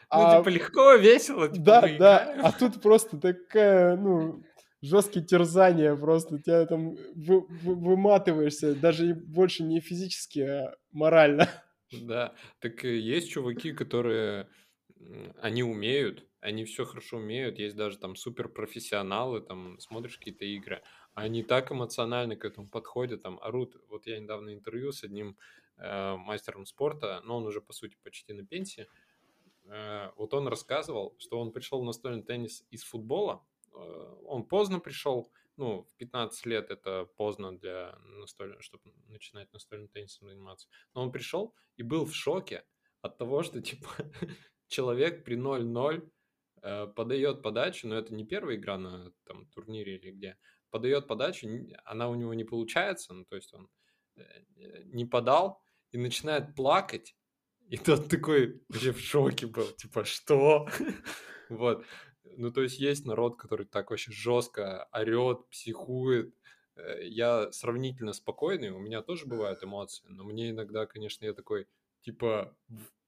А- 0.09 0.33
Ну, 0.35 0.39
типа, 0.43 0.49
легко, 0.49 0.93
весело, 0.95 1.47
типа, 1.47 1.63
да, 1.65 1.81
да, 1.81 1.87
играем. 1.95 2.45
а 2.45 2.51
тут 2.51 2.81
просто 2.81 3.17
такая, 3.17 3.95
ну, 3.95 4.43
жесткие 4.83 5.25
терзания 5.25 5.95
просто, 5.95 6.39
тебя 6.39 6.65
там 6.67 6.91
вы- 7.15 7.45
вы- 7.47 7.75
выматываешься, 7.75 8.75
даже 8.75 9.15
больше 9.15 9.63
не 9.63 9.79
физически, 9.79 10.39
а 10.41 10.75
морально. 10.91 11.49
Да, 11.91 12.35
так 12.59 12.83
есть 12.83 13.29
чуваки, 13.29 13.71
которые 13.71 14.49
они 15.37 15.63
умеют, 15.63 16.25
они 16.39 16.65
все 16.65 16.85
хорошо 16.85 17.17
умеют, 17.17 17.59
есть 17.59 17.75
даже 17.75 17.97
там 17.97 18.15
суперпрофессионалы, 18.15 19.41
там 19.41 19.79
смотришь 19.79 20.17
какие-то 20.17 20.45
игры, 20.45 20.81
они 21.13 21.43
так 21.43 21.71
эмоционально 21.71 22.35
к 22.35 22.45
этому 22.45 22.69
подходят, 22.69 23.21
там 23.21 23.39
орут. 23.41 23.75
Вот 23.89 24.07
я 24.07 24.19
недавно 24.19 24.53
интервью 24.53 24.91
с 24.91 25.03
одним 25.03 25.37
э, 25.77 26.15
мастером 26.15 26.65
спорта, 26.65 27.21
но 27.23 27.37
он 27.37 27.45
уже 27.45 27.61
по 27.61 27.73
сути 27.73 27.97
почти 28.03 28.33
на 28.33 28.45
пенсии. 28.45 28.87
Э, 29.65 30.11
вот 30.17 30.33
он 30.33 30.47
рассказывал, 30.47 31.15
что 31.19 31.39
он 31.39 31.51
пришел 31.51 31.81
в 31.81 31.85
настольный 31.85 32.23
теннис 32.23 32.65
из 32.71 32.83
футбола. 32.83 33.45
Э, 33.73 34.15
он 34.25 34.45
поздно 34.45 34.79
пришел, 34.79 35.31
ну, 35.57 35.83
в 35.83 35.95
15 35.97 36.45
лет 36.45 36.71
это 36.71 37.05
поздно 37.17 37.57
для 37.57 37.97
настольного, 38.03 38.61
чтобы 38.61 38.91
начинать 39.07 39.51
настольным 39.53 39.87
теннисом 39.89 40.27
заниматься. 40.29 40.67
Но 40.93 41.03
он 41.03 41.11
пришел 41.11 41.55
и 41.75 41.83
был 41.83 42.05
в 42.05 42.15
шоке 42.15 42.65
от 43.01 43.17
того, 43.17 43.43
что, 43.43 43.61
типа, 43.61 43.89
человек 44.67 45.23
при 45.23 45.37
0-0 45.37 46.09
э, 46.61 46.87
подает 46.87 47.41
подачу, 47.41 47.87
но 47.87 47.95
это 47.95 48.13
не 48.13 48.25
первая 48.25 48.55
игра 48.55 48.77
на 48.77 49.11
там, 49.25 49.47
турнире 49.47 49.97
или 49.97 50.11
где, 50.11 50.37
подает 50.69 51.07
подачу, 51.07 51.47
она 51.85 52.09
у 52.09 52.15
него 52.15 52.33
не 52.33 52.43
получается, 52.43 53.13
ну, 53.13 53.25
то 53.25 53.35
есть 53.35 53.53
он 53.53 53.69
э, 54.15 54.23
не 54.85 55.05
подал 55.05 55.61
и 55.91 55.97
начинает 55.97 56.55
плакать, 56.55 57.15
и 57.69 57.77
тот 57.77 58.09
такой 58.09 58.61
вообще 58.69 58.91
в 58.91 58.99
шоке 58.99 59.47
был, 59.47 59.67
типа, 59.71 60.03
что? 60.03 60.67
вот. 61.49 61.85
Ну, 62.37 62.51
то 62.51 62.61
есть 62.61 62.79
есть 62.79 63.05
народ, 63.05 63.37
который 63.37 63.65
так 63.65 63.89
вообще 63.89 64.11
жестко 64.11 64.87
орет, 64.91 65.47
психует. 65.49 66.33
Э, 66.75 67.05
я 67.05 67.51
сравнительно 67.51 68.13
спокойный, 68.13 68.69
у 68.69 68.79
меня 68.79 69.01
тоже 69.01 69.25
бывают 69.25 69.63
эмоции, 69.63 70.05
но 70.07 70.23
мне 70.23 70.49
иногда, 70.49 70.85
конечно, 70.85 71.25
я 71.25 71.33
такой, 71.33 71.67
типа, 72.01 72.55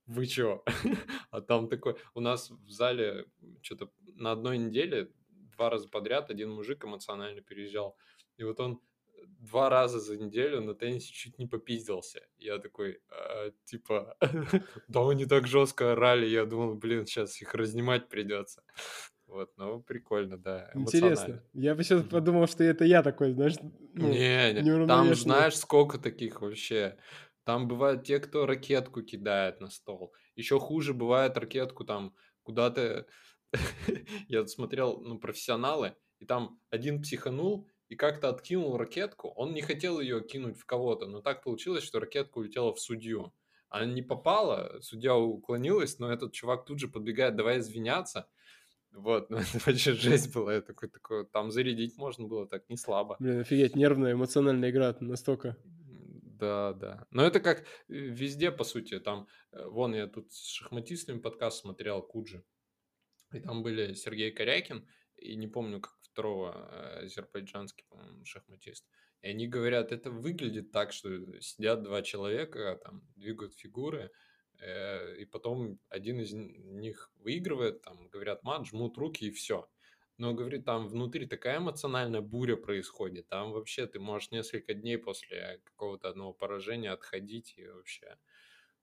вы 0.05 0.25
чё? 0.25 0.63
а 1.31 1.41
там 1.41 1.67
такой, 1.69 1.95
у 2.13 2.19
нас 2.19 2.49
в 2.49 2.69
зале 2.69 3.25
что-то 3.61 3.91
на 4.15 4.31
одной 4.31 4.57
неделе 4.57 5.11
два 5.55 5.69
раза 5.69 5.87
подряд 5.89 6.29
один 6.29 6.51
мужик 6.51 6.85
эмоционально 6.85 7.41
переезжал. 7.41 7.97
И 8.37 8.43
вот 8.43 8.59
он 8.59 8.81
два 9.39 9.69
раза 9.69 9.99
за 9.99 10.17
неделю 10.17 10.61
на 10.61 10.75
теннисе 10.75 11.11
чуть 11.11 11.39
не 11.39 11.47
попиздился. 11.47 12.27
Я 12.37 12.59
такой, 12.59 12.99
а, 13.09 13.51
типа, 13.63 14.17
да 14.87 15.09
они 15.09 15.25
так 15.25 15.47
жестко 15.47 15.93
орали, 15.93 16.25
я 16.27 16.45
думал, 16.45 16.75
блин, 16.75 17.05
сейчас 17.05 17.41
их 17.41 17.53
разнимать 17.55 18.09
придется. 18.09 18.63
Вот, 19.27 19.51
ну, 19.57 19.81
прикольно, 19.81 20.37
да. 20.37 20.69
Интересно. 20.75 21.43
Я 21.53 21.75
бы 21.75 21.83
сейчас 21.83 22.03
подумал, 22.03 22.47
что 22.47 22.63
это 22.63 22.85
я 22.85 23.01
такой, 23.01 23.33
знаешь, 23.33 23.55
ну, 23.93 24.09
не, 24.09 24.61
не, 24.61 24.87
там 24.87 25.13
знаешь, 25.15 25.57
сколько 25.57 25.97
таких 25.97 26.41
вообще. 26.41 26.97
Там 27.43 27.67
бывают 27.67 28.03
те, 28.03 28.19
кто 28.19 28.45
ракетку 28.45 29.01
кидает 29.01 29.61
на 29.61 29.69
стол. 29.69 30.13
Еще 30.35 30.59
хуже 30.59 30.93
бывает 30.93 31.37
ракетку 31.37 31.85
там 31.85 32.15
куда-то... 32.43 33.07
Я 34.27 34.45
смотрел, 34.47 34.99
ну, 35.01 35.17
профессионалы, 35.19 35.95
и 36.19 36.25
там 36.25 36.59
один 36.69 37.01
психанул, 37.01 37.67
и 37.87 37.95
как-то 37.95 38.29
откинул 38.29 38.77
ракетку. 38.77 39.29
Он 39.29 39.53
не 39.53 39.61
хотел 39.61 39.99
ее 39.99 40.21
кинуть 40.21 40.57
в 40.57 40.65
кого-то, 40.65 41.07
но 41.07 41.21
так 41.21 41.43
получилось, 41.43 41.83
что 41.83 41.99
ракетка 41.99 42.39
улетела 42.39 42.73
в 42.73 42.79
судью. 42.79 43.33
Она 43.69 43.85
не 43.85 44.01
попала, 44.01 44.79
судья 44.81 45.15
уклонилась, 45.15 45.99
но 45.99 46.11
этот 46.11 46.33
чувак 46.33 46.65
тут 46.65 46.79
же 46.79 46.87
подбегает, 46.87 47.35
давай 47.35 47.59
извиняться. 47.59 48.27
Вот, 48.95 49.29
ну 49.29 49.37
это 49.37 49.59
вообще 49.65 49.93
жесть 49.93 50.33
была. 50.33 50.55
Я 50.55 50.61
такой, 50.61 50.89
такой, 50.89 51.25
там 51.25 51.51
зарядить 51.51 51.97
можно 51.97 52.27
было 52.27 52.47
так 52.47 52.69
не 52.69 52.77
слабо. 52.77 53.17
Блин, 53.19 53.41
офигеть, 53.41 53.75
нервная, 53.75 54.13
эмоциональная 54.13 54.71
игра 54.71 54.95
настолько. 54.99 55.57
Да, 56.39 56.73
да. 56.73 57.07
Но 57.11 57.23
это 57.23 57.39
как 57.39 57.61
э, 57.61 57.63
везде, 57.87 58.51
по 58.51 58.63
сути. 58.63 58.99
Там, 58.99 59.27
э, 59.51 59.65
вон, 59.67 59.95
я 59.95 60.07
тут 60.07 60.31
с 60.33 60.47
шахматистами 60.47 61.19
подкаст 61.19 61.61
смотрел, 61.61 62.01
Куджи. 62.01 62.43
И 63.33 63.39
там 63.39 63.63
были 63.63 63.93
Сергей 63.93 64.31
Корякин, 64.31 64.87
и 65.17 65.35
не 65.35 65.47
помню, 65.47 65.81
как 65.81 65.93
второго 66.01 66.69
э, 66.71 67.05
азербайджанский, 67.05 67.85
по-моему, 67.89 68.25
шахматист. 68.25 68.85
И 69.21 69.27
они 69.27 69.47
говорят, 69.47 69.91
это 69.91 70.11
выглядит 70.11 70.71
так, 70.71 70.91
что 70.91 71.09
сидят 71.41 71.83
два 71.83 72.01
человека, 72.01 72.79
там, 72.83 73.01
двигают 73.15 73.55
фигуры, 73.55 74.11
и 74.61 75.25
потом 75.25 75.79
один 75.89 76.19
из 76.19 76.33
них 76.33 77.11
выигрывает, 77.17 77.81
там, 77.81 78.07
говорят 78.07 78.43
мат, 78.43 78.67
жмут 78.67 78.97
руки 78.97 79.25
и 79.25 79.31
все. 79.31 79.69
Но, 80.17 80.33
говорит, 80.33 80.65
там 80.65 80.87
внутри 80.87 81.25
такая 81.25 81.57
эмоциональная 81.57 82.21
буря 82.21 82.55
происходит, 82.55 83.27
там 83.27 83.51
вообще 83.51 83.85
ты 83.85 83.99
можешь 83.99 84.31
несколько 84.31 84.73
дней 84.73 84.97
после 84.97 85.59
какого-то 85.65 86.07
одного 86.09 86.33
поражения 86.33 86.91
отходить 86.91 87.53
и 87.57 87.67
вообще 87.67 88.17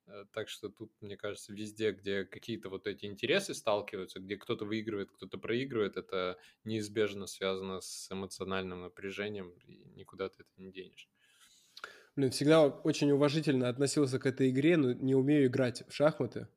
Э, 0.07 0.25
так 0.33 0.49
что 0.49 0.69
тут, 0.69 0.93
мне 1.01 1.17
кажется, 1.17 1.53
везде, 1.53 1.93
где 1.93 2.25
какие-то 2.25 2.69
вот 2.69 2.87
эти 2.87 3.07
интересы 3.07 3.55
сталкиваются, 3.55 4.21
где 4.21 4.37
кто-то 4.37 4.65
выигрывает, 4.65 5.11
кто-то 5.13 5.39
проигрывает, 5.39 5.97
это 5.97 6.39
неизбежно 6.65 7.27
связано 7.27 7.81
с 7.81 8.11
эмоциональным 8.11 8.83
напряжением, 8.83 9.53
и 9.67 9.85
никуда 9.95 10.29
ты 10.29 10.43
это 10.43 10.51
не 10.57 10.73
денешь. 10.73 11.09
Блин, 12.15 12.31
всегда 12.31 12.67
очень 12.67 13.11
уважительно 13.11 13.69
относился 13.69 14.19
к 14.19 14.27
этой 14.27 14.51
игре, 14.51 14.77
но 14.77 14.93
не 14.93 15.15
умею 15.15 15.47
играть 15.47 15.83
в 15.89 15.95
шахматы. 15.95 16.49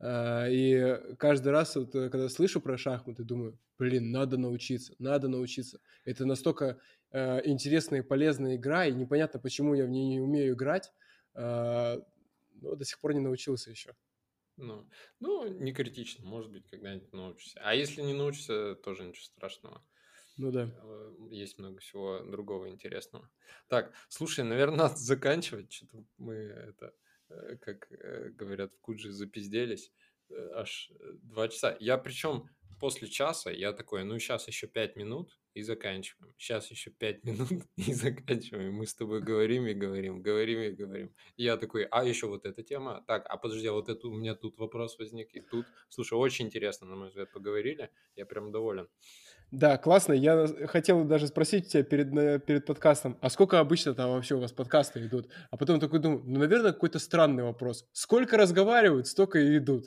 А, 0.00 0.48
и 0.48 1.14
каждый 1.18 1.52
раз, 1.52 1.76
вот, 1.76 1.94
э, 1.94 2.10
когда 2.10 2.28
слышу 2.28 2.60
про 2.60 2.76
шахматы, 2.76 3.22
думаю, 3.22 3.58
блин, 3.78 4.10
надо 4.10 4.36
научиться, 4.36 4.94
надо 4.98 5.28
научиться. 5.28 5.80
Это 6.04 6.26
настолько 6.26 6.80
э, 7.12 7.48
интересная 7.48 8.00
и 8.00 8.02
полезная 8.02 8.56
игра, 8.56 8.86
и 8.86 8.92
непонятно, 8.92 9.38
почему 9.38 9.74
я 9.74 9.84
в 9.86 9.90
ней 9.90 10.06
не 10.08 10.20
умею 10.20 10.54
играть. 10.54 10.92
Э, 11.34 12.00
но 12.60 12.74
до 12.74 12.84
сих 12.84 12.98
пор 12.98 13.14
не 13.14 13.20
научился 13.20 13.70
еще. 13.70 13.94
Ну, 14.56 14.88
ну, 15.20 15.46
не 15.48 15.72
критично, 15.72 16.24
может 16.24 16.50
быть, 16.50 16.66
когда-нибудь 16.68 17.12
научишься. 17.12 17.60
А 17.62 17.74
если 17.74 18.02
не 18.02 18.14
научишься, 18.14 18.74
тоже 18.76 19.04
ничего 19.04 19.24
страшного. 19.24 19.84
Ну 20.36 20.50
да. 20.50 20.70
Э, 20.82 21.12
есть 21.30 21.58
много 21.58 21.78
всего 21.80 22.20
другого 22.20 22.68
интересного. 22.68 23.30
Так, 23.68 23.92
слушай, 24.08 24.44
наверное, 24.44 24.76
надо 24.88 24.96
заканчивать. 24.96 25.72
Что-то 25.72 26.04
мы 26.18 26.34
это, 26.34 26.94
э, 27.28 27.56
как 27.60 27.90
э, 27.92 28.30
говорят 28.30 28.72
в 28.72 28.80
Куджи, 28.80 29.12
запизделись 29.12 29.92
аж 30.54 30.90
два 31.22 31.48
часа. 31.48 31.76
Я 31.80 31.98
причем 31.98 32.48
после 32.80 33.08
часа, 33.08 33.50
я 33.50 33.72
такой, 33.72 34.04
ну 34.04 34.18
сейчас 34.18 34.48
еще 34.48 34.66
пять 34.66 34.96
минут, 34.96 35.38
и 35.54 35.62
заканчиваем. 35.62 36.34
Сейчас 36.36 36.70
еще 36.70 36.90
пять 36.90 37.24
минут 37.24 37.48
и 37.76 37.94
заканчиваем. 37.94 38.74
Мы 38.74 38.86
с 38.86 38.94
тобой 38.94 39.20
говорим 39.20 39.66
и 39.66 39.74
говорим, 39.74 40.20
говорим 40.20 40.60
и 40.60 40.70
говорим. 40.70 41.14
И 41.36 41.44
я 41.44 41.56
такой, 41.56 41.84
а 41.84 42.04
еще 42.04 42.26
вот 42.26 42.44
эта 42.44 42.62
тема. 42.62 43.04
Так, 43.06 43.24
а 43.28 43.36
подожди, 43.36 43.68
а 43.68 43.72
вот 43.72 43.88
это 43.88 44.08
у 44.08 44.14
меня 44.14 44.34
тут 44.34 44.58
вопрос 44.58 44.98
возник. 44.98 45.34
И 45.34 45.40
тут, 45.40 45.66
слушай, 45.88 46.14
очень 46.14 46.46
интересно, 46.46 46.88
на 46.88 46.96
мой 46.96 47.08
взгляд, 47.08 47.32
поговорили. 47.32 47.90
Я 48.16 48.26
прям 48.26 48.50
доволен. 48.50 48.88
Да, 49.52 49.78
классно. 49.78 50.12
Я 50.12 50.48
хотел 50.66 51.04
даже 51.04 51.28
спросить 51.28 51.68
тебя 51.68 51.84
перед, 51.84 52.44
перед 52.44 52.66
подкастом, 52.66 53.16
а 53.20 53.30
сколько 53.30 53.60
обычно 53.60 53.94
там 53.94 54.10
вообще 54.10 54.34
у 54.34 54.40
вас 54.40 54.50
подкасты 54.50 55.06
идут? 55.06 55.28
А 55.50 55.56
потом 55.56 55.78
такой 55.78 56.00
думаю, 56.00 56.22
ну, 56.26 56.40
наверное, 56.40 56.72
какой-то 56.72 56.98
странный 56.98 57.44
вопрос. 57.44 57.88
Сколько 57.92 58.36
разговаривают, 58.36 59.06
столько 59.06 59.38
и 59.38 59.58
идут. 59.58 59.86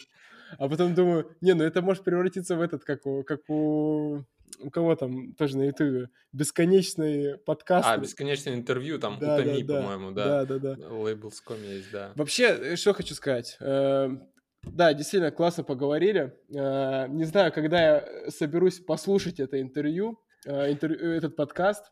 А 0.58 0.70
потом 0.70 0.94
думаю, 0.94 1.36
не, 1.42 1.54
ну 1.54 1.64
это 1.64 1.82
может 1.82 2.04
превратиться 2.04 2.56
в 2.56 2.62
этот, 2.62 2.84
как 2.84 3.06
у, 3.06 3.24
как 3.24 3.50
у 3.50 4.26
у 4.60 4.70
кого 4.70 4.96
там 4.96 5.34
тоже 5.34 5.58
на 5.58 5.64
ютубе 5.64 6.10
бесконечные 6.32 7.38
подкасты. 7.38 7.92
А, 7.92 7.98
бесконечное 7.98 8.56
интервью, 8.56 9.00
там, 9.00 9.20
да, 9.20 9.36
Утоми, 9.36 9.62
да, 9.62 9.82
по-моему, 9.82 10.12
да. 10.12 10.46
Да, 10.46 10.60
да, 10.60 10.76
да. 10.76 10.88
Лейблс.ком 10.90 11.62
есть, 11.64 11.92
да. 11.92 12.12
Вообще, 12.16 12.46
э, 12.46 12.76
что 12.76 12.94
хочу 12.94 13.14
сказать. 13.14 13.58
Эм, 13.60 14.28
да, 14.64 14.94
действительно, 14.94 15.32
классно 15.32 15.64
поговорили. 15.64 16.36
Э, 16.56 17.08
не 17.08 17.26
знаю, 17.26 17.52
когда 17.52 17.82
я 17.82 18.30
соберусь 18.30 18.80
послушать 18.80 19.40
это 19.40 19.62
интервью, 19.62 20.20
э, 20.46 20.72
интервью 20.72 21.12
этот 21.12 21.36
подкаст, 21.36 21.92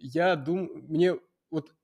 я 0.00 0.36
думаю, 0.36 0.70
мне 0.88 1.18
вот 1.50 1.74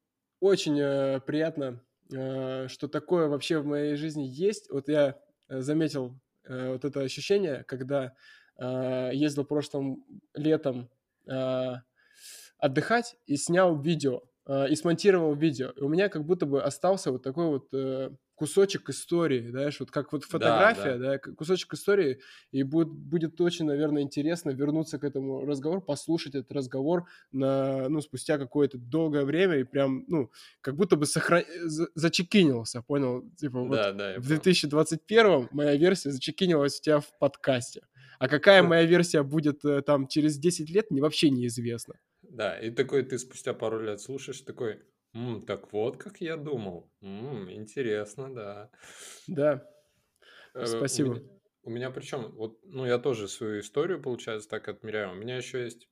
очень 0.40 0.76
приятно, 1.23 1.81
что 2.08 2.89
такое 2.89 3.26
вообще 3.26 3.58
в 3.58 3.66
моей 3.66 3.97
жизни 3.97 4.23
есть. 4.23 4.70
Вот 4.70 4.89
я 4.89 5.18
заметил 5.48 6.18
вот 6.48 6.84
это 6.84 7.00
ощущение, 7.00 7.64
когда 7.64 8.14
Э, 8.56 9.10
ездил 9.12 9.44
прошлым 9.44 10.05
летом 10.34 10.89
э, 11.26 11.73
отдыхать 12.58 13.16
и 13.26 13.36
снял 13.36 13.81
видео, 13.81 14.23
э, 14.47 14.68
и 14.68 14.76
смонтировал 14.76 15.34
видео. 15.34 15.70
И 15.70 15.81
у 15.81 15.89
меня 15.89 16.08
как 16.08 16.24
будто 16.24 16.47
бы 16.47 16.62
остался 16.62 17.10
вот 17.10 17.23
такой 17.23 17.47
вот 17.47 17.68
кусочек 18.34 18.88
истории, 18.90 19.50
знаешь, 19.50 19.78
вот 19.80 19.90
как 19.90 20.12
вот 20.12 20.24
фотография, 20.24 20.98
да, 20.98 21.12
да. 21.12 21.20
да 21.24 21.32
кусочек 21.32 21.74
истории, 21.74 22.20
и 22.50 22.62
будет, 22.62 22.88
будет 22.88 23.40
очень, 23.40 23.64
наверное, 23.64 24.02
интересно 24.02 24.50
вернуться 24.50 24.98
к 24.98 25.04
этому 25.04 25.44
разговору, 25.44 25.80
послушать 25.80 26.34
этот 26.34 26.52
разговор 26.52 27.06
на, 27.32 27.88
ну, 27.88 28.00
спустя 28.00 28.38
какое-то 28.38 28.78
долгое 28.78 29.24
время 29.24 29.58
и 29.58 29.64
прям, 29.64 30.04
ну, 30.08 30.30
как 30.60 30.76
будто 30.76 30.96
бы 30.96 31.06
сохран... 31.06 31.44
зачекинился, 31.94 32.82
понял? 32.82 33.24
Типа 33.36 33.60
вот 33.60 33.76
да, 33.76 33.92
да, 33.92 34.14
в 34.18 34.26
2021 34.26 35.48
моя 35.52 35.76
версия 35.76 36.10
зачекинилась 36.10 36.78
у 36.80 36.82
тебя 36.82 37.00
в 37.00 37.18
подкасте. 37.18 37.82
А 38.18 38.28
какая 38.28 38.62
моя 38.62 38.84
версия 38.84 39.22
будет 39.22 39.64
э, 39.64 39.82
там 39.82 40.06
через 40.06 40.38
10 40.38 40.70
лет, 40.70 40.90
мне 40.90 41.02
вообще 41.02 41.30
неизвестно. 41.30 41.94
Да, 42.22 42.58
и 42.58 42.70
такой 42.70 43.02
ты 43.02 43.18
спустя 43.18 43.54
пару 43.54 43.80
лет 43.80 44.00
слушаешь, 44.00 44.40
такой, 44.40 44.80
М, 45.15 45.43
так 45.43 45.73
вот, 45.73 45.97
как 45.97 46.20
я 46.20 46.36
думал. 46.36 46.93
М, 47.01 47.51
интересно, 47.51 48.34
да. 48.34 48.70
Да. 49.26 49.70
Э, 50.55 50.84
у 50.91 50.99
Спасибо. 50.99 50.99
меня, 50.99 51.20
у 51.62 51.70
меня 51.70 51.91
причем, 51.91 52.33
вот, 52.33 52.60
ну, 52.65 52.86
я 52.86 52.99
тоже 52.99 53.28
свою 53.28 53.60
историю, 53.60 54.02
получается, 54.02 54.49
так 54.49 54.68
отмеряю. 54.68 55.12
У 55.12 55.15
меня 55.15 55.36
еще 55.36 55.65
есть, 55.65 55.89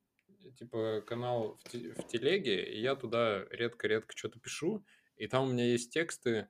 типа, 0.56 1.02
канал 1.06 1.56
в, 1.56 1.64
те- 1.64 1.94
в 1.94 2.06
телеге, 2.06 2.64
и 2.72 2.80
я 2.80 2.96
туда 2.96 3.44
редко-редко 3.50 4.16
что-то 4.16 4.40
пишу, 4.40 4.84
и 5.16 5.26
там 5.28 5.48
у 5.48 5.52
меня 5.52 5.64
есть 5.66 5.92
тексты, 5.92 6.48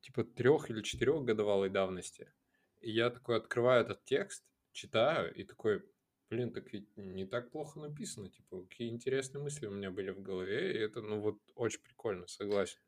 типа, 0.00 0.24
трех 0.24 0.70
или 0.70 0.82
четырех 0.82 1.24
годовалой 1.24 1.70
давности. 1.70 2.34
И 2.80 2.90
я 2.92 3.10
такой 3.10 3.38
открываю 3.38 3.84
этот 3.84 4.04
текст, 4.04 4.44
читаю, 4.72 5.34
и 5.34 5.44
такой, 5.44 5.84
блин, 6.30 6.52
так 6.52 6.72
ведь 6.72 6.96
не 6.96 7.26
так 7.26 7.50
плохо 7.50 7.80
написано, 7.80 8.28
типа, 8.30 8.62
какие 8.64 8.90
интересные 8.90 9.42
мысли 9.42 9.66
у 9.66 9.70
меня 9.70 9.90
были 9.90 10.10
в 10.10 10.22
голове, 10.22 10.72
и 10.74 10.78
это, 10.78 11.00
ну, 11.02 11.20
вот, 11.20 11.38
очень 11.54 11.80
прикольно, 11.82 12.26
согласен. 12.26 12.78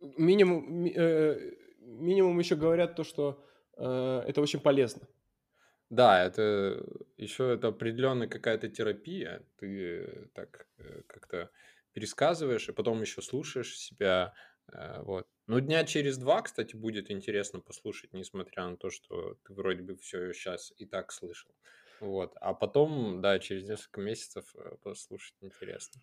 Минимум, 0.00 0.72
ми- 0.82 0.94
э, 0.96 1.52
минимум 1.80 2.38
еще 2.38 2.56
говорят 2.56 2.94
то, 2.96 3.04
что 3.04 3.44
э, 3.76 4.22
это 4.26 4.40
очень 4.40 4.60
полезно. 4.60 5.08
Да, 5.90 6.22
это 6.24 6.84
еще 7.16 7.54
это 7.54 7.68
определенная 7.68 8.28
какая-то 8.28 8.68
терапия. 8.68 9.46
Ты 9.56 10.28
так 10.34 10.66
э, 10.78 11.02
как-то 11.06 11.50
пересказываешь, 11.92 12.68
и 12.68 12.72
потом 12.72 13.00
еще 13.00 13.22
слушаешь 13.22 13.76
себя. 13.78 14.34
э, 14.72 15.00
Вот. 15.02 15.26
Ну, 15.46 15.60
дня 15.60 15.84
через 15.84 16.18
два, 16.18 16.42
кстати, 16.42 16.76
будет 16.76 17.10
интересно 17.10 17.60
послушать, 17.60 18.12
несмотря 18.12 18.68
на 18.68 18.76
то, 18.76 18.90
что 18.90 19.36
ты 19.44 19.54
вроде 19.54 19.82
бы 19.82 19.96
все 19.96 20.32
сейчас 20.34 20.72
и 20.76 20.84
так 20.84 21.10
слышал. 21.10 21.50
Вот. 22.00 22.36
А 22.40 22.54
потом, 22.54 23.20
да, 23.20 23.38
через 23.38 23.68
несколько 23.68 24.00
месяцев 24.00 24.54
э, 24.56 24.76
послушать 24.82 25.34
интересно. 25.40 26.00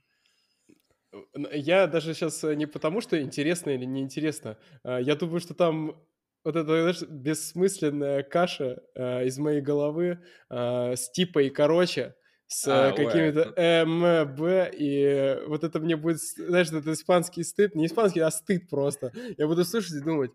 Н- 1.33 1.47
Я 1.53 1.87
даже 1.87 2.13
сейчас 2.13 2.43
не 2.43 2.65
потому, 2.65 3.01
что 3.01 3.19
интересно 3.21 3.69
или 3.71 3.85
неинтересно. 3.85 4.57
а 4.83 4.99
Я 4.99 5.15
думаю, 5.15 5.39
что 5.39 5.53
там 5.53 6.03
вот 6.43 6.55
эта 6.55 6.65
знаешь, 6.93 7.01
бессмысленная 7.09 8.21
каша 8.23 8.83
э, 8.95 9.25
из 9.25 9.37
моей 9.39 9.61
головы 9.61 10.19
э, 10.49 10.95
с 10.95 11.09
типа 11.11 11.39
и 11.43 11.49
короче, 11.49 12.15
с 12.47 12.67
А, 12.67 12.89
э, 12.89 12.93
какими-то 12.93 13.45
ну, 13.45 13.53
М, 13.55 14.35
Б, 14.35 14.69
и 14.77 15.39
вот 15.47 15.63
это 15.63 15.79
мне 15.79 15.95
будет, 15.95 16.19
знаешь, 16.21 16.71
это 16.71 16.93
испанский 16.93 17.43
стыд, 17.43 17.73
не 17.75 17.87
испанский, 17.87 18.19
а 18.19 18.29
стыд 18.29 18.69
просто. 18.69 19.11
Я 19.37 19.47
буду 19.47 19.65
слушать 19.65 19.93
и 19.95 20.01
думать, 20.01 20.31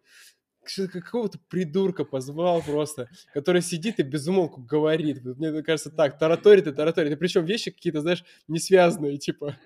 какого-то 0.92 1.38
придурка 1.48 2.04
позвал 2.04 2.62
просто, 2.62 3.08
который 3.32 3.62
сидит 3.62 3.98
и 3.98 4.02
без 4.02 4.26
умолку 4.28 4.60
говорит. 4.62 5.22
Мне 5.24 5.62
кажется, 5.62 5.90
так, 5.90 6.18
тараторит 6.18 6.66
и 6.66 6.72
тараторит. 6.72 7.12
И 7.12 7.16
причем 7.16 7.44
вещи 7.44 7.70
какие-то, 7.70 8.00
знаешь, 8.00 8.24
не 8.48 8.58
связанные, 8.58 9.18
типа. 9.18 9.56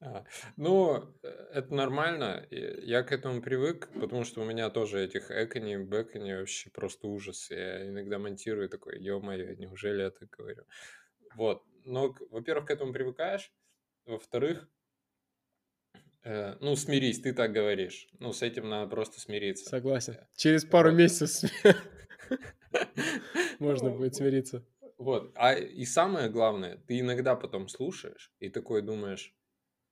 А, 0.00 0.24
Ну, 0.56 1.14
э, 1.22 1.28
это 1.54 1.74
нормально. 1.74 2.46
Я 2.50 3.02
к 3.04 3.12
этому 3.12 3.40
привык, 3.40 3.88
потому 4.00 4.24
что 4.24 4.40
у 4.42 4.44
меня 4.44 4.68
тоже 4.70 5.04
этих 5.04 5.30
экони, 5.30 5.76
бэкони 5.76 6.32
вообще 6.34 6.70
просто 6.70 7.06
ужас. 7.06 7.50
Я 7.50 7.88
иногда 7.88 8.18
монтирую 8.18 8.68
такой, 8.68 9.00
ё-моё, 9.00 9.54
неужели 9.56 10.02
я 10.02 10.10
так 10.10 10.28
говорю? 10.30 10.64
Вот. 11.36 11.64
Но, 11.84 12.14
во-первых, 12.30 12.66
к 12.68 12.70
этому 12.70 12.92
привыкаешь. 12.92 13.52
Во-вторых, 14.06 14.68
э, 16.24 16.56
ну, 16.60 16.76
смирись, 16.76 17.20
ты 17.20 17.32
так 17.32 17.52
говоришь. 17.52 18.08
Ну, 18.18 18.32
с 18.32 18.42
этим 18.42 18.68
надо 18.68 18.88
просто 18.90 19.20
смириться. 19.20 19.68
Согласен. 19.68 20.14
Э, 20.14 20.26
Через 20.36 20.64
пару 20.64 20.90
Вот. 20.90 20.98
месяцев 20.98 21.50
можно 23.58 23.90
Ну, 23.90 23.96
будет 23.96 24.14
смириться. 24.14 24.64
Вот. 24.98 25.32
А 25.34 25.54
и 25.54 25.84
самое 25.84 26.28
главное, 26.30 26.76
ты 26.86 27.00
иногда 27.00 27.34
потом 27.34 27.68
слушаешь 27.68 28.32
и 28.38 28.48
такой 28.48 28.82
думаешь, 28.82 29.34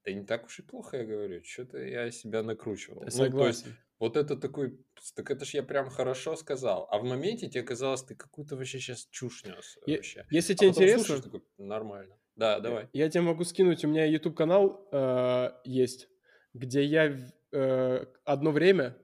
да 0.04 0.12
не 0.12 0.24
так 0.24 0.46
уж 0.46 0.58
и 0.60 0.62
плохо 0.62 0.98
я 0.98 1.04
говорю, 1.04 1.42
что-то 1.44 1.78
я 1.78 2.10
себя 2.10 2.42
накручивал. 2.42 3.00
Ну, 3.00 3.04
есть, 3.06 3.16
Согласен. 3.16 3.76
вот 3.98 4.16
это 4.16 4.36
такой, 4.36 4.78
«Пс, 4.94 5.12
так 5.12 5.30
это 5.30 5.44
ж 5.44 5.54
я 5.54 5.62
прям 5.62 5.90
хорошо 5.90 6.36
сказал. 6.36 6.86
А 6.90 6.98
в 6.98 7.04
моменте 7.04 7.48
тебе 7.48 7.62
казалось, 7.64 8.02
ты 8.04 8.14
какую-то 8.14 8.56
вообще 8.56 8.78
сейчас 8.78 9.06
чушь 9.10 9.44
нес 9.44 9.78
вообще. 9.86 10.24
Если 10.30 10.52
А 10.54 10.56
тебе 10.56 10.68
интересно, 10.70 10.98
слушаешь, 11.04 11.24
такой, 11.24 11.42
нормально. 11.58 12.16
Да, 12.36 12.60
давай. 12.60 12.88
я 12.94 13.10
тебе 13.10 13.22
могу 13.22 13.44
скинуть, 13.44 13.84
у 13.84 13.88
меня 13.88 14.06
YouTube 14.06 14.36
канал 14.36 14.88
э, 14.92 15.50
есть, 15.64 16.08
где 16.54 16.84
я 16.84 17.16
э, 17.52 18.06
одно 18.24 18.50
время, 18.50 18.96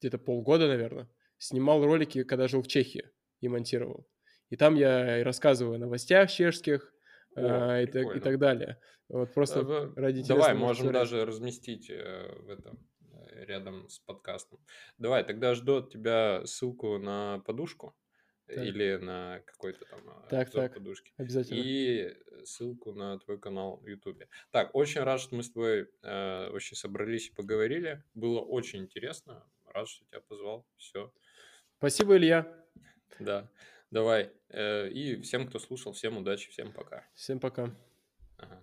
где-то 0.00 0.18
полгода, 0.18 0.68
наверное, 0.68 1.08
снимал 1.38 1.84
ролики, 1.84 2.22
когда 2.24 2.48
жил 2.48 2.62
в 2.62 2.68
Чехии 2.68 3.10
и 3.40 3.48
монтировал. 3.48 4.06
И 4.50 4.56
там 4.56 4.74
я 4.74 5.20
и 5.20 5.22
рассказываю 5.22 5.76
о 5.76 5.78
новостях 5.78 6.30
чешских 6.30 6.92
О, 7.36 7.40
э, 7.78 7.84
и, 7.84 7.86
так, 7.86 8.16
и 8.16 8.20
так 8.20 8.38
далее. 8.38 8.80
Вот 9.08 9.32
просто 9.34 9.60
Э, 9.60 9.62
в- 9.62 9.96
ради 9.96 10.26
Давай, 10.26 10.54
можем 10.54 10.86
посмотреть. 10.86 10.92
даже 11.10 11.24
разместить 11.26 11.90
э, 11.90 12.32
в 12.38 12.48
этом 12.48 12.86
э, 13.12 13.44
рядом 13.44 13.88
с 13.88 13.98
подкастом. 14.00 14.58
Давай, 14.98 15.24
тогда 15.24 15.54
жду 15.54 15.76
от 15.78 15.90
тебя 15.90 16.42
ссылку 16.46 16.98
на 16.98 17.40
подушку 17.46 17.86
э, 17.88 18.09
Так. 18.54 18.64
или 18.64 18.96
на 18.96 19.40
какой-то 19.46 19.84
там 19.86 20.00
э, 20.08 20.28
Так, 20.30 20.48
обзор 20.48 20.62
так. 20.62 20.74
подушки. 20.74 21.12
Обязательно. 21.16 21.58
И 21.62 22.16
ссылку 22.44 22.92
на 22.92 23.18
твой 23.18 23.38
канал 23.38 23.78
в 23.82 23.86
Ютубе. 23.86 24.28
Так, 24.50 24.74
очень 24.74 25.02
рад, 25.02 25.20
что 25.20 25.34
мы 25.34 25.42
с 25.42 25.50
тобой 25.50 25.88
э, 26.02 26.50
вообще 26.50 26.74
собрались 26.74 27.28
и 27.28 27.32
поговорили. 27.34 28.02
Было 28.14 28.40
очень 28.40 28.80
интересно. 28.80 29.44
Рад, 29.66 29.88
что 29.88 30.04
тебя 30.06 30.20
позвал. 30.20 30.66
Все, 30.76 31.12
Спасибо, 31.78 32.16
Илья. 32.16 32.46
да. 33.18 33.48
Давай. 33.90 34.30
Э, 34.50 34.88
и 34.88 35.20
всем, 35.22 35.46
кто 35.48 35.58
слушал, 35.58 35.92
всем 35.92 36.16
удачи, 36.16 36.50
всем 36.50 36.72
пока. 36.72 37.04
Всем 37.14 37.40
пока. 37.40 37.74
Ага. 38.38 38.60